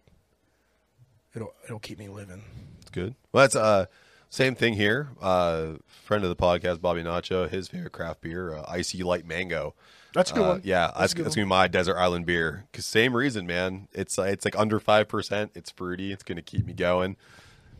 it'll 1.35 1.53
it'll 1.65 1.79
keep 1.79 1.99
me 1.99 2.07
living. 2.07 2.43
It's 2.81 2.91
good. 2.91 3.15
Well, 3.31 3.43
that's 3.43 3.55
uh 3.55 3.85
same 4.31 4.53
thing 4.53 4.75
here. 4.75 5.09
Uh, 5.19 5.73
friend 5.87 6.23
of 6.23 6.29
the 6.29 6.35
podcast, 6.35 6.81
Bobby 6.81 7.01
Nacho, 7.01 7.49
his 7.49 7.67
favorite 7.67 7.93
craft 7.93 8.21
beer, 8.21 8.53
uh, 8.55 8.63
icy 8.67 9.01
light 9.01 9.25
mango. 9.25 9.73
That's 10.14 10.32
a 10.32 10.34
good 10.34 10.43
Uh, 10.43 10.49
one. 10.49 10.62
yeah, 10.64 10.88
That's 10.88 10.99
that's, 10.99 11.14
good 11.14 11.26
that's 11.26 11.36
gonna 11.36 11.45
be 11.45 11.49
my 11.49 11.68
desert 11.68 11.97
island 11.97 12.26
beer. 12.26 12.66
Cause 12.74 12.86
same 12.86 13.16
reason, 13.16 13.45
man. 13.45 13.88
It's 13.93 14.18
uh, 14.18 14.24
it's 14.24 14.43
like 14.45 14.57
under 14.57 14.80
five 14.80 15.07
percent. 15.07 15.51
It's 15.55 15.70
fruity. 15.72 16.12
It's 16.12 16.24
gonna 16.24 16.41
keep 16.41 16.66
me 16.66 16.74
going. 16.74 17.16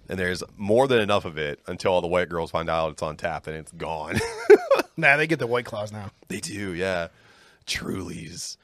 And 0.08 0.18
there's 0.20 0.44
more 0.58 0.88
than 0.88 1.00
enough 1.00 1.26
of 1.26 1.38
it 1.38 1.60
until 1.68 1.92
all 1.94 2.02
the 2.02 2.08
white 2.08 2.30
girls 2.30 2.50
find 2.52 2.68
out 2.70 2.92
it's 2.92 3.02
on 3.04 3.16
tap 3.18 3.46
and 3.48 3.56
it's 3.56 3.72
gone. 3.72 4.20
Nah, 4.98 5.16
they 5.16 5.28
get 5.28 5.40
the 5.40 5.48
white 5.48 5.64
claws 5.64 5.94
now. 5.94 6.12
They 6.28 6.42
do, 6.42 6.74
yeah. 6.74 7.08
Trulies. 7.66 8.58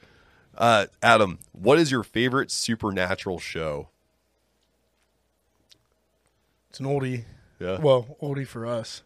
Uh, 0.54 0.84
Adam, 1.02 1.38
what 1.52 1.78
is 1.78 1.90
your 1.90 2.02
favorite 2.02 2.50
supernatural 2.50 3.38
show? 3.38 3.88
It's 6.68 6.78
an 6.78 6.84
oldie. 6.84 7.24
Yeah. 7.58 7.78
Well, 7.80 8.18
oldie 8.22 8.46
for 8.46 8.66
us. 8.66 9.02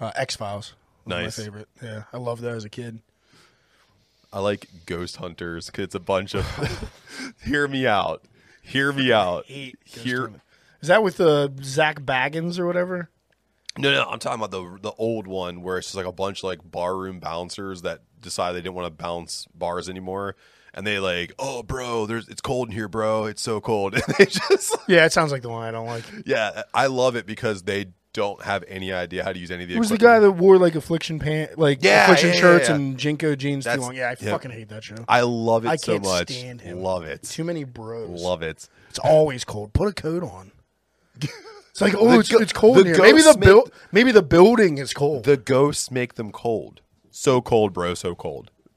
Uh, 0.00 0.12
X 0.14 0.36
Files. 0.36 0.74
Nice. 1.04 1.36
My 1.38 1.44
favorite. 1.44 1.68
Yeah, 1.82 2.04
I 2.12 2.18
loved 2.18 2.42
that 2.42 2.54
as 2.54 2.64
a 2.64 2.68
kid. 2.68 3.00
I 4.32 4.40
like 4.40 4.66
Ghost 4.86 5.16
Hunters 5.16 5.66
because 5.66 5.84
it's 5.84 5.94
a 5.94 6.00
bunch 6.00 6.34
of. 6.34 6.46
hear 7.44 7.66
me 7.66 7.86
out. 7.86 8.24
Hear 8.62 8.92
me 8.92 9.12
out. 9.12 9.46
Hear. 9.46 10.30
Is 10.80 10.88
that 10.88 11.02
with 11.02 11.20
uh, 11.20 11.48
Zak 11.62 12.00
Bagans 12.02 12.58
or 12.58 12.66
whatever? 12.66 13.10
No, 13.78 13.92
no, 13.92 14.04
I'm 14.04 14.18
talking 14.18 14.42
about 14.42 14.50
the 14.50 14.78
the 14.82 14.92
old 14.98 15.26
one 15.26 15.62
where 15.62 15.78
it's 15.78 15.86
just 15.88 15.96
like 15.96 16.06
a 16.06 16.12
bunch 16.12 16.40
of 16.40 16.44
like 16.44 16.58
barroom 16.70 17.20
bouncers 17.20 17.82
that 17.82 18.02
decide 18.20 18.52
they 18.52 18.60
didn't 18.60 18.74
want 18.74 18.86
to 18.86 19.02
bounce 19.02 19.46
bars 19.54 19.88
anymore, 19.88 20.34
and 20.74 20.86
they 20.86 20.98
like, 20.98 21.32
oh, 21.38 21.62
bro, 21.62 22.04
there's 22.06 22.28
it's 22.28 22.40
cold 22.40 22.68
in 22.68 22.74
here, 22.74 22.88
bro. 22.88 23.24
It's 23.26 23.40
so 23.40 23.60
cold, 23.60 23.94
and 23.94 24.02
they 24.18 24.26
just 24.26 24.76
Yeah, 24.88 25.04
it 25.06 25.12
sounds 25.12 25.30
like 25.32 25.42
the 25.42 25.48
one 25.48 25.62
I 25.66 25.70
don't 25.70 25.86
like. 25.86 26.04
yeah. 26.26 26.64
I 26.74 26.86
love 26.88 27.14
it 27.16 27.24
because 27.24 27.62
they 27.62 27.86
don't 28.12 28.42
have 28.42 28.64
any 28.68 28.92
idea 28.92 29.22
how 29.24 29.32
to 29.32 29.38
use 29.38 29.50
any 29.50 29.64
of 29.64 29.68
the. 29.68 29.76
It 29.76 29.78
was 29.78 29.90
the 29.90 29.98
guy 29.98 30.18
that 30.18 30.32
wore 30.32 30.58
like 30.58 30.74
affliction 30.74 31.18
pant, 31.18 31.58
like 31.58 31.82
Yeah, 31.82 32.04
affliction 32.04 32.30
yeah, 32.30 32.34
yeah, 32.34 32.40
shirts 32.40 32.68
and 32.68 32.96
JNCO 32.96 33.36
jeans 33.38 33.64
That's- 33.64 33.78
too 33.78 33.86
long. 33.86 33.94
Yeah, 33.94 34.10
I 34.10 34.14
fucking 34.14 34.50
hate 34.50 34.68
that 34.70 34.84
show. 34.84 34.96
I 35.08 35.20
love 35.22 35.64
it 35.64 35.68
I 35.68 35.76
so 35.76 35.92
can't 35.92 36.04
much. 36.04 36.30
stand 36.30 36.60
him. 36.60 36.82
Love 36.82 37.04
it. 37.04 37.22
Too 37.22 37.44
many 37.44 37.64
bros. 37.64 38.08
Love 38.20 38.42
it. 38.42 38.68
It's 38.90 38.98
always 38.98 39.44
cold. 39.44 39.72
Put 39.72 39.88
a 39.88 39.92
coat 39.92 40.22
on. 40.22 40.52
It's 41.70 41.80
like 41.80 41.94
oh, 41.96 42.10
The 42.10 42.18
it's, 42.18 42.32
it's 42.32 42.52
cold 42.52 42.84
here. 42.84 42.98
Maybe 42.98 43.22
the 43.22 43.36
build, 43.38 43.70
maybe 43.92 44.10
the 44.10 44.22
building 44.22 44.78
is 44.78 44.92
cold. 44.92 45.22
The 45.22 45.36
ghosts 45.36 45.92
make 45.92 46.14
them 46.14 46.32
cold. 46.32 46.80
So 47.12 47.40
cold, 47.40 47.72
bro. 47.72 47.94
So 47.94 48.16
cold. 48.16 48.50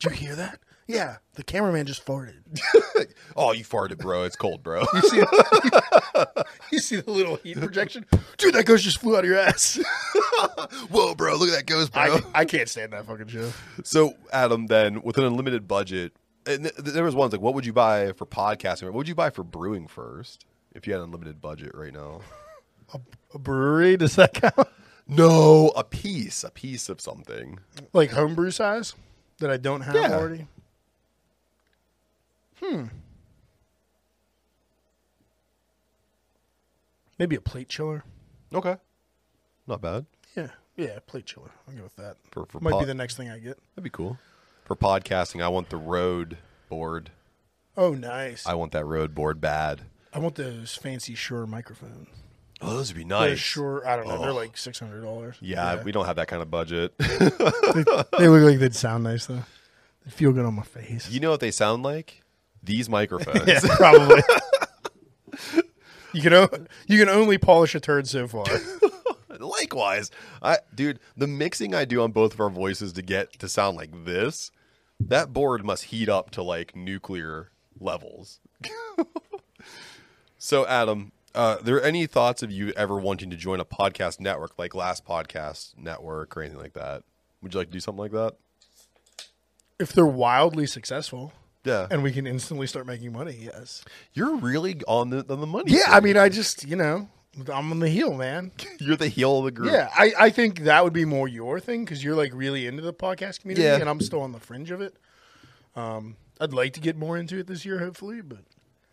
Did 0.00 0.04
you 0.04 0.10
hear 0.10 0.34
that? 0.36 0.58
Yeah, 0.88 1.18
the 1.34 1.44
cameraman 1.44 1.86
just 1.86 2.04
farted. 2.04 2.42
Oh, 3.36 3.52
you 3.52 3.62
farted, 3.62 3.98
bro. 3.98 4.24
It's 4.24 4.34
cold, 4.34 4.64
bro. 4.64 4.80
You 4.92 5.00
see, 5.02 5.16
you 6.72 6.78
see 6.80 6.96
the 6.96 7.10
little 7.10 7.36
heat 7.36 7.56
projection, 7.56 8.04
dude. 8.36 8.54
That 8.54 8.66
ghost 8.66 8.82
just 8.82 8.98
flew 8.98 9.16
out 9.16 9.22
of 9.22 9.30
your 9.30 9.38
ass. 9.38 9.76
Whoa, 10.90 11.14
bro. 11.14 11.36
Look 11.36 11.48
at 11.50 11.54
that 11.54 11.66
ghost, 11.66 11.92
bro. 11.92 12.02
I, 12.02 12.40
I 12.40 12.44
can't 12.44 12.68
stand 12.68 12.92
that 12.94 13.06
fucking 13.06 13.28
show. 13.28 13.52
So, 13.84 14.14
Adam, 14.32 14.66
then 14.66 15.02
with 15.02 15.16
an 15.18 15.24
unlimited 15.24 15.68
budget, 15.68 16.12
and 16.46 16.64
th- 16.64 16.74
there 16.78 17.04
was 17.04 17.14
ones 17.14 17.30
like, 17.32 17.40
what 17.40 17.54
would 17.54 17.64
you 17.64 17.72
buy 17.72 18.10
for 18.12 18.26
podcasting? 18.26 18.84
What 18.84 18.94
would 18.94 19.08
you 19.08 19.14
buy 19.14 19.30
for 19.30 19.44
brewing 19.44 19.86
first 19.86 20.44
if 20.74 20.86
you 20.88 20.92
had 20.94 20.98
an 21.00 21.04
unlimited 21.06 21.40
budget 21.40 21.70
right 21.74 21.92
now? 21.92 22.22
A 23.34 23.38
brewery 23.38 23.96
does 23.96 24.16
that 24.16 24.34
count? 24.34 24.68
No, 25.06 25.68
a 25.76 25.84
piece, 25.84 26.42
a 26.42 26.50
piece 26.50 26.88
of 26.88 27.00
something. 27.00 27.60
Like 27.92 28.10
homebrew 28.10 28.50
size 28.50 28.94
that 29.38 29.50
I 29.50 29.58
don't 29.58 29.82
have 29.82 29.94
Yeah. 29.94 30.14
already. 30.16 30.46
Hmm. 32.62 32.84
Maybe 37.18 37.36
a 37.36 37.40
plate 37.40 37.68
chiller. 37.68 38.04
Okay, 38.54 38.76
not 39.66 39.80
bad. 39.80 40.06
Yeah, 40.36 40.50
yeah, 40.76 40.98
plate 41.06 41.26
chiller. 41.26 41.50
I'll 41.68 41.74
go 41.74 41.82
with 41.82 41.96
that. 41.96 42.16
For, 42.30 42.46
for 42.46 42.60
Might 42.60 42.78
be 42.78 42.84
the 42.84 42.94
next 42.94 43.16
thing 43.16 43.28
I 43.30 43.38
get. 43.38 43.58
that'd 43.74 43.84
be 43.84 43.90
cool. 43.90 44.18
For 44.64 44.76
podcasting, 44.76 45.42
I 45.42 45.48
want 45.48 45.70
the 45.70 45.76
Rode 45.76 46.38
board. 46.68 47.10
Oh, 47.76 47.94
nice. 47.94 48.46
I 48.46 48.54
want 48.54 48.72
that 48.72 48.84
Rode 48.84 49.14
board 49.14 49.40
bad. 49.40 49.82
I 50.12 50.18
want 50.18 50.36
those 50.36 50.74
fancy 50.74 51.14
Shure 51.14 51.46
microphones. 51.46 52.08
Oh, 52.60 52.74
those 52.74 52.88
would 52.92 52.96
be 52.96 53.04
They're 53.04 53.30
nice. 53.30 53.38
sure. 53.38 53.86
I 53.86 53.96
don't 53.96 54.08
know. 54.08 54.20
They're 54.20 54.30
Oh. 54.30 54.34
like 54.34 54.56
six 54.56 54.78
hundred 54.80 55.02
dollars. 55.02 55.36
Yeah, 55.40 55.82
we 55.84 55.92
don't 55.92 56.06
have 56.06 56.16
that 56.16 56.26
kind 56.28 56.42
of 56.42 56.50
budget. 56.50 56.96
they, 56.98 57.28
they 58.18 58.28
look 58.28 58.42
like 58.42 58.58
they'd 58.58 58.74
sound 58.74 59.04
nice 59.04 59.26
though. 59.26 59.44
They 60.04 60.10
feel 60.10 60.32
good 60.32 60.44
on 60.44 60.54
my 60.54 60.62
face. 60.64 61.08
you 61.10 61.20
know 61.20 61.30
what 61.30 61.40
they 61.40 61.50
sound 61.52 61.82
like? 61.84 62.22
These 62.62 62.88
microphones. 62.88 63.46
Yeah, 63.46 63.60
probably. 63.62 64.22
you 66.12 66.22
can 66.22 66.32
o- 66.32 66.66
you 66.86 66.98
can 66.98 67.08
only 67.08 67.38
polish 67.38 67.74
a 67.74 67.80
turd 67.80 68.08
so 68.08 68.26
far. 68.26 68.44
Likewise, 69.38 70.10
I 70.42 70.58
dude, 70.74 70.98
the 71.16 71.26
mixing 71.26 71.74
I 71.74 71.84
do 71.84 72.02
on 72.02 72.12
both 72.12 72.34
of 72.34 72.40
our 72.40 72.50
voices 72.50 72.92
to 72.94 73.02
get 73.02 73.38
to 73.38 73.48
sound 73.48 73.76
like 73.76 74.04
this, 74.04 74.50
that 75.00 75.32
board 75.32 75.64
must 75.64 75.84
heat 75.84 76.08
up 76.08 76.30
to 76.32 76.42
like 76.42 76.74
nuclear 76.74 77.50
levels. 77.78 78.40
so, 80.38 80.66
Adam, 80.66 81.12
uh, 81.34 81.58
there 81.62 81.82
any 81.82 82.06
thoughts 82.06 82.42
of 82.42 82.50
you 82.50 82.72
ever 82.76 82.96
wanting 82.96 83.30
to 83.30 83.36
join 83.36 83.60
a 83.60 83.64
podcast 83.64 84.18
network 84.18 84.58
like 84.58 84.74
Last 84.74 85.04
Podcast 85.04 85.76
Network 85.78 86.36
or 86.36 86.42
anything 86.42 86.60
like 86.60 86.74
that? 86.74 87.04
Would 87.42 87.54
you 87.54 87.60
like 87.60 87.68
to 87.68 87.72
do 87.72 87.80
something 87.80 88.02
like 88.02 88.12
that? 88.12 88.34
If 89.78 89.92
they're 89.92 90.04
wildly 90.04 90.66
successful 90.66 91.32
Yeah, 91.68 91.86
and 91.90 92.02
we 92.02 92.12
can 92.12 92.26
instantly 92.26 92.66
start 92.66 92.86
making 92.86 93.12
money, 93.12 93.36
yes. 93.40 93.84
you're 94.14 94.36
really 94.36 94.80
on 94.88 95.10
the 95.10 95.18
on 95.30 95.40
the 95.40 95.46
money. 95.46 95.72
Yeah, 95.72 95.84
I 95.88 96.00
mean, 96.00 96.16
I 96.16 96.28
just 96.28 96.66
you 96.66 96.76
know, 96.76 97.08
I'm 97.52 97.70
on 97.70 97.78
the 97.78 97.88
heel, 97.88 98.14
man. 98.14 98.50
you're 98.80 98.96
the 98.96 99.08
heel 99.08 99.38
of 99.38 99.44
the 99.44 99.50
group. 99.52 99.70
Yeah, 99.72 99.88
I, 99.94 100.12
I 100.18 100.30
think 100.30 100.60
that 100.64 100.82
would 100.84 100.92
be 100.92 101.04
more 101.04 101.28
your 101.28 101.60
thing 101.60 101.84
because 101.84 102.02
you're 102.02 102.16
like 102.16 102.32
really 102.34 102.66
into 102.66 102.82
the 102.82 102.92
podcast 102.92 103.40
community, 103.40 103.64
Yeah. 103.66 103.76
and 103.76 103.88
I'm 103.88 104.00
still 104.00 104.22
on 104.22 104.32
the 104.32 104.40
fringe 104.40 104.70
of 104.70 104.80
it. 104.80 104.96
Um, 105.76 106.16
I'd 106.40 106.52
like 106.52 106.72
to 106.74 106.80
get 106.80 106.96
more 106.96 107.16
into 107.16 107.38
it 107.38 107.46
this 107.46 107.64
year, 107.64 107.78
hopefully, 107.78 108.20
but 108.22 108.38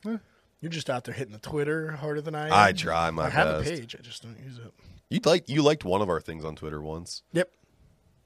eh, 0.07 0.17
you're 0.61 0.71
just 0.71 0.89
out 0.89 1.03
there 1.05 1.13
hitting 1.13 1.33
the 1.33 1.39
Twitter 1.39 1.91
harder 1.93 2.21
than 2.21 2.35
I 2.35 2.47
am. 2.47 2.53
I 2.53 2.71
try 2.73 3.09
my 3.11 3.25
I 3.25 3.29
have 3.29 3.59
best. 3.63 3.71
a 3.71 3.75
page, 3.77 3.95
I 3.97 4.01
just 4.01 4.21
don't 4.23 4.37
use 4.43 4.57
it. 4.57 4.71
You 5.09 5.19
like 5.23 5.47
you 5.49 5.61
liked 5.61 5.85
one 5.85 6.01
of 6.01 6.09
our 6.09 6.19
things 6.19 6.43
on 6.43 6.55
Twitter 6.55 6.81
once. 6.81 7.21
Yep, 7.33 7.49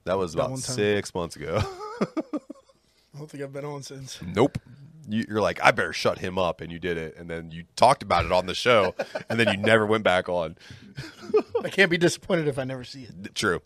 That 0.05 0.17
was 0.17 0.33
about 0.33 0.49
time. 0.49 0.57
six 0.57 1.13
months 1.13 1.35
ago. 1.35 1.61
I 3.13 3.17
don't 3.17 3.29
think 3.29 3.43
I've 3.43 3.53
been 3.53 3.65
on 3.65 3.83
since. 3.83 4.19
nope. 4.21 4.57
You, 5.07 5.25
you're 5.27 5.41
like, 5.41 5.59
I 5.63 5.71
better 5.71 5.91
shut 5.93 6.19
him 6.19 6.37
up, 6.37 6.61
and 6.61 6.71
you 6.71 6.77
did 6.77 6.95
it, 6.97 7.15
and 7.17 7.27
then 7.27 7.49
you 7.49 7.63
talked 7.75 8.03
about 8.03 8.25
it 8.25 8.31
on 8.31 8.45
the 8.45 8.53
show, 8.53 8.93
and 9.27 9.39
then 9.39 9.47
you 9.47 9.57
never 9.57 9.83
went 9.85 10.03
back 10.03 10.29
on. 10.29 10.55
I 11.63 11.69
can't 11.69 11.89
be 11.89 11.97
disappointed 11.97 12.47
if 12.47 12.59
I 12.59 12.63
never 12.63 12.83
see 12.83 13.03
it. 13.03 13.33
True. 13.33 13.61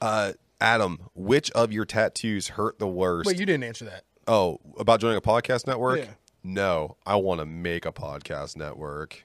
Uh, 0.00 0.32
Adam, 0.60 0.98
which 1.14 1.50
of 1.52 1.72
your 1.72 1.84
tattoos 1.84 2.48
hurt 2.48 2.80
the 2.80 2.88
worst? 2.88 3.26
Wait, 3.28 3.38
you 3.38 3.46
didn't 3.46 3.62
answer 3.64 3.84
that. 3.84 4.02
oh, 4.26 4.58
about 4.76 5.00
joining 5.00 5.16
a 5.16 5.20
podcast 5.20 5.66
network? 5.68 6.00
Yeah. 6.00 6.10
No, 6.42 6.96
I 7.06 7.16
want 7.16 7.38
to 7.40 7.46
make 7.46 7.86
a 7.86 7.92
podcast 7.92 8.56
network. 8.56 9.24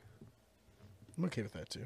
I'm 1.17 1.25
okay 1.25 1.41
with 1.41 1.53
that 1.53 1.69
too. 1.69 1.85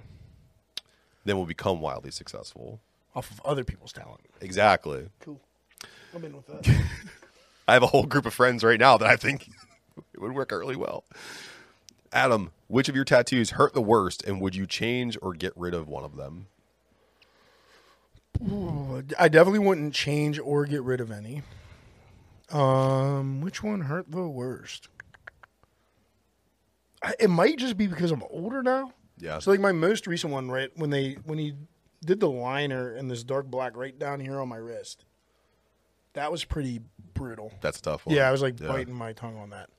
Then 1.25 1.37
we'll 1.37 1.45
become 1.45 1.79
wildly 1.79 2.11
successful. 2.11 2.81
Off 3.15 3.31
of 3.31 3.39
other 3.45 3.63
people's 3.63 3.93
talent. 3.93 4.21
Exactly. 4.41 5.07
Cool. 5.21 5.39
I'm 6.13 6.23
in 6.25 6.35
with 6.35 6.47
that. 6.47 6.67
I 7.67 7.73
have 7.73 7.83
a 7.83 7.87
whole 7.87 8.05
group 8.05 8.25
of 8.25 8.33
friends 8.33 8.63
right 8.63 8.79
now 8.79 8.97
that 8.97 9.07
I 9.07 9.15
think 9.15 9.47
it 10.13 10.21
would 10.21 10.33
work 10.33 10.51
out 10.51 10.57
really 10.57 10.75
well. 10.75 11.05
Adam, 12.11 12.51
which 12.67 12.89
of 12.89 12.95
your 12.95 13.05
tattoos 13.05 13.51
hurt 13.51 13.73
the 13.73 13.81
worst, 13.81 14.23
and 14.23 14.39
would 14.39 14.55
you 14.55 14.67
change 14.67 15.17
or 15.21 15.33
get 15.33 15.53
rid 15.55 15.73
of 15.73 15.87
one 15.87 16.03
of 16.03 16.15
them? 16.15 16.47
I 19.17 19.29
definitely 19.29 19.59
wouldn't 19.59 19.93
change 19.93 20.39
or 20.39 20.65
get 20.65 20.83
rid 20.83 20.99
of 20.99 21.11
any. 21.11 21.43
Um, 22.51 23.41
which 23.41 23.63
one 23.63 23.81
hurt 23.81 24.11
the 24.11 24.27
worst? 24.27 24.89
I, 27.03 27.13
it 27.19 27.29
might 27.29 27.57
just 27.57 27.77
be 27.77 27.87
because 27.87 28.11
I'm 28.11 28.23
older 28.29 28.61
now. 28.61 28.93
Yeah. 29.17 29.39
So 29.39 29.51
like 29.51 29.59
my 29.59 29.71
most 29.71 30.07
recent 30.07 30.33
one, 30.33 30.49
right 30.51 30.69
when 30.75 30.89
they 30.89 31.13
when 31.25 31.37
he 31.37 31.53
did 32.03 32.19
the 32.19 32.29
liner 32.29 32.93
and 32.93 33.09
this 33.09 33.23
dark 33.23 33.47
black 33.47 33.75
right 33.75 33.97
down 33.97 34.19
here 34.19 34.39
on 34.39 34.49
my 34.49 34.57
wrist, 34.57 35.05
that 36.13 36.31
was 36.31 36.43
pretty 36.43 36.81
brutal. 37.13 37.51
That's 37.61 37.81
tough 37.81 38.05
one. 38.05 38.15
Yeah, 38.15 38.27
I 38.27 38.31
was 38.31 38.41
like 38.41 38.59
Yeah. 38.59 38.67
biting 38.67 38.93
my 38.93 39.13
tongue 39.13 39.37
on 39.37 39.49
that. 39.51 39.69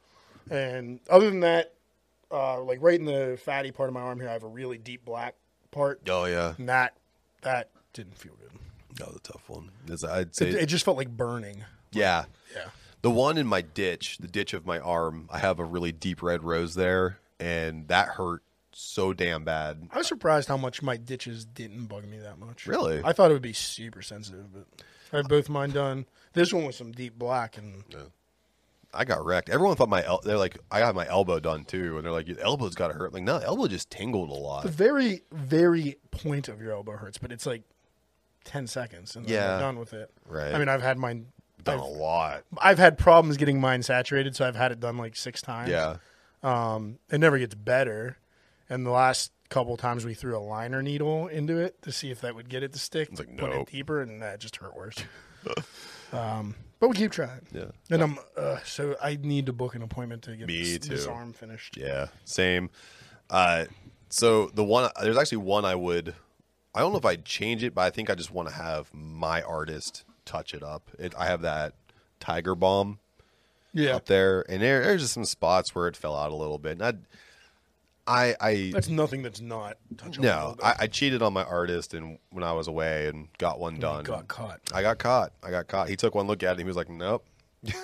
And 0.50 1.00
other 1.08 1.30
than 1.30 1.40
that, 1.40 1.74
uh, 2.30 2.60
like 2.62 2.78
right 2.82 2.98
in 2.98 3.06
the 3.06 3.38
fatty 3.42 3.70
part 3.70 3.88
of 3.88 3.94
my 3.94 4.00
arm 4.00 4.20
here, 4.20 4.28
I 4.28 4.32
have 4.32 4.42
a 4.44 4.48
really 4.48 4.78
deep 4.78 5.04
black 5.04 5.34
part, 5.70 6.00
Oh 6.08 6.24
yeah, 6.26 6.54
and 6.58 6.68
that 6.68 6.96
that 7.42 7.70
didn't 7.92 8.16
feel 8.18 8.32
good. 8.40 8.50
that 8.98 9.06
was 9.08 9.16
a 9.16 9.20
tough 9.20 9.48
one. 9.48 9.70
I'd 10.08 10.34
say 10.34 10.48
It, 10.48 10.54
it 10.54 10.66
just 10.66 10.84
felt 10.84 10.96
like 10.96 11.08
burning. 11.16 11.64
yeah. 11.92 12.24
Yeah. 12.54 12.66
The 13.02 13.10
one 13.10 13.36
in 13.36 13.46
my 13.46 13.60
ditch, 13.60 14.16
the 14.18 14.28
ditch 14.28 14.54
of 14.54 14.64
my 14.64 14.78
arm, 14.78 15.28
I 15.30 15.38
have 15.38 15.58
a 15.58 15.64
really 15.64 15.92
deep 15.92 16.22
red 16.22 16.42
rose 16.42 16.74
there, 16.74 17.18
and 17.38 17.86
that 17.88 18.08
hurt 18.08 18.42
so 18.72 19.12
damn 19.12 19.44
bad. 19.44 19.88
I 19.92 19.98
was 19.98 20.06
surprised 20.06 20.48
how 20.48 20.56
much 20.56 20.80
my 20.82 20.96
ditches 20.96 21.44
didn't 21.44 21.86
bug 21.86 22.06
me 22.08 22.18
that 22.18 22.38
much. 22.38 22.66
Really? 22.66 23.02
I 23.04 23.12
thought 23.12 23.30
it 23.30 23.34
would 23.34 23.42
be 23.42 23.52
super 23.52 24.00
sensitive, 24.00 24.52
but 24.54 24.66
I 25.12 25.18
had 25.18 25.28
both 25.28 25.48
mine 25.50 25.70
done. 25.70 26.06
This 26.34 26.52
one 26.52 26.64
was 26.64 26.76
some 26.76 26.92
deep 26.92 27.18
black, 27.18 27.56
and 27.56 27.82
I 28.92 29.04
got 29.04 29.24
wrecked. 29.24 29.48
Everyone 29.48 29.74
thought 29.76 29.88
my 29.88 30.04
el- 30.04 30.20
they're 30.22 30.36
like 30.38 30.58
I 30.70 30.80
got 30.80 30.94
my 30.94 31.06
elbow 31.08 31.40
done 31.40 31.64
too, 31.64 31.96
and 31.96 32.04
they're 32.04 32.12
like 32.12 32.28
your 32.28 32.38
elbow's 32.40 32.74
got 32.74 32.88
to 32.88 32.94
hurt. 32.94 33.12
Like 33.12 33.22
no, 33.22 33.38
elbow 33.38 33.66
just 33.68 33.90
tingled 33.90 34.30
a 34.30 34.34
lot. 34.34 34.64
the 34.64 34.70
very, 34.70 35.22
very 35.32 35.96
point 36.10 36.48
of 36.48 36.60
your 36.60 36.72
elbow 36.72 36.92
hurts, 36.92 37.18
but 37.18 37.32
it's 37.32 37.46
like 37.46 37.62
ten 38.44 38.66
seconds, 38.66 39.16
and 39.16 39.24
then 39.26 39.32
Yeah. 39.34 39.50
you're 39.52 39.60
done 39.60 39.78
with 39.78 39.92
it. 39.94 40.10
Right. 40.28 40.54
I 40.54 40.58
mean, 40.58 40.68
I've 40.68 40.82
had 40.82 40.98
mine. 40.98 41.26
Done 41.62 41.78
a 41.78 41.84
I've, 41.86 41.96
lot. 41.96 42.44
I've 42.58 42.78
had 42.78 42.98
problems 42.98 43.38
getting 43.38 43.58
mine 43.58 43.82
saturated, 43.82 44.36
so 44.36 44.46
I've 44.46 44.56
had 44.56 44.70
it 44.70 44.80
done 44.80 44.98
like 44.98 45.16
six 45.16 45.40
times. 45.40 45.70
Yeah. 45.70 45.96
Um, 46.42 46.98
it 47.10 47.18
never 47.18 47.38
gets 47.38 47.54
better. 47.54 48.18
And 48.68 48.84
the 48.84 48.90
last 48.90 49.32
couple 49.48 49.74
times 49.78 50.04
we 50.04 50.12
threw 50.12 50.36
a 50.36 50.40
liner 50.40 50.82
needle 50.82 51.26
into 51.28 51.56
it 51.58 51.80
to 51.82 51.90
see 51.92 52.10
if 52.10 52.20
that 52.20 52.34
would 52.34 52.50
get 52.50 52.62
it 52.62 52.72
to 52.74 52.78
stick. 52.78 53.08
It's 53.10 53.18
like, 53.20 53.34
put 53.38 53.50
it 53.50 53.66
deeper, 53.68 54.02
and 54.02 54.20
that 54.20 54.40
just 54.40 54.56
hurt 54.56 54.76
worse. 54.76 54.96
um, 56.14 56.54
but 56.80 56.88
we 56.88 56.96
keep 56.96 57.12
trying. 57.12 57.40
Yeah. 57.52 57.66
And 57.90 58.02
I'm 58.02 58.18
uh, 58.36 58.58
so 58.64 58.96
I 59.02 59.18
need 59.20 59.46
to 59.46 59.52
book 59.52 59.74
an 59.74 59.82
appointment 59.82 60.22
to 60.22 60.36
get 60.36 60.46
Me 60.46 60.76
this, 60.76 60.88
this 60.88 61.06
arm 61.06 61.32
finished. 61.32 61.76
Yeah, 61.76 62.08
same. 62.24 62.70
Uh, 63.30 63.64
so 64.08 64.46
the 64.54 64.64
one 64.64 64.90
there's 65.02 65.16
actually 65.16 65.38
one 65.38 65.64
I 65.64 65.74
would. 65.74 66.14
I 66.74 66.80
don't 66.80 66.92
know 66.92 66.98
if 66.98 67.04
I'd 67.04 67.24
change 67.24 67.62
it, 67.62 67.74
but 67.74 67.82
I 67.82 67.90
think 67.90 68.10
I 68.10 68.14
just 68.14 68.32
want 68.32 68.48
to 68.48 68.54
have 68.54 68.92
my 68.92 69.42
artist 69.42 70.04
touch 70.24 70.54
it 70.54 70.62
up. 70.62 70.90
It, 70.98 71.14
I 71.16 71.26
have 71.26 71.42
that 71.42 71.74
tiger 72.18 72.54
bomb 72.56 72.98
Yeah, 73.72 73.94
up 73.96 74.06
there, 74.06 74.44
and 74.48 74.60
there, 74.60 74.82
there's 74.82 75.02
just 75.02 75.14
some 75.14 75.24
spots 75.24 75.74
where 75.74 75.86
it 75.86 75.96
fell 75.96 76.16
out 76.16 76.32
a 76.32 76.34
little 76.34 76.58
bit. 76.58 76.72
And 76.72 76.82
I'd, 76.82 76.98
I, 78.06 78.36
I, 78.40 78.70
that's 78.72 78.88
nothing 78.88 79.22
that's 79.22 79.40
not 79.40 79.78
touchable. 79.96 80.20
no, 80.20 80.56
I, 80.62 80.74
I 80.80 80.86
cheated 80.88 81.22
on 81.22 81.32
my 81.32 81.44
artist, 81.44 81.94
and 81.94 82.18
when 82.30 82.44
I 82.44 82.52
was 82.52 82.68
away, 82.68 83.08
and 83.08 83.28
got 83.38 83.58
one 83.58 83.78
done. 83.78 84.04
got 84.04 84.28
caught. 84.28 84.60
I 84.74 84.82
got 84.82 84.98
caught. 84.98 85.32
I 85.42 85.50
got 85.50 85.68
caught. 85.68 85.88
He 85.88 85.96
took 85.96 86.14
one 86.14 86.26
look 86.26 86.42
at 86.42 86.48
it. 86.48 86.50
and 86.52 86.60
He 86.60 86.66
was 86.66 86.76
like, 86.76 86.90
"Nope." 86.90 87.24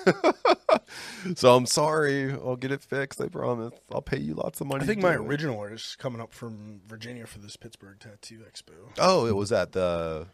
so 1.35 1.55
I'm 1.55 1.65
sorry. 1.65 2.31
I'll 2.31 2.55
get 2.55 2.71
it 2.71 2.81
fixed. 2.83 3.19
I 3.19 3.29
promise. 3.29 3.73
I'll 3.91 4.01
pay 4.01 4.19
you 4.19 4.35
lots 4.35 4.61
of 4.61 4.67
money. 4.67 4.83
I 4.83 4.87
think 4.87 5.01
my 5.01 5.13
it." 5.13 5.19
original 5.19 5.59
artist 5.59 5.85
is 5.91 5.95
coming 5.95 6.21
up 6.21 6.33
from 6.33 6.81
Virginia 6.87 7.25
for 7.25 7.39
this 7.39 7.55
Pittsburgh 7.57 7.99
Tattoo 7.99 8.43
Expo. 8.51 8.73
Oh, 8.99 9.25
it 9.25 9.35
was 9.35 9.51
at 9.51 9.71
the 9.71 10.27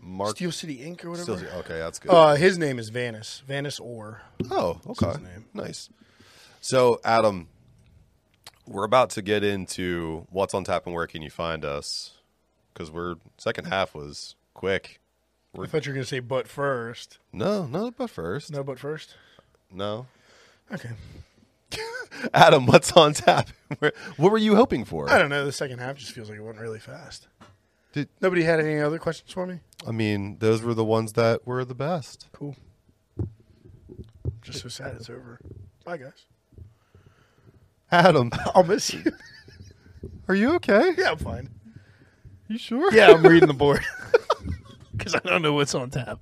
Mark. 0.00 0.36
Steel 0.36 0.52
City 0.52 0.82
Ink 0.82 1.04
or 1.04 1.10
whatever. 1.10 1.32
Okay, 1.32 1.78
that's 1.78 1.98
good. 1.98 2.10
Uh, 2.10 2.34
his 2.34 2.58
name 2.58 2.78
is 2.78 2.90
Vanis. 2.90 3.42
Vanis 3.44 3.80
Orr. 3.80 4.22
oh, 4.50 4.80
okay, 4.86 5.06
his 5.08 5.20
name. 5.20 5.44
nice. 5.52 5.90
So, 6.60 6.98
Adam, 7.04 7.48
we're 8.66 8.84
about 8.84 9.10
to 9.10 9.22
get 9.22 9.44
into 9.44 10.26
what's 10.30 10.54
on 10.54 10.64
tap 10.64 10.86
and 10.86 10.94
where 10.94 11.06
can 11.06 11.22
you 11.22 11.30
find 11.30 11.64
us? 11.64 12.12
Because 12.72 12.90
we're 12.90 13.16
second 13.38 13.66
half 13.66 13.94
was 13.94 14.34
quick. 14.54 15.00
I 15.56 15.66
thought 15.66 15.86
you 15.86 15.90
were 15.92 15.94
going 15.94 16.04
to 16.04 16.08
say, 16.08 16.18
but 16.20 16.48
first. 16.48 17.18
No, 17.32 17.66
no, 17.66 17.92
but 17.92 18.10
first, 18.10 18.50
No, 18.50 18.64
but 18.64 18.78
first. 18.78 19.14
no. 19.70 20.06
Okay. 20.72 20.90
Adam, 22.34 22.66
what's 22.66 22.90
on 22.92 23.12
tap? 23.14 23.48
What 24.16 24.32
were 24.32 24.38
you 24.38 24.56
hoping 24.56 24.84
for? 24.84 25.10
I 25.10 25.18
don't 25.18 25.28
know. 25.30 25.44
The 25.44 25.52
second 25.52 25.78
half 25.80 25.96
just 25.96 26.12
feels 26.12 26.28
like 26.30 26.38
it 26.38 26.42
went 26.42 26.58
really 26.58 26.78
fast. 26.78 27.26
Did- 27.92 28.08
Nobody 28.20 28.42
had 28.44 28.60
any 28.60 28.80
other 28.80 28.98
questions 28.98 29.30
for 29.32 29.46
me? 29.46 29.60
I 29.86 29.90
mean, 29.92 30.38
those 30.38 30.62
were 30.62 30.74
the 30.74 30.84
ones 30.84 31.12
that 31.14 31.46
were 31.46 31.64
the 31.64 31.74
best. 31.74 32.26
Cool. 32.32 32.56
Just 34.42 34.60
so 34.62 34.68
sad 34.68 34.94
it's 34.96 35.08
over. 35.10 35.38
Bye, 35.84 35.96
guys. 35.98 36.24
Adam, 37.94 38.30
I'll 38.54 38.64
miss 38.64 38.92
you. 38.92 39.04
are 40.28 40.34
you 40.34 40.54
okay? 40.56 40.90
yeah, 40.98 41.12
I'm 41.12 41.18
fine. 41.18 41.48
You 42.48 42.58
sure? 42.58 42.92
Yeah, 42.92 43.12
I'm 43.12 43.22
reading 43.22 43.46
the 43.46 43.54
board 43.54 43.80
because 44.96 45.14
I 45.14 45.20
don't 45.20 45.42
know 45.42 45.52
what's 45.52 45.74
on 45.74 45.90
tap. 45.90 46.18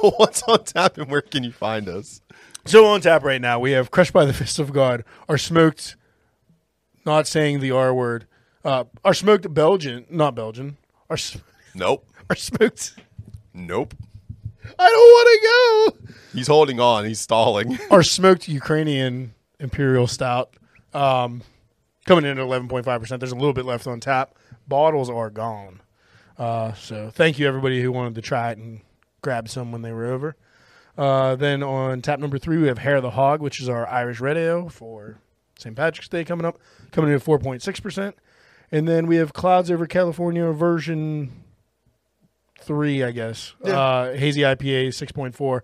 what's 0.00 0.42
on 0.42 0.64
tap 0.64 0.98
and 0.98 1.08
where 1.10 1.22
can 1.22 1.44
you 1.44 1.52
find 1.52 1.88
us? 1.88 2.20
So 2.66 2.86
on 2.86 3.00
tap 3.00 3.22
right 3.22 3.40
now, 3.40 3.58
we 3.60 3.70
have 3.72 3.90
"Crushed 3.90 4.12
by 4.12 4.24
the 4.24 4.32
Fist 4.32 4.58
of 4.58 4.72
God," 4.72 5.04
our 5.28 5.38
smoked, 5.38 5.96
not 7.06 7.26
saying 7.26 7.60
the 7.60 7.70
R 7.70 7.94
word, 7.94 8.26
uh, 8.64 8.84
our 9.04 9.14
smoked 9.14 9.52
Belgian, 9.54 10.04
not 10.10 10.34
Belgian, 10.34 10.76
our 11.08 11.14
s- 11.14 11.38
Nope. 11.74 12.06
our 12.30 12.36
smoked. 12.36 12.94
Nope. 13.54 13.94
I 14.78 14.86
don't 14.88 15.96
want 15.96 15.96
to 15.96 16.02
go. 16.08 16.12
He's 16.34 16.46
holding 16.46 16.80
on. 16.80 17.04
He's 17.04 17.20
stalling. 17.20 17.78
Our 17.90 18.02
smoked 18.02 18.46
Ukrainian 18.48 19.34
Imperial 19.58 20.06
Stout. 20.06 20.54
Um, 20.94 21.42
coming 22.06 22.24
in 22.24 22.38
at 22.38 22.44
11.5%. 22.44 23.18
There's 23.18 23.32
a 23.32 23.36
little 23.36 23.52
bit 23.52 23.64
left 23.64 23.86
on 23.86 24.00
tap. 24.00 24.34
Bottles 24.66 25.08
are 25.10 25.30
gone. 25.30 25.80
Uh, 26.38 26.72
so 26.74 27.10
thank 27.10 27.38
you 27.38 27.46
everybody 27.46 27.82
who 27.82 27.92
wanted 27.92 28.14
to 28.14 28.22
try 28.22 28.50
it 28.50 28.58
and 28.58 28.80
grab 29.20 29.48
some 29.48 29.72
when 29.72 29.82
they 29.82 29.92
were 29.92 30.06
over. 30.06 30.36
Uh, 30.96 31.36
then 31.36 31.62
on 31.62 32.02
tap 32.02 32.18
number 32.18 32.38
three, 32.38 32.58
we 32.58 32.68
have 32.68 32.78
Hair 32.78 32.96
of 32.96 33.02
the 33.02 33.10
Hog, 33.10 33.40
which 33.40 33.60
is 33.60 33.68
our 33.68 33.86
Irish 33.88 34.20
Red 34.20 34.36
Ale 34.36 34.68
for 34.68 35.18
St. 35.58 35.74
Patrick's 35.74 36.08
Day 36.08 36.24
coming 36.24 36.44
up, 36.44 36.58
coming 36.90 37.10
in 37.10 37.16
at 37.16 37.24
4.6%. 37.24 38.14
And 38.70 38.88
then 38.88 39.06
we 39.06 39.16
have 39.16 39.32
Clouds 39.32 39.70
Over 39.70 39.86
California 39.86 40.50
version 40.52 41.44
three, 42.60 43.02
I 43.02 43.10
guess. 43.10 43.54
Uh, 43.62 44.12
hazy 44.12 44.42
IPA, 44.42 44.88
6.4. 44.88 45.60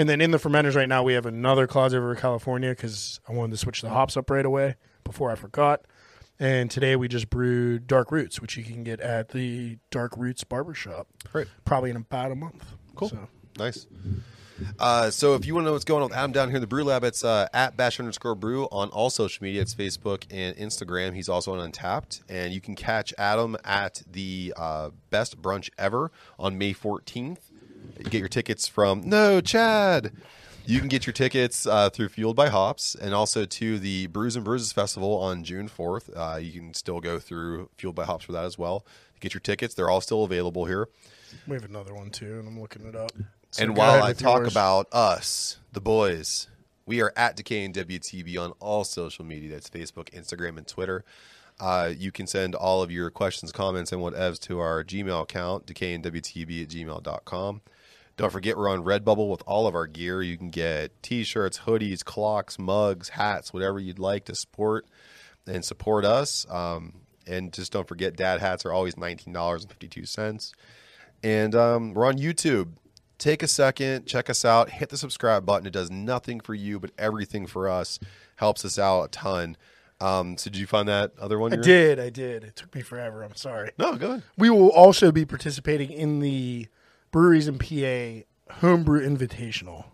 And 0.00 0.08
then 0.08 0.22
in 0.22 0.30
the 0.30 0.38
fermenters 0.38 0.74
right 0.74 0.88
now, 0.88 1.02
we 1.02 1.12
have 1.12 1.26
another 1.26 1.66
Clouds 1.66 1.92
Over 1.92 2.14
California 2.14 2.70
because 2.70 3.20
I 3.28 3.32
wanted 3.32 3.50
to 3.50 3.56
switch 3.58 3.82
the 3.82 3.90
hops 3.90 4.16
up 4.16 4.30
right 4.30 4.46
away 4.46 4.76
before 5.04 5.30
I 5.30 5.34
forgot. 5.34 5.82
And 6.38 6.70
today 6.70 6.96
we 6.96 7.06
just 7.06 7.28
brewed 7.28 7.86
Dark 7.86 8.10
Roots, 8.10 8.40
which 8.40 8.56
you 8.56 8.64
can 8.64 8.82
get 8.82 8.98
at 9.00 9.28
the 9.28 9.76
Dark 9.90 10.16
Roots 10.16 10.42
Barbershop. 10.42 11.06
Great. 11.30 11.48
Probably 11.66 11.90
in 11.90 11.96
about 11.96 12.32
a 12.32 12.34
month. 12.34 12.64
Cool. 12.94 13.10
So. 13.10 13.28
Nice. 13.58 13.86
Uh, 14.78 15.10
so 15.10 15.34
if 15.34 15.44
you 15.44 15.54
want 15.54 15.64
to 15.64 15.66
know 15.66 15.72
what's 15.72 15.84
going 15.84 16.02
on 16.02 16.08
with 16.08 16.16
Adam 16.16 16.32
down 16.32 16.48
here 16.48 16.56
in 16.56 16.62
the 16.62 16.66
Brew 16.66 16.84
Lab, 16.84 17.04
it's 17.04 17.22
uh, 17.22 17.48
at 17.52 17.76
bash 17.76 18.00
underscore 18.00 18.34
brew 18.34 18.68
on 18.72 18.88
all 18.88 19.10
social 19.10 19.44
media. 19.44 19.60
It's 19.60 19.74
Facebook 19.74 20.24
and 20.30 20.56
Instagram. 20.56 21.14
He's 21.14 21.28
also 21.28 21.54
on 21.54 21.70
Untappd, 21.70 22.22
and 22.26 22.54
you 22.54 22.62
can 22.62 22.74
catch 22.74 23.12
Adam 23.18 23.54
at 23.66 24.02
the 24.10 24.54
uh, 24.56 24.90
best 25.10 25.42
brunch 25.42 25.68
ever 25.76 26.10
on 26.38 26.56
May 26.56 26.72
14th. 26.72 27.49
You 27.98 28.04
get 28.04 28.18
your 28.18 28.28
tickets 28.28 28.66
from 28.66 29.02
no 29.08 29.40
Chad. 29.40 30.12
You 30.66 30.78
can 30.78 30.88
get 30.88 31.06
your 31.06 31.12
tickets 31.12 31.66
uh, 31.66 31.90
through 31.90 32.10
Fueled 32.10 32.36
by 32.36 32.48
Hops 32.48 32.94
and 32.94 33.14
also 33.14 33.44
to 33.44 33.78
the 33.78 34.06
Brews 34.06 34.36
and 34.36 34.44
Bruises 34.44 34.72
Festival 34.72 35.16
on 35.18 35.42
June 35.42 35.68
4th. 35.68 36.10
Uh, 36.14 36.36
you 36.36 36.52
can 36.52 36.74
still 36.74 37.00
go 37.00 37.18
through 37.18 37.70
Fueled 37.76 37.96
by 37.96 38.04
Hops 38.04 38.24
for 38.24 38.32
that 38.32 38.44
as 38.44 38.56
well. 38.56 38.86
Get 39.20 39.34
your 39.34 39.40
tickets; 39.40 39.74
they're 39.74 39.90
all 39.90 40.00
still 40.00 40.24
available 40.24 40.64
here. 40.64 40.88
We 41.46 41.54
have 41.54 41.64
another 41.64 41.94
one 41.94 42.10
too, 42.10 42.38
and 42.38 42.48
I'm 42.48 42.60
looking 42.60 42.86
it 42.86 42.96
up. 42.96 43.12
So 43.50 43.64
and 43.64 43.76
while 43.76 44.02
I 44.02 44.12
talk 44.12 44.42
yours. 44.42 44.52
about 44.52 44.86
us, 44.92 45.58
the 45.72 45.80
boys, 45.80 46.48
we 46.86 47.00
are 47.00 47.12
at 47.16 47.36
Decay 47.36 47.64
and 47.64 47.74
WTB 47.74 48.38
on 48.38 48.52
all 48.60 48.84
social 48.84 49.24
media. 49.24 49.50
That's 49.50 49.68
Facebook, 49.68 50.10
Instagram, 50.10 50.56
and 50.56 50.66
Twitter. 50.66 51.04
Uh, 51.60 51.92
you 51.96 52.10
can 52.10 52.26
send 52.26 52.54
all 52.54 52.82
of 52.82 52.90
your 52.90 53.10
questions, 53.10 53.52
comments, 53.52 53.92
and 53.92 54.00
whatevs 54.00 54.38
to 54.40 54.58
our 54.58 54.82
Gmail 54.82 55.22
account, 55.22 55.66
decayandwtb 55.66 56.62
at 56.62 56.68
gmail.com. 56.68 57.60
Don't 58.16 58.32
forget, 58.32 58.56
we're 58.56 58.68
on 58.68 58.82
Redbubble 58.82 59.30
with 59.30 59.42
all 59.46 59.66
of 59.66 59.74
our 59.74 59.86
gear. 59.86 60.22
You 60.22 60.36
can 60.36 60.50
get 60.50 61.02
t 61.02 61.22
shirts, 61.22 61.60
hoodies, 61.60 62.04
clocks, 62.04 62.58
mugs, 62.58 63.10
hats, 63.10 63.52
whatever 63.52 63.78
you'd 63.78 63.98
like 63.98 64.24
to 64.26 64.34
support 64.34 64.86
and 65.46 65.64
support 65.64 66.04
us. 66.04 66.46
Um, 66.50 67.00
and 67.26 67.52
just 67.52 67.72
don't 67.72 67.86
forget, 67.86 68.16
dad 68.16 68.40
hats 68.40 68.64
are 68.66 68.72
always 68.72 68.94
$19.52. 68.94 70.52
And 71.22 71.54
um, 71.54 71.94
we're 71.94 72.06
on 72.06 72.18
YouTube. 72.18 72.72
Take 73.18 73.42
a 73.42 73.48
second, 73.48 74.06
check 74.06 74.30
us 74.30 74.46
out, 74.46 74.70
hit 74.70 74.88
the 74.88 74.96
subscribe 74.96 75.44
button. 75.44 75.66
It 75.66 75.72
does 75.74 75.90
nothing 75.90 76.40
for 76.40 76.54
you, 76.54 76.80
but 76.80 76.90
everything 76.98 77.46
for 77.46 77.68
us. 77.68 77.98
Helps 78.36 78.64
us 78.64 78.78
out 78.78 79.04
a 79.04 79.08
ton. 79.08 79.58
Um, 80.00 80.36
so, 80.38 80.50
did 80.50 80.58
you 80.58 80.66
find 80.66 80.88
that 80.88 81.12
other 81.20 81.38
one? 81.38 81.52
I 81.52 81.56
did, 81.56 82.00
I 82.00 82.08
did. 82.10 82.42
It 82.44 82.56
took 82.56 82.74
me 82.74 82.80
forever. 82.80 83.22
I'm 83.22 83.34
sorry. 83.34 83.70
No, 83.78 83.96
go 83.96 84.06
ahead. 84.08 84.22
We 84.38 84.48
will 84.50 84.70
also 84.70 85.12
be 85.12 85.24
participating 85.26 85.90
in 85.90 86.20
the 86.20 86.68
Breweries 87.10 87.48
in 87.48 87.58
PA 87.58 88.24
Homebrew 88.60 89.06
Invitational. 89.06 89.84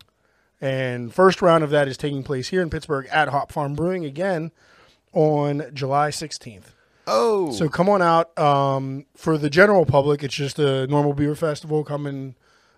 And 0.61 1.13
first 1.13 1.41
round 1.41 1.63
of 1.63 1.69
that 1.71 1.87
is 1.87 1.97
taking 1.97 2.23
place 2.23 2.47
here 2.47 2.61
in 2.61 2.69
Pittsburgh 2.69 3.07
at 3.11 3.29
Hop 3.29 3.51
Farm 3.51 3.73
Brewing 3.75 4.05
again 4.05 4.51
on 5.13 5.63
July 5.73 6.09
16th. 6.09 6.73
Oh, 7.05 7.51
So 7.51 7.69
come 7.69 7.87
on 7.89 8.01
out. 8.01 8.37
Um, 8.37 9.05
for 9.15 9.37
the 9.37 9.49
general 9.49 9.85
public, 9.85 10.23
it's 10.23 10.33
just 10.35 10.57
a 10.59 10.87
normal 10.87 11.13
beer 11.13 11.35
festival. 11.35 11.83
Come 11.83 12.05
and 12.05 12.35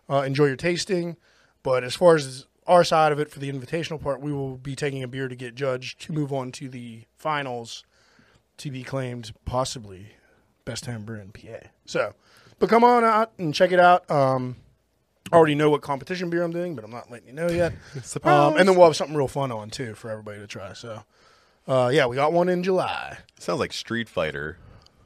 uh, 0.10 0.22
enjoy 0.22 0.46
your 0.46 0.56
tasting. 0.56 1.16
But 1.64 1.84
as 1.84 1.96
far 1.96 2.16
as 2.16 2.46
our 2.70 2.84
side 2.84 3.12
of 3.12 3.20
it 3.20 3.30
for 3.30 3.40
the 3.40 3.52
invitational 3.52 4.02
part, 4.02 4.22
we 4.22 4.32
will 4.32 4.56
be 4.56 4.76
taking 4.76 5.04
a 5.04 5.08
beer 5.08 5.28
to 5.28 5.36
get 5.36 5.56
judged 5.56 6.00
to 6.02 6.14
move 6.14 6.32
on 6.32 6.52
to 6.54 6.70
the 6.70 7.04
finals 7.18 7.84
to 8.58 8.70
be 8.70 8.84
claimed 8.84 9.34
possibly 9.44 10.14
best 10.66 10.84
time 10.84 11.04
brew 11.04 11.20
in 11.20 11.32
PA. 11.32 11.68
So, 11.86 12.14
but 12.60 12.70
come 12.70 12.84
on 12.84 13.04
out 13.04 13.32
and 13.38 13.54
check 13.54 13.72
it 13.72 13.80
out. 13.80 14.10
Um, 14.12 14.58
I 15.32 15.36
already 15.36 15.56
know 15.56 15.70
what 15.70 15.82
competition 15.82 16.30
beer 16.30 16.44
I'm 16.44 16.52
doing, 16.52 16.76
but 16.76 16.84
I'm 16.84 16.92
not 16.92 17.10
letting 17.12 17.28
you 17.28 17.34
know 17.34 17.50
yet. 17.50 17.74
um, 18.24 18.58
and 18.58 18.68
then 18.68 18.76
we'll 18.76 18.86
have 18.86 18.96
something 18.96 19.16
real 19.16 19.28
fun 19.28 19.52
on 19.52 19.70
too 19.70 19.96
for 19.96 20.10
everybody 20.10 20.40
to 20.40 20.48
try. 20.48 20.74
So, 20.74 21.04
uh, 21.68 21.90
yeah, 21.92 22.06
we 22.06 22.16
got 22.16 22.34
one 22.34 22.50
in 22.50 22.64
July. 22.64 23.18
sounds 23.40 23.60
like 23.60 23.74
Street 23.74 24.08
Fighter. 24.08 24.58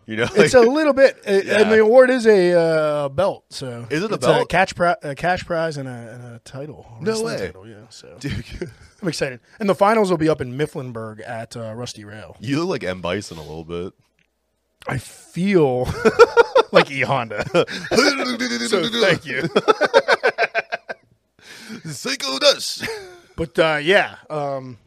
You 0.05 0.17
know, 0.17 0.23
It's 0.35 0.53
like- 0.53 0.65
a 0.65 0.69
little 0.69 0.93
bit, 0.93 1.17
uh, 1.27 1.31
Yeah. 1.31 1.61
and 1.61 1.71
the 1.71 1.79
award 1.79 2.09
is 2.09 2.25
a 2.27 2.51
uh, 2.59 3.09
belt. 3.09 3.45
So 3.49 3.87
Is 3.89 4.03
it 4.03 4.11
a 4.11 4.15
it's 4.15 4.25
belt? 4.25 4.49
catch 4.49 4.75
pri- 4.75 4.97
a 5.01 5.15
cash 5.15 5.45
prize 5.45 5.77
and 5.77 5.87
a, 5.87 5.91
and 5.91 6.23
a 6.35 6.39
title. 6.43 6.85
a 6.99 7.03
No 7.03 7.21
way. 7.23 7.37
Title, 7.37 7.67
yeah. 7.67 7.75
So 7.89 8.15
dude, 8.19 8.43
I'm 9.01 9.07
excited. 9.07 9.39
And 9.59 9.69
the 9.69 9.75
finals 9.75 10.09
will 10.09 10.17
be 10.17 10.27
up 10.29 10.41
in 10.41 10.57
Mifflinburg 10.57 11.21
at 11.25 11.55
uh, 11.55 11.73
Rusty 11.73 12.03
Rail. 12.03 12.35
you 12.39 12.59
look 12.59 12.69
like 12.69 12.83
M 12.83 12.99
Bison 13.01 13.37
a 13.37 13.41
little 13.41 13.63
bit. 13.63 13.93
I 14.87 14.97
feel 14.97 15.87
like 16.73 16.91
E 16.91 17.01
Honda. 17.01 17.45
so 18.67 18.83
thank 18.89 19.25
you. 19.25 19.47
Psycho 21.85 22.39
Dust. 22.39 22.85
But 23.35 23.57
uh, 23.57 23.79
yeah, 23.81 24.15
um, 24.29 24.77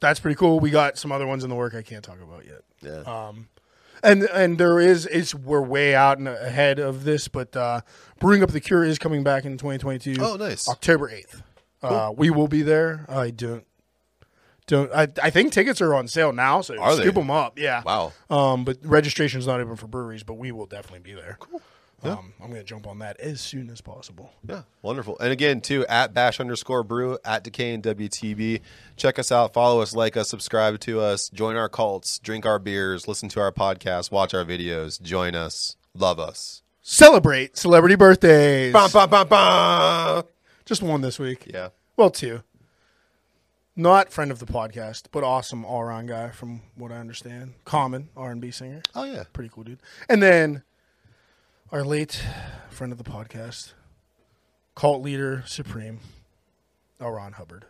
that's 0.00 0.20
pretty 0.20 0.36
cool. 0.36 0.60
We 0.60 0.70
got 0.70 0.96
some 0.98 1.12
other 1.12 1.26
ones 1.26 1.44
in 1.44 1.50
the 1.50 1.56
work 1.56 1.74
I 1.74 1.82
can't 1.82 2.04
talk 2.04 2.18
about 2.22 2.44
yet. 2.46 2.62
Yeah. 2.80 3.32
And 4.04 4.22
and 4.24 4.58
there 4.58 4.78
is 4.78 5.06
it's 5.06 5.34
we're 5.34 5.62
way 5.62 5.94
out 5.94 6.18
and 6.18 6.28
ahead 6.28 6.78
of 6.78 7.04
this, 7.04 7.26
but 7.28 7.56
uh, 7.56 7.80
brewing 8.20 8.42
up 8.42 8.50
the 8.50 8.60
cure 8.60 8.84
is 8.84 8.98
coming 8.98 9.24
back 9.24 9.44
in 9.44 9.58
2022. 9.58 10.16
Oh, 10.20 10.36
nice. 10.36 10.68
October 10.68 11.10
8th. 11.10 11.42
Uh, 11.82 12.12
we 12.16 12.30
will 12.30 12.48
be 12.48 12.62
there. 12.62 13.04
I 13.08 13.30
don't 13.30 13.66
don't 14.66 14.90
I, 14.94 15.08
I 15.22 15.30
think 15.30 15.52
tickets 15.52 15.80
are 15.80 15.94
on 15.94 16.08
sale 16.08 16.32
now, 16.32 16.60
so 16.62 16.78
Are 16.80 16.96
they? 16.96 17.02
scoop 17.02 17.14
them 17.16 17.30
up. 17.30 17.58
Yeah. 17.58 17.82
Wow. 17.84 18.12
Um, 18.30 18.64
but 18.64 18.78
registration's 18.82 19.46
not 19.46 19.60
open 19.60 19.76
for 19.76 19.86
breweries, 19.86 20.22
but 20.22 20.34
we 20.34 20.52
will 20.52 20.66
definitely 20.66 21.00
be 21.00 21.12
there. 21.14 21.36
Cool. 21.40 21.60
Um, 22.12 22.32
I'm 22.40 22.48
going 22.48 22.60
to 22.60 22.64
jump 22.64 22.86
on 22.86 22.98
that 23.00 23.18
as 23.20 23.40
soon 23.40 23.70
as 23.70 23.80
possible. 23.80 24.32
Yeah, 24.48 24.62
wonderful. 24.82 25.18
And 25.18 25.32
again, 25.32 25.60
too, 25.60 25.86
at 25.86 26.14
bash 26.14 26.40
underscore 26.40 26.82
brew, 26.82 27.18
at 27.24 27.44
decay 27.44 27.74
and 27.74 27.82
WTB. 27.82 28.60
Check 28.96 29.18
us 29.18 29.32
out, 29.32 29.52
follow 29.52 29.80
us, 29.80 29.94
like 29.94 30.16
us, 30.16 30.28
subscribe 30.28 30.80
to 30.80 31.00
us, 31.00 31.28
join 31.30 31.56
our 31.56 31.68
cults, 31.68 32.18
drink 32.18 32.46
our 32.46 32.58
beers, 32.58 33.08
listen 33.08 33.28
to 33.30 33.40
our 33.40 33.52
podcast, 33.52 34.10
watch 34.10 34.34
our 34.34 34.44
videos, 34.44 35.00
join 35.00 35.34
us, 35.34 35.76
love 35.94 36.18
us. 36.18 36.62
Celebrate 36.82 37.56
celebrity 37.56 37.94
birthdays. 37.94 38.72
Bah, 38.72 38.88
bah, 38.92 39.24
bah. 39.24 40.22
Just 40.66 40.82
one 40.82 41.00
this 41.00 41.18
week. 41.18 41.50
Yeah. 41.52 41.70
Well, 41.96 42.10
two. 42.10 42.42
Not 43.76 44.12
friend 44.12 44.30
of 44.30 44.38
the 44.38 44.46
podcast, 44.46 45.04
but 45.10 45.24
awesome 45.24 45.64
all 45.64 45.80
around 45.80 46.06
guy 46.06 46.30
from 46.30 46.60
what 46.76 46.92
I 46.92 46.96
understand. 46.96 47.54
Common 47.64 48.08
R 48.16 48.30
and 48.30 48.40
B 48.40 48.50
singer. 48.50 48.82
Oh, 48.94 49.04
yeah. 49.04 49.24
Pretty 49.32 49.50
cool 49.52 49.64
dude. 49.64 49.80
And 50.08 50.22
then 50.22 50.62
our 51.74 51.82
late 51.82 52.22
friend 52.70 52.92
of 52.92 52.98
the 52.98 53.04
podcast, 53.04 53.72
cult 54.76 55.02
leader 55.02 55.42
supreme, 55.44 55.98
L. 57.00 57.10
Ron 57.10 57.32
Hubbard, 57.32 57.64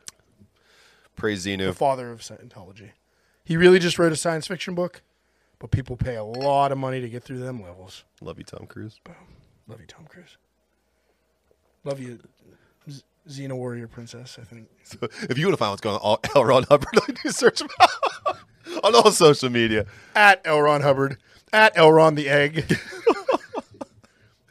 Praise 1.17 1.45
the 1.45 1.73
father 1.73 2.11
of 2.13 2.21
Scientology. 2.21 2.91
He 3.47 3.57
really 3.57 3.79
just 3.79 3.99
wrote 3.99 4.13
a 4.13 4.17
science 4.17 4.47
fiction 4.47 4.75
book, 4.75 5.01
but 5.59 5.71
people 5.71 5.97
pay 5.97 6.17
a 6.17 6.23
lot 6.23 6.71
of 6.71 6.77
money 6.77 7.01
to 7.01 7.09
get 7.09 7.25
through 7.25 7.39
them 7.39 7.63
levels. 7.63 8.05
Love 8.21 8.37
you, 8.37 8.45
Tom 8.45 8.67
Cruise. 8.67 9.01
Love 9.67 9.81
you, 9.81 9.87
Tom 9.87 10.05
Cruise. 10.07 10.37
Love 11.85 11.99
you, 11.99 12.19
Z- 12.91 13.05
Xena 13.27 13.55
Warrior 13.55 13.89
Princess. 13.89 14.39
I 14.39 14.45
think. 14.45 14.69
So 14.83 14.99
if 15.31 15.39
you 15.39 15.47
want 15.47 15.55
to 15.55 15.57
find 15.57 15.71
what's 15.71 15.81
going 15.81 15.97
on, 15.97 16.19
L. 16.37 16.45
Ron 16.45 16.65
Hubbard, 16.65 16.91
search 17.31 17.63
him 17.63 17.71
on 18.85 18.95
all 18.95 19.11
social 19.13 19.49
media. 19.49 19.87
at 20.15 20.43
L. 20.45 20.61
Ron 20.61 20.83
Hubbard, 20.83 21.17
at 21.55 21.73
L. 21.79 21.91
Ron 21.91 22.17
the 22.17 22.29
Egg. 22.29 22.79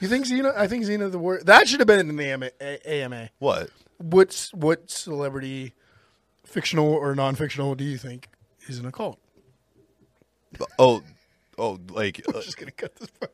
you 0.03 0.09
think 0.09 0.25
Xena? 0.25 0.55
I 0.55 0.67
think 0.67 0.85
Xena 0.85 1.11
the 1.11 1.19
word 1.19 1.45
that 1.45 1.67
should 1.67 1.79
have 1.79 1.87
been 1.87 2.09
in 2.09 2.15
the 2.15 2.25
AMA. 2.25 2.51
AMA. 2.85 3.29
What? 3.39 3.69
What's 3.97 4.53
what 4.53 4.91
celebrity, 4.91 5.73
fictional 6.45 6.87
or 6.87 7.15
non-fictional, 7.15 7.75
do 7.75 7.83
you 7.83 7.97
think 7.97 8.29
is 8.67 8.79
in 8.79 8.85
a 8.85 8.91
cult? 8.91 9.19
Oh, 10.77 11.01
oh, 11.57 11.79
like 11.89 12.21
uh, 12.27 12.33
I'm 12.35 12.41
just 12.43 12.57
gonna 12.57 12.71
cut 12.71 12.95
this. 12.95 13.09
part. 13.11 13.31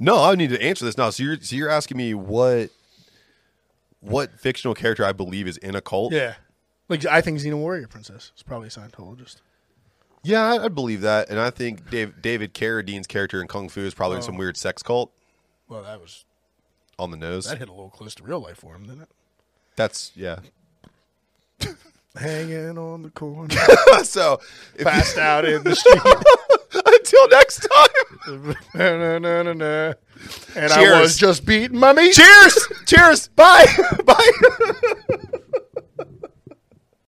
No, 0.00 0.22
I 0.22 0.34
need 0.34 0.50
to 0.50 0.62
answer 0.62 0.84
this 0.84 0.98
now. 0.98 1.10
So 1.10 1.22
you're 1.22 1.40
so 1.40 1.56
you're 1.56 1.70
asking 1.70 1.96
me 1.96 2.14
what 2.14 2.70
what 4.00 4.38
fictional 4.38 4.74
character 4.74 5.04
I 5.04 5.12
believe 5.12 5.46
is 5.46 5.56
in 5.58 5.74
a 5.74 5.80
cult? 5.80 6.12
Yeah, 6.12 6.34
like 6.88 7.06
I 7.06 7.20
think 7.20 7.38
Xena 7.38 7.56
Warrior 7.56 7.86
Princess 7.88 8.32
is 8.36 8.42
probably 8.42 8.68
a 8.68 8.70
Scientologist. 8.70 9.36
Yeah, 10.24 10.42
I, 10.42 10.64
I 10.64 10.68
believe 10.68 11.02
that, 11.02 11.30
and 11.30 11.38
I 11.38 11.50
think 11.50 11.88
Dave, 11.88 12.20
David 12.20 12.52
Carradine's 12.52 13.06
character 13.06 13.40
in 13.40 13.46
Kung 13.46 13.68
Fu 13.68 13.82
is 13.82 13.94
probably 13.94 14.16
in 14.16 14.22
some 14.22 14.36
weird 14.36 14.56
sex 14.56 14.82
cult 14.82 15.12
Well, 15.68 15.82
that 15.82 16.00
was 16.00 16.24
on 16.98 17.10
the 17.10 17.16
nose. 17.16 17.44
that 17.46 17.58
hit 17.58 17.68
a 17.68 17.72
little 17.72 17.90
close 17.90 18.14
to 18.16 18.22
real 18.22 18.40
life 18.40 18.58
for 18.58 18.74
him, 18.74 18.84
didn't 18.84 19.02
it? 19.02 19.08
That's 19.76 20.12
yeah. 20.14 20.38
Hanging 22.16 22.76
on 22.78 23.02
the 23.02 23.10
corner, 23.10 23.54
so 24.02 24.40
passed 24.80 25.18
out 25.18 25.44
in 25.44 25.62
the 25.62 25.74
street. 25.76 26.84
until 26.84 27.28
next 27.28 27.68
time. 27.68 28.56
Na, 28.74 29.18
na, 29.18 29.42
na, 29.42 29.52
na. 29.52 29.92
And 30.56 30.72
I 30.72 31.00
was 31.00 31.16
just 31.16 31.44
beating 31.46 31.78
my 31.78 31.92
meat. 31.92 32.14
Cheers! 32.14 32.58
Cheers! 32.86 33.28
Bye! 33.28 33.66
Bye! 34.04 34.30